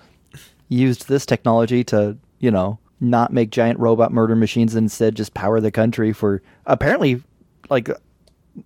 used 0.68 1.08
this 1.08 1.26
technology 1.26 1.84
to, 1.84 2.16
you 2.38 2.50
know, 2.50 2.78
not 3.00 3.32
make 3.32 3.50
giant 3.50 3.78
robot 3.78 4.12
murder 4.12 4.36
machines 4.36 4.74
and 4.74 4.84
instead 4.84 5.14
just 5.14 5.34
power 5.34 5.60
the 5.60 5.70
country 5.70 6.12
for 6.12 6.42
apparently 6.66 7.22
like 7.68 7.88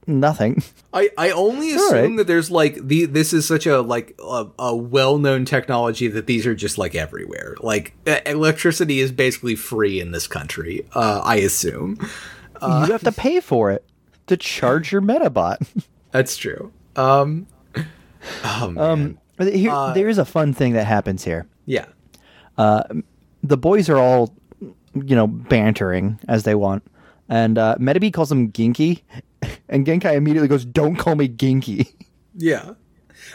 nothing. 0.07 0.63
I, 0.93 1.11
I 1.17 1.31
only 1.31 1.73
assume 1.73 1.93
right. 1.93 2.17
that 2.19 2.27
there's 2.27 2.51
like 2.51 2.87
the 2.87 3.07
this 3.07 3.33
is 3.33 3.47
such 3.47 3.67
a 3.67 3.81
like 3.81 4.19
a, 4.23 4.47
a 4.59 4.77
well 4.77 5.19
known 5.19 5.45
technology 5.45 6.09
that 6.09 6.27
these 6.27 6.47
are 6.47 6.55
just 6.55 6.79
like 6.79 6.95
everywhere. 6.95 7.57
Like 7.61 7.95
electricity 8.27 9.01
is 9.01 9.13
basically 9.13 9.57
free 9.57 10.01
in 10.01 10.13
this 10.13 10.27
country. 10.27 10.87
Uh, 10.95 11.21
I 11.25 11.37
assume 11.37 11.99
you 12.63 12.93
have 12.93 13.03
to 13.05 13.13
pay 13.17 13.41
for 13.41 13.71
it 13.71 13.85
to 14.27 14.37
charge 14.37 14.93
your 14.93 15.01
Medabot. 15.01 15.57
that's 16.11 16.37
true. 16.37 16.73
Um, 16.97 17.47
oh 18.45 18.71
man, 18.71 19.19
Here, 19.39 19.71
Uh, 19.71 19.93
there 19.95 20.09
is 20.09 20.19
a 20.19 20.25
fun 20.25 20.53
thing 20.53 20.73
that 20.75 20.85
happens 20.87 21.25
here. 21.25 21.47
yeah, 21.67 21.87
the 23.43 23.57
boys 23.57 23.89
are 23.89 23.99
all, 23.99 24.35
you 24.61 25.15
know, 25.17 25.27
bantering 25.27 26.19
as 26.29 26.43
they 26.43 26.55
want. 26.55 26.83
And 27.29 27.59
uh, 27.59 27.77
Metabee 27.79 28.13
calls 28.13 28.33
him 28.33 28.51
Ginky. 28.53 29.03
And 29.69 29.87
Genkai 29.87 30.15
immediately 30.17 30.49
goes, 30.49 30.65
Don't 30.65 30.97
call 30.97 31.15
me 31.15 31.29
Ginky. 31.29 31.93
yeah. 32.37 32.73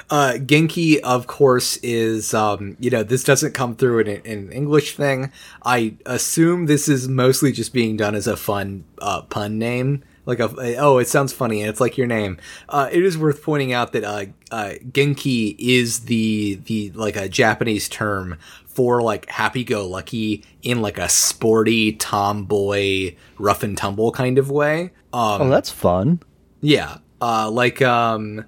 Uh, 0.10 0.34
Genki, 0.38 1.00
of 1.00 1.28
course, 1.28 1.78
is 1.78 2.34
um, 2.34 2.76
you 2.80 2.90
know 2.90 3.04
this 3.04 3.24
doesn't 3.24 3.54
come 3.54 3.76
through 3.76 4.00
in 4.00 4.08
in 4.08 4.40
an 4.48 4.52
English 4.52 4.98
thing. 4.98 5.32
I 5.64 5.96
assume 6.06 6.66
this 6.66 6.90
is 6.90 7.08
mostly 7.08 7.52
just 7.52 7.72
being 7.72 7.96
done 7.96 8.16
as 8.16 8.28
a 8.28 8.36
fun 8.36 8.84
uh, 9.00 9.22
pun 9.22 9.58
name 9.60 10.04
like 10.26 10.40
a 10.40 10.78
oh, 10.78 10.98
it 11.00 11.08
sounds 11.08 11.34
funny 11.34 11.62
and 11.62 11.70
it's 11.70 11.82
like 11.82 11.98
your 11.98 12.08
name. 12.08 12.38
Uh, 12.70 12.90
it 12.92 13.04
is 13.04 13.18
worth 13.18 13.44
pointing 13.44 13.74
out 13.74 13.92
that 13.94 14.04
uh, 14.04 14.26
uh, 14.52 14.74
Genki 14.92 15.56
is 15.60 16.02
the 16.02 16.56
the 16.66 16.92
like 16.92 17.16
a 17.16 17.28
Japanese 17.28 17.90
term 17.90 18.38
for 18.66 19.02
like 19.04 19.30
happy 19.30 19.64
go 19.64 19.88
lucky 19.88 20.44
in 20.64 20.82
like 20.82 20.98
a 20.98 21.08
sporty 21.10 21.94
tomboy 21.94 23.16
rough 23.38 23.64
and 23.64 23.78
tumble 23.78 24.12
kind 24.12 24.38
of 24.38 24.50
way. 24.50 24.92
Um, 25.12 25.42
Oh, 25.44 25.50
that's 25.50 25.70
fun. 25.70 26.22
yeah, 26.62 26.98
uh, 27.22 27.52
like 27.52 27.82
um, 27.82 28.46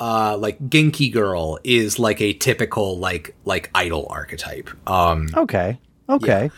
uh, 0.00 0.36
like 0.38 0.58
Genki 0.68 1.12
girl 1.12 1.58
is 1.64 1.98
like 1.98 2.20
a 2.20 2.32
typical 2.32 2.98
like 2.98 3.34
like 3.44 3.70
idol 3.74 4.06
archetype. 4.10 4.70
Um, 4.88 5.28
Okay. 5.36 5.78
Okay. 6.08 6.50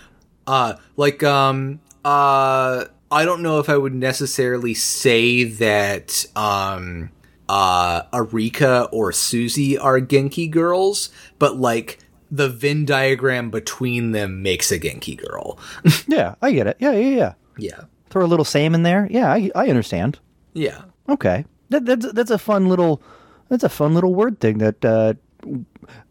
uh 0.46 0.74
like 0.96 1.22
um 1.24 1.80
uh 2.04 2.84
i 3.10 3.24
don't 3.24 3.42
know 3.42 3.58
if 3.58 3.68
i 3.68 3.76
would 3.76 3.94
necessarily 3.94 4.74
say 4.74 5.44
that 5.44 6.24
um 6.36 7.10
uh 7.48 8.02
arika 8.12 8.88
or 8.92 9.10
susie 9.12 9.76
are 9.78 10.00
genki 10.00 10.50
girls 10.50 11.08
but 11.38 11.56
like 11.56 11.98
the 12.30 12.48
venn 12.48 12.84
diagram 12.84 13.48
between 13.50 14.12
them 14.12 14.42
makes 14.42 14.70
a 14.70 14.78
genki 14.78 15.16
girl 15.16 15.58
Yeah, 16.06 16.34
I 16.42 16.52
get 16.52 16.66
it. 16.66 16.76
Yeah, 16.78 16.92
yeah, 16.92 17.16
yeah. 17.16 17.32
yeah 17.56 17.80
Throw 18.10 18.24
a 18.24 18.26
little 18.28 18.44
Sam 18.44 18.74
in 18.74 18.82
there. 18.82 19.06
Yeah, 19.10 19.32
I, 19.32 19.50
I 19.54 19.68
understand. 19.68 20.18
yeah 20.52 20.82
Okay, 21.08 21.44
that, 21.70 21.86
that's 21.86 22.12
that's 22.12 22.30
a 22.30 22.36
fun 22.38 22.68
little 22.68 23.00
that's 23.48 23.64
a 23.64 23.68
fun 23.70 23.94
little 23.94 24.14
word 24.14 24.40
thing 24.40 24.58
that 24.58 24.84
uh, 24.84 25.14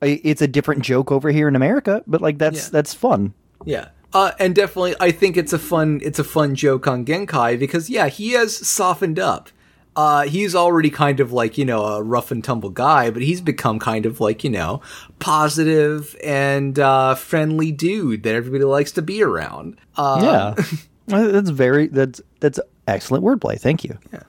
it's 0.01 0.41
a 0.41 0.47
different 0.47 0.81
joke 0.83 1.11
over 1.11 1.29
here 1.29 1.47
in 1.47 1.55
America, 1.55 2.01
but 2.07 2.21
like 2.21 2.37
that's 2.39 2.65
Yeah. 2.65 2.69
that's 2.71 2.93
fun. 2.95 3.33
yeah 3.65 3.89
uh, 4.13 4.31
and 4.39 4.55
definitely, 4.55 4.95
I 4.99 5.11
think 5.11 5.37
it's 5.37 5.53
a 5.53 5.59
fun 5.59 5.99
it's 6.03 6.19
a 6.19 6.23
fun 6.23 6.55
joke 6.55 6.87
on 6.87 7.05
Genkai 7.05 7.59
because 7.59 7.89
yeah, 7.89 8.07
he 8.07 8.31
has 8.31 8.55
softened 8.67 9.19
up. 9.19 9.49
Uh, 9.95 10.25
he's 10.27 10.53
already 10.53 10.91
kind 10.91 11.19
of 11.19 11.31
like 11.31 11.57
you 11.57 11.65
know 11.65 11.83
a 11.83 12.03
rough 12.03 12.29
and 12.31 12.43
tumble 12.43 12.69
guy, 12.69 13.09
but 13.09 13.21
he's 13.21 13.41
become 13.41 13.79
kind 13.79 14.05
of 14.05 14.19
like 14.19 14.43
you 14.43 14.49
know 14.49 14.81
positive 15.19 16.15
and 16.23 16.77
uh, 16.77 17.15
friendly 17.15 17.71
dude 17.71 18.23
that 18.23 18.35
everybody 18.35 18.63
likes 18.63 18.91
to 18.91 19.01
be 19.01 19.23
around. 19.23 19.77
Uh, 19.95 20.53
yeah, 20.57 20.65
Uh, 21.11 21.27
that's 21.27 21.49
very 21.49 21.87
that's 21.87 22.21
that's 22.41 22.59
excellent 22.87 23.23
wordplay. 23.23 23.59
Thank 23.59 23.83
you. 23.83 23.97
Yeah. 24.11 24.23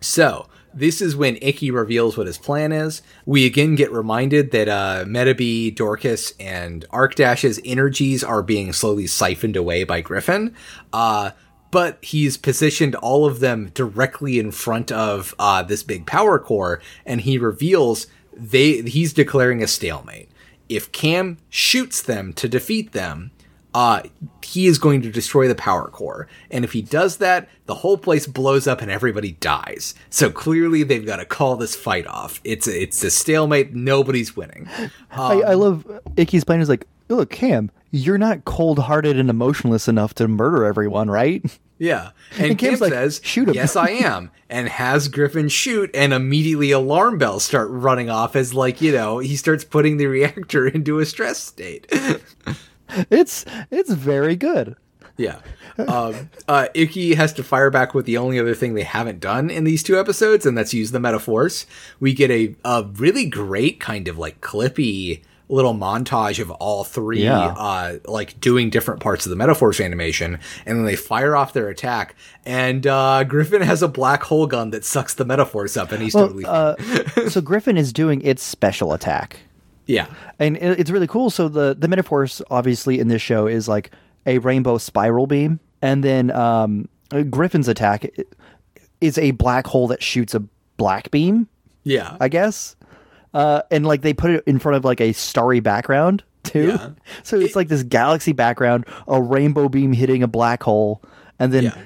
So, 0.00 0.48
this 0.74 1.00
is 1.00 1.16
when 1.16 1.38
Ikki 1.40 1.70
reveals 1.70 2.16
what 2.16 2.26
his 2.26 2.38
plan 2.38 2.72
is. 2.72 3.02
We 3.26 3.46
again 3.46 3.74
get 3.74 3.92
reminded 3.92 4.50
that 4.52 4.68
uh, 4.68 5.04
Metabee, 5.06 5.74
Dorcas, 5.74 6.32
and 6.38 6.84
Arkdash's 6.90 7.60
energies 7.64 8.22
are 8.22 8.42
being 8.42 8.72
slowly 8.72 9.06
siphoned 9.06 9.56
away 9.56 9.84
by 9.84 10.00
Griffin. 10.00 10.54
Uh, 10.92 11.30
but 11.70 11.98
he's 12.02 12.36
positioned 12.36 12.94
all 12.94 13.26
of 13.26 13.40
them 13.40 13.70
directly 13.74 14.38
in 14.38 14.50
front 14.50 14.90
of 14.90 15.34
uh, 15.38 15.62
this 15.62 15.82
big 15.82 16.06
power 16.06 16.38
core, 16.38 16.80
and 17.04 17.22
he 17.22 17.38
reveals 17.38 18.06
they 18.32 18.82
he's 18.82 19.12
declaring 19.12 19.62
a 19.62 19.66
stalemate. 19.66 20.30
If 20.68 20.92
Cam 20.92 21.38
shoots 21.48 22.02
them 22.02 22.32
to 22.34 22.48
defeat 22.48 22.92
them, 22.92 23.32
uh, 23.78 24.02
he 24.42 24.66
is 24.66 24.76
going 24.76 25.00
to 25.02 25.08
destroy 25.08 25.46
the 25.46 25.54
power 25.54 25.86
core. 25.86 26.26
And 26.50 26.64
if 26.64 26.72
he 26.72 26.82
does 26.82 27.18
that, 27.18 27.48
the 27.66 27.76
whole 27.76 27.96
place 27.96 28.26
blows 28.26 28.66
up 28.66 28.82
and 28.82 28.90
everybody 28.90 29.32
dies. 29.32 29.94
So 30.10 30.32
clearly 30.32 30.82
they've 30.82 31.06
got 31.06 31.18
to 31.18 31.24
call 31.24 31.54
this 31.54 31.76
fight 31.76 32.04
off. 32.08 32.40
It's 32.42 32.66
a, 32.66 32.82
it's 32.82 33.04
a 33.04 33.10
stalemate. 33.10 33.74
Nobody's 33.74 34.36
winning. 34.36 34.68
I, 35.12 35.42
I 35.42 35.54
love 35.54 35.84
Ikki's 36.16 36.42
plan 36.42 36.60
is 36.60 36.68
like, 36.68 36.88
look, 37.08 37.30
Cam, 37.30 37.70
you're 37.92 38.18
not 38.18 38.44
cold 38.44 38.80
hearted 38.80 39.16
and 39.16 39.30
emotionless 39.30 39.86
enough 39.86 40.12
to 40.14 40.26
murder 40.26 40.64
everyone, 40.64 41.08
right? 41.08 41.44
Yeah. 41.80 42.10
And, 42.38 42.50
And 42.50 42.58
Cam 42.58 42.74
like, 42.80 42.92
says, 42.92 43.20
"Shoot 43.22 43.48
him." 43.48 43.54
yes, 43.54 43.76
I 43.76 43.90
am. 43.90 44.32
And 44.50 44.68
has 44.68 45.06
Griffin 45.06 45.48
shoot 45.48 45.88
and 45.94 46.12
immediately 46.12 46.72
alarm 46.72 47.18
bells 47.18 47.44
start 47.44 47.68
running 47.70 48.10
off 48.10 48.34
as 48.34 48.52
like, 48.52 48.80
you 48.80 48.90
know, 48.90 49.20
he 49.20 49.36
starts 49.36 49.62
putting 49.62 49.96
the 49.96 50.06
reactor 50.06 50.66
into 50.66 50.98
a 50.98 51.06
stress 51.06 51.38
state. 51.38 51.86
It's 53.10 53.44
it's 53.70 53.92
very 53.92 54.36
good. 54.36 54.76
Yeah. 55.16 55.40
Um, 55.78 56.30
uh, 56.46 56.68
Ikki 56.74 57.14
has 57.14 57.32
to 57.34 57.42
fire 57.42 57.70
back 57.70 57.92
with 57.92 58.06
the 58.06 58.16
only 58.16 58.38
other 58.38 58.54
thing 58.54 58.74
they 58.74 58.84
haven't 58.84 59.18
done 59.20 59.50
in 59.50 59.64
these 59.64 59.82
two 59.82 59.98
episodes, 59.98 60.46
and 60.46 60.56
that's 60.56 60.72
use 60.72 60.92
the 60.92 61.00
Medaforce. 61.00 61.66
We 61.98 62.14
get 62.14 62.30
a, 62.30 62.54
a 62.64 62.84
really 62.94 63.26
great 63.26 63.80
kind 63.80 64.06
of 64.06 64.16
like 64.16 64.40
clippy 64.40 65.22
little 65.48 65.74
montage 65.74 66.38
of 66.40 66.50
all 66.52 66.84
three, 66.84 67.24
Yeah. 67.24 67.46
uh, 67.48 67.98
like 68.04 68.38
doing 68.38 68.70
different 68.70 69.00
parts 69.00 69.24
of 69.26 69.30
the 69.30 69.36
Medaforce 69.36 69.84
animation, 69.84 70.38
and 70.66 70.78
then 70.78 70.84
they 70.84 70.94
fire 70.96 71.34
off 71.34 71.52
their 71.52 71.68
attack, 71.68 72.14
and 72.44 72.86
uh, 72.86 73.24
Griffin 73.24 73.62
has 73.62 73.82
a 73.82 73.88
black 73.88 74.22
hole 74.24 74.46
gun 74.46 74.70
that 74.70 74.84
sucks 74.84 75.14
the 75.14 75.24
Medaforce 75.24 75.76
up, 75.80 75.90
and 75.90 76.02
he's 76.02 76.12
totally 76.12 76.44
Uh, 76.46 76.76
so 77.28 77.40
Griffin 77.40 77.76
is 77.76 77.92
doing 77.92 78.20
its 78.22 78.42
special 78.42 78.92
attack. 78.92 79.40
Yeah, 79.88 80.06
and 80.38 80.56
it's 80.58 80.90
really 80.90 81.06
cool. 81.08 81.30
So 81.30 81.48
the 81.48 81.74
the 81.76 81.88
Medaforce 81.88 82.40
obviously 82.50 83.00
in 83.00 83.08
this 83.08 83.20
show 83.22 83.46
is 83.48 83.66
like 83.68 83.90
a 84.26 84.38
rainbow 84.38 84.78
spiral 84.78 85.26
beam, 85.26 85.58
and 85.82 86.04
then 86.04 86.30
um, 86.30 86.88
Griffin's 87.30 87.66
attack 87.68 88.06
is 89.00 89.16
a 89.18 89.30
black 89.32 89.66
hole 89.66 89.88
that 89.88 90.02
shoots 90.02 90.34
a 90.34 90.40
black 90.76 91.10
beam. 91.10 91.48
yeah, 91.84 92.16
I 92.20 92.28
guess, 92.28 92.76
uh, 93.34 93.62
and 93.70 93.86
like 93.86 94.02
they 94.02 94.12
put 94.12 94.30
it 94.30 94.44
in 94.46 94.58
front 94.58 94.76
of 94.76 94.84
like 94.84 95.00
a 95.00 95.12
starry 95.14 95.60
background 95.60 96.22
too. 96.42 96.68
Yeah. 96.68 96.90
So 97.22 97.38
it's 97.40 97.56
like 97.56 97.68
this 97.68 97.82
galaxy 97.82 98.32
background, 98.32 98.84
a 99.06 99.20
rainbow 99.20 99.68
beam 99.70 99.92
hitting 99.94 100.22
a 100.22 100.28
black 100.28 100.62
hole, 100.62 101.02
and 101.38 101.52
then. 101.52 101.64
Yeah. 101.64 101.78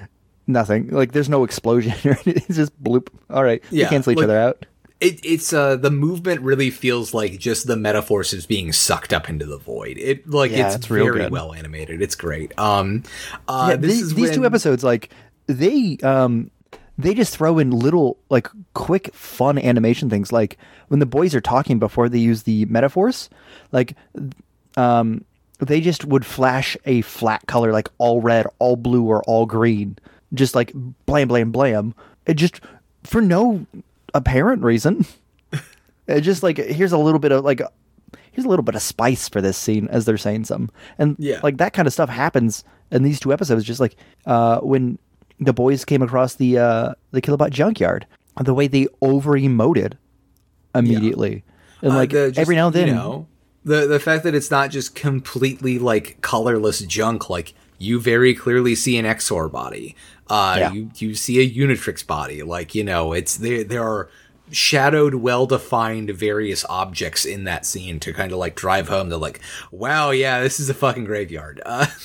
Nothing 0.45 0.89
like 0.89 1.13
there's 1.13 1.29
no 1.29 1.45
explosion 1.45 1.93
or 2.03 2.11
anything. 2.25 2.33
It's 2.35 2.57
just 2.57 2.83
bloop. 2.83 3.07
All 3.29 3.45
right, 3.45 3.63
Yeah, 3.71 3.85
you 3.85 3.89
cancel 3.89 4.11
each 4.11 4.17
like- 4.17 4.25
other 4.25 4.37
out. 4.37 4.65
It, 5.03 5.19
it's 5.25 5.51
uh 5.51 5.75
the 5.75 5.91
movement 5.91 6.41
really 6.41 6.69
feels 6.69 7.13
like 7.13 7.37
just 7.37 7.67
the 7.67 7.75
Medaforce 7.75 8.33
is 8.33 8.45
being 8.45 8.71
sucked 8.71 9.11
up 9.11 9.29
into 9.29 9.45
the 9.45 9.57
void. 9.57 9.97
It 9.97 10.29
like 10.29 10.51
Yeah, 10.51 10.67
it's, 10.67 10.75
it's 10.75 10.85
very 10.87 11.27
well 11.27 11.53
animated. 11.53 12.01
It's 12.01 12.15
great. 12.15 12.57
Um, 12.57 13.03
uh, 13.47 13.67
Yeah, 13.71 13.75
this 13.75 13.91
these, 13.91 14.13
these 14.13 14.31
two 14.31 14.45
episodes, 14.45 14.83
like 14.83 15.09
they 15.47 15.97
um 16.03 16.49
they 16.97 17.13
just 17.13 17.35
throw 17.35 17.59
in 17.59 17.71
little 17.71 18.17
like 18.29 18.47
quick 18.75 19.13
fun 19.13 19.57
animation 19.57 20.09
things 20.09 20.31
like 20.31 20.57
when 20.87 20.99
the 20.99 21.05
boys 21.05 21.33
are 21.35 21.41
talking 21.41 21.79
before 21.79 22.07
they 22.07 22.19
use 22.19 22.43
the 22.43 22.65
Medaforce 22.67 23.29
like 23.71 23.95
um 24.77 25.25
they 25.59 25.81
just 25.81 26.05
would 26.05 26.25
flash 26.25 26.77
a 26.85 27.01
flat 27.01 27.45
color 27.47 27.71
like 27.71 27.89
all 27.97 28.21
red 28.21 28.45
all 28.59 28.75
blue 28.75 29.03
or 29.03 29.23
all 29.23 29.45
green 29.45 29.97
just 30.33 30.55
like 30.55 30.71
blam 31.05 31.27
blam 31.27 31.51
blam 31.51 31.93
it 32.25 32.35
just 32.35 32.61
for 33.03 33.21
no 33.21 33.65
apparent 34.13 34.63
reason 34.63 35.05
it 36.07 36.21
just 36.21 36.43
like 36.43 36.57
here's 36.57 36.91
a 36.91 36.97
little 36.97 37.19
bit 37.19 37.31
of 37.31 37.43
like 37.43 37.61
here's 38.31 38.45
a 38.45 38.49
little 38.49 38.63
bit 38.63 38.75
of 38.75 38.81
spice 38.81 39.27
for 39.29 39.41
this 39.41 39.57
scene 39.57 39.87
as 39.89 40.05
they're 40.05 40.17
saying 40.17 40.43
some 40.45 40.69
and 40.97 41.15
Yeah. 41.19 41.39
like 41.43 41.57
that 41.57 41.73
kind 41.73 41.87
of 41.87 41.93
stuff 41.93 42.09
happens 42.09 42.63
in 42.91 43.03
these 43.03 43.19
two 43.19 43.31
episodes 43.33 43.63
just 43.63 43.79
like 43.79 43.95
uh 44.25 44.59
when 44.59 44.97
the 45.39 45.53
boys 45.53 45.83
came 45.85 46.01
across 46.01 46.35
the 46.35 46.57
uh 46.57 46.93
the 47.11 47.21
kilobot 47.21 47.49
junkyard 47.51 48.05
the 48.43 48.53
way 48.53 48.67
they 48.67 48.87
over 49.01 49.31
emoted 49.33 49.93
immediately 50.75 51.43
and 51.81 51.91
Uh, 51.93 51.95
like 51.95 52.11
the- 52.11 52.27
just, 52.29 52.39
every 52.39 52.55
now 52.55 52.67
and 52.67 52.75
then 52.75 52.87
you 52.87 52.93
know, 52.95 53.27
the 53.65 53.87
the 53.87 53.99
fact 53.99 54.23
that 54.23 54.35
it's 54.35 54.51
not 54.51 54.71
just 54.71 54.95
completely 54.95 55.79
like 55.79 56.17
colorless 56.21 56.79
junk. 56.81 57.29
Like 57.29 57.53
you 57.77 57.99
very 57.99 58.33
clearly 58.33 58.75
see 58.75 58.97
an 58.97 59.05
Exor 59.05 59.51
body. 59.51 59.95
Uh, 60.33 60.55
Yeah. 60.59 60.71
you 60.73 60.89
you 60.95 61.15
see 61.15 61.39
a 61.39 61.49
Unitrix 61.49 62.05
body. 62.05 62.41
Like 62.43 62.73
you 62.75 62.83
know, 62.83 63.13
it's 63.13 63.37
there. 63.37 63.63
There 63.63 63.83
are 63.83 64.09
shadowed, 64.51 65.15
well 65.15 65.45
defined 65.45 66.09
various 66.11 66.63
objects 66.69 67.25
in 67.25 67.43
that 67.45 67.65
scene 67.65 67.99
to 67.99 68.13
kind 68.13 68.31
of 68.31 68.37
like 68.37 68.55
drive 68.55 68.87
home 68.89 69.09
the 69.09 69.17
like, 69.17 69.39
wow, 69.71 70.11
yeah, 70.11 70.41
this 70.41 70.59
is 70.59 70.69
a 70.69 70.73
fucking 70.73 71.05
graveyard. 71.05 71.61
Uh, 71.65 71.85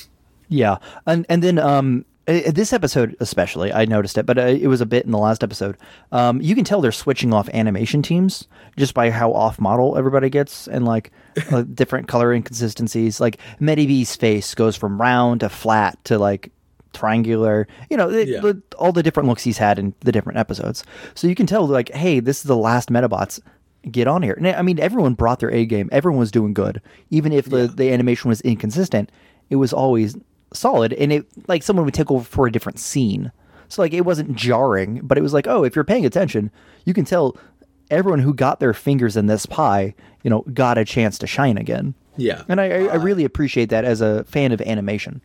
Yeah, 0.51 0.79
and 1.07 1.27
and 1.29 1.43
then 1.43 1.59
um, 1.59 2.07
this 2.27 2.73
episode 2.73 3.15
especially, 3.21 3.71
I 3.71 3.85
noticed 3.85 4.17
it, 4.17 4.25
but 4.25 4.39
uh, 4.39 4.43
it 4.47 4.67
was 4.69 4.81
a 4.81 4.87
bit 4.87 5.05
in 5.05 5.11
the 5.11 5.19
last 5.19 5.45
episode. 5.45 5.77
Um, 6.11 6.41
you 6.41 6.55
can 6.55 6.65
tell 6.65 6.81
they're 6.81 6.91
switching 6.91 7.35
off 7.35 7.51
animation 7.53 8.01
teams 8.01 8.49
just 8.79 8.95
by 8.95 9.11
how 9.11 9.33
off 9.35 9.61
model 9.61 9.99
everybody 9.99 10.31
gets, 10.31 10.67
and 10.67 10.87
like 10.87 11.11
uh, 11.51 11.63
different 11.75 12.09
color 12.09 12.33
inconsistencies. 12.33 13.21
Like 13.21 13.37
Metabee's 13.61 14.17
face 14.17 14.55
goes 14.55 14.75
from 14.75 14.99
round 14.99 15.41
to 15.41 15.51
flat 15.51 16.03
to 16.05 16.19
like 16.19 16.51
triangular. 16.99 17.67
You 17.91 17.97
know, 17.97 18.11
it, 18.11 18.29
Yeah. 18.29 18.41
the, 18.41 18.63
all 18.79 18.93
the 18.93 19.03
different 19.03 19.29
looks 19.29 19.43
he's 19.45 19.59
had 19.59 19.79
in 19.79 19.95
the 20.01 20.13
different 20.13 20.39
episodes. 20.39 20.85
So 21.15 21.27
you 21.29 21.35
can 21.35 21.47
tell 21.47 21.67
like, 21.67 21.91
hey, 21.93 22.21
this 22.21 22.39
is 22.39 22.45
the 22.45 22.57
last 22.57 22.91
Medabots. 22.91 23.41
Get 23.91 24.09
on 24.09 24.23
here. 24.23 24.35
And 24.35 24.47
I 24.49 24.63
mean, 24.63 24.79
everyone 24.81 25.15
brought 25.15 25.39
their 25.39 25.53
A 25.53 25.65
game. 25.65 25.89
Everyone 25.93 26.19
was 26.19 26.31
doing 26.33 26.53
good, 26.53 26.83
even 27.11 27.33
if 27.33 27.47
the, 27.47 27.69
the 27.69 27.93
animation 27.93 28.29
was 28.29 28.41
inconsistent. 28.43 29.11
It 29.51 29.57
was 29.57 29.73
always 29.73 30.17
solid, 30.53 30.93
and 30.95 31.13
it 31.13 31.27
like 31.47 31.63
someone 31.63 31.85
would 31.85 31.95
take 31.95 32.11
over 32.11 32.25
for 32.25 32.47
a 32.47 32.53
different 32.53 32.79
scene. 32.79 33.31
So 33.69 33.81
like 33.83 33.93
it 33.95 34.05
wasn't 34.05 34.35
jarring, 34.35 35.01
but 35.05 35.17
it 35.17 35.23
was 35.23 35.33
like, 35.33 35.47
oh, 35.47 35.63
if 35.65 35.75
you're 35.77 35.85
paying 35.85 36.05
attention, 36.05 36.51
you 36.85 36.93
can 36.93 37.05
tell 37.05 37.37
everyone 37.91 38.19
who 38.21 38.35
got 38.35 38.59
their 38.61 38.75
fingers 38.75 39.17
in 39.17 39.27
this 39.27 39.47
pie, 39.47 39.95
you 40.23 40.29
know, 40.31 40.41
got 40.53 40.77
a 40.77 40.85
chance 40.85 41.17
to 41.19 41.27
shine 41.27 41.57
again. 41.57 41.95
yeah, 42.17 42.43
And 42.49 42.61
I, 42.61 42.65
I, 42.65 42.79
I 42.85 42.89
uh, 42.97 42.99
really 42.99 43.25
appreciate 43.25 43.71
that 43.71 43.85
as 43.85 44.01
a 44.03 44.25
fan 44.25 44.53
of 44.53 44.61
animation. 44.63 45.21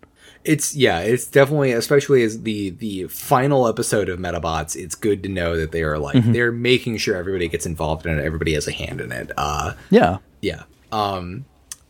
It's 0.45 0.75
yeah, 0.75 0.99
it's 0.99 1.25
definitely 1.27 1.71
especially 1.71 2.23
as 2.23 2.41
the 2.43 2.71
the 2.71 3.07
final 3.07 3.67
episode 3.67 4.09
of 4.09 4.19
Medabots. 4.19 4.75
It's 4.75 4.95
good 4.95 5.23
to 5.23 5.29
know 5.29 5.55
that 5.57 5.71
they 5.71 5.83
are 5.83 5.97
like 5.97 6.15
Mm-hmm. 6.15 6.33
they're 6.33 6.51
making 6.51 6.97
sure 6.97 7.15
everybody 7.15 7.47
gets 7.47 7.65
involved 7.65 8.05
in 8.05 8.17
it. 8.19 8.23
Everybody 8.25 8.53
has 8.53 8.67
a 8.67 8.71
hand 8.71 8.99
in 9.01 9.11
it. 9.11 9.31
Uh, 9.37 9.73
Yeah. 9.89 10.17
yeah. 10.41 10.63
Um, 10.91 11.45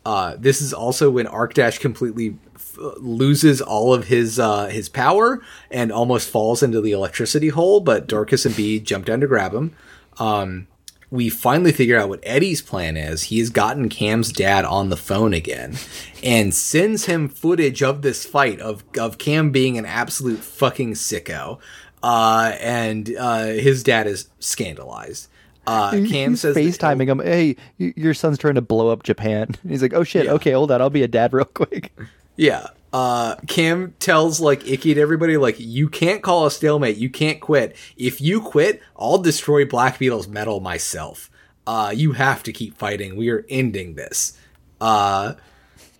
uh, 0.06 0.36
this 0.38 0.60
is 0.62 0.72
also 0.74 1.10
when 1.10 1.26
Arkdash 1.26 1.80
completely 1.80 2.36
f- 2.54 2.76
loses 2.98 3.60
all 3.62 3.92
of 3.94 4.06
his 4.08 4.38
uh, 4.38 4.66
his 4.66 4.88
power 4.88 5.42
and 5.70 5.90
almost 5.90 6.28
falls 6.30 6.62
into 6.62 6.80
the 6.80 6.92
electricity 6.92 7.48
hole. 7.48 7.80
But 7.80 8.06
Dorcas 8.06 8.44
and 8.46 8.54
B 8.54 8.78
jump 8.80 9.06
down 9.06 9.20
to 9.20 9.26
grab 9.26 9.52
him. 9.54 9.74
Um, 10.18 10.66
we 11.14 11.30
finally 11.30 11.70
figure 11.70 11.96
out 11.96 12.08
what 12.08 12.18
Eddie's 12.24 12.60
plan 12.60 12.96
is. 12.96 13.22
He 13.24 13.38
has 13.38 13.48
gotten 13.48 13.88
Cam's 13.88 14.32
dad 14.32 14.64
on 14.64 14.88
the 14.88 14.96
phone 14.96 15.32
again 15.32 15.76
and 16.24 16.52
sends 16.52 17.04
him 17.06 17.28
footage 17.28 17.82
of 17.84 18.02
this 18.02 18.26
fight 18.26 18.58
of 18.60 18.82
of 18.98 19.16
Cam 19.18 19.52
being 19.52 19.78
an 19.78 19.86
absolute 19.86 20.40
fucking 20.40 20.94
sicko. 20.94 21.60
Uh, 22.02 22.56
and 22.60 23.14
uh, 23.16 23.44
his 23.46 23.82
dad 23.84 24.06
is 24.08 24.28
scandalized. 24.40 25.28
Uh, 25.66 25.92
Cam 25.92 26.30
He's 26.32 26.40
says 26.40 26.54
that- 26.54 26.60
FaceTiming 26.60 27.08
him. 27.08 27.20
Hey, 27.20 27.56
your 27.78 28.12
son's 28.12 28.36
trying 28.36 28.56
to 28.56 28.60
blow 28.60 28.88
up 28.88 29.04
Japan. 29.04 29.54
He's 29.68 29.80
like, 29.82 29.94
oh 29.94 30.04
shit. 30.04 30.24
Yeah. 30.26 30.32
Okay, 30.32 30.50
hold 30.50 30.70
on. 30.72 30.82
I'll 30.82 30.90
be 30.90 31.02
a 31.04 31.08
dad 31.08 31.32
real 31.32 31.44
quick. 31.46 31.92
Yeah. 32.36 32.66
Uh, 32.94 33.34
Cam 33.48 33.92
tells 33.98 34.38
like 34.38 34.68
Ikki 34.68 34.94
to 34.94 35.00
everybody 35.00 35.36
like 35.36 35.56
you 35.58 35.88
can't 35.88 36.22
call 36.22 36.46
a 36.46 36.50
stalemate. 36.50 36.96
You 36.96 37.10
can't 37.10 37.40
quit. 37.40 37.74
If 37.96 38.20
you 38.20 38.40
quit, 38.40 38.80
I'll 38.96 39.18
destroy 39.18 39.64
Black 39.64 39.98
Beetle's 39.98 40.28
medal 40.28 40.60
myself. 40.60 41.28
Uh, 41.66 41.92
you 41.92 42.12
have 42.12 42.44
to 42.44 42.52
keep 42.52 42.76
fighting. 42.76 43.16
We 43.16 43.30
are 43.30 43.44
ending 43.48 43.96
this. 43.96 44.38
Uh, 44.80 45.34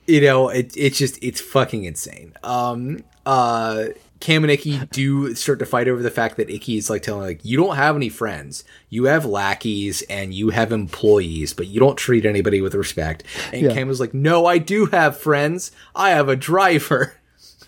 you 0.06 0.20
know, 0.20 0.50
it, 0.50 0.72
it's 0.76 0.96
just 0.96 1.18
it's 1.20 1.40
fucking 1.40 1.82
insane. 1.82 2.32
Um, 2.44 3.02
uh, 3.26 3.86
Cam 4.24 4.42
and 4.42 4.50
Ikki 4.50 4.78
do 4.90 5.34
start 5.34 5.58
to 5.58 5.66
fight 5.66 5.86
over 5.86 6.02
the 6.02 6.10
fact 6.10 6.38
that 6.38 6.48
Ikki 6.48 6.78
is 6.78 6.88
like 6.88 7.02
telling 7.02 7.26
like 7.26 7.44
you 7.44 7.58
don't 7.58 7.76
have 7.76 7.94
any 7.94 8.08
friends. 8.08 8.64
You 8.88 9.04
have 9.04 9.26
lackeys 9.26 10.00
and 10.08 10.32
you 10.32 10.48
have 10.48 10.72
employees, 10.72 11.52
but 11.52 11.66
you 11.66 11.78
don't 11.78 11.98
treat 11.98 12.24
anybody 12.24 12.62
with 12.62 12.74
respect. 12.74 13.22
And 13.52 13.60
Yeah. 13.60 13.74
Cam 13.74 13.86
was 13.86 14.00
like, 14.00 14.14
"No, 14.14 14.46
I 14.46 14.56
do 14.56 14.86
have 14.86 15.18
friends. 15.18 15.72
I 15.94 16.08
have 16.08 16.30
a 16.30 16.36
driver." 16.36 17.12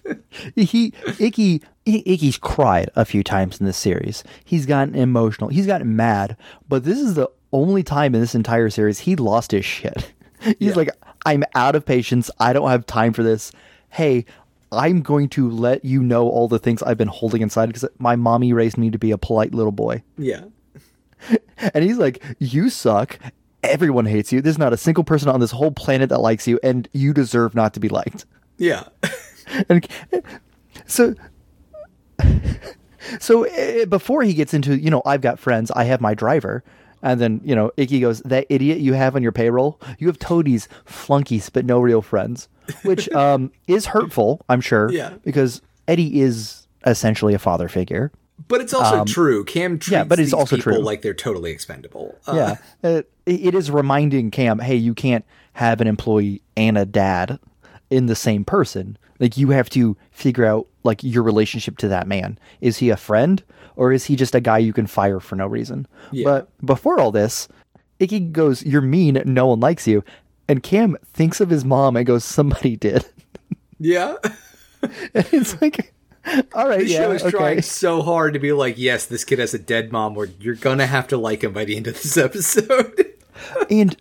he 0.56 0.94
Ikki 1.18 1.60
Ikki's 1.86 2.38
cried 2.38 2.88
a 2.96 3.04
few 3.04 3.22
times 3.22 3.60
in 3.60 3.66
this 3.66 3.76
series. 3.76 4.24
He's 4.42 4.64
gotten 4.64 4.94
emotional. 4.94 5.50
He's 5.50 5.66
gotten 5.66 5.94
mad. 5.94 6.38
But 6.70 6.84
this 6.84 6.98
is 6.98 7.16
the 7.16 7.28
only 7.52 7.82
time 7.82 8.14
in 8.14 8.22
this 8.22 8.34
entire 8.34 8.70
series 8.70 9.00
he 9.00 9.14
lost 9.14 9.50
his 9.50 9.66
shit. 9.66 10.10
He's 10.58 10.74
like, 10.74 10.88
I'm 11.26 11.44
out 11.54 11.76
of 11.76 11.84
patience. 11.84 12.30
I 12.40 12.54
don't 12.54 12.70
have 12.70 12.86
time 12.86 13.12
for 13.12 13.22
this. 13.22 13.52
Hey, 13.90 14.24
I'm 14.72 15.02
going 15.02 15.28
to 15.30 15.48
let 15.48 15.84
you 15.84 16.02
know 16.02 16.28
all 16.28 16.48
the 16.48 16.58
things 16.58 16.82
I've 16.82 16.98
been 16.98 17.08
holding 17.08 17.42
inside 17.42 17.66
because 17.66 17.84
my 17.98 18.16
mommy 18.16 18.52
raised 18.52 18.76
me 18.76 18.90
to 18.90 18.98
be 18.98 19.10
a 19.10 19.18
polite 19.18 19.54
little 19.54 19.72
boy. 19.72 20.02
Yeah. 20.18 20.44
And 21.72 21.82
he's 21.82 21.96
like, 21.96 22.22
You 22.38 22.68
suck. 22.68 23.18
Everyone 23.62 24.04
hates 24.04 24.30
you. 24.30 24.42
There's 24.42 24.58
not 24.58 24.74
a 24.74 24.76
single 24.76 25.02
person 25.02 25.30
on 25.30 25.40
this 25.40 25.50
whole 25.50 25.70
planet 25.70 26.10
that 26.10 26.20
likes 26.20 26.46
you, 26.46 26.60
and 26.62 26.86
you 26.92 27.14
deserve 27.14 27.54
not 27.54 27.72
to 27.74 27.80
be 27.80 27.88
liked. 27.88 28.26
Yeah. 28.58 28.84
And 29.68 29.86
so, 30.86 31.14
so 33.20 33.44
eh, 33.44 33.84
before 33.84 34.22
he 34.22 34.34
gets 34.34 34.54
into, 34.54 34.76
you 34.76 34.90
know, 34.90 35.02
I've 35.06 35.20
got 35.20 35.38
friends, 35.38 35.70
I 35.70 35.84
have 35.84 36.00
my 36.00 36.14
driver, 36.14 36.64
and 37.10 37.20
then 37.20 37.40
you 37.44 37.54
know, 37.54 37.70
Ikki 37.76 38.00
goes, 38.00 38.20
"That 38.22 38.46
idiot 38.50 38.78
you 38.78 38.92
have 38.94 39.16
on 39.16 39.22
your 39.22 39.32
payroll, 39.32 39.80
you 39.98 40.06
have 40.08 40.18
toadies, 40.18 40.68
flunkies, 40.84 41.48
but 41.50 41.64
no 41.64 41.78
real 41.80 42.02
friends," 42.02 42.48
which 42.82 43.08
um, 43.12 43.50
is 43.66 43.86
hurtful, 43.86 44.42
I'm 44.48 44.60
sure, 44.60 44.90
Yeah. 44.90 45.14
because 45.24 45.62
Eddie 45.88 46.20
is 46.20 46.66
essentially 46.84 47.32
a 47.34 47.38
father 47.38 47.68
figure. 47.68 48.12
But 48.48 48.60
it's 48.60 48.74
also 48.74 49.04
true. 49.04 49.44
Cam 49.44 49.78
treats 49.78 49.88
Um, 49.88 49.98
yeah, 50.00 50.04
but 50.04 50.18
it's 50.18 50.26
these 50.26 50.34
also 50.34 50.56
people 50.56 50.72
true. 50.74 50.82
like 50.82 51.00
they're 51.02 51.14
totally 51.14 51.50
expendable. 51.52 52.14
Uh, 52.26 52.32
Yeah, 52.34 52.56
Uh, 52.84 53.02
it- 53.24 53.40
it 53.46 53.54
is 53.54 53.70
reminding 53.70 54.30
Cam, 54.30 54.58
hey, 54.58 54.76
you 54.76 54.92
can't 54.94 55.24
have 55.54 55.80
an 55.80 55.86
employee 55.86 56.42
and 56.56 56.76
a 56.76 56.84
dad 56.84 57.38
in 57.88 58.06
the 58.06 58.14
same 58.14 58.44
person. 58.44 58.98
Like 59.18 59.38
you 59.38 59.50
have 59.50 59.70
to 59.70 59.96
figure 60.10 60.44
out 60.44 60.66
like 60.84 61.02
your 61.02 61.22
relationship 61.22 61.78
to 61.78 61.88
that 61.88 62.06
man. 62.06 62.38
Is 62.60 62.76
he 62.78 62.90
a 62.90 62.96
friend 62.96 63.42
or 63.76 63.92
is 63.92 64.04
he 64.04 64.16
just 64.16 64.34
a 64.34 64.40
guy 64.40 64.58
you 64.58 64.72
can 64.72 64.86
fire 64.86 65.20
for 65.20 65.36
no 65.36 65.46
reason? 65.46 65.86
Yeah. 66.10 66.24
But 66.24 66.66
before 66.66 66.98
all 67.00 67.12
this, 67.12 67.48
Ikki 68.00 68.20
goes, 68.20 68.64
"You're 68.64 68.82
mean. 68.82 69.22
No 69.24 69.46
one 69.46 69.60
likes 69.60 69.86
you." 69.86 70.02
And 70.48 70.62
Cam 70.62 70.96
thinks 71.12 71.40
of 71.40 71.50
his 71.50 71.64
mom 71.64 71.96
and 71.96 72.06
goes, 72.06 72.24
"Somebody 72.24 72.76
did." 72.76 73.04
Yeah. 73.78 74.16
And 75.14 75.26
it's 75.32 75.60
like, 75.60 75.92
all 76.54 76.68
right, 76.68 76.80
The 76.80 76.86
yeah, 76.86 76.98
show 76.98 77.10
is 77.12 77.22
okay. 77.22 77.30
trying 77.30 77.62
so 77.62 78.02
hard 78.02 78.34
to 78.34 78.38
be 78.38 78.52
like, 78.52 78.78
yes, 78.78 79.06
this 79.06 79.24
kid 79.24 79.38
has 79.40 79.52
a 79.54 79.58
dead 79.58 79.90
mom, 79.90 80.16
or 80.16 80.28
you're 80.38 80.54
gonna 80.54 80.86
have 80.86 81.08
to 81.08 81.16
like 81.16 81.42
him 81.42 81.52
by 81.52 81.64
the 81.64 81.76
end 81.76 81.86
of 81.88 81.94
this 81.94 82.16
episode. 82.28 83.12
And 83.70 83.96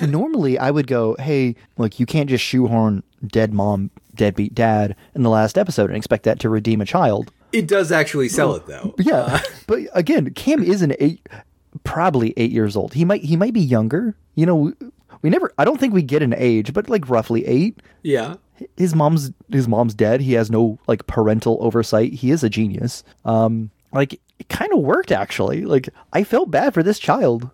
normally 0.00 0.58
I 0.58 0.70
would 0.70 0.86
go, 0.86 1.16
hey, 1.18 1.56
look, 1.78 1.98
you 1.98 2.06
can't 2.06 2.28
just 2.28 2.44
shoehorn 2.44 3.02
dead 3.26 3.52
mom, 3.52 3.90
deadbeat 4.14 4.54
dad 4.54 4.94
in 5.14 5.22
the 5.22 5.30
last 5.30 5.58
episode 5.58 5.90
and 5.90 5.96
expect 5.96 6.24
that 6.24 6.38
to 6.40 6.48
redeem 6.48 6.80
a 6.80 6.86
child. 6.86 7.32
It 7.54 7.68
does 7.68 7.92
actually 7.92 8.28
sell 8.28 8.54
it 8.54 8.66
though. 8.66 8.94
Yeah, 8.98 9.40
but 9.66 9.80
again, 9.92 10.32
Cam 10.34 10.62
is 10.62 10.82
an 10.82 10.94
eight, 10.98 11.26
probably 11.84 12.34
eight 12.36 12.50
years 12.50 12.76
old. 12.76 12.94
He 12.94 13.04
might 13.04 13.22
he 13.22 13.36
might 13.36 13.54
be 13.54 13.60
younger. 13.60 14.16
You 14.34 14.46
know, 14.46 14.72
we, 15.22 15.30
never. 15.30 15.52
I 15.56 15.64
don't 15.64 15.78
think 15.78 15.94
we 15.94 16.02
get 16.02 16.22
an 16.22 16.34
age, 16.36 16.72
but 16.72 16.88
like 16.88 17.08
roughly 17.08 17.46
eight. 17.46 17.80
Yeah. 18.02 18.36
His 18.76 18.94
mom's 18.94 19.32
his 19.50 19.68
mom's 19.68 19.94
dead. 19.94 20.20
He 20.20 20.32
has 20.34 20.50
no 20.50 20.78
like 20.86 21.06
parental 21.06 21.58
oversight. 21.60 22.12
He 22.12 22.30
is 22.30 22.42
a 22.42 22.50
genius. 22.50 23.04
Um, 23.24 23.70
like 23.92 24.14
it 24.38 24.48
kind 24.48 24.72
of 24.72 24.80
worked 24.80 25.12
actually. 25.12 25.64
Like 25.64 25.88
I 26.12 26.24
felt 26.24 26.50
bad 26.50 26.74
for 26.74 26.82
this 26.82 26.98
child. 26.98 27.50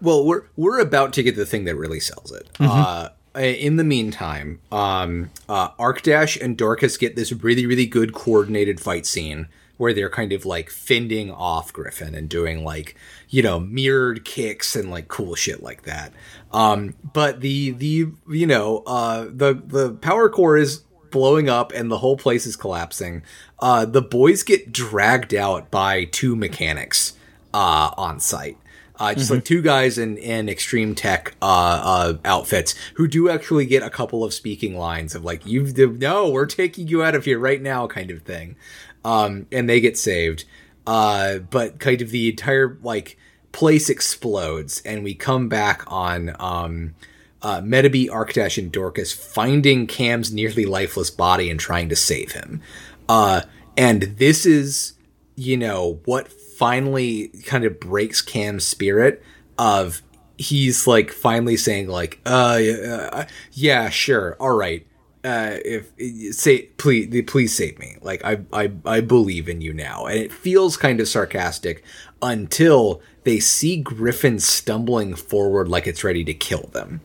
Well, 0.00 0.24
we're 0.24 0.44
we're 0.56 0.78
about 0.78 1.12
to 1.14 1.22
get 1.22 1.36
the 1.36 1.46
thing 1.46 1.64
that 1.64 1.76
really 1.76 2.00
sells 2.00 2.32
it. 2.32 2.48
Uh, 2.60 3.08
in 3.38 3.76
the 3.76 3.84
meantime, 3.84 4.60
um, 4.72 5.30
uh, 5.48 5.70
Arkdash 5.72 6.40
and 6.40 6.56
Dorcas 6.56 6.96
get 6.96 7.16
this 7.16 7.32
really 7.32 7.66
really 7.66 7.86
good 7.86 8.12
coordinated 8.12 8.80
fight 8.80 9.06
scene 9.06 9.48
where 9.76 9.94
they're 9.94 10.10
kind 10.10 10.32
of 10.32 10.44
like 10.44 10.70
fending 10.70 11.30
off 11.30 11.72
Griffin 11.72 12.14
and 12.14 12.28
doing 12.28 12.64
like 12.64 12.96
you 13.28 13.42
know 13.42 13.58
mirrored 13.58 14.24
kicks 14.24 14.76
and 14.76 14.90
like 14.90 15.08
cool 15.08 15.34
shit 15.34 15.62
like 15.62 15.82
that. 15.82 16.12
Um, 16.52 16.94
but 17.12 17.40
the 17.40 17.70
the 17.70 18.08
you 18.28 18.46
know 18.46 18.82
uh, 18.86 19.24
the 19.24 19.62
the 19.64 19.92
power 19.94 20.28
core 20.28 20.56
is 20.56 20.82
blowing 21.10 21.48
up 21.48 21.72
and 21.72 21.90
the 21.90 21.98
whole 21.98 22.16
place 22.16 22.46
is 22.46 22.56
collapsing. 22.56 23.22
Uh, 23.60 23.84
the 23.84 24.02
boys 24.02 24.42
get 24.42 24.72
dragged 24.72 25.34
out 25.34 25.70
by 25.70 26.04
two 26.04 26.36
mechanics 26.36 27.14
uh, 27.54 27.90
on 27.96 28.20
site. 28.20 28.58
Uh, 28.98 29.14
just 29.14 29.30
like 29.30 29.44
two 29.44 29.62
guys 29.62 29.96
in, 29.96 30.16
in 30.18 30.48
extreme 30.48 30.94
tech 30.94 31.34
uh, 31.40 31.44
uh, 31.44 32.18
outfits 32.24 32.74
who 32.94 33.06
do 33.06 33.28
actually 33.28 33.64
get 33.64 33.82
a 33.82 33.90
couple 33.90 34.24
of 34.24 34.34
speaking 34.34 34.76
lines 34.76 35.14
of 35.14 35.24
like 35.24 35.46
you 35.46 35.62
no 35.98 36.28
we're 36.28 36.46
taking 36.46 36.88
you 36.88 37.02
out 37.02 37.14
of 37.14 37.24
here 37.24 37.38
right 37.38 37.62
now 37.62 37.86
kind 37.86 38.10
of 38.10 38.22
thing. 38.22 38.56
Um, 39.04 39.46
and 39.52 39.68
they 39.68 39.80
get 39.80 39.96
saved. 39.96 40.44
Uh, 40.86 41.38
but 41.38 41.78
kind 41.78 42.02
of 42.02 42.10
the 42.10 42.28
entire 42.30 42.76
like 42.82 43.16
place 43.52 43.88
explodes 43.88 44.82
and 44.84 45.04
we 45.04 45.14
come 45.14 45.48
back 45.48 45.84
on 45.86 46.34
um, 46.40 46.94
uh, 47.42 47.60
Metabee, 47.60 48.08
Arkdash, 48.08 48.58
and 48.58 48.72
Dorcas 48.72 49.12
finding 49.12 49.86
Cam's 49.86 50.32
nearly 50.32 50.66
lifeless 50.66 51.10
body 51.10 51.50
and 51.50 51.60
trying 51.60 51.88
to 51.88 51.96
save 51.96 52.32
him. 52.32 52.60
Uh, 53.08 53.42
and 53.76 54.02
this 54.02 54.44
is, 54.44 54.94
you 55.36 55.56
know, 55.56 56.00
what 56.04 56.28
finally 56.58 57.28
kind 57.44 57.64
of 57.64 57.78
breaks 57.78 58.20
Cam's 58.20 58.66
spirit 58.66 59.22
of 59.58 60.02
he's 60.36 60.86
like 60.86 61.12
finally 61.12 61.56
saying 61.56 61.88
like, 61.88 62.20
uh, 62.26 62.58
uh 62.60 63.24
yeah, 63.52 63.88
sure, 63.88 64.36
all 64.40 64.56
right. 64.56 64.84
Uh, 65.24 65.58
if 65.64 65.92
say 66.34 66.62
please 66.78 67.24
please 67.26 67.54
save 67.54 67.78
me. 67.78 67.96
Like 68.00 68.24
I, 68.24 68.40
I 68.52 68.72
I 68.84 69.00
believe 69.00 69.48
in 69.48 69.60
you 69.60 69.72
now. 69.72 70.06
And 70.06 70.18
it 70.18 70.32
feels 70.32 70.76
kind 70.76 71.00
of 71.00 71.08
sarcastic 71.08 71.84
until 72.22 73.02
they 73.24 73.40
see 73.40 73.76
Griffin 73.76 74.38
stumbling 74.38 75.14
forward 75.14 75.68
like 75.68 75.86
it's 75.86 76.04
ready 76.04 76.24
to 76.24 76.34
kill 76.34 76.70
them. 76.72 77.00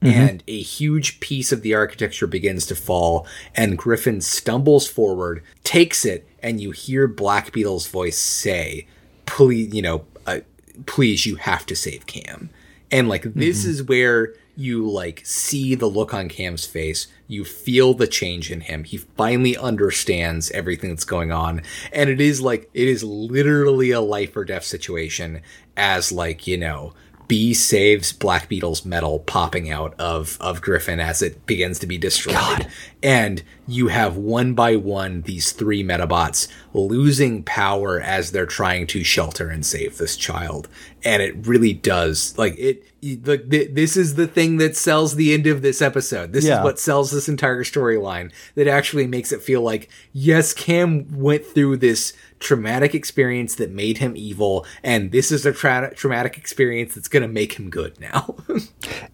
And 0.00 0.44
a 0.46 0.60
huge 0.60 1.18
piece 1.18 1.50
of 1.50 1.62
the 1.62 1.74
architecture 1.74 2.28
begins 2.28 2.66
to 2.66 2.76
fall 2.76 3.26
and 3.54 3.76
griffin 3.76 4.20
stumbles 4.20 4.86
forward 4.86 5.42
takes 5.64 6.04
it 6.04 6.28
and 6.40 6.60
you 6.60 6.70
hear 6.70 7.08
black 7.08 7.52
beetle's 7.52 7.88
voice 7.88 8.16
say 8.16 8.86
please 9.28 9.74
you 9.74 9.82
know 9.82 10.04
uh, 10.26 10.40
please 10.86 11.26
you 11.26 11.36
have 11.36 11.66
to 11.66 11.76
save 11.76 12.06
cam. 12.06 12.50
And 12.90 13.08
like 13.08 13.34
this 13.34 13.64
is 13.64 13.82
where 13.82 14.34
you 14.56 14.88
like 14.88 15.22
see 15.24 15.74
the 15.74 15.86
look 15.86 16.12
on 16.14 16.28
cam's 16.28 16.64
face. 16.64 17.06
You 17.26 17.44
feel 17.44 17.94
the 17.94 18.06
change 18.06 18.50
in 18.50 18.62
him. 18.62 18.84
He 18.84 18.96
finally 18.96 19.56
understands 19.56 20.50
everything 20.50 20.90
that's 20.90 21.04
going 21.04 21.30
on. 21.30 21.62
And 21.92 22.10
it 22.10 22.20
is 22.20 22.40
like 22.40 22.68
it 22.72 22.88
is 22.88 23.04
literally 23.04 23.90
a 23.90 24.00
life 24.00 24.36
or 24.36 24.44
death 24.44 24.64
situation 24.64 25.42
as 25.76 26.10
like 26.10 26.46
you 26.46 26.56
know 26.56 26.94
B 27.28 27.52
saves 27.54 28.12
Black 28.12 28.48
Beetle's 28.48 28.84
medal 28.84 29.20
popping 29.20 29.70
out 29.70 29.94
of 29.98 30.36
of 30.40 30.62
Griffin 30.62 30.98
as 30.98 31.20
it 31.22 31.44
begins 31.46 31.78
to 31.80 31.86
be 31.86 31.98
destroyed, 31.98 32.34
God. 32.34 32.66
and 33.02 33.42
you 33.66 33.88
have 33.88 34.16
one 34.16 34.54
by 34.54 34.76
one 34.76 35.20
these 35.22 35.52
three 35.52 35.84
Medabots 35.84 36.48
losing 36.72 37.42
power 37.42 38.00
as 38.00 38.32
they're 38.32 38.46
trying 38.46 38.86
to 38.88 39.04
shelter 39.04 39.50
and 39.50 39.64
save 39.66 39.98
this 39.98 40.16
child, 40.16 40.68
and 41.04 41.22
it 41.22 41.46
really 41.46 41.74
does 41.74 42.36
like 42.38 42.58
it. 42.58 42.84
Like 43.24 43.48
this 43.48 43.96
is 43.96 44.16
the 44.16 44.26
thing 44.26 44.56
that 44.56 44.74
sells 44.74 45.14
the 45.14 45.32
end 45.32 45.46
of 45.46 45.62
this 45.62 45.80
episode. 45.80 46.32
This 46.32 46.44
Yeah. 46.46 46.58
is 46.58 46.64
what 46.64 46.80
sells 46.80 47.10
this 47.12 47.28
entire 47.28 47.62
storyline. 47.62 48.32
That 48.56 48.66
actually 48.66 49.06
makes 49.06 49.30
it 49.32 49.42
feel 49.42 49.60
like 49.62 49.88
yes, 50.12 50.52
Cam 50.54 51.06
went 51.16 51.44
through 51.46 51.76
this 51.76 52.12
traumatic 52.40 52.94
experience 52.94 53.54
that 53.56 53.70
made 53.70 53.98
him 53.98 54.16
evil, 54.16 54.64
and 54.82 55.12
this 55.12 55.30
is 55.32 55.44
a 55.46 55.52
tra- 55.52 55.94
traumatic 55.94 56.36
experience 56.38 56.94
that's 56.94 57.08
going 57.08 57.22
to 57.22 57.28
make 57.28 57.54
him 57.54 57.70
good 57.70 57.98
now. 58.00 58.36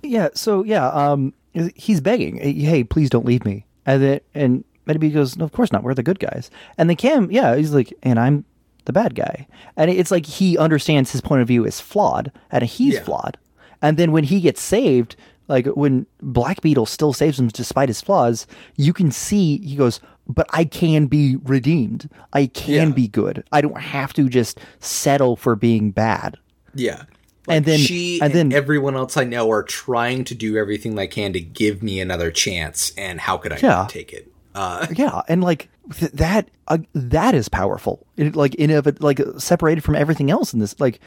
Yeah. 0.03 0.29
So 0.35 0.63
yeah, 0.65 0.89
um, 0.89 1.33
he's 1.75 2.01
begging, 2.01 2.37
"Hey, 2.39 2.85
please 2.85 3.09
don't 3.11 3.25
leave 3.27 3.45
me." 3.45 3.65
And 3.87 4.03
then 4.03 4.21
and 4.35 4.65
Metabee 4.87 5.13
goes, 5.13 5.37
"No, 5.37 5.45
of 5.45 5.53
course 5.53 5.73
not. 5.73 5.83
We're 5.83 5.95
the 5.95 6.03
good 6.03 6.19
guys." 6.19 6.51
And 6.79 6.89
then 6.91 6.97
Cam, 6.97 7.31
yeah, 7.31 7.57
he's 7.57 7.73
like, 7.73 7.93
"And 8.03 8.19
I'm 8.21 8.45
the 8.85 8.93
bad 8.93 9.15
guy." 9.15 9.47
And 9.77 9.91
it's 9.91 10.11
like 10.11 10.27
he 10.27 10.59
understands 10.59 11.11
his 11.13 11.21
point 11.23 11.41
of 11.43 11.49
view 11.49 11.65
is 11.65 11.81
flawed, 11.81 12.31
and 12.51 12.65
he's 12.65 12.95
Yeah. 12.95 13.05
flawed. 13.05 13.39
And 13.81 13.97
then 13.97 14.13
when 14.13 14.25
he 14.25 14.41
gets 14.41 14.61
saved, 14.61 15.17
like 15.49 15.67
when 15.69 16.07
Black 16.23 16.61
Beetle 16.61 16.87
still 16.87 17.13
saves 17.15 17.39
him 17.41 17.49
despite 17.49 17.89
his 17.89 18.01
flaws, 18.03 18.47
you 18.77 18.93
can 18.93 19.11
see 19.11 19.59
he 19.59 19.77
goes, 19.77 20.01
"But 20.29 20.47
I 20.51 20.65
can 20.65 21.07
be 21.07 21.37
redeemed. 21.37 22.09
I 22.33 22.47
can 22.47 22.89
Yeah. 22.89 22.95
be 22.95 23.09
good. 23.09 23.45
I 23.53 23.61
don't 23.61 23.81
have 23.81 24.13
to 24.15 24.29
just 24.29 24.59
settle 24.81 25.37
for 25.37 25.57
being 25.57 25.91
bad." 25.91 26.37
yeah. 26.75 27.03
And 27.47 27.67
then- 27.67 27.79
she 27.79 28.15
and 28.23 28.33
and, 28.33 28.53
then- 28.53 28.53
everyone 28.59 28.97
else 28.97 29.19
I 29.19 29.25
know 29.25 29.51
are 29.51 29.63
trying 29.63 30.25
to 30.25 30.35
do 30.35 30.57
everything 30.57 30.95
they 30.95 31.07
can 31.07 31.35
to 31.35 31.41
give 31.43 31.83
me 31.83 32.01
another 32.01 32.31
chance, 32.31 32.91
and 32.97 33.21
how 33.21 33.37
could 33.37 33.53
I 33.53 33.59
Yeah. 33.63 33.87
take 33.87 34.15
it? 34.15 34.33
Uh, 34.55 34.87
Yeah, 34.97 35.21
and 35.29 35.45
like 35.45 35.69
th- 35.93 36.13
that 36.13 36.49
uh, 36.69 36.79
that 36.95 37.35
is 37.35 37.51
powerful. 37.51 38.07
It, 38.17 38.35
like 38.35 38.55
in 38.55 38.71
of 38.71 38.89
like 39.03 39.21
separated 39.37 39.83
from 39.85 39.95
everything 39.95 40.31
else 40.31 40.55
in 40.55 40.59
this. 40.61 40.75
Like 40.81 41.01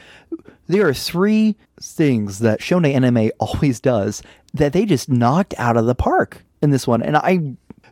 there 0.67 0.87
are 0.87 0.93
three 0.93 1.55
things 1.81 2.37
that 2.39 2.59
Shonen 2.59 2.93
Anime 2.93 3.31
always 3.39 3.79
does 3.79 4.21
that 4.53 4.73
they 4.73 4.85
just 4.85 5.09
knocked 5.09 5.55
out 5.57 5.75
of 5.75 5.87
the 5.87 5.95
park 5.95 6.43
in 6.61 6.69
this 6.69 6.85
one, 6.85 7.01
and 7.01 7.17
I 7.17 7.39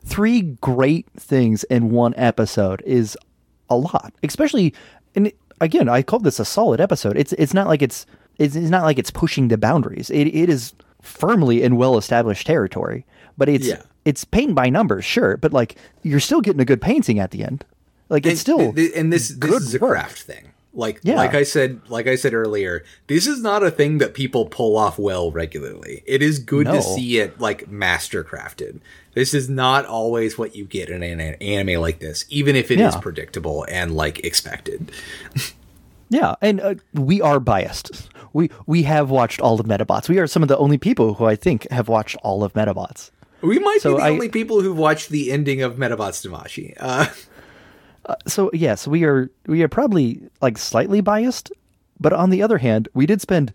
three 0.05 0.41
great 0.61 1.07
things 1.17 1.63
in 1.65 1.89
one 1.91 2.13
episode 2.17 2.81
is 2.85 3.17
a 3.69 3.75
lot, 3.75 4.13
especially. 4.23 4.73
And 5.15 5.31
again, 5.61 5.89
I 5.89 6.01
call 6.03 6.19
this 6.19 6.39
a 6.39 6.45
solid 6.45 6.79
episode. 6.79 7.17
It's 7.17 7.33
it's 7.33 7.53
not 7.53 7.67
like 7.67 7.81
it's 7.81 8.05
it's, 8.37 8.55
it's 8.55 8.69
not 8.69 8.83
like 8.83 8.99
it's 8.99 9.11
pushing 9.11 9.47
the 9.49 9.57
boundaries. 9.57 10.09
It 10.09 10.27
it 10.27 10.49
is 10.49 10.73
firmly 11.01 11.63
in 11.63 11.75
well 11.77 11.97
established 11.97 12.45
territory, 12.47 13.05
but 13.37 13.49
it's 13.49 13.67
Yeah. 13.67 13.81
it's 14.05 14.23
paint 14.25 14.55
by 14.55 14.69
numbers, 14.69 15.05
sure, 15.05 15.37
but 15.37 15.53
like 15.53 15.75
you're 16.03 16.19
still 16.19 16.41
getting 16.41 16.61
a 16.61 16.65
good 16.65 16.81
painting 16.81 17.19
at 17.19 17.31
the 17.31 17.43
end. 17.43 17.65
Like 18.09 18.25
it's 18.25 18.33
and, 18.33 18.39
still 18.39 18.59
and 18.95 19.11
this 19.11 19.29
this 19.29 19.31
good 19.31 19.61
is 19.63 19.75
a 19.75 19.79
work. 19.79 19.91
craft 19.93 20.21
thing. 20.21 20.44
Like 20.75 20.99
Yeah. 21.03 21.15
like 21.15 21.33
I 21.33 21.43
said 21.43 21.79
like 21.89 22.05
I 22.07 22.15
said 22.15 22.33
earlier, 22.33 22.83
this 23.07 23.25
is 23.27 23.41
not 23.41 23.63
a 23.63 23.71
thing 23.71 23.97
that 23.99 24.13
people 24.13 24.45
pull 24.45 24.77
off 24.77 24.99
well 24.99 25.31
regularly. 25.31 26.03
It 26.05 26.21
is 26.21 26.37
good 26.39 26.67
No. 26.67 26.75
to 26.75 26.81
see 26.81 27.17
it 27.19 27.39
like 27.39 27.69
master 27.71 28.23
crafted. 28.23 28.79
This 29.13 29.33
is 29.33 29.49
not 29.49 29.85
always 29.85 30.37
what 30.37 30.55
you 30.55 30.65
get 30.65 30.89
in 30.89 31.01
an 31.01 31.19
an 31.21 31.35
anime 31.35 31.79
like 31.81 31.99
this, 31.99 32.25
even 32.29 32.55
if 32.57 32.69
it 32.71 32.79
is 32.81 32.93
Yeah. 32.93 32.99
predictable 32.99 33.65
and 33.69 33.95
like 33.95 34.19
expected. 34.25 34.91
yeah, 36.09 36.35
and 36.41 36.59
uh, 36.61 36.75
we 36.93 37.21
are 37.21 37.39
biased. 37.39 38.09
We 38.33 38.49
we 38.65 38.83
have 38.83 39.09
watched 39.09 39.39
all 39.39 39.59
of 39.59 39.65
Medabots. 39.65 40.09
We 40.09 40.19
are 40.19 40.27
some 40.27 40.43
of 40.43 40.49
the 40.49 40.57
only 40.57 40.77
people 40.77 41.13
who 41.13 41.25
I 41.25 41.35
think 41.37 41.69
have 41.71 41.87
watched 41.87 42.17
all 42.23 42.43
of 42.43 42.51
Medabots. 42.53 43.11
We 43.41 43.59
might 43.59 43.79
So 43.81 43.91
be 43.95 43.97
the 44.01 44.03
I- 44.07 44.09
only 44.09 44.29
people 44.29 44.61
who've 44.61 44.77
watched 44.77 45.09
the 45.09 45.31
ending 45.31 45.61
of 45.61 45.75
Medabots 45.75 46.25
Damashii. 46.27 46.73
Uh, 46.79 47.05
So 48.27 48.49
yes, 48.53 48.87
we 48.87 49.03
are 49.03 49.29
we 49.47 49.63
are 49.63 49.67
probably 49.67 50.21
like 50.41 50.57
slightly 50.57 51.01
biased, 51.01 51.51
but 51.99 52.13
on 52.13 52.29
the 52.29 52.41
other 52.43 52.57
hand, 52.59 52.87
we 52.93 53.05
did 53.05 53.21
spend 53.21 53.51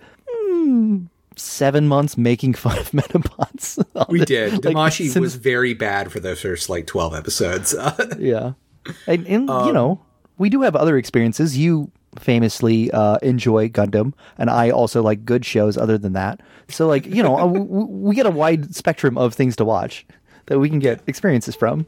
mm, 0.47 1.07
seven 1.37 1.87
months 1.89 2.17
making 2.19 2.55
fun 2.55 2.79
of 2.79 2.91
Medabots. 2.93 3.85
we 4.09 4.25
did. 4.25 4.65
like, 4.65 4.75
Damashii 4.75 5.11
since- 5.11 5.19
was 5.21 5.35
very 5.37 5.75
bad 5.75 6.11
for 6.11 6.21
the 6.21 6.35
first 6.37 6.69
like 6.69 6.87
twelve 6.87 7.15
episodes. 7.15 7.75
Uh, 7.75 8.15
yeah, 8.19 8.53
and, 9.07 9.27
and 9.27 9.49
Um, 9.51 9.67
you 9.67 9.73
know 9.73 10.01
we 10.39 10.49
do 10.51 10.63
have 10.63 10.75
other 10.75 10.97
experiences. 10.97 11.57
You 11.57 11.91
famously 12.19 12.91
uh, 12.91 13.19
enjoy 13.23 13.69
Gundam, 13.69 14.15
and 14.37 14.51
I 14.51 14.71
also 14.71 15.01
like 15.03 15.25
good 15.25 15.45
shows 15.45 15.77
other 15.77 15.97
than 15.97 16.15
that. 16.15 16.41
So 16.69 16.89
like 16.89 17.07
you 17.07 17.23
know 17.23 17.37
uh, 17.37 17.47
w- 17.47 17.65
we 17.87 18.15
get 18.17 18.27
a 18.27 18.31
wide 18.31 18.75
spectrum 18.75 19.17
of 19.17 19.33
things 19.35 19.55
to 19.57 19.65
watch 19.65 20.05
that 20.47 20.59
we 20.59 20.69
can 20.69 20.81
get 20.81 21.03
experiences 21.07 21.55
from. 21.55 21.87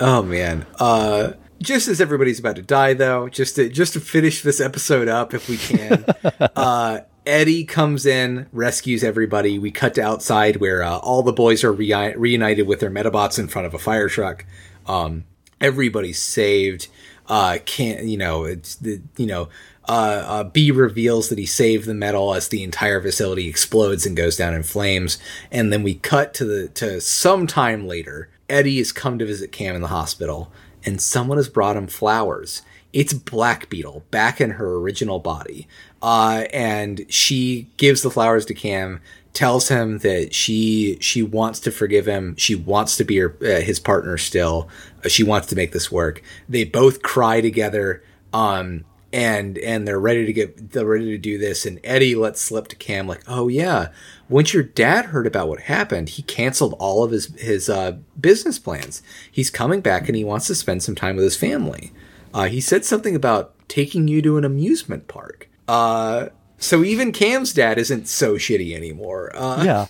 Oh 0.00 0.22
man. 0.22 0.66
Uh 0.78 1.32
just 1.64 1.88
as 1.88 2.00
everybody's 2.00 2.38
about 2.38 2.56
to 2.56 2.62
die 2.62 2.94
though, 2.94 3.28
just 3.28 3.56
to 3.56 3.68
just 3.68 3.94
to 3.94 4.00
finish 4.00 4.42
this 4.42 4.60
episode 4.60 5.08
up 5.08 5.34
if 5.34 5.48
we 5.48 5.56
can. 5.56 6.04
uh 6.56 7.00
Eddie 7.26 7.64
comes 7.64 8.04
in, 8.04 8.46
rescues 8.52 9.02
everybody. 9.02 9.58
We 9.58 9.70
cut 9.70 9.94
to 9.94 10.02
outside 10.02 10.56
where 10.56 10.82
uh, 10.82 10.98
all 10.98 11.22
the 11.22 11.32
boys 11.32 11.64
are 11.64 11.72
rei- 11.72 12.14
reunited 12.14 12.66
with 12.66 12.80
their 12.80 12.90
Medabots 12.90 13.38
in 13.38 13.48
front 13.48 13.66
of 13.66 13.74
a 13.74 13.78
fire 13.78 14.08
truck. 14.08 14.44
Um 14.86 15.24
everybody's 15.60 16.22
saved. 16.22 16.88
Uh 17.26 17.58
can't 17.64 18.04
you 18.04 18.18
know, 18.18 18.44
it's 18.44 18.76
the 18.76 19.00
you 19.16 19.26
know, 19.26 19.48
uh, 19.88 20.24
uh, 20.26 20.44
B 20.44 20.70
reveals 20.70 21.28
that 21.28 21.38
he 21.38 21.46
saved 21.46 21.86
the 21.86 21.94
medal 21.94 22.34
as 22.34 22.48
the 22.48 22.62
entire 22.62 23.02
facility 23.02 23.48
explodes 23.48 24.06
and 24.06 24.16
goes 24.16 24.36
down 24.36 24.54
in 24.54 24.62
flames. 24.62 25.18
And 25.50 25.72
then 25.72 25.82
we 25.82 25.94
cut 25.96 26.32
to 26.34 26.44
the 26.44 26.68
to 26.68 27.00
some 27.00 27.46
time 27.46 27.86
later. 27.86 28.28
Eddie 28.48 28.78
has 28.78 28.92
come 28.92 29.18
to 29.18 29.26
visit 29.26 29.52
Cam 29.52 29.74
in 29.74 29.82
the 29.82 29.88
hospital, 29.88 30.52
and 30.84 31.00
someone 31.00 31.38
has 31.38 31.48
brought 31.48 31.76
him 31.76 31.86
flowers. 31.86 32.62
It's 32.92 33.12
Black 33.12 33.68
Beetle 33.68 34.04
back 34.10 34.40
in 34.40 34.50
her 34.50 34.76
original 34.76 35.18
body, 35.18 35.66
uh, 36.00 36.44
and 36.52 37.04
she 37.08 37.68
gives 37.76 38.02
the 38.02 38.10
flowers 38.10 38.46
to 38.46 38.54
Cam. 38.54 39.00
Tells 39.32 39.66
him 39.66 39.98
that 39.98 40.32
she 40.32 40.96
she 41.00 41.20
wants 41.20 41.58
to 41.60 41.72
forgive 41.72 42.06
him. 42.06 42.36
She 42.36 42.54
wants 42.54 42.96
to 42.98 43.04
be 43.04 43.16
her, 43.16 43.36
uh, 43.42 43.62
his 43.62 43.80
partner 43.80 44.16
still. 44.16 44.68
Uh, 45.04 45.08
she 45.08 45.24
wants 45.24 45.48
to 45.48 45.56
make 45.56 45.72
this 45.72 45.90
work. 45.90 46.22
They 46.48 46.62
both 46.62 47.02
cry 47.02 47.40
together. 47.40 48.00
Um, 48.32 48.84
and 49.14 49.56
and 49.58 49.86
they're 49.86 50.00
ready 50.00 50.26
to 50.26 50.32
get 50.32 50.72
they're 50.72 50.84
ready 50.84 51.06
to 51.12 51.18
do 51.18 51.38
this. 51.38 51.64
And 51.64 51.78
eddie 51.84 52.14
lets 52.16 52.40
slip 52.40 52.68
to 52.68 52.76
cam 52.76 53.06
like 53.06 53.22
oh 53.28 53.48
yeah. 53.48 53.88
Once 54.28 54.52
your 54.52 54.62
dad 54.62 55.06
heard 55.06 55.26
about 55.26 55.48
what 55.48 55.60
happened 55.60 56.08
he 56.10 56.22
canceled 56.22 56.74
all 56.78 57.04
of 57.04 57.12
his 57.12 57.26
his 57.40 57.68
uh, 57.70 57.96
business 58.20 58.58
plans. 58.58 59.02
He's 59.30 59.50
coming 59.50 59.80
back 59.80 60.08
and 60.08 60.16
he 60.16 60.24
wants 60.24 60.46
to 60.48 60.54
spend 60.54 60.82
some 60.82 60.94
time 60.96 61.14
with 61.16 61.24
his 61.24 61.36
family. 61.36 61.92
Uh, 62.34 62.46
he 62.46 62.60
said 62.60 62.84
something 62.84 63.14
about 63.14 63.54
taking 63.68 64.08
you 64.08 64.20
to 64.22 64.36
an 64.36 64.44
amusement 64.44 65.06
park. 65.06 65.48
Uh, 65.68 66.28
so 66.58 66.82
even 66.82 67.12
cam's 67.12 67.52
dad 67.52 67.78
isn't 67.78 68.08
so 68.08 68.34
shitty 68.34 68.74
anymore. 68.74 69.30
Uh, 69.34 69.62
yeah. 69.64 69.86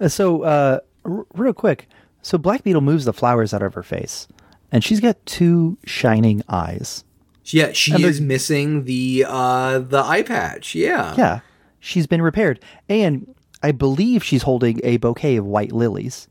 Uh, 0.00 0.08
So, 0.08 0.42
uh, 0.42 0.80
r- 1.04 1.26
real 1.34 1.52
quick, 1.54 1.88
so 2.22 2.36
Black 2.38 2.64
Beetle 2.64 2.82
moves 2.82 3.04
the 3.04 3.12
flowers 3.12 3.54
out 3.54 3.62
of 3.62 3.74
her 3.74 3.82
face, 3.82 4.26
and 4.72 4.82
she's 4.82 5.00
got 5.00 5.24
two 5.26 5.78
shining 5.86 6.42
eyes. 6.48 7.04
Yeah 7.52 7.72
she 7.72 7.92
And 7.92 8.04
is 8.04 8.20
missing 8.20 8.84
the 8.84 9.24
uh 9.28 9.78
the 9.78 9.98
eye 10.04 10.22
patch 10.22 10.74
yeah 10.74 11.14
Yeah, 11.16 11.40
she's 11.80 12.06
been 12.06 12.22
repaired, 12.22 12.60
and 12.88 13.32
I 13.62 13.72
believe 13.72 14.22
she's 14.24 14.42
holding 14.42 14.80
a 14.84 14.96
bouquet 14.98 15.36
of 15.36 15.44
white 15.46 15.72
lilies, 15.72 16.28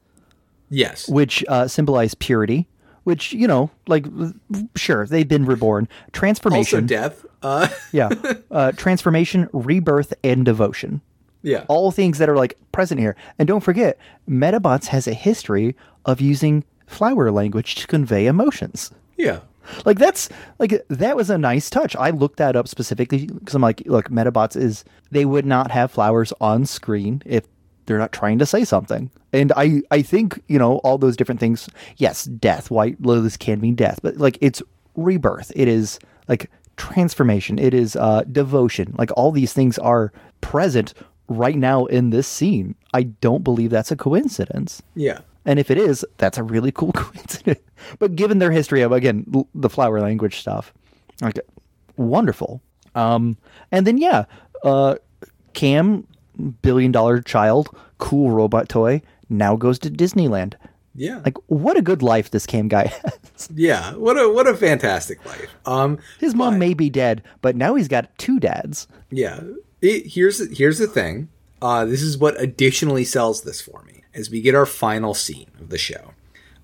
yes 0.70 1.08
which 1.10 1.44
uh, 1.48 1.68
symbolize 1.68 2.14
purity. 2.16 2.68
Which 3.04 3.34
you 3.34 3.48
know, 3.48 3.70
like, 3.88 4.08
sure, 4.76 5.06
they've 5.06 5.28
been 5.28 5.46
reborn. 5.46 5.88
Transformation, 6.12 6.80
also 6.86 6.88
death 6.88 7.24
uh 7.44 7.68
yeah, 7.92 8.10
uh, 8.50 8.72
transformation, 8.72 9.48
rebirth, 9.54 10.12
and 10.24 10.44
devotion. 10.44 11.02
yeah 11.44 11.66
all 11.68 11.92
things 11.92 12.18
that 12.18 12.30
are 12.30 12.36
like 12.36 12.58
present 12.72 13.00
here. 13.00 13.16
And 13.38 13.48
don't 13.48 13.62
forget, 13.62 14.00
Medabots 14.28 14.88
has 14.88 15.08
a 15.08 15.14
history 15.14 15.76
of 16.06 16.20
using 16.20 16.64
flower 16.88 17.32
language 17.32 17.76
to 17.76 17.86
convey 17.88 18.26
emotions. 18.26 18.92
yeah 19.18 19.42
Like 19.86 19.98
that's 19.98 20.30
like 20.60 20.84
that 20.90 21.16
was 21.16 21.30
a 21.30 21.38
nice 21.38 21.70
touch. 21.70 21.96
I 21.96 22.10
looked 22.10 22.38
that 22.38 22.56
up 22.56 22.68
specifically 22.68 23.28
because 23.28 23.56
I'm 23.56 23.62
like, 23.62 23.84
look, 23.86 24.10
Medabots 24.10 24.56
is 24.56 24.84
they 25.12 25.26
would 25.26 25.46
not 25.46 25.72
have 25.72 25.92
flowers 25.92 26.34
on 26.40 26.66
screen 26.66 27.22
if 27.26 27.46
they're 27.86 28.00
not 28.00 28.12
trying 28.12 28.40
to 28.40 28.46
say 28.46 28.64
something. 28.64 29.12
And 29.34 29.52
I 29.56 29.82
I 29.92 30.02
think 30.02 30.42
you 30.48 30.60
know 30.60 30.78
all 30.80 30.98
those 30.98 31.18
different 31.18 31.40
things. 31.40 31.70
Yes, 31.98 32.26
death. 32.26 32.72
White 32.72 33.02
lilies 33.02 33.38
can 33.38 33.60
mean 33.60 33.76
death, 33.76 34.00
but 34.02 34.18
like 34.18 34.38
it's 34.42 34.62
rebirth. 34.96 35.52
It 35.56 35.68
is 35.68 36.00
like 36.28 36.50
transformation. 36.78 37.60
It 37.60 37.74
is 37.74 37.96
uh, 37.96 38.24
devotion. 38.32 38.96
Like 38.98 39.12
all 39.16 39.32
these 39.32 39.54
things 39.54 39.78
are 39.80 40.12
present 40.42 40.94
right 41.28 41.58
now 41.58 41.86
in 41.86 42.12
this 42.12 42.28
scene. 42.28 42.76
I 42.94 43.04
don't 43.04 43.44
believe 43.44 43.72
that's 43.72 43.92
a 43.92 43.96
coincidence. 43.96 44.82
yeah 44.96 45.20
And 45.46 45.60
if 45.60 45.70
it 45.70 45.78
is, 45.78 46.06
that's 46.18 46.38
a 46.38 46.44
really 46.44 46.72
cool 46.72 46.92
coincidence. 46.96 47.60
But 48.00 48.16
given 48.16 48.40
their 48.40 48.52
history 48.52 48.82
of 48.82 48.92
again 48.92 49.26
l- 49.34 49.48
the 49.54 49.70
flower 49.70 50.02
language 50.02 50.40
stuff, 50.40 50.74
like 51.22 51.40
wonderful. 51.98 52.62
Um, 52.96 53.38
and 53.72 53.86
then 53.86 53.98
yeah, 53.98 54.26
uh, 54.64 54.96
Cam 55.54 56.08
billion 56.62 56.92
dollar 56.92 57.22
child, 57.22 57.70
cool 57.98 58.32
robot 58.32 58.70
toy, 58.70 59.02
now 59.30 59.56
goes 59.56 59.80
to 59.80 59.90
Disneyland. 59.90 60.56
Yeah. 60.98 61.22
Like, 61.26 61.38
what 61.48 61.76
a 61.78 61.82
good 61.82 62.02
life 62.02 62.32
this 62.32 62.46
Cam 62.46 62.70
guy 62.70 62.86
has. 63.04 63.50
yeah. 63.54 63.94
What 63.96 64.18
a 64.18 64.30
what 64.32 64.48
a 64.48 64.56
fantastic 64.56 65.24
life. 65.26 65.50
Um 65.66 66.00
His 66.20 66.34
mom 66.34 66.54
but- 66.56 66.60
may 66.60 66.74
be 66.74 66.90
dead, 66.90 67.22
but 67.42 67.56
now 67.56 67.76
he's 67.76 67.88
got 67.90 68.18
two 68.18 68.40
dads. 68.40 68.88
Yeah. 69.12 69.42
It, 69.82 70.08
here's 70.08 70.58
here's 70.58 70.80
the 70.80 70.88
thing. 70.88 71.30
Uh, 71.62 71.86
this 71.86 72.02
is 72.02 72.18
what 72.18 72.40
additionally 72.42 73.04
sells 73.04 73.42
this 73.44 73.60
for 73.62 73.84
me. 73.84 74.04
As 74.16 74.30
we 74.30 74.42
get 74.42 74.56
our 74.56 74.66
final 74.66 75.14
scene 75.14 75.52
of 75.60 75.70
the 75.70 75.78
show, 75.78 76.14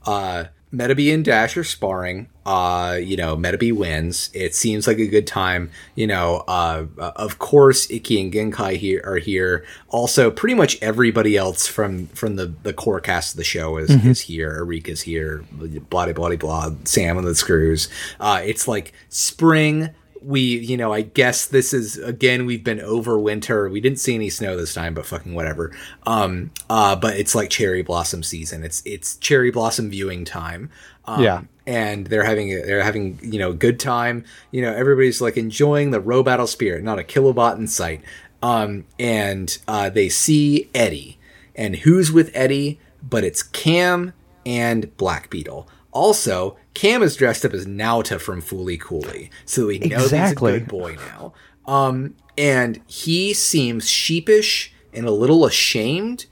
uh, 0.06 0.45
Metabee 0.73 1.14
and 1.14 1.26
Dash 1.26 1.57
are 1.57 1.64
sparring. 1.65 2.30
Uh, 2.45 2.98
you 3.02 3.18
know, 3.18 3.36
Metabee 3.36 3.73
wins. 3.73 4.30
It 4.34 4.56
seems 4.56 4.88
like 4.88 4.99
a 4.99 5.07
good 5.07 5.28
time. 5.28 5.69
You 5.95 6.07
know, 6.07 6.44
uh, 6.48 6.86
uh, 6.98 7.11
of 7.18 7.40
course, 7.40 7.91
Ikki 7.91 8.22
and 8.22 8.32
Genkai 8.32 8.78
here 8.78 9.02
are 9.06 9.18
here. 9.18 9.65
Also, 9.90 10.32
pretty 10.32 10.56
much 10.56 10.82
everybody 10.82 11.36
else 11.36 11.68
from 11.68 12.07
from 12.07 12.38
the 12.38 12.53
the 12.64 12.73
core 12.73 13.02
cast 13.02 13.34
of 13.34 13.38
the 13.38 13.44
show 13.44 13.78
is 13.78 13.90
is 13.90 14.22
here. 14.22 14.64
Arika's 14.64 15.02
here. 15.02 15.44
Blah 15.52 16.06
blah 16.06 16.14
blah 16.14 16.36
blah. 16.38 16.72
Sam 16.86 17.18
and 17.18 17.28
the 17.28 17.36
Screws. 17.36 17.90
Uh, 18.19 18.41
it's 18.44 18.68
like 18.68 18.94
spring 19.10 19.90
we 20.23 20.41
you 20.41 20.77
know 20.77 20.93
i 20.93 21.02
guess 21.02 21.48
this 21.48 21.73
is 21.73 21.98
again 21.98 22.45
we've 22.45 22.64
been 22.64 22.80
over 22.81 23.18
winter. 23.19 23.68
We 23.69 23.81
didn't 23.81 23.99
see 23.99 24.14
any 24.15 24.30
snow 24.30 24.56
this 24.56 24.73
time 24.73 24.93
but 24.93 25.06
fucking 25.06 25.34
whatever. 25.34 25.72
Um 26.06 26.52
uh 26.69 26.95
but 26.95 27.18
it's 27.18 27.34
like 27.34 27.49
cherry 27.49 27.81
blossom 27.81 28.22
season. 28.23 28.64
It's 28.64 28.84
it's 28.85 29.15
cherry 29.18 29.52
blossom 29.52 29.89
viewing 29.89 30.23
time. 30.26 30.69
Um, 31.06 31.23
Yeah. 31.23 31.41
and 31.65 32.06
they're 32.07 32.23
having 32.26 32.52
a, 32.52 32.61
they're 32.61 32.84
having 32.84 33.19
you 33.23 33.39
know 33.39 33.49
a 33.49 33.56
good 33.56 33.80
time. 33.80 34.23
You 34.52 34.61
know 34.61 34.73
everybody's 34.73 35.22
like 35.22 35.38
enjoying 35.38 35.91
the 35.91 36.02
Robattle 36.02 36.48
spirit 36.48 36.84
not 36.84 36.99
a 36.99 37.03
kilobot 37.03 37.57
in 37.57 37.68
sight. 37.68 38.02
Um 38.43 38.85
and 38.99 39.57
uh 39.68 39.89
they 39.89 40.10
see 40.10 40.69
eddie. 40.76 41.18
And 41.56 41.77
who's 41.77 42.11
with 42.11 42.30
eddie? 42.35 42.80
But 43.02 43.23
it's 43.23 43.41
cam 43.41 44.14
and 44.45 44.95
black 44.98 45.30
beetle. 45.31 45.68
Also 45.91 46.57
cam 46.73 47.03
is 47.03 47.15
dressed 47.15 47.43
up 47.45 47.53
as 47.53 47.65
Naota 47.65 48.19
from 48.19 48.41
Fooly 48.41 48.80
Cooly 48.80 49.30
so 49.45 49.68
we 49.68 49.80
know 49.80 49.98
Exactly. 50.03 50.53
he's 50.53 50.61
a 50.61 50.65
good 50.65 50.69
boy 50.69 50.95
now 50.95 51.34
um 51.65 52.15
and 52.38 52.80
he 52.88 53.34
seems 53.34 53.89
sheepish 53.89 54.73
and 54.93 55.06
a 55.06 55.11
little 55.11 55.45
ashamed 55.45 56.26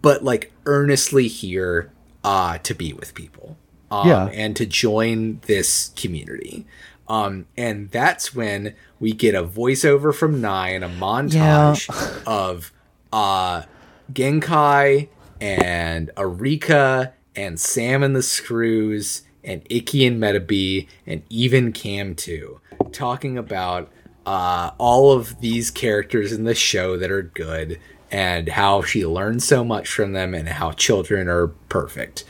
but 0.00 0.24
like 0.24 0.52
earnestly 0.66 1.28
here 1.28 1.90
uh 2.24 2.58
to 2.58 2.74
be 2.74 2.92
with 2.92 3.14
people 3.14 3.56
um, 3.90 4.08
Yeah. 4.08 4.26
and 4.32 4.56
to 4.56 4.64
join 4.64 5.40
this 5.46 5.90
community. 5.96 6.64
Um, 7.08 7.44
and 7.58 7.90
that's 7.90 8.34
when 8.34 8.74
we 8.98 9.12
get 9.12 9.34
a 9.34 9.44
voiceover 9.44 10.14
from 10.14 10.40
Nae 10.40 10.70
and 10.70 10.82
a 10.82 10.88
montage 10.88 11.90
of 12.26 12.72
uh, 13.12 13.64
Genkai 14.10 15.08
and 15.42 16.10
Arika 16.16 17.12
and 17.36 17.60
Sam 17.60 18.02
and 18.02 18.16
the 18.16 18.22
Screws 18.22 19.22
and 19.44 19.62
Ikki 19.68 20.06
and 20.06 20.20
Metabee 20.20 20.86
and 21.06 21.22
even 21.28 21.72
Cam 21.72 22.14
too, 22.14 22.60
talking 22.92 23.36
about 23.38 23.90
uh, 24.26 24.70
all 24.78 25.12
of 25.12 25.40
these 25.40 25.70
characters 25.70 26.32
in 26.32 26.44
the 26.44 26.54
show 26.54 26.96
that 26.96 27.10
are 27.10 27.22
good 27.22 27.80
and 28.10 28.48
how 28.48 28.82
she 28.82 29.06
learned 29.06 29.42
so 29.42 29.64
much 29.64 29.88
from 29.88 30.12
them 30.12 30.34
and 30.34 30.48
how 30.48 30.72
children 30.72 31.28
are 31.28 31.48
perfect. 31.48 32.24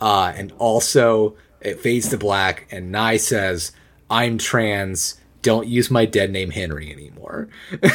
Uh, 0.00 0.32
and 0.36 0.52
also, 0.58 1.34
it 1.60 1.80
fades 1.80 2.08
to 2.10 2.18
black, 2.18 2.66
and 2.70 2.90
Nae 2.92 3.16
says, 3.16 3.72
I'm 4.10 4.36
trans. 4.36 5.20
Don't 5.42 5.66
use 5.66 5.90
my 5.90 6.04
dead 6.04 6.30
name 6.30 6.50
Henry 6.50 6.92
anymore. 6.92 7.48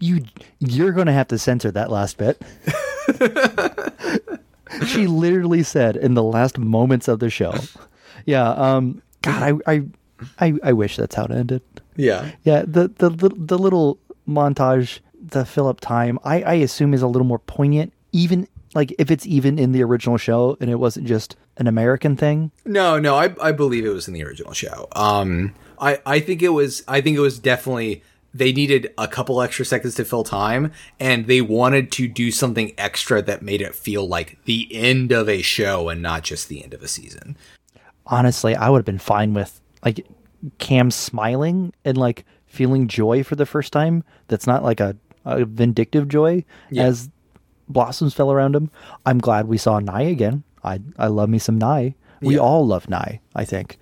You 0.00 0.24
you're 0.60 0.92
going 0.92 1.08
to 1.08 1.12
have 1.12 1.28
to 1.28 1.38
censor 1.38 1.70
that 1.72 1.90
last 1.90 2.16
bit. 2.16 2.40
she 4.86 5.06
literally 5.06 5.62
said 5.62 5.96
in 5.96 6.14
the 6.14 6.22
last 6.22 6.58
moments 6.58 7.08
of 7.08 7.20
the 7.20 7.30
show. 7.30 7.54
Yeah, 8.26 8.48
um 8.50 9.02
god, 9.22 9.60
I 9.66 9.72
I 9.72 9.82
I, 10.38 10.54
I 10.62 10.72
wish 10.72 10.96
that's 10.96 11.14
how 11.14 11.24
it 11.24 11.30
ended. 11.30 11.62
Yeah. 11.96 12.30
Yeah, 12.44 12.62
the 12.66 12.88
the 12.88 13.10
the, 13.10 13.28
the 13.36 13.58
little 13.58 13.98
montage 14.28 15.00
to 15.30 15.44
fill 15.44 15.68
up 15.68 15.80
time, 15.80 16.18
I 16.24 16.42
I 16.42 16.54
assume 16.54 16.94
is 16.94 17.02
a 17.02 17.08
little 17.08 17.26
more 17.26 17.38
poignant 17.38 17.92
even 18.12 18.46
like 18.74 18.94
if 18.98 19.10
it's 19.10 19.26
even 19.26 19.58
in 19.58 19.72
the 19.72 19.82
original 19.82 20.16
show 20.16 20.56
and 20.60 20.70
it 20.70 20.76
wasn't 20.76 21.06
just 21.06 21.36
an 21.56 21.66
American 21.66 22.16
thing. 22.16 22.50
No, 22.64 22.98
no, 22.98 23.14
I, 23.14 23.34
I 23.40 23.52
believe 23.52 23.84
it 23.84 23.90
was 23.90 24.08
in 24.08 24.14
the 24.14 24.24
original 24.24 24.52
show. 24.52 24.88
Um, 24.92 25.54
I, 25.78 26.00
I 26.04 26.20
think 26.20 26.42
it 26.42 26.48
was, 26.50 26.82
I 26.88 27.00
think 27.00 27.16
it 27.16 27.20
was 27.20 27.38
definitely, 27.38 28.02
they 28.36 28.52
needed 28.52 28.92
a 28.98 29.06
couple 29.06 29.40
extra 29.40 29.64
seconds 29.64 29.94
to 29.94 30.04
fill 30.04 30.24
time 30.24 30.72
and 30.98 31.26
they 31.28 31.40
wanted 31.40 31.92
to 31.92 32.08
do 32.08 32.30
something 32.32 32.72
extra 32.76 33.22
that 33.22 33.42
made 33.42 33.62
it 33.62 33.74
feel 33.74 34.06
like 34.08 34.36
the 34.44 34.68
end 34.74 35.12
of 35.12 35.28
a 35.28 35.40
show 35.40 35.88
and 35.88 36.02
not 36.02 36.24
just 36.24 36.48
the 36.48 36.62
end 36.64 36.74
of 36.74 36.82
a 36.82 36.88
season. 36.88 37.36
honestly, 38.06 38.54
I 38.56 38.68
would 38.70 38.78
have 38.78 38.84
been 38.84 38.98
fine 38.98 39.34
with 39.34 39.60
like 39.84 40.04
Cam 40.58 40.90
smiling 40.90 41.72
and 41.84 41.96
like 41.96 42.24
feeling 42.46 42.86
joy 42.88 43.22
for 43.22 43.36
the 43.36 43.46
first 43.46 43.72
time. 43.72 44.04
That's 44.28 44.46
not 44.46 44.62
like 44.62 44.80
a, 44.80 44.96
a 45.24 45.44
vindictive 45.44 46.08
joy 46.08 46.44
as 46.76 47.08
blossoms 47.68 48.12
fell 48.14 48.30
around 48.32 48.54
him. 48.54 48.70
I'm 49.06 49.18
glad 49.18 49.46
we 49.46 49.56
saw 49.58 49.78
Nae 49.78 50.02
again. 50.02 50.42
I 50.62 50.80
I 50.98 51.06
love 51.06 51.28
me 51.28 51.38
some 51.38 51.56
Nae. 51.58 51.94
We 52.20 52.34
Yeah. 52.34 52.40
all 52.40 52.66
love 52.66 52.88
Nae. 52.88 53.20
I 53.34 53.44
think 53.44 53.78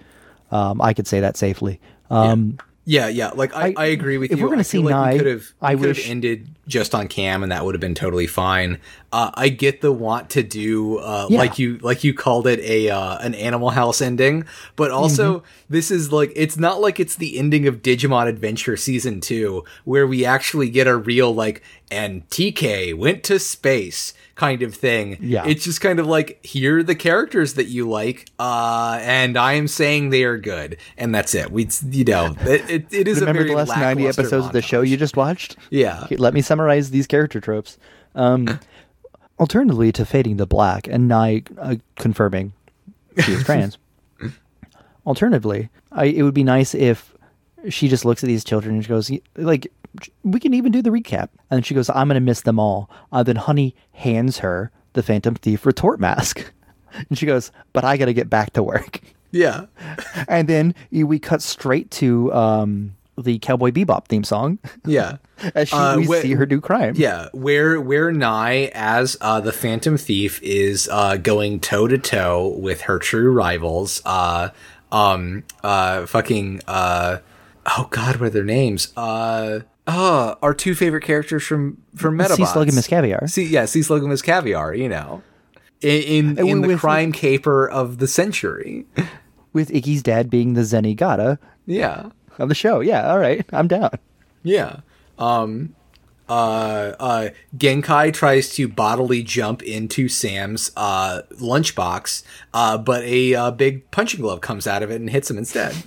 um, 0.51 0.81
I 0.81 0.93
could 0.95 1.07
say 1.07 1.21
that 1.21 1.37
safely. 1.37 1.81
Um, 2.11 2.59
Yeah, 2.59 2.65
yeah. 2.85 3.09
Yeah. 3.09 3.29
Like 3.31 3.55
I, 3.55 3.69
I- 3.69 3.75
I, 3.77 3.85
agree 3.87 4.19
with 4.19 4.31
if 4.33 4.39
you. 4.39 4.45
we're 4.45 4.51
gonna 4.51 4.61
I 4.61 4.65
feel 4.65 4.83
see 4.83 4.89
like 4.89 5.13
we 5.13 5.19
could 5.19 5.27
have, 5.27 5.47
I 5.61 5.75
wish- 5.75 6.09
ended 6.09 6.49
just 6.69 6.95
on 6.95 7.09
Cam, 7.09 7.43
and 7.43 7.51
that 7.53 7.65
would 7.65 7.75
have 7.75 7.81
been 7.81 7.95
totally 7.95 8.27
fine. 8.27 8.79
Uh, 9.13 9.31
I 9.35 9.51
get 9.51 9.83
the 9.83 9.93
want 9.93 10.31
to 10.31 10.43
do, 10.43 10.97
uh, 10.99 11.27
Yeah. 11.29 11.39
like 11.39 11.59
you, 11.59 11.77
like 11.83 12.03
you 12.03 12.15
called 12.15 12.47
it 12.47 12.61
a 12.61 12.89
uh, 12.89 13.19
an 13.19 13.35
Animal 13.35 13.71
House 13.71 14.01
ending, 14.01 14.45
but 14.75 14.91
also 14.91 15.39
Mm-hmm. 15.41 15.47
this 15.69 15.91
is 15.91 16.11
like 16.11 16.33
it's 16.35 16.57
not 16.57 16.81
like 16.81 16.99
it's 16.99 17.15
the 17.17 17.39
ending 17.39 17.67
of 17.69 17.83
Digimon 17.83 18.27
Adventure 18.27 18.77
season 18.77 19.21
two, 19.21 19.65
where 19.85 20.07
we 20.07 20.25
actually 20.25 20.71
get 20.71 20.87
a 20.87 20.97
real 20.97 21.35
like 21.35 21.63
and 21.91 22.27
TK 22.31 22.97
went 22.97 23.23
to 23.25 23.39
space 23.39 24.15
kind 24.35 24.63
of 24.63 24.75
thing. 24.75 25.19
Yeah. 25.21 25.45
it's 25.47 25.63
just 25.65 25.83
kind 25.83 26.01
of 26.01 26.07
like 26.07 26.43
here 26.45 26.79
are 26.79 26.83
the 26.83 26.95
characters 26.95 27.53
that 27.55 27.67
you 27.67 27.87
like, 27.89 28.31
uh, 28.39 28.99
and 29.03 29.37
I 29.37 29.53
am 29.53 29.69
saying 29.69 30.09
they 30.09 30.25
are 30.25 30.39
good, 30.39 30.79
and 30.97 31.15
that's 31.15 31.35
it. 31.35 31.53
We, 31.53 31.69
you 31.91 32.05
know, 32.05 32.35
it, 32.41 32.71
it, 32.71 32.87
it 32.95 33.09
is 33.09 33.19
a 33.19 33.21
remember 33.27 33.43
very 33.43 33.51
the 33.51 33.57
last 33.57 33.69
90 33.79 34.05
lackluster 34.05 34.23
episodes 34.23 34.47
of 34.47 34.53
the 34.53 34.63
show 34.63 34.81
you 34.81 34.97
just 34.97 35.19
watched? 35.19 35.57
Yeah. 35.69 36.07
Let 36.11 36.33
me 36.33 36.41
summarize 36.41 36.89
these 36.91 37.07
character 37.07 37.41
tropes. 37.43 37.77
Um, 38.15 38.59
alternatively 39.43 39.91
to 39.91 40.07
fading 40.07 40.37
to 40.37 40.47
black 40.47 40.87
and 40.87 41.09
Nae 41.09 41.43
uh, 41.59 41.75
confirming 41.97 42.53
she 43.25 43.33
is 43.33 43.43
trans. 43.43 43.77
alternatively, 45.07 45.69
I, 45.91 46.05
it 46.05 46.23
would 46.23 46.33
be 46.33 46.45
nice 46.45 46.77
if 46.77 47.13
she 47.69 47.89
just 47.89 48.05
looks 48.05 48.23
at 48.23 48.29
these 48.29 48.45
children 48.45 48.77
and 48.77 48.85
she 48.85 48.89
goes, 48.89 49.11
like, 49.37 49.67
we 50.23 50.39
can 50.39 50.55
even 50.55 50.71
do 50.71 50.81
the 50.81 50.91
recap. 50.91 51.29
And 51.51 51.59
then 51.59 51.63
she 51.65 51.75
goes, 51.75 51.91
I'm 51.91 52.07
going 52.07 52.15
to 52.15 52.21
miss 52.21 52.43
them 52.43 52.61
all. 52.61 52.89
Uh, 53.11 53.25
then 53.25 53.35
Honey 53.35 53.75
hands 53.91 54.39
her 54.39 54.71
the 54.93 55.03
Phantom 55.03 55.35
Thief 55.35 55.67
retort 55.67 55.99
mask. 55.99 56.53
And 57.09 57.17
she 57.17 57.25
goes, 57.25 57.51
but 57.73 57.85
I 57.85 57.97
got 57.97 58.05
to 58.05 58.13
get 58.13 58.29
back 58.29 58.53
to 58.53 58.63
work. 58.63 59.01
Yeah. 59.31 59.65
and 60.29 60.47
then 60.47 60.75
we 60.91 61.19
cut 61.19 61.41
straight 61.41 61.91
to 61.93 62.31
um, 62.35 62.97
the 63.19 63.39
Cowboy 63.39 63.71
Bebop 63.71 64.07
theme 64.09 64.25
song 64.25 64.59
Yeah. 64.87 65.17
as 65.55 65.69
she, 65.69 65.77
Uh, 65.77 65.99
we 65.99 66.07
wh- 66.07 66.21
see 66.23 66.33
her 66.35 66.47
do 66.47 66.61
crime. 66.61 66.95
Yeah, 66.97 67.29
where 67.33 67.81
where 67.81 68.11
Nae 68.13 68.71
as 68.75 69.17
uh, 69.21 69.41
the 69.41 69.53
Phantom 69.53 69.97
Thief 69.97 70.41
is 70.43 70.89
uh, 70.91 71.17
going 71.17 71.61
toe 71.61 71.89
to 71.89 71.99
toe 71.99 72.49
with 72.59 72.83
her 72.83 72.99
true 72.99 73.31
rivals, 73.33 74.01
uh, 74.07 74.49
um, 74.91 75.45
uh, 75.63 76.07
fucking, 76.07 76.61
uh, 76.67 77.19
oh 77.77 77.87
god, 77.91 78.17
what 78.17 78.27
are 78.27 78.31
their 78.31 78.45
names? 78.45 78.93
Uh, 78.97 79.61
uh, 79.87 80.35
our 80.43 80.55
two 80.55 80.75
favorite 80.75 81.03
characters 81.03 81.43
from 81.45 81.79
from 81.97 82.17
Medabots. 82.17 82.37
Sea 82.37 82.45
Slug 82.47 82.69
and 82.69 82.77
Miss 82.77 82.87
Caviar. 82.87 83.27
See, 83.27 83.45
yeah, 83.45 83.65
Sea 83.65 83.83
Slug 83.83 84.01
and 84.03 84.11
Miss 84.11 84.23
Caviar. 84.23 84.75
You 84.75 84.89
know, 84.89 85.23
in 85.81 86.37
in, 86.39 86.49
in 86.49 86.61
the 86.63 86.69
with- 86.69 86.79
crime 86.81 87.11
caper 87.13 87.69
of 87.69 87.99
the 87.99 88.07
century. 88.07 88.87
with 89.53 89.71
Ikki's 89.71 90.03
dad 90.03 90.31
being 90.31 90.55
the 90.55 90.63
Zenigata 90.63 91.39
Yeah. 91.67 92.11
Of 92.39 92.49
the 92.49 92.55
show. 92.55 92.81
Yeah, 92.81 93.11
all 93.11 93.19
right, 93.19 93.45
I'm 93.53 93.69
down. 93.69 93.91
Yeah. 94.43 94.81
Um 95.19 95.75
uh 96.29 96.95
uh 96.99 97.29
Genkai 97.57 98.13
tries 98.13 98.55
to 98.55 98.69
bodily 98.69 99.23
jump 99.23 99.63
into 99.63 100.09
Sam's 100.09 100.71
uh 100.77 101.23
lunchbox, 101.33 102.23
uh 102.55 102.79
but 102.79 103.03
a 103.05 103.35
uh, 103.35 103.51
big 103.51 103.91
punching 103.91 104.21
glove 104.21 104.41
comes 104.41 104.67
out 104.67 104.83
of 104.83 104.91
it 104.91 105.01
and 105.01 105.11
hits 105.11 105.31
him 105.31 105.39
instead. 105.39 105.75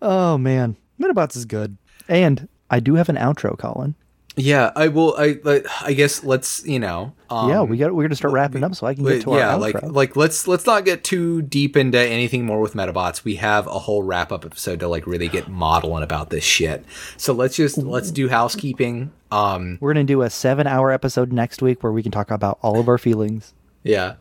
Oh 0.00 0.38
man, 0.38 0.76
Medabots 1.00 1.36
is 1.36 1.44
good, 1.44 1.76
and 2.08 2.48
I 2.70 2.78
do 2.80 2.94
have 2.94 3.08
an 3.08 3.16
outro, 3.16 3.58
Colin. 3.58 3.96
Yeah, 4.38 4.70
I 4.76 4.88
will. 4.88 5.14
I 5.18 5.38
I- 5.44 5.62
I 5.82 5.92
guess 5.92 6.22
let's 6.24 6.64
you 6.64 6.78
know. 6.78 7.12
Um, 7.28 7.50
yeah, 7.50 7.62
we 7.62 7.76
got 7.76 7.92
we're 7.94 8.04
gonna 8.04 8.14
start 8.14 8.32
wrapping 8.32 8.62
up 8.64 8.74
so 8.74 8.86
I 8.86 8.94
can 8.94 9.04
get 9.04 9.22
to 9.22 9.32
our 9.32 9.38
yeah, 9.38 9.52
outro. 9.54 9.60
like 9.60 9.82
like 9.82 10.16
let's 10.16 10.46
let's 10.48 10.64
not 10.64 10.84
get 10.84 11.02
too 11.04 11.42
deep 11.42 11.76
into 11.76 11.98
anything 11.98 12.46
more 12.46 12.60
with 12.60 12.74
Medabots. 12.74 13.24
We 13.24 13.34
have 13.36 13.66
a 13.66 13.78
whole 13.80 14.02
wrap 14.02 14.30
up 14.32 14.44
episode 14.46 14.80
to 14.80 14.88
like 14.88 15.06
really 15.06 15.28
get 15.28 15.48
modeling 15.48 16.02
about 16.02 16.30
this 16.30 16.44
shit. 16.44 16.84
So 17.16 17.32
let's 17.34 17.56
just 17.56 17.76
let's 17.78 18.10
do 18.10 18.28
housekeeping. 18.28 19.10
Um, 19.30 19.76
we're 19.80 19.92
gonna 19.92 20.04
do 20.04 20.22
a 20.22 20.30
seven 20.30 20.66
hour 20.66 20.90
episode 20.92 21.32
next 21.32 21.60
week 21.60 21.82
where 21.82 21.92
we 21.92 22.02
can 22.02 22.12
talk 22.12 22.30
about 22.30 22.58
all 22.62 22.78
of 22.80 22.88
our 22.88 22.98
feelings. 22.98 23.52
yeah. 23.82 24.14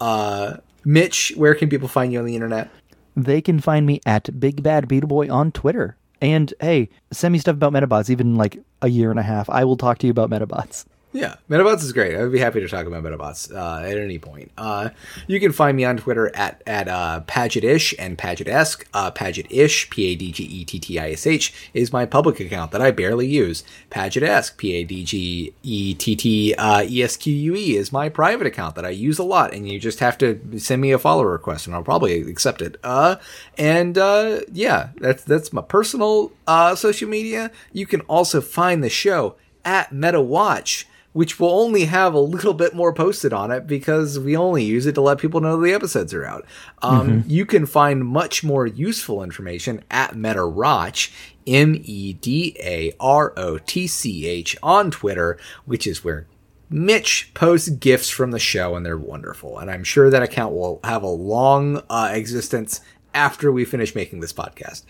Uh, 0.00 0.58
Mitch, 0.84 1.32
where 1.36 1.54
can 1.54 1.68
people 1.68 1.88
find 1.88 2.12
you 2.12 2.18
on 2.18 2.24
the 2.26 2.34
internet? 2.34 2.68
They 3.16 3.40
can 3.40 3.60
find 3.60 3.86
me 3.86 4.00
at 4.04 4.38
Big 4.40 4.62
Bad 4.62 4.88
Beetle 4.88 5.08
Boy 5.08 5.30
on 5.30 5.50
Twitter. 5.52 5.96
And 6.20 6.52
hey, 6.60 6.88
send 7.12 7.32
me 7.32 7.38
stuff 7.38 7.56
about 7.56 7.72
Medabots, 7.72 8.10
even 8.10 8.36
like 8.36 8.58
a 8.82 8.88
year 8.88 9.10
and 9.10 9.18
a 9.18 9.22
half. 9.22 9.50
I 9.50 9.64
will 9.64 9.76
talk 9.76 9.98
to 9.98 10.06
you 10.06 10.10
about 10.10 10.30
Medabots. 10.30 10.84
Yeah, 11.14 11.36
Medabots 11.48 11.84
is 11.84 11.92
great. 11.92 12.16
I 12.16 12.24
would 12.24 12.32
be 12.32 12.40
happy 12.40 12.58
to 12.58 12.66
talk 12.66 12.86
about 12.86 13.04
Medabots 13.04 13.54
uh, 13.54 13.84
at 13.84 13.96
any 13.96 14.18
point. 14.18 14.50
Uh, 14.58 14.90
you 15.28 15.38
can 15.38 15.52
find 15.52 15.76
me 15.76 15.84
on 15.84 15.96
Twitter 15.96 16.34
at 16.34 16.60
at 16.66 16.88
uh, 16.88 17.22
Padgettish 17.28 17.94
and 18.00 18.18
Padgettesque. 18.18 18.84
Uh, 18.92 19.12
Padgettish, 19.12 19.90
P 19.90 20.06
A 20.06 20.16
D 20.16 20.32
G 20.32 20.42
E 20.42 20.64
T 20.64 20.80
T 20.80 20.98
I 20.98 21.10
S 21.10 21.24
H, 21.24 21.70
is 21.72 21.92
my 21.92 22.04
public 22.04 22.40
account 22.40 22.72
that 22.72 22.82
I 22.82 22.90
barely 22.90 23.28
use. 23.28 23.62
Padgettesque, 23.92 24.56
P 24.56 24.74
A 24.74 24.82
D 24.82 25.04
G 25.04 25.54
E 25.62 25.94
T 25.94 26.16
T 26.16 26.52
E 26.52 27.02
S 27.04 27.16
Q 27.16 27.32
U 27.32 27.54
E, 27.54 27.76
is 27.76 27.92
my 27.92 28.08
private 28.08 28.48
account 28.48 28.74
that 28.74 28.84
I 28.84 28.90
use 28.90 29.20
a 29.20 29.24
lot, 29.24 29.54
and 29.54 29.68
you 29.68 29.78
just 29.78 30.00
have 30.00 30.18
to 30.18 30.58
send 30.58 30.82
me 30.82 30.90
a 30.90 30.98
follow 30.98 31.22
request, 31.22 31.68
and 31.68 31.76
I'll 31.76 31.84
probably 31.84 32.22
accept 32.22 32.60
it. 32.60 32.76
Uh, 32.82 33.16
and 33.56 33.96
uh, 33.96 34.40
yeah, 34.52 34.88
that's 34.96 35.22
that's 35.22 35.52
my 35.52 35.62
personal 35.62 36.32
uh, 36.48 36.74
social 36.74 37.08
media. 37.08 37.52
You 37.72 37.86
can 37.86 38.00
also 38.00 38.40
find 38.40 38.82
the 38.82 38.90
show 38.90 39.36
at 39.64 39.90
MetaWatch 39.92 40.86
which 41.14 41.40
will 41.40 41.50
only 41.50 41.86
have 41.86 42.12
a 42.12 42.18
little 42.18 42.52
bit 42.52 42.74
more 42.74 42.92
posted 42.92 43.32
on 43.32 43.50
it 43.50 43.66
because 43.66 44.18
we 44.18 44.36
only 44.36 44.64
use 44.64 44.84
it 44.84 44.92
to 44.96 45.00
let 45.00 45.16
people 45.16 45.40
know 45.40 45.58
the 45.58 45.72
episodes 45.72 46.12
are 46.12 46.24
out. 46.24 46.44
Um, 46.82 47.24
You 47.26 47.46
can 47.46 47.66
find 47.66 48.04
much 48.04 48.44
more 48.44 48.66
useful 48.66 49.22
information 49.22 49.82
at 49.90 50.14
MedaRotch, 50.14 51.12
M 51.46 51.80
E 51.82 52.12
D 52.14 52.56
A 52.60 52.92
R 52.98 53.32
O 53.36 53.58
T 53.58 53.86
C 53.86 54.26
H, 54.26 54.56
on 54.62 54.90
Twitter, 54.90 55.38
which 55.64 55.86
is 55.86 56.02
where 56.04 56.26
Mitch 56.68 57.30
posts 57.34 57.68
gifts 57.68 58.10
from 58.10 58.32
the 58.32 58.38
show, 58.40 58.74
and 58.74 58.84
they're 58.84 58.98
wonderful. 58.98 59.58
And 59.58 59.70
I'm 59.70 59.84
sure 59.84 60.10
that 60.10 60.22
account 60.22 60.52
will 60.52 60.80
have 60.82 61.04
a 61.04 61.08
long 61.08 61.80
uh, 61.88 62.10
existence 62.12 62.80
after 63.14 63.52
we 63.52 63.64
finish 63.64 63.94
making 63.94 64.18
this 64.18 64.32
podcast. 64.32 64.82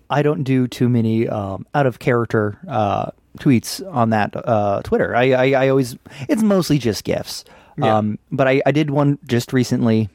I 0.10 0.22
don't 0.22 0.44
do 0.44 0.68
too 0.68 0.88
many 0.88 1.28
um, 1.28 1.66
out 1.74 1.86
of 1.86 1.98
character 1.98 2.58
uh, 2.68 3.10
tweets 3.38 3.86
on 3.92 4.10
that 4.10 4.34
uh, 4.34 4.82
Twitter. 4.82 5.14
I, 5.14 5.32
I, 5.32 5.64
I 5.64 5.68
always 5.68 5.96
it's 6.28 6.42
mostly 6.42 6.78
just 6.78 7.04
gifs. 7.04 7.44
Um, 7.80 8.18
but 8.32 8.48
I, 8.48 8.60
I 8.66 8.72
did 8.72 8.90
one 8.90 9.18
just 9.26 9.52
recently 9.52 10.08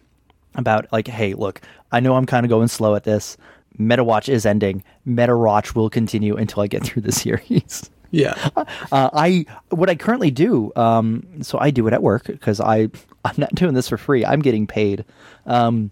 about 0.55 0.91
like, 0.91 1.07
hey, 1.07 1.33
look, 1.33 1.61
I 1.91 1.99
know 1.99 2.15
I'm 2.15 2.25
kind 2.25 2.45
of 2.45 2.49
going 2.49 2.67
slow 2.67 2.95
at 2.95 3.03
this. 3.03 3.37
Meta 3.77 4.03
Watch 4.03 4.29
is 4.29 4.45
ending. 4.45 4.83
MetaWatch 5.07 5.75
will 5.75 5.89
continue 5.89 6.35
until 6.35 6.61
I 6.61 6.67
get 6.67 6.83
through 6.85 7.03
the 7.03 7.11
series. 7.11 7.89
Yeah. 8.11 8.35
Uh, 8.55 8.65
I 8.91 9.45
what 9.69 9.89
I 9.89 9.95
currently 9.95 10.29
do, 10.29 10.71
um, 10.75 11.25
so 11.41 11.57
I 11.59 11.71
do 11.71 11.87
it 11.87 11.93
at 11.93 12.03
work 12.03 12.25
because 12.27 12.59
I 12.61 12.89
I'm 13.25 13.35
not 13.37 13.55
doing 13.55 13.73
this 13.73 13.89
for 13.89 13.97
free. 13.97 14.23
I'm 14.23 14.41
getting 14.41 14.67
paid, 14.67 15.03
um, 15.47 15.89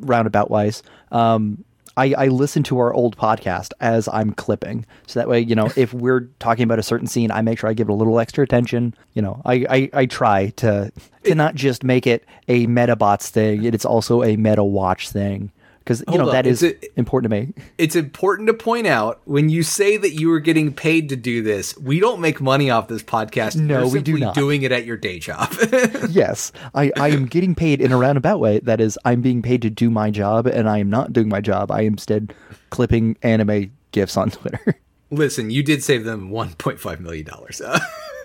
roundabout 0.00 0.50
wise. 0.50 0.82
Um, 1.12 1.64
I, 1.98 2.14
I 2.16 2.28
listen 2.28 2.62
to 2.64 2.78
our 2.78 2.94
old 2.94 3.16
podcast 3.16 3.72
as 3.80 4.08
I'm 4.08 4.32
clipping, 4.32 4.86
so 5.06 5.18
that 5.18 5.28
way 5.28 5.40
you 5.40 5.54
know 5.54 5.70
if 5.76 5.92
we're 6.04 6.28
talking 6.38 6.62
about 6.64 6.78
a 6.78 6.82
certain 6.82 7.06
scene, 7.06 7.30
I 7.30 7.42
make 7.42 7.58
sure 7.58 7.68
I 7.68 7.74
give 7.74 7.88
it 7.88 7.92
a 7.92 7.94
little 7.94 8.20
extra 8.20 8.44
attention. 8.44 8.94
You 9.14 9.22
know, 9.22 9.42
I 9.44 9.66
I, 9.68 9.90
I 9.92 10.06
try 10.06 10.50
to 10.56 10.92
to 11.24 11.34
not 11.34 11.54
just 11.54 11.82
make 11.82 12.06
it 12.06 12.24
a 12.46 12.66
Medabots 12.66 13.28
thing; 13.28 13.64
it's 13.64 13.84
also 13.84 14.22
a 14.22 14.36
Meta 14.36 14.64
Watch 14.64 15.10
thing 15.10 15.50
because 15.88 16.00
you 16.00 16.04
Hold 16.08 16.20
know 16.20 16.26
on, 16.26 16.32
that 16.34 16.46
is 16.46 16.62
it- 16.62 16.92
important 16.96 17.30
to 17.32 17.40
me. 17.40 17.54
it's 17.78 17.96
important 17.96 18.46
to 18.48 18.52
point 18.52 18.86
out 18.86 19.22
when 19.24 19.48
you 19.48 19.62
say 19.62 19.96
that 19.96 20.12
you 20.12 20.30
are 20.32 20.38
getting 20.38 20.70
paid 20.70 21.08
to 21.08 21.16
do 21.16 21.42
this, 21.42 21.74
we 21.78 21.98
don't 21.98 22.20
make 22.20 22.42
money 22.42 22.68
off 22.68 22.88
this 22.88 23.02
podcast. 23.02 23.56
No, 23.56 23.84
You're 23.84 23.88
we 23.88 24.02
do 24.02 24.18
not. 24.18 24.34
Doing 24.34 24.60
it 24.62 24.70
at 24.70 24.84
your 24.84 24.98
day 24.98 25.18
job. 25.18 25.50
yes, 26.10 26.52
I, 26.74 26.92
I 26.96 27.08
am 27.08 27.24
getting 27.24 27.54
paid 27.54 27.80
in 27.80 27.90
a 27.90 27.96
roundabout 27.96 28.38
way. 28.38 28.58
That 28.58 28.82
is, 28.82 28.98
I'm 29.06 29.22
being 29.22 29.40
paid 29.40 29.62
to 29.62 29.70
do 29.70 29.88
my 29.88 30.10
job, 30.10 30.46
and 30.46 30.68
I 30.68 30.76
am 30.76 30.90
not 30.90 31.14
doing 31.14 31.30
my 31.30 31.40
job. 31.40 31.70
I 31.70 31.80
am 31.80 31.94
instead 31.94 32.34
clipping 32.68 33.16
anime 33.22 33.72
gifs 33.92 34.18
on 34.18 34.30
Twitter. 34.38 34.76
Listen, 35.10 35.48
you 35.50 35.62
did 35.62 35.82
save 35.82 36.04
them 36.04 36.28
1.5 36.30 37.00
million 37.00 37.24
dollars. 37.24 37.62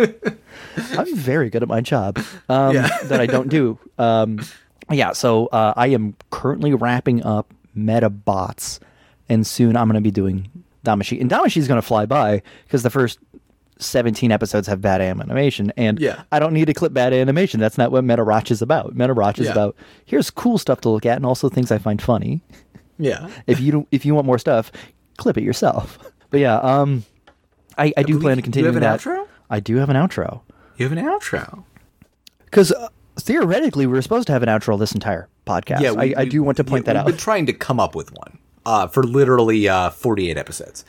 I'm 0.98 1.16
very 1.16 1.50
good 1.50 1.64
at 1.64 1.70
my 1.70 1.80
job 1.82 2.20
um, 2.50 2.76
Yeah. 2.76 2.90
that 3.04 3.22
I 3.22 3.26
don't 3.26 3.48
do. 3.48 3.80
Um, 3.98 4.40
yeah, 4.96 5.14
so 5.14 5.48
uh, 5.48 5.74
I 5.76 5.88
am 5.88 6.16
currently 6.32 6.74
wrapping 6.74 7.24
up 7.24 7.54
Medabots, 7.78 8.80
and 9.30 9.46
soon 9.46 9.76
I'm 9.76 9.88
going 9.88 9.96
to 9.96 10.02
be 10.02 10.12
doing 10.12 10.50
Damashii. 10.86 11.20
And 11.22 11.30
Damashii 11.30 11.58
is 11.58 11.68
going 11.68 11.80
to 11.82 11.86
fly 11.86 12.06
by 12.06 12.42
because 12.66 12.84
the 12.84 12.90
first 12.90 13.20
17 13.80 14.32
episodes 14.32 14.68
have 14.68 14.82
bad 14.82 15.02
animation, 15.02 15.72
and 15.78 16.00
Yeah. 16.00 16.24
I 16.32 16.40
don't 16.40 16.54
need 16.54 16.66
to 16.66 16.74
clip 16.74 16.94
bad 16.94 17.14
animation. 17.14 17.60
That's 17.60 17.78
not 17.78 17.92
what 17.92 18.04
MedaRotch 18.04 18.52
is 18.52 18.62
about. 18.62 18.96
MedaRotch 18.96 19.40
is 19.40 19.46
Yeah. 19.48 19.52
about 19.54 19.76
here's 20.06 20.30
cool 20.30 20.58
stuff 20.58 20.82
to 20.82 20.90
look 20.90 21.06
at 21.06 21.16
and 21.18 21.26
also 21.26 21.50
things 21.50 21.72
I 21.72 21.78
find 21.78 22.02
funny. 22.02 22.42
yeah. 22.98 23.30
If 23.48 23.60
you 23.60 23.72
don't, 23.72 23.88
if 23.92 24.06
you 24.06 24.14
want 24.16 24.28
more 24.28 24.38
stuff, 24.40 24.72
clip 25.18 25.38
it 25.38 25.44
yourself. 25.44 25.98
But 26.30 26.40
yeah, 26.40 26.56
um, 26.58 27.06
I, 27.78 27.94
I 27.96 28.02
do 28.02 28.20
plan 28.20 28.38
to 28.38 28.40
you 28.40 28.44
continue 28.44 28.66
have 28.66 28.76
an 28.76 28.82
that. 28.82 29.00
outro? 29.02 29.28
I 29.52 29.60
do 29.60 29.76
have 29.76 29.90
an 29.92 29.96
outro. 29.96 30.42
You 30.78 30.90
have 30.90 30.98
an 30.98 31.06
outro. 31.06 31.64
Because 32.46 32.72
uh, 32.72 32.88
theoretically, 33.24 33.88
we 33.88 33.94
were 33.94 34.02
supposed 34.02 34.28
to 34.28 34.34
have 34.34 34.44
an 34.44 34.50
outro 34.50 34.78
this 34.78 34.94
entire 34.94 35.28
podcast. 35.46 35.82
Yeah, 35.82 35.94
I, 35.98 36.14
I 36.18 36.26
do 36.26 36.44
want 36.44 36.58
to 36.58 36.64
point 36.64 36.86
yeah, 36.86 36.94
that 36.94 37.00
out. 37.00 37.06
We've 37.06 37.16
been 37.16 37.20
trying 37.20 37.46
to 37.48 37.54
come 37.54 37.80
up 37.80 37.96
with 37.96 38.12
one 38.12 38.38
uh, 38.66 38.88
for 38.88 39.04
literally 39.04 39.68
uh, 39.68 39.90
48 39.90 40.38
episodes. 40.38 40.86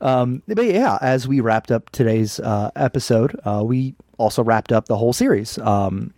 Um, 0.00 0.42
but 0.48 0.64
yeah, 0.64 0.98
as 1.00 1.28
we 1.28 1.40
wrapped 1.40 1.70
up 1.70 1.90
today's 1.90 2.40
uh, 2.40 2.70
episode, 2.74 3.38
uh, 3.44 3.62
we 3.64 3.94
also 4.18 4.42
wrapped 4.42 4.72
up 4.72 4.86
the 4.86 4.96
whole 4.96 5.12
series, 5.12 5.58
um, 5.58 6.12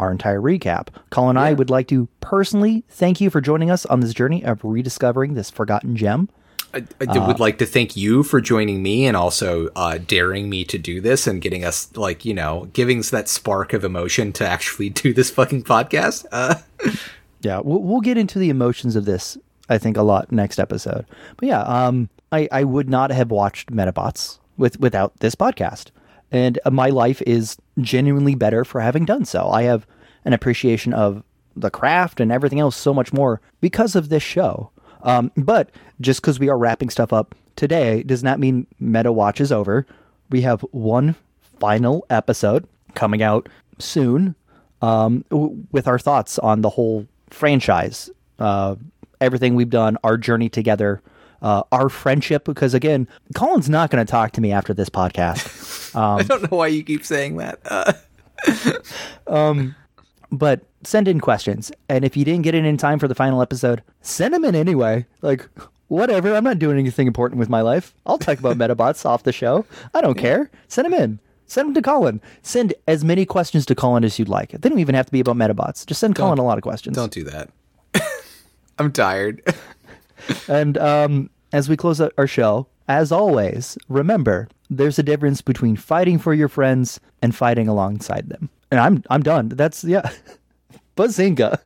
our 0.00 0.10
entire 0.10 0.40
recap. 0.40 0.88
Colin 1.10 1.36
and 1.36 1.38
I 1.38 1.52
would 1.52 1.70
like 1.70 1.86
to 1.88 2.08
personally 2.20 2.84
thank 2.88 3.20
you 3.20 3.30
for 3.30 3.40
joining 3.40 3.70
us 3.70 3.86
on 3.86 4.00
this 4.00 4.12
journey 4.12 4.44
of 4.44 4.64
rediscovering 4.64 5.34
this 5.34 5.50
forgotten 5.50 5.94
gem. 5.94 6.28
I, 6.72 6.84
I 7.00 7.06
did- 7.06 7.26
would 7.26 7.40
like 7.40 7.58
to 7.58 7.66
thank 7.66 7.96
you 7.96 8.22
for 8.22 8.40
joining 8.40 8.82
me 8.82 9.06
and 9.06 9.16
also 9.16 9.68
uh, 9.76 9.98
daring 9.98 10.48
me 10.48 10.64
to 10.66 10.78
do 10.78 11.00
this 11.00 11.26
and 11.26 11.40
getting 11.40 11.64
us, 11.64 11.94
like, 11.96 12.24
you 12.24 12.34
know, 12.34 12.68
giving 12.72 13.00
us 13.00 13.10
that 13.10 13.28
spark 13.28 13.72
of 13.72 13.84
emotion 13.84 14.32
to 14.34 14.46
actually 14.46 14.88
do 15.02 15.12
this 15.12 15.30
fucking 15.30 15.64
podcast. 15.64 16.26
Uh, 16.32 16.56
Yeah, 17.42 17.60
we'll, 17.64 17.80
we'll 17.82 18.02
get 18.02 18.18
into 18.18 18.38
the 18.38 18.50
emotions 18.50 18.96
of 18.96 19.06
this, 19.06 19.38
I 19.70 19.78
think, 19.78 19.96
a 19.96 20.02
lot 20.02 20.30
next 20.30 20.58
episode. 20.58 21.06
But 21.38 21.48
yeah, 21.48 21.62
um, 21.62 22.10
I, 22.32 22.46
I 22.52 22.64
would 22.64 22.88
not 22.90 23.10
have 23.10 23.30
watched 23.30 23.72
Medabots 23.72 24.38
with 24.58 24.78
without 24.78 25.16
this 25.20 25.34
podcast, 25.34 25.86
and 26.30 26.58
uh, 26.66 26.70
my 26.70 26.90
life 26.90 27.22
is 27.22 27.56
genuinely 27.80 28.34
better 28.34 28.62
for 28.62 28.82
having 28.82 29.06
done 29.06 29.24
so. 29.24 29.48
I 29.48 29.62
have 29.62 29.86
an 30.26 30.34
appreciation 30.34 30.92
of 30.92 31.22
the 31.56 31.70
craft 31.70 32.20
and 32.20 32.30
everything 32.30 32.60
else 32.60 32.76
so 32.76 32.92
much 32.92 33.10
more 33.10 33.40
because 33.62 33.96
of 33.96 34.10
this 34.10 34.22
show. 34.22 34.70
Um, 35.02 35.32
but 35.36 35.70
just 36.00 36.20
because 36.20 36.38
we 36.38 36.48
are 36.48 36.58
wrapping 36.58 36.90
stuff 36.90 37.12
up 37.12 37.34
today 37.56 38.02
does 38.02 38.22
not 38.22 38.38
mean 38.38 38.66
Meta 38.78 39.12
Watch 39.12 39.40
is 39.40 39.52
over. 39.52 39.86
We 40.30 40.42
have 40.42 40.60
one 40.70 41.16
final 41.58 42.06
episode 42.10 42.66
coming 42.94 43.22
out 43.22 43.48
soon 43.78 44.34
um, 44.82 45.24
w- 45.30 45.64
with 45.72 45.86
our 45.86 45.98
thoughts 45.98 46.38
on 46.38 46.62
the 46.62 46.70
whole 46.70 47.06
franchise, 47.30 48.10
uh, 48.38 48.76
everything 49.20 49.54
we've 49.54 49.70
done, 49.70 49.98
our 50.04 50.16
journey 50.16 50.48
together, 50.48 51.02
uh, 51.42 51.62
our 51.72 51.88
friendship. 51.88 52.44
Because 52.44 52.74
again, 52.74 53.06
Colin's 53.34 53.68
not 53.68 53.90
going 53.90 54.04
to 54.04 54.10
talk 54.10 54.32
to 54.32 54.40
me 54.40 54.52
after 54.52 54.72
this 54.74 54.88
podcast. 54.88 55.94
I 55.94 56.22
don't 56.22 56.50
know 56.50 56.56
why 56.56 56.68
you 56.68 56.82
keep 56.82 57.04
saying 57.04 57.36
that. 57.36 57.60
Uh, 57.64 57.92
but 60.30 60.62
send 60.82 61.08
in 61.08 61.20
questions, 61.20 61.72
and 61.88 62.04
if 62.04 62.16
you 62.16 62.24
didn't 62.24 62.42
get 62.42 62.54
it 62.54 62.64
in 62.64 62.76
time 62.76 62.98
for 62.98 63.08
the 63.08 63.14
final 63.14 63.42
episode, 63.42 63.82
send 64.00 64.34
them 64.34 64.44
in 64.44 64.54
anyway. 64.54 65.06
Like 65.22 65.48
whatever, 65.88 66.34
I'm 66.34 66.44
not 66.44 66.58
doing 66.58 66.78
anything 66.78 67.06
important 67.06 67.38
with 67.38 67.48
my 67.48 67.60
life. 67.60 67.94
I'll 68.06 68.18
talk 68.18 68.38
about 68.38 68.56
Medabots 68.58 69.04
off 69.04 69.24
the 69.24 69.32
show. 69.32 69.66
I 69.94 70.00
don't 70.00 70.16
care. 70.18 70.50
Send 70.68 70.86
them 70.86 70.94
in. 70.94 71.18
Send 71.46 71.68
them 71.68 71.74
to 71.74 71.82
Colin. 71.82 72.20
Send 72.42 72.74
as 72.86 73.04
many 73.04 73.26
questions 73.26 73.66
to 73.66 73.74
Colin 73.74 74.04
as 74.04 74.18
you'd 74.18 74.28
like. 74.28 74.52
They 74.52 74.68
don't 74.68 74.78
even 74.78 74.94
have 74.94 75.06
to 75.06 75.12
be 75.12 75.20
about 75.20 75.36
Medabots. 75.36 75.84
Just 75.84 76.00
send 76.00 76.14
Colin 76.14 76.38
a 76.38 76.44
lot 76.44 76.58
of 76.58 76.62
questions. 76.62 76.96
don't 76.96 77.12
do 77.12 77.24
that. 77.24 77.50
I'm 78.78 78.92
tired. 78.92 79.42
And 80.48 80.76
um, 80.76 81.30
as 81.50 81.68
we 81.70 81.78
close 81.78 81.98
out 81.98 82.12
our 82.18 82.26
show, 82.26 82.66
as 82.88 83.10
always, 83.10 83.78
remember 83.88 84.48
there's 84.68 84.98
a 84.98 85.02
difference 85.02 85.40
between 85.40 85.76
fighting 85.76 86.18
for 86.18 86.34
your 86.34 86.46
friends 86.46 87.00
and 87.22 87.34
fighting 87.34 87.68
alongside 87.68 88.28
them 88.28 88.50
and 88.70 88.80
I'm 88.80 89.02
I'm 89.10 89.22
done. 89.22 89.48
That's 89.48 89.84
yeah, 89.84 90.10
Bazinga. 90.96 91.58